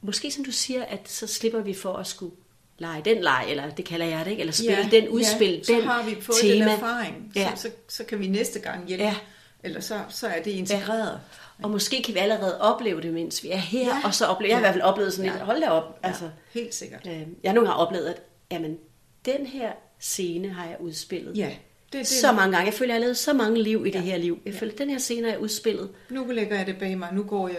måske 0.00 0.30
som 0.30 0.44
du 0.44 0.50
siger, 0.52 0.84
at 0.84 1.00
så 1.08 1.26
slipper 1.26 1.60
vi 1.60 1.74
for 1.74 1.92
at 1.96 2.06
skulle 2.06 2.34
lege 2.78 3.02
den 3.04 3.22
leg, 3.22 3.44
eller 3.48 3.70
det 3.70 3.84
kalder 3.84 4.06
jeg 4.06 4.24
det, 4.24 4.30
ikke? 4.30 4.40
eller 4.40 4.52
spille 4.52 4.88
den 4.90 5.08
udspil, 5.08 5.52
ja, 5.54 5.62
så 5.62 5.72
den 5.72 5.82
har 5.82 6.02
vi 6.04 6.16
fået 6.20 6.36
tema. 6.40 6.54
den 6.54 6.62
erfaring. 6.62 7.32
Ja. 7.36 7.52
Så, 7.56 7.62
så, 7.62 7.70
så 7.88 8.04
kan 8.04 8.18
vi 8.20 8.26
næste 8.28 8.60
gang 8.60 8.86
hjælpe. 8.88 9.04
Ja. 9.04 9.16
Eller 9.64 9.80
så, 9.80 10.00
så 10.08 10.26
er 10.26 10.42
det 10.42 10.50
integreret. 10.50 11.20
Og 11.62 11.70
måske 11.70 12.02
kan 12.02 12.14
vi 12.14 12.18
allerede 12.18 12.60
opleve 12.60 13.00
det, 13.02 13.12
mens 13.14 13.42
vi 13.42 13.50
er 13.50 13.56
her, 13.56 13.80
ja. 13.80 13.86
Ja. 13.86 14.00
og 14.04 14.14
så 14.14 14.26
opleve, 14.26 14.48
jeg 14.50 14.56
har 14.58 14.64
i 14.64 14.66
Ja. 14.66 14.72
hvert 14.72 14.74
fald 14.74 14.82
oplevet 14.92 15.12
sådan 15.12 15.30
lidt, 15.30 15.38
Ja. 15.40 15.44
hold 15.44 15.60
da 15.60 15.68
op, 15.68 15.98
Ja, 16.02 16.08
altså, 16.08 16.30
helt 16.54 16.74
sikkert. 16.74 17.06
øh, 17.06 17.22
jeg 17.42 17.52
nogle 17.52 17.68
gange 17.68 17.80
oplevet, 17.86 18.06
at 18.06 18.22
jamen, 18.50 18.78
den 19.24 19.46
her 19.46 19.72
scene 20.02 20.48
har 20.48 20.66
jeg 20.66 20.76
udspillet. 20.80 21.36
Ja, 21.36 21.50
det, 21.92 21.98
det, 22.00 22.06
Så 22.06 22.32
mange 22.32 22.52
gange. 22.56 22.66
Jeg 22.66 22.74
føler, 22.74 22.94
jeg 22.94 23.00
har 23.00 23.04
levet 23.04 23.16
så 23.16 23.32
mange 23.32 23.62
liv 23.62 23.86
i 23.86 23.90
ja. 23.90 23.98
det 23.98 24.04
Ja. 24.06 24.10
her 24.10 24.18
liv. 24.18 24.38
Jeg 24.46 24.54
føler, 24.54 24.72
at 24.72 24.78
den 24.78 24.90
her 24.90 24.98
scene 24.98 25.22
har 25.26 25.32
jeg 25.32 25.40
udspillet. 25.42 25.90
Nu 26.10 26.24
lægger 26.26 26.56
jeg 26.56 26.66
det 26.66 26.78
bag 26.78 26.98
mig. 26.98 27.08
Nu 27.14 27.22
går 27.22 27.48
jeg, 27.48 27.58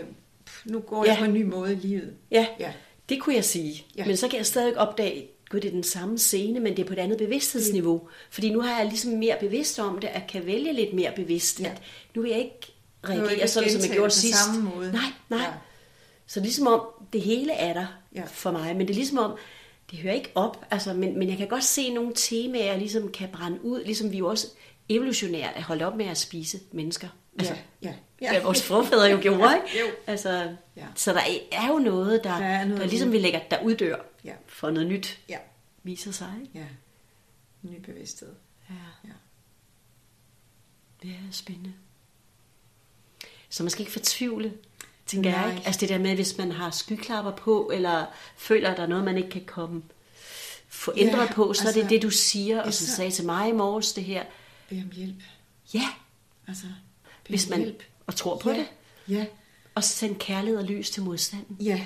nu 0.65 0.79
går 0.79 1.05
Ja. 1.05 1.11
jeg 1.11 1.19
på 1.19 1.25
en 1.25 1.33
ny 1.33 1.43
måde 1.43 1.73
i 1.73 1.75
livet. 1.75 2.13
Ja, 2.31 2.47
Ja. 2.59 2.71
det 3.09 3.21
kunne 3.21 3.35
jeg 3.35 3.45
sige. 3.45 3.85
Ja. 3.97 4.05
Men 4.05 4.17
så 4.17 4.27
kan 4.27 4.37
jeg 4.37 4.45
stadig 4.45 4.77
opdage, 4.77 5.27
gud, 5.49 5.59
det 5.59 5.67
er 5.67 5.71
den 5.71 5.83
samme 5.83 6.19
scene, 6.19 6.59
men 6.59 6.77
det 6.77 6.83
er 6.83 6.87
på 6.87 6.93
et 6.93 6.99
andet 6.99 7.17
bevidsthedsniveau. 7.17 8.01
Fordi 8.29 8.49
nu 8.49 8.61
har 8.61 8.77
jeg 8.79 8.87
ligesom 8.87 9.11
mere 9.11 9.37
bevidst 9.39 9.79
om 9.79 9.99
det, 9.99 10.07
at 10.07 10.21
kan 10.29 10.45
vælge 10.45 10.73
lidt 10.73 10.93
mere 10.93 11.11
bevidst, 11.15 11.59
Ja. 11.59 11.65
at 11.65 11.81
nu 12.15 12.21
vil 12.21 12.29
jeg 12.31 12.39
ikke 12.39 12.53
jeg 13.03 13.09
reagere 13.09 13.33
ikke 13.33 13.47
sådan, 13.47 13.69
som 13.71 13.81
jeg 13.81 13.89
gjorde 13.91 14.11
sidst. 14.11 14.45
samme 14.45 14.69
måde. 14.75 14.91
Nej, 14.91 15.01
nej. 15.29 15.39
Ja. 15.39 15.51
Så 16.27 16.39
ligesom 16.39 16.67
om 16.67 16.81
det 17.13 17.21
hele 17.21 17.51
er 17.53 17.73
der 17.73 17.85
Ja. 18.15 18.23
for 18.27 18.51
mig, 18.51 18.75
men 18.75 18.87
det 18.87 18.93
er 18.93 18.95
ligesom 18.97 19.17
om, 19.17 19.31
det 19.91 19.99
hører 19.99 20.13
ikke 20.13 20.31
op, 20.35 20.65
altså, 20.71 20.93
men, 20.93 21.19
men 21.19 21.29
jeg 21.29 21.37
kan 21.37 21.47
godt 21.47 21.63
se 21.63 21.93
nogle 21.93 22.11
temaer, 22.15 22.77
ligesom 22.77 23.11
kan 23.11 23.29
brænde 23.33 23.65
ud, 23.65 23.83
ligesom 23.83 24.11
vi 24.11 24.17
jo 24.17 24.27
også 24.27 24.47
evolutionært 24.89 25.51
er 25.55 25.61
holdt 25.61 25.81
op 25.81 25.95
med 25.95 26.05
at 26.05 26.17
spise 26.17 26.59
mennesker. 26.71 27.07
Altså, 27.39 27.55
ja, 27.81 27.93
ja. 28.21 28.33
ja 28.33 28.43
vores 28.43 28.61
forfædre 28.63 29.03
jo 29.05 29.19
gjorde, 29.21 29.55
ikke? 29.65 29.79
Jo. 29.79 29.85
Altså, 30.07 30.55
Ja. 30.75 30.85
Så 30.95 31.13
der 31.13 31.21
er 31.51 31.67
jo 31.67 31.79
noget, 31.79 32.23
der, 32.23 32.37
Der 32.37 32.45
er 32.45 32.65
noget 32.65 32.81
der 32.81 32.87
ligesom 32.87 33.11
vi 33.11 33.19
lægger, 33.19 33.39
der 33.51 33.63
uddør 33.63 33.95
Ja. 34.23 34.33
for 34.47 34.69
noget 34.69 34.89
nyt 34.89 35.19
Ja, 35.29 35.37
viser 35.83 36.11
sig. 36.11 36.33
Ikke? 36.41 36.59
ja. 36.59 36.65
Ny 37.69 37.79
bevidsthed. 37.79 38.33
Ja. 38.69 38.75
Ja. 39.07 39.13
Det 41.01 41.09
er 41.09 41.31
spændende. 41.31 41.73
Så 43.49 43.63
man 43.63 43.69
skal 43.69 43.81
ikke 43.81 43.91
fortvivle, 43.91 44.53
tænker 45.05 45.31
Nej. 45.31 45.39
jeg 45.41 45.51
ikke. 45.55 45.65
Altså 45.67 45.79
det 45.79 45.89
der 45.89 45.97
med, 45.97 46.15
hvis 46.15 46.37
man 46.37 46.51
har 46.51 46.71
skyklapper 46.71 47.31
på, 47.31 47.69
eller 47.73 48.05
føler, 48.37 48.69
at 48.71 48.77
der 48.77 48.83
er 48.83 48.87
noget, 48.87 49.03
man 49.03 49.17
ikke 49.17 49.29
kan 49.29 49.45
komme 49.45 49.81
få 50.69 50.93
Ja, 50.97 51.27
på, 51.33 51.53
så 51.53 51.61
altså, 51.61 51.67
er 51.67 51.71
det 51.73 51.79
altså, 51.81 51.89
det, 51.95 52.01
du 52.01 52.09
siger, 52.09 52.59
og 52.59 52.65
ja, 52.65 52.71
så- 52.71 52.95
sagde 52.95 53.11
til 53.11 53.25
mig 53.25 53.49
i 53.49 53.51
morges, 53.51 53.93
det 53.93 54.03
her. 54.03 54.23
Bed 54.69 54.77
om 54.77 54.91
hjælp. 54.95 55.15
Ja, 55.73 55.87
Altså, 56.47 56.65
hvis 57.29 57.49
man 57.49 57.59
hjælp. 57.59 57.83
og 58.07 58.15
tror 58.15 58.37
på 58.37 58.49
ja. 58.49 58.57
det, 58.57 58.65
Ja, 59.07 59.25
og 59.75 59.83
send 59.83 60.15
kærlighed 60.15 60.59
og 60.59 60.65
lys 60.65 60.89
til 60.89 61.03
modstanden. 61.03 61.57
ja, 61.59 61.85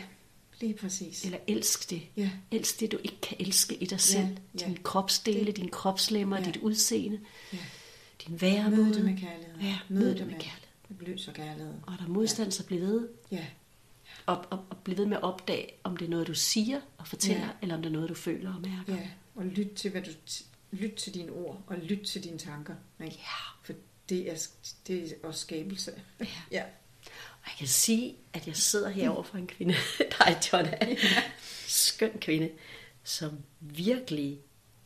lige 0.61 0.73
præcis. 0.73 1.23
Eller 1.25 1.37
elsk 1.47 1.89
det. 1.89 2.01
Ja. 2.17 2.29
Elsk 2.51 2.79
det, 2.79 2.91
du 2.91 2.97
ikke 3.03 3.21
kan 3.21 3.37
elske 3.39 3.75
i 3.75 3.85
dig 3.85 3.99
selv. 4.01 4.27
ja. 4.61 4.65
Dine 4.65 4.77
kropsdele, 4.83 5.51
dine 5.51 5.69
kropslemmer, 5.69 6.37
Ja. 6.37 6.43
dit 6.45 6.57
udseende, 6.57 7.19
Ja. 7.53 7.57
din 8.27 8.41
væremåde. 8.41 8.83
Mød 8.83 8.93
det 8.93 9.03
med 9.05 9.13
kærlighed. 9.17 9.55
Ja, 9.61 9.75
Mød 9.89 9.99
mød 9.99 10.09
det 10.09 10.17
det 10.17 10.25
med 10.27 10.33
med 10.33 10.41
kærlighed. 10.41 10.66
Lys 10.89 11.27
og 11.27 11.33
kærlighed. 11.33 11.73
Og 11.87 11.93
er 11.93 11.97
der 11.97 12.07
modstand, 12.07 12.51
så 12.51 12.65
bliv 12.65 12.81
ved. 12.81 13.09
Ja, 13.31 13.45
Og, 14.25 14.45
og, 14.49 14.65
og 14.69 14.77
bliv 14.83 14.97
ved 14.97 15.05
med 15.05 15.17
at 15.17 15.23
opdage, 15.23 15.69
om 15.83 15.97
det 15.97 16.05
er 16.05 16.09
noget, 16.09 16.27
du 16.27 16.33
siger 16.33 16.81
og 16.97 17.07
fortæller, 17.07 17.45
Ja. 17.45 17.49
eller 17.61 17.75
om 17.75 17.81
det 17.81 17.89
er 17.89 17.93
noget, 17.93 18.09
du 18.09 18.13
føler 18.13 18.53
og 18.55 18.61
mærker. 18.61 18.95
ja. 19.01 19.09
Og 19.35 19.45
lyt 19.45 19.71
til, 19.75 19.91
hvad 19.91 20.01
du 20.01 20.11
lyt 20.71 20.93
til 20.93 21.13
dine 21.13 21.31
ord, 21.31 21.63
og 21.67 21.77
lyt 21.77 22.05
til 22.05 22.23
dine 22.23 22.37
tanker. 22.37 22.75
Ikke? 23.03 23.15
Ja. 23.15 23.63
For 23.63 23.73
det 24.09 24.31
er, 24.31 24.47
det 24.87 25.03
er 25.03 25.27
også 25.27 25.39
skabelse. 25.39 25.91
Ja. 26.19 26.25
ja. 26.57 26.63
Og 27.41 27.47
jeg 27.47 27.55
kan 27.57 27.67
sige, 27.67 28.15
at 28.33 28.47
jeg 28.47 28.55
sidder 28.55 28.89
herovre 28.89 29.23
for 29.23 29.37
en 29.37 29.47
kvinde, 29.47 29.73
dig, 30.19 30.37
Jonna, 30.53 30.95
skøn 31.67 32.11
kvinde, 32.21 32.49
som 33.03 33.31
virkelig, 33.59 34.39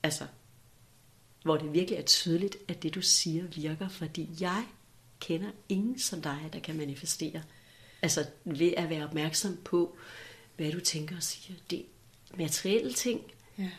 altså, 0.04 0.28
hvor 1.44 1.58
det 1.58 1.74
virkelig 1.74 1.98
er 2.00 2.02
tydeligt, 2.06 2.58
at 2.68 2.84
det, 2.84 2.96
du 2.96 3.02
siger, 3.02 3.44
virker, 3.48 3.88
fordi 3.90 4.30
jeg 4.40 4.66
kender 5.22 5.50
ingen 5.70 6.00
som 6.00 6.22
dig, 6.22 6.50
der 6.54 6.60
kan 6.60 6.78
manifestere. 6.78 7.42
Altså 8.02 8.26
ved 8.46 8.74
at 8.78 8.90
være 8.90 9.04
opmærksom 9.04 9.58
på, 9.64 9.98
hvad 10.58 10.72
du 10.72 10.80
tænker 10.80 11.16
og 11.16 11.24
siger. 11.24 11.60
Det 11.70 11.80
er 11.80 12.38
materielle 12.38 12.94
ting. 12.94 13.22
Ja. 13.58 13.70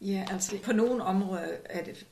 ja, 0.00 0.26
altså 0.30 0.58
på 0.62 0.72
nogle 0.72 1.04
områder 1.04 1.48
er 1.64 1.84
det, 1.84 2.06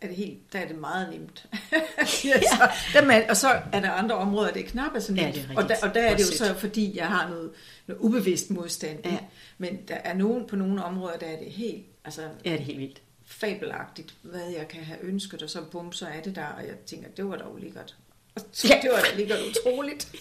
er 0.00 0.06
det 0.06 0.16
helt, 0.16 0.52
der 0.52 0.58
er 0.58 0.68
det 0.68 0.78
meget 0.78 1.10
nemt. 1.10 1.46
ja, 2.24 2.40
så, 2.40 2.70
der 2.92 3.04
man, 3.04 3.30
og 3.30 3.36
så 3.36 3.48
er 3.72 3.80
der 3.80 3.90
andre 3.90 4.14
områder, 4.14 4.52
det 4.52 4.64
er 4.64 4.68
knap 4.68 4.92
så 5.00 5.12
nemt. 5.12 5.26
Ja, 5.26 5.32
det 5.32 5.50
er 5.50 5.62
og, 5.62 5.68
der, 5.68 5.76
og 5.82 5.94
der 5.94 6.00
er 6.02 6.16
det 6.16 6.22
jo 6.22 6.36
så, 6.36 6.54
fordi 6.54 6.96
jeg 6.96 7.08
har 7.08 7.28
noget, 7.28 7.50
noget 7.86 8.00
ubevidst 8.00 8.50
modstand. 8.50 8.98
Ja. 9.04 9.18
Men 9.58 9.78
der 9.88 9.94
er 9.94 10.14
nogen, 10.14 10.46
på 10.46 10.56
nogle 10.56 10.84
områder, 10.84 11.16
der 11.16 11.26
er 11.26 11.38
det 11.38 11.52
helt 11.52 11.84
altså, 12.04 12.22
Ja, 12.44 12.50
det 12.50 12.60
er 12.60 12.64
helt 12.64 12.78
vildt. 12.78 13.02
Fabelagtigt, 13.30 14.14
hvad 14.22 14.48
jeg 14.50 14.68
kan 14.68 14.84
have 14.84 15.00
ønsket, 15.02 15.42
og 15.42 15.50
så 15.50 15.62
bum, 15.62 15.92
så 15.92 16.06
er 16.06 16.20
det 16.22 16.36
der, 16.36 16.46
og 16.46 16.66
jeg 16.66 16.74
tænker, 16.86 17.08
det 17.08 17.28
var 17.28 17.36
dog 17.36 17.58
lækkert. 17.58 17.96
Og 18.34 18.42
så, 18.52 18.68
Ja. 18.70 18.80
det 18.82 18.90
var 18.90 19.00
da 19.00 19.16
lækkert 19.16 19.38
utroligt. 19.50 20.08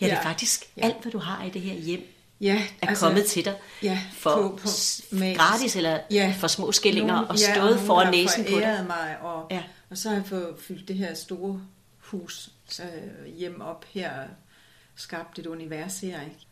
Ja, 0.00 0.06
det 0.06 0.12
er 0.12 0.16
Ja. 0.16 0.28
faktisk 0.28 0.64
Ja. 0.76 0.82
alt, 0.84 1.02
hvad 1.02 1.12
du 1.12 1.18
har 1.18 1.44
i 1.44 1.50
det 1.50 1.60
her 1.60 1.74
hjem, 1.74 2.06
ja, 2.40 2.62
er 2.82 2.86
altså, 2.88 3.06
kommet 3.06 3.24
til 3.26 3.44
dig 3.44 3.54
ja, 3.82 4.00
for 4.12 4.34
på- 4.34 4.48
på 4.62 5.18
gratis 5.36 5.76
eller 5.76 6.00
Ja. 6.10 6.34
for 6.38 6.46
små 6.46 6.72
skillinger 6.72 7.14
Nogen- 7.14 7.28
og 7.28 7.36
ja, 7.38 7.54
stået 7.54 7.70
nogen 7.70 7.86
foran 7.86 8.04
har 8.06 8.12
næsen 8.12 8.44
på 8.44 8.60
dig. 8.60 8.84
mig, 8.86 9.16
og, 9.20 9.46
Ja. 9.50 9.56
ja. 9.56 9.62
og 9.90 9.98
så 9.98 10.08
har 10.08 10.16
jeg 10.16 10.26
fået 10.26 10.54
fyldt 10.60 10.88
det 10.88 10.96
her 10.96 11.14
store 11.14 11.62
hus 11.98 12.50
øh, 12.82 13.26
hjem 13.36 13.60
op 13.60 13.84
her, 13.88 14.12
skabt 14.96 15.38
et 15.38 15.46
univers 15.46 16.00
her, 16.00 16.20
ikke? 16.20 16.46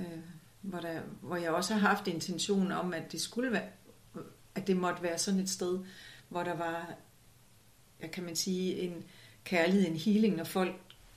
Øh, 0.00 0.18
hvor, 0.60 0.80
der, 0.80 1.00
hvor 1.20 1.36
jeg 1.36 1.50
også 1.50 1.74
har 1.74 1.88
haft 1.88 2.06
intention 2.08 2.72
om, 2.72 2.94
at 2.94 3.12
det 3.12 3.20
skulle 3.20 3.52
være, 3.52 3.62
at 4.56 4.66
det 4.66 4.76
måtte 4.76 5.02
være 5.02 5.18
sådan 5.18 5.40
et 5.40 5.50
sted, 5.50 5.78
hvor 6.28 6.42
der 6.42 6.54
var, 6.54 6.94
jeg 8.00 8.10
kan 8.10 8.24
man 8.24 8.36
sige, 8.36 8.80
en 8.80 9.04
kærlighed, 9.44 9.86
en 9.88 9.96
healing, 9.96 10.36
når 10.36 10.44
folk 10.44 10.74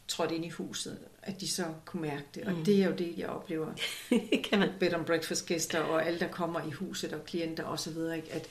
trådte 0.07 0.35
ind 0.35 0.45
i 0.45 0.49
huset, 0.49 0.99
at 1.21 1.41
de 1.41 1.47
så 1.47 1.73
kunne 1.85 2.01
mærke 2.01 2.25
det. 2.35 2.43
Og 2.43 2.53
mm. 2.53 2.65
det 2.65 2.83
er 2.83 2.85
jo 2.85 2.95
det, 2.95 3.17
jeg 3.17 3.27
oplever. 3.27 3.73
kan 4.49 4.59
man? 4.59 4.69
Bed 4.79 4.93
and 4.93 5.05
breakfast 5.05 5.45
gæster 5.45 5.79
og 5.79 6.05
alle, 6.05 6.19
der 6.19 6.27
kommer 6.27 6.67
i 6.67 6.71
huset 6.71 7.13
og 7.13 7.25
klienter 7.25 7.63
osv., 7.63 7.97
ikke? 8.15 8.31
at, 8.31 8.47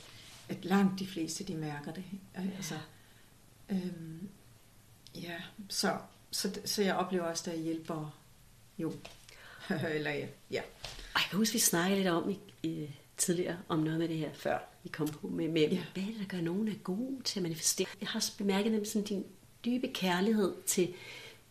at 0.49 0.65
langt 0.65 1.01
de 1.01 1.07
fleste, 1.07 1.45
de 1.45 1.55
mærker 1.55 1.93
det. 1.93 2.05
Altså, 2.35 2.75
øhm, 3.71 4.29
ja, 5.15 5.35
så, 5.69 5.97
så, 6.31 6.61
så 6.65 6.83
jeg 6.83 6.97
oplever 6.97 7.25
også, 7.25 7.51
at 7.51 7.57
jeg 7.57 7.65
hjælper 7.65 8.19
jo. 8.79 8.93
Eller 9.95 10.11
ja. 10.11 10.27
ja. 10.51 10.61
Og 11.15 11.21
jeg 11.21 11.27
kan 11.31 11.39
huske, 11.39 11.53
vi 11.53 11.59
snakkede 11.59 11.97
lidt 11.97 12.09
om 12.09 12.31
i, 12.31 12.39
i, 12.63 12.91
tidligere 13.17 13.59
om 13.69 13.79
noget 13.79 13.99
med 13.99 14.09
det 14.09 14.17
her, 14.17 14.31
før 14.35 14.59
kom 14.93 15.09
på 15.09 15.27
med, 15.29 15.49
med 15.49 15.69
ja. 15.69 15.79
hvad 15.95 16.03
er 16.03 16.07
det, 16.07 16.17
der 16.21 16.37
gør 16.37 16.41
nogen 16.43 16.69
er 16.69 16.75
gode 16.75 17.23
til 17.25 17.39
at 17.39 17.43
manifestere. 17.43 17.87
Jeg 18.01 18.09
har 18.09 18.19
også 18.19 18.33
bemærket 18.39 18.73
nemlig 18.73 18.91
sådan 18.91 19.07
din 19.07 19.25
dybe 19.65 19.89
kærlighed 19.95 20.55
til, 20.67 20.89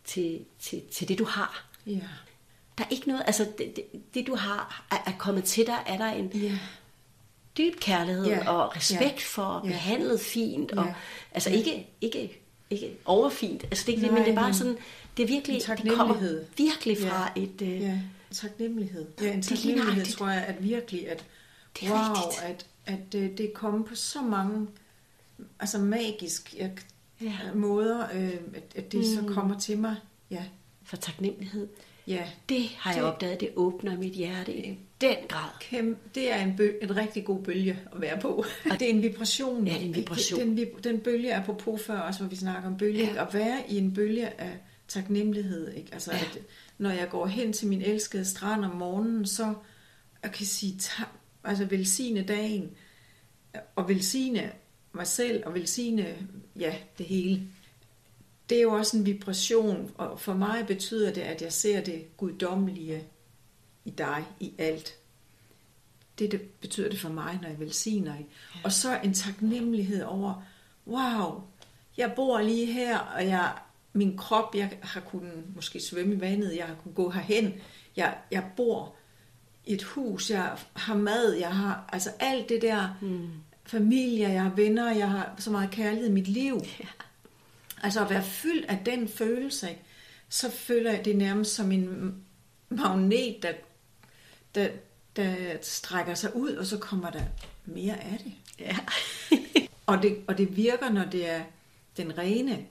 til, 0.04 0.40
til, 0.60 0.82
til 0.92 1.08
det, 1.08 1.18
du 1.18 1.24
har. 1.24 1.66
Ja. 1.86 2.00
Der 2.78 2.84
er 2.84 2.88
ikke 2.90 3.08
noget, 3.08 3.22
altså 3.26 3.46
det, 3.58 3.76
det, 3.76 3.84
det 4.14 4.26
du 4.26 4.34
har, 4.34 4.86
er, 4.90 5.10
er 5.10 5.16
kommet 5.18 5.44
til 5.44 5.66
dig, 5.66 5.78
er 5.86 5.96
der 5.98 6.06
en 6.06 6.30
Ja. 6.34 6.58
dyb 7.58 7.80
kærlighed 7.80 8.26
Ja. 8.26 8.50
og 8.50 8.76
respekt 8.76 9.00
Ja. 9.02 9.24
for, 9.24 9.42
og 9.42 9.66
Ja. 9.66 9.72
behandlet 9.72 10.20
fint, 10.20 10.72
og 10.72 10.86
Ja. 10.86 10.94
altså 11.32 11.50
Ja. 11.50 11.56
ikke, 11.56 11.86
ikke, 12.00 12.40
ikke 12.70 12.96
overfint, 13.04 13.64
altså 13.64 13.84
det 13.86 13.92
er 13.92 13.96
ikke 13.96 14.02
det, 14.06 14.12
Nej, 14.12 14.20
men 14.20 14.28
det 14.28 14.38
er 14.38 14.42
bare 14.42 14.54
sådan, 14.54 14.76
det 15.16 15.22
er 15.22 15.26
virkelig, 15.26 15.62
det 15.84 15.92
kommer 15.92 16.14
virkelig 16.56 16.98
Ja. 17.00 17.08
fra 17.10 17.32
et, 17.36 17.62
øh, 17.62 17.80
Ja, 17.82 18.00
taknemmelighed. 18.32 19.06
Ja, 19.20 19.30
en 19.32 19.36
Det 19.36 19.44
taknemmelighed 19.46 20.06
tror 20.06 20.28
jeg, 20.28 20.44
at 20.48 20.62
virkelig, 20.64 21.08
at 21.08 21.24
Det 21.80 21.88
er 21.88 21.92
wow, 21.92 22.14
rigtigt. 22.14 22.42
at, 22.44 22.66
at 22.88 23.14
øh, 23.14 23.22
det 23.38 23.40
er 23.40 23.50
kommet 23.54 23.86
på 23.86 23.94
så 23.94 24.22
mange, 24.22 24.66
altså 25.60 25.78
magisk 25.78 26.54
jeg, 26.58 26.72
Ja. 27.20 27.32
måder, 27.54 28.06
øh, 28.14 28.32
at, 28.54 28.62
at 28.76 28.92
det 28.92 29.00
mm. 29.00 29.04
så 29.28 29.34
kommer 29.34 29.58
til 29.58 29.78
mig. 29.78 29.96
Ja, 30.30 30.44
for 30.82 30.96
taknemmelighed. 30.96 31.68
ja. 32.06 32.28
Det 32.48 32.62
har 32.76 32.92
jeg 32.92 33.02
Det- 33.02 33.12
opdaget, 33.12 33.40
det 33.40 33.50
åbner 33.56 33.98
mit 33.98 34.12
hjerte 34.12 34.56
i 34.66 34.78
den 35.00 35.16
grad. 35.28 35.50
Kæm, 35.60 35.96
det 36.14 36.32
er 36.32 36.42
en, 36.44 36.56
bø, 36.56 36.70
en 36.82 36.96
rigtig 36.96 37.24
god 37.24 37.42
bølge 37.42 37.78
at 37.94 38.00
være 38.00 38.20
på. 38.20 38.44
det 38.78 38.82
er 38.82 38.90
en 38.94 39.02
vibration. 39.02 39.66
Ja, 39.66 39.72
det 39.74 39.84
en 39.86 39.94
vibration. 39.94 40.40
Den, 40.40 40.66
den 40.84 41.00
bølge 41.00 41.30
er 41.30 41.44
på 41.44 41.76
før 41.76 41.98
også, 42.00 42.20
hvor 42.20 42.28
vi 42.28 42.36
snakker 42.36 42.68
om 42.70 42.76
bølge. 42.76 43.04
Ja. 43.14 43.26
At 43.26 43.34
være 43.34 43.60
i 43.68 43.76
en 43.78 43.94
bølge 43.94 44.40
af 44.40 44.58
taknemmelighed. 44.88 45.72
Ikke? 45.72 45.88
Altså, 45.92 46.12
Ja. 46.12 46.18
at, 46.18 46.38
når 46.78 46.90
jeg 46.90 47.08
går 47.10 47.26
hen 47.26 47.52
til 47.52 47.68
min 47.68 47.82
elskede 47.82 48.24
strand 48.24 48.64
om 48.64 48.76
morgenen, 48.76 49.26
så 49.26 49.54
jeg 50.22 50.32
kan 50.32 50.46
sige, 50.46 50.78
ta- 50.78 51.04
altså 51.44 51.64
velsigne 51.64 52.22
dagen, 52.22 52.70
og 53.76 53.88
velsigne 53.88 54.52
mig 54.92 55.06
selv, 55.06 55.42
og 55.46 55.54
velsigne, 55.54 56.16
ja, 56.58 56.74
det 56.98 57.06
hele. 57.06 57.42
Det 58.48 58.58
er 58.58 58.62
jo 58.62 58.72
også 58.72 58.96
en 58.96 59.06
vibration, 59.06 59.92
og 59.98 60.20
for 60.20 60.34
mig 60.34 60.66
betyder 60.66 61.12
det, 61.12 61.20
at 61.20 61.42
jeg 61.42 61.52
ser 61.52 61.80
det 61.80 62.16
guddommelige 62.16 63.04
i 63.84 63.90
dig, 63.90 64.24
i 64.40 64.54
alt. 64.58 64.94
Det, 66.18 66.32
det 66.32 66.40
betyder 66.40 66.90
det 66.90 67.00
for 67.00 67.08
mig, 67.08 67.38
når 67.42 67.48
jeg 67.48 67.60
velsigner. 67.60 68.18
Ikke? 68.18 68.30
Og 68.64 68.72
så 68.72 69.00
en 69.04 69.14
taknemmelighed 69.14 70.02
over, 70.02 70.42
wow, 70.86 71.42
jeg 71.96 72.12
bor 72.16 72.40
lige 72.40 72.66
her, 72.66 72.98
og 72.98 73.26
jeg, 73.26 73.52
min 73.92 74.16
krop, 74.16 74.54
jeg 74.54 74.78
har 74.82 75.00
kunnet 75.00 75.44
måske 75.54 75.80
svømme 75.80 76.14
i 76.14 76.20
vandet, 76.20 76.56
jeg 76.56 76.66
har 76.66 76.74
kunnet 76.74 76.94
gå 76.94 77.10
herhen, 77.10 77.54
jeg, 77.96 78.18
jeg 78.30 78.50
bor 78.56 78.94
et 79.68 79.82
hus, 79.82 80.30
jeg 80.30 80.56
har 80.72 80.94
mad, 80.94 81.32
jeg 81.32 81.56
har 81.56 81.88
altså 81.92 82.10
alt 82.20 82.48
det 82.48 82.62
der, 82.62 82.98
mm. 83.00 83.28
familie, 83.66 84.28
jeg 84.28 84.42
har 84.42 84.54
venner, 84.56 84.92
jeg 84.92 85.10
har 85.10 85.34
så 85.38 85.50
meget 85.50 85.70
kærlighed 85.70 86.08
i 86.08 86.12
mit 86.12 86.28
liv. 86.28 86.60
Ja. 86.80 86.88
Altså 87.82 88.04
at 88.04 88.10
være 88.10 88.22
fyldt 88.22 88.66
af 88.66 88.78
den 88.86 89.08
følelse, 89.08 89.68
så 90.28 90.50
føler 90.50 90.90
jeg 90.90 91.04
det 91.04 91.16
nærmest 91.16 91.54
som 91.54 91.72
en 91.72 92.14
magnet, 92.68 93.36
der, 93.42 93.52
der, 94.54 94.68
der 95.16 95.34
strækker 95.62 96.14
sig 96.14 96.36
ud, 96.36 96.50
og 96.50 96.66
så 96.66 96.78
kommer 96.78 97.10
der 97.10 97.22
mere 97.66 98.00
af 98.00 98.18
det. 98.24 98.32
Ja. 98.58 98.76
Og 99.86 100.02
det, 100.02 100.18
og 100.26 100.38
det 100.38 100.56
virker, 100.56 100.90
når 100.90 101.04
det 101.04 101.30
er 101.30 101.42
den 101.96 102.18
rene, 102.18 102.66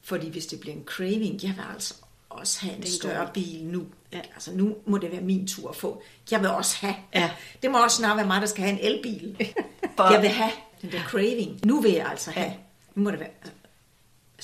fordi 0.00 0.30
hvis 0.30 0.46
det 0.46 0.60
bliver 0.60 0.76
en 0.76 0.84
craving, 0.84 1.42
jeg 1.42 1.50
vil 1.50 1.64
altså 1.74 1.94
også 2.34 2.60
have 2.60 2.76
en 2.76 2.82
Den 2.82 2.90
større 2.90 3.24
går. 3.24 3.32
bil 3.32 3.64
nu. 3.64 3.86
Ja. 4.12 4.20
Altså 4.34 4.52
nu 4.54 4.76
må 4.86 4.98
det 4.98 5.12
være 5.12 5.20
min 5.20 5.46
tur 5.46 5.68
at 5.70 5.76
få. 5.76 6.02
Jeg 6.30 6.40
vil 6.40 6.48
også 6.48 6.76
have. 6.80 6.94
Ja. 7.14 7.30
Det 7.62 7.70
må 7.70 7.82
også 7.84 7.96
snart 7.96 8.16
være 8.16 8.26
mig, 8.26 8.40
der 8.40 8.46
skal 8.46 8.64
have 8.64 8.80
en 8.80 8.94
elbil. 8.94 9.36
For- 9.96 10.12
Jeg 10.12 10.22
vil 10.22 10.30
have 10.30 10.50
den 10.82 10.92
der 10.92 11.02
craving. 11.04 11.60
Nu 11.66 11.80
vil 11.80 11.92
jeg 11.92 12.06
altså 12.06 12.30
have. 12.30 12.46
Ja. 12.46 12.52
Nu 12.94 13.02
må 13.02 13.10
det 13.10 13.20
være. 13.20 13.28
Altså, 13.42 13.52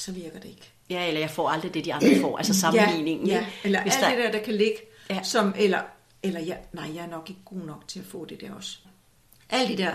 så 0.04 0.12
virker 0.12 0.40
det 0.40 0.48
ikke. 0.48 0.70
ja, 0.90 1.06
eller 1.08 1.20
jeg 1.20 1.30
får 1.30 1.48
aldrig 1.48 1.74
det, 1.74 1.84
de 1.84 1.94
andre 1.94 2.20
får, 2.20 2.38
altså 2.38 2.54
sammenligningen. 2.60 3.26
Ja, 3.26 3.34
ja. 3.34 3.46
eller 3.64 3.82
Hvis 3.82 3.92
alt 3.96 4.02
der, 4.02 4.14
det 4.16 4.24
der, 4.24 4.38
der 4.38 4.44
kan 4.44 4.54
ligge, 4.54 4.76
Ja. 5.10 5.14
ja. 5.14 5.22
som, 5.22 5.54
eller, 5.58 5.80
eller 6.22 6.40
ja, 6.40 6.54
nej, 6.72 6.94
jeg 6.94 7.04
er 7.04 7.08
nok 7.10 7.30
ikke 7.30 7.40
god 7.44 7.58
nok 7.58 7.88
til 7.88 7.98
at 8.00 8.06
få 8.06 8.24
det 8.24 8.40
der 8.40 8.52
også. 8.54 8.78
Alt 9.50 9.68
det 9.68 9.78
der, 9.78 9.92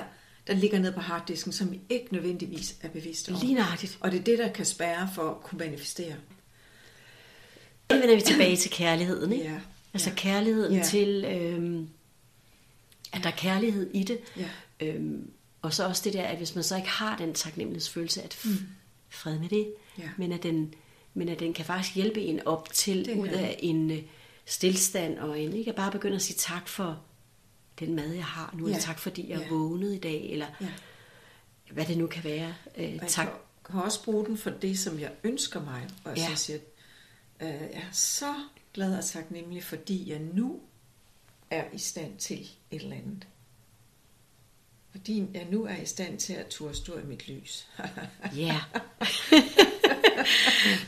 der 0.48 0.54
ligger 0.54 0.80
nede 0.80 0.92
på 0.94 1.00
harddisken, 1.00 1.52
som 1.54 1.72
vi 1.72 1.80
ikke 1.90 2.08
nødvendigvis 2.12 2.76
er 2.82 2.88
bevidste 2.90 3.30
om. 3.30 3.36
Lige 3.42 3.54
nøjagtigt. 3.54 3.98
Og 4.02 4.12
det 4.12 4.20
er 4.20 4.24
det, 4.24 4.38
der 4.40 4.48
kan 4.52 4.66
spærre 4.66 5.10
for 5.16 5.30
at 5.32 5.42
kunne 5.44 5.60
manifestere. 5.60 6.14
Nu 7.92 7.98
vender 8.00 8.16
vi 8.16 8.22
tilbage 8.22 8.58
til 8.58 8.72
kærligheden, 8.72 9.32
ikke? 9.34 9.46
Ja, 9.46 9.60
Altså 9.94 10.10
ja. 10.10 10.16
kærligheden 10.16 10.76
Ja. 10.76 10.84
til, 10.84 11.26
øhm, 11.26 11.90
at 13.14 13.24
der 13.24 13.30
er 13.30 13.36
kærlighed 13.36 13.90
i 13.94 14.04
det. 14.04 14.20
Ja. 14.38 14.50
Øhm, 14.80 15.32
og 15.62 15.74
så 15.74 15.86
også 15.88 16.02
det 16.06 16.14
der, 16.14 16.24
at 16.24 16.38
hvis 16.38 16.56
man 16.56 16.64
så 16.64 16.76
ikke 16.76 16.90
har 16.90 17.18
den 17.18 17.34
taknemmelighedsfølelse, 17.34 18.22
at 18.22 18.34
f- 18.34 18.64
fred 19.10 19.40
med 19.40 19.50
det, 19.50 19.74
Mm. 19.98 20.04
Ja. 20.04 20.10
men, 20.18 20.32
at 20.32 20.44
den, 20.44 20.74
men 21.14 21.30
at 21.30 21.40
den 21.40 21.54
kan 21.54 21.66
faktisk 21.66 21.96
hjælpe 21.96 22.22
en 22.22 22.48
op 22.48 22.70
til, 22.74 23.20
ud 23.20 23.28
af 23.28 23.60
en 23.60 23.92
øh, 23.92 24.02
stillstand, 24.46 25.20
og 25.20 25.40
en, 25.40 25.54
ikke 25.54 25.70
at 25.70 25.76
bare 25.76 25.92
begynde 25.92 26.16
at 26.16 26.22
sige 26.22 26.38
tak 26.38 26.68
for 26.68 27.02
den 27.80 27.96
mad, 27.96 28.14
jeg 28.14 28.26
har 28.26 28.54
nu, 28.58 28.66
eller 28.66 28.78
Ja. 28.78 28.82
tak 28.82 29.00
fordi 29.00 29.30
jeg 29.30 29.40
Ja. 29.40 29.48
vågnet 29.50 29.94
i 29.96 29.98
dag, 30.00 30.30
eller 30.32 30.46
Ja. 30.62 30.68
hvad 31.72 31.86
det 31.86 31.98
nu 31.98 32.08
kan 32.08 32.24
være. 32.24 32.54
Øh, 32.78 32.86
Og 32.86 32.92
jeg 33.02 33.02
tak. 33.08 33.28
kan, 33.72 33.80
også 33.80 34.04
bruge 34.04 34.26
den 34.26 34.38
for 34.38 34.50
det, 34.50 34.80
som 34.80 35.00
jeg 35.00 35.12
ønsker 35.24 35.64
mig. 35.64 35.88
Og 36.04 36.18
ja. 36.18 36.28
så 36.30 36.44
siger, 36.44 36.60
øh, 37.42 37.48
jeg 37.50 37.82
er 37.90 37.92
så 37.92 38.34
glad 38.74 38.98
og 38.98 39.06
taknemmelig, 39.06 39.64
fordi 39.64 40.12
jeg 40.12 40.20
nu 40.20 40.60
er 41.50 41.64
i 41.74 41.78
stand 41.78 42.18
til 42.18 42.40
et 42.72 42.82
eller 42.82 42.96
andet. 42.96 43.28
Fordi 44.92 45.26
jeg 45.34 45.48
nu 45.52 45.64
er 45.66 45.76
i 45.76 45.86
stand 45.86 46.20
til 46.20 46.34
at 46.34 46.48
turde 46.48 46.76
stå 46.76 46.98
i 46.98 47.04
mit 47.04 47.28
lys. 47.28 47.68
Ja, 48.36 48.60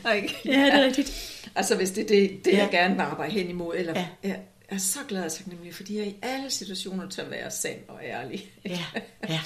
Ikke? 0.16 0.34
ja, 0.44 0.50
det 0.66 0.74
er 0.74 0.84
rigtigt. 0.84 1.10
Altså 1.54 1.76
hvis 1.76 1.90
det 1.90 2.04
er 2.04 2.08
det, 2.08 2.44
det 2.44 2.52
Ja. 2.52 2.58
jeg 2.58 2.68
gerne 2.70 2.94
vil 2.94 3.00
arbejde 3.02 3.32
hen 3.32 3.48
imod. 3.48 3.74
Eller, 3.76 3.92
Ja. 4.00 4.08
ja. 4.24 4.36
Jeg 4.70 4.74
er 4.76 4.78
så 4.78 4.98
glad 5.08 5.24
og 5.24 5.32
taknemmelig, 5.32 5.74
fordi 5.74 5.98
jeg 5.98 6.06
i 6.06 6.16
alle 6.22 6.50
situationer 6.50 7.08
tør 7.08 7.28
være 7.28 7.50
sand 7.50 7.78
og 7.88 8.00
ærlig. 8.04 8.50
Ja, 8.64 8.84
ja. 9.28 9.40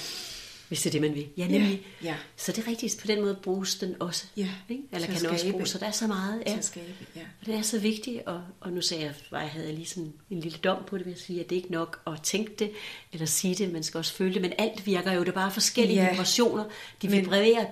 Hvis 0.73 0.81
det 0.81 0.89
er 0.89 0.91
det, 0.91 1.01
man 1.01 1.15
vil. 1.15 1.27
Ja, 1.37 1.47
nemlig. 1.47 1.81
Ja. 2.03 2.15
Så 2.37 2.51
det 2.51 2.63
er 2.65 2.67
rigtigt. 2.67 2.97
På 3.01 3.07
den 3.07 3.21
måde 3.21 3.35
bruges 3.43 3.75
den 3.75 3.95
også. 3.99 4.25
Ja, 4.37 4.49
Ikke? 4.69 4.83
Eller 4.91 5.07
til 5.07 5.13
kan 5.15 5.23
den 5.23 5.29
også 5.31 5.39
skabe. 5.43 5.51
bruges. 5.51 5.69
Så 5.69 5.77
der 5.77 5.85
er 5.85 5.91
så 5.91 6.07
meget. 6.07 6.41
Til 6.45 6.51
Ja. 6.51 6.57
at 6.57 6.65
skabe, 6.65 6.87
ja. 7.15 7.21
Og 7.41 7.45
det 7.45 7.55
er 7.55 7.61
så 7.61 7.79
vigtigt. 7.79 8.21
Og, 8.25 8.41
og 8.61 8.71
nu 8.71 8.81
sagde 8.81 9.03
jeg, 9.03 9.09
at 9.31 9.41
jeg 9.41 9.49
havde 9.49 9.73
lige 9.75 9.85
sådan 9.85 10.13
en 10.29 10.39
lille 10.39 10.57
dom 10.63 10.77
på 10.87 10.97
det 10.97 11.05
ved 11.05 11.13
at 11.13 11.19
sige, 11.19 11.39
at 11.39 11.49
det 11.49 11.55
er 11.55 11.59
ikke 11.59 11.71
nok 11.71 11.99
at 12.07 12.13
tænke 12.23 12.51
det, 12.59 12.71
eller 13.13 13.25
sige 13.25 13.55
det. 13.55 13.73
Man 13.73 13.83
skal 13.83 13.97
også 13.97 14.13
føle 14.13 14.33
det. 14.33 14.41
Men 14.41 14.53
alt 14.57 14.85
virker 14.85 15.11
jo. 15.13 15.19
Det 15.19 15.27
er 15.29 15.31
bare 15.33 15.51
forskellige 15.51 16.03
Ja. 16.03 16.11
vibrationer. 16.11 16.63
De 17.01 17.07
vibrerer 17.11 17.65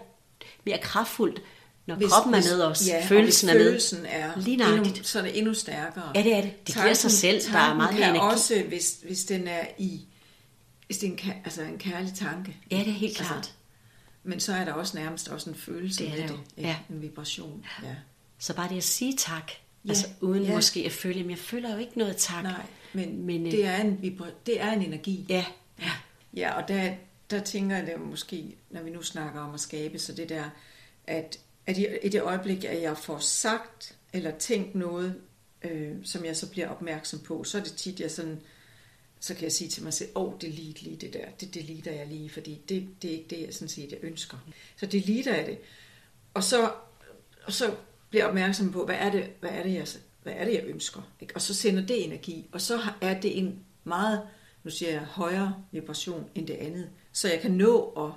mere 0.66 0.78
kraftfuldt, 0.78 1.42
når 1.86 1.96
Hvis- 1.96 2.10
kroppen 2.10 2.34
er 2.34 2.42
med 2.42 2.62
os. 2.64 2.88
Ja, 2.88 3.06
følelsen 3.06 3.50
og 3.50 3.56
er 3.56 3.60
med. 3.60 3.66
følelsen 3.68 4.06
er 4.06 4.40
Lige 4.40 4.64
endnu, 4.64 4.86
så 5.04 5.20
er 5.20 5.24
det 5.24 5.38
endnu 5.38 5.54
stærkere. 5.54 6.12
Ja, 6.16 6.24
det 6.24 6.34
er 6.36 6.42
det. 6.42 6.68
Det 6.68 6.76
giver 6.76 6.94
sig 6.94 7.12
selv. 7.12 7.42
Der 7.52 7.60
er 7.60 7.76
meget 7.76 7.96
mere 8.00 8.10
energi. 8.10 8.34
også, 8.34 8.64
hvis, 8.68 8.98
hvis 9.06 9.24
den 9.26 9.48
er 9.48 9.66
i 9.78 10.02
hvis 10.92 10.98
det 10.98 11.08
er 11.10 11.14
en, 11.14 11.20
altså 11.46 11.62
en 11.62 11.78
kærlig 11.78 12.14
tanke. 12.14 12.58
Ja, 12.72 12.78
det 12.78 12.88
er 12.88 12.92
helt 12.92 13.20
Altså, 13.20 13.34
klart. 13.34 13.54
Men 14.24 14.40
så 14.40 14.54
er 14.54 14.66
der 14.66 14.74
også 14.74 14.98
nærmest 14.98 15.30
også 15.30 15.50
en 15.50 15.56
følelse 15.56 16.04
Det 16.04 16.08
er 16.14 16.16
med 16.16 16.24
det 16.24 16.30
ikke? 16.32 16.42
Ja. 16.58 16.78
En 16.90 17.02
vibration. 17.02 17.66
Ja. 17.84 17.96
Så 18.40 18.56
bare 18.56 18.70
det 18.70 18.78
at 18.78 18.84
sige 18.84 19.16
tak. 19.18 19.52
Ja, 19.86 19.90
Altså 19.90 20.08
uden 20.22 20.44
ja. 20.44 20.54
måske 20.56 20.86
at 20.86 20.92
føle, 20.92 21.20
at 21.20 21.30
jeg 21.30 21.38
føler 21.38 21.72
jo 21.74 21.78
ikke 21.78 21.98
noget 21.98 22.18
tak. 22.18 22.44
Nej, 22.44 22.66
men, 22.94 23.26
Men, 23.26 23.46
øh, 23.46 23.52
det, 23.52 23.66
er 23.66 23.78
en 23.78 24.00
vibra- 24.04 24.34
det 24.46 24.62
er 24.62 24.72
en 24.72 24.82
energi. 24.82 25.26
Ja, 25.30 25.46
ja. 25.82 25.92
Ja, 26.36 26.54
og 26.62 26.68
der, 26.68 26.94
der 27.30 27.40
tænker 27.44 27.78
jeg 27.78 27.86
det 27.88 28.02
måske, 28.02 28.56
når 28.70 28.82
vi 28.82 28.90
nu 28.90 29.02
snakker 29.02 29.42
om 29.42 29.54
at 29.54 29.60
skabe, 29.60 30.00
så 30.00 30.14
det 30.14 30.30
der, 30.30 30.44
at, 31.08 31.40
at 31.68 31.78
i, 31.78 31.88
i 32.04 32.10
det 32.10 32.22
øjeblik, 32.22 32.64
at 32.64 32.82
jeg 32.82 32.98
får 32.98 33.20
sagt 33.20 33.96
eller 34.14 34.32
tænkt 34.32 34.76
noget, 34.76 35.16
øh, 35.62 35.92
som 36.04 36.26
jeg 36.26 36.36
så 36.38 36.50
bliver 36.50 36.68
opmærksom 36.68 37.20
på, 37.20 37.44
så 37.44 37.58
er 37.60 37.64
det 37.64 37.74
tit, 37.74 38.00
jeg 38.00 38.12
sådan, 38.12 38.40
så 39.24 39.34
kan 39.34 39.44
jeg 39.44 39.52
sige 39.52 39.70
til 39.70 39.84
mig 39.84 39.94
selv, 39.94 40.10
åh, 40.16 40.28
oh, 40.28 40.34
delete 40.42 40.82
lige 40.84 40.96
det 40.96 41.14
der, 41.14 41.26
det 41.42 41.54
deleter 41.54 41.92
jeg 41.92 42.08
lige, 42.08 42.30
fordi 42.30 42.62
det, 42.70 42.88
det 43.02 43.08
er 43.10 43.14
ikke 43.16 43.28
det, 43.30 43.42
jeg 43.46 43.54
sådan 43.54 43.68
set 43.70 43.92
jeg 43.92 44.00
ønsker. 44.04 44.38
Så 44.80 44.86
deleter 44.86 45.36
jeg 45.36 45.46
det. 45.46 45.58
Og 46.34 46.44
så, 46.44 46.72
og 47.44 47.54
så 47.54 47.74
bliver 48.10 48.24
jeg 48.24 48.30
opmærksom 48.30 48.72
på, 48.72 48.86
hvad 48.86 48.96
er 49.00 49.12
det, 49.12 49.30
hvad 49.40 49.50
er 49.50 49.64
det, 49.64 49.74
jeg, 49.74 49.88
hvad 50.24 50.34
er 50.36 50.46
det, 50.46 50.54
jeg 50.54 50.64
ønsker? 50.66 51.02
Ikke? 51.22 51.36
Og 51.36 51.42
så 51.42 51.54
sender 51.54 51.86
det 51.86 52.06
energi, 52.06 52.46
og 52.52 52.62
så 52.62 52.80
er 53.02 53.20
det 53.20 53.38
en 53.38 53.60
meget, 53.84 54.22
nu 54.64 54.72
siger 54.72 54.92
jeg, 54.92 55.02
højere 55.02 55.64
vibration 55.72 56.26
end 56.36 56.48
det 56.48 56.54
andet, 56.54 56.90
så 57.12 57.28
jeg 57.30 57.42
kan 57.42 57.52
nå 57.52 57.82
at 57.98 58.12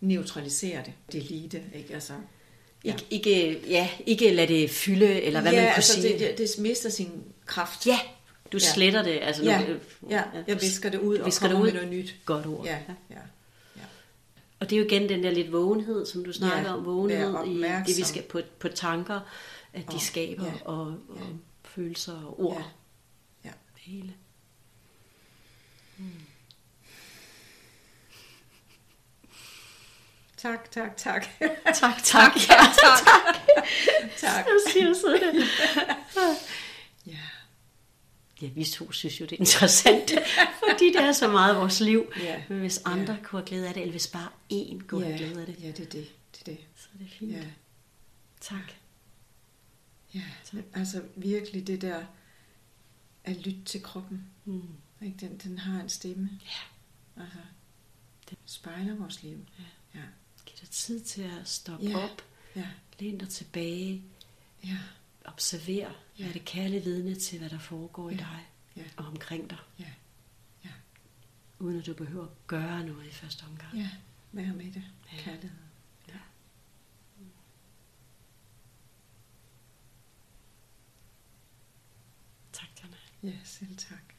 neutralisere 0.00 0.82
det, 0.86 0.92
delete, 1.12 1.62
ikke? 1.74 1.94
Altså, 1.94 2.12
Ja. 2.84 2.94
Ik- 2.94 3.06
ikke, 3.10 3.60
ja, 3.68 3.90
ikke 4.06 4.30
lade 4.30 4.54
det 4.54 4.70
fylde, 4.70 5.22
eller 5.22 5.40
hvad 5.40 5.52
ja, 5.52 5.56
man 5.58 5.66
kunne 5.66 5.74
altså 5.76 5.92
sige. 6.00 6.18
det, 6.18 6.20
det, 6.20 6.38
det 6.38 6.58
mister 6.58 6.90
sin 6.90 7.10
kraft. 7.46 7.86
Ja, 7.86 7.98
du 8.52 8.56
Ja. 8.62 8.72
sletter 8.74 9.02
det. 9.02 9.18
Altså, 9.22 9.42
ja, 9.42 9.68
nu, 9.68 9.76
ja, 10.10 10.22
jeg 10.34 10.44
du 10.48 10.60
visker 10.60 10.90
det 10.90 10.98
ud 10.98 11.16
og 11.18 11.26
visker 11.26 11.46
det 11.46 11.52
kommer 11.54 11.68
ud. 11.68 11.72
med 11.72 11.80
noget 11.82 11.96
nyt. 11.98 12.14
Godt 12.26 12.46
ord. 12.46 12.64
Ja, 12.66 12.78
ja, 12.88 12.94
ja. 13.10 13.16
Og 14.60 14.70
det 14.70 14.76
er 14.76 14.80
jo 14.80 14.86
igen 14.86 15.08
den 15.08 15.22
der 15.24 15.30
lidt 15.30 15.52
vågenhed, 15.52 16.06
som 16.06 16.24
du 16.24 16.32
snakker 16.32 16.68
Ja, 16.70 16.76
om, 16.76 16.84
vågenhed 16.84 17.44
i 17.46 17.62
det, 17.86 17.96
vi 17.96 18.02
skal 18.04 18.22
på, 18.22 18.40
på 18.58 18.68
tanker, 18.68 19.20
at 19.72 19.82
de 19.90 19.94
Og- 19.94 20.00
skaber, 20.00 20.44
ja, 20.46 20.52
og, 20.64 20.80
og 20.80 20.94
ja. 21.16 21.20
følelser 21.64 22.12
og 22.26 22.40
ord. 22.40 22.56
Ja, 23.44 23.48
ja. 23.48 23.52
Det 23.74 23.82
hele. 23.82 24.14
Tak, 30.36 30.70
tak, 30.70 30.96
tak. 30.96 31.26
Tak, 31.74 32.02
tak. 32.04 32.32
Ja, 32.48 32.56
tak. 32.82 33.04
tak. 34.18 34.44
Jeg 34.46 34.60
siger 34.72 34.94
sådan 34.94 35.34
det. 35.36 35.44
Ja, 38.42 38.48
vi 38.48 38.64
to 38.64 38.92
synes 38.92 39.20
jo, 39.20 39.24
det 39.26 39.32
er 39.32 39.40
interessant, 39.40 40.10
fordi 40.70 40.86
det 40.92 40.96
er 41.00 41.12
så 41.12 41.28
meget 41.28 41.56
vores 41.56 41.80
liv. 41.80 42.12
Ja. 42.20 42.42
Men 42.48 42.58
hvis 42.58 42.78
andre 42.84 43.12
Ja. 43.14 43.18
kunne 43.22 43.40
have 43.40 43.46
glæde 43.48 43.68
af 43.68 43.74
det, 43.74 43.80
eller 43.80 43.92
hvis 43.92 44.06
bare 44.06 44.28
én 44.52 44.86
kunne 44.86 45.04
have 45.04 45.16
ja, 45.16 45.24
glæde 45.24 45.40
af 45.40 45.46
det, 45.46 45.56
ja, 45.62 45.66
det 45.66 45.80
er 45.80 45.90
det. 45.90 45.92
det, 46.32 46.40
er 46.40 46.44
det. 46.44 46.58
så 46.76 46.88
er 46.94 46.98
det 46.98 47.10
fint. 47.10 47.32
Ja, 47.32 47.44
Tak. 48.40 48.72
ja. 50.14 50.22
Altså 50.74 51.02
virkelig 51.16 51.66
det 51.66 51.82
der 51.82 52.04
at 53.24 53.36
lytte 53.36 53.64
til 53.64 53.82
kroppen. 53.82 54.24
Mm. 54.44 54.62
Ikke? 55.02 55.16
Den, 55.20 55.36
den 55.38 55.58
har 55.58 55.80
en 55.80 55.88
stemme. 55.88 56.28
Ja. 56.44 57.22
Altså, 57.22 57.38
den 58.30 58.36
spejler 58.46 58.94
vores 58.94 59.22
liv. 59.22 59.38
Ja. 59.58 59.64
Ja, 60.00 60.04
Giv 60.46 60.56
dig 60.60 60.68
tid 60.70 61.00
til 61.00 61.22
at 61.22 61.48
stoppe 61.48 61.86
Ja. 61.86 61.98
op, 61.98 62.22
ja, 62.56 62.66
læn 62.98 63.18
dig 63.18 63.28
tilbage, 63.28 64.02
ja, 64.64 64.76
observer, 65.32 65.92
Ja. 66.18 66.24
vær 66.24 66.32
det 66.32 66.44
kærlige 66.44 66.82
vidne 66.84 67.14
til, 67.14 67.38
hvad 67.38 67.50
der 67.50 67.58
foregår 67.58 68.10
i 68.10 68.12
Ja. 68.14 68.18
dig 68.18 68.46
ja, 68.76 68.82
og 68.96 69.06
omkring 69.06 69.50
dig, 69.50 69.58
ja, 69.78 69.92
ja. 70.64 70.70
uden 71.58 71.78
at 71.78 71.86
du 71.86 71.94
behøver 71.94 72.24
at 72.24 72.46
gøre 72.46 72.84
noget 72.84 73.06
i 73.06 73.10
første 73.12 73.44
omgang. 73.50 73.76
Ja, 73.76 73.90
vær 74.32 74.52
med 74.52 74.72
det. 74.72 74.84
Ja. 75.12 75.16
Kærlighed. 75.18 75.58
Ja. 76.08 76.18
Tak, 82.52 82.68
Jana. 82.82 82.96
Ja, 83.22 83.38
selv 83.44 83.76
tak. 83.76 84.09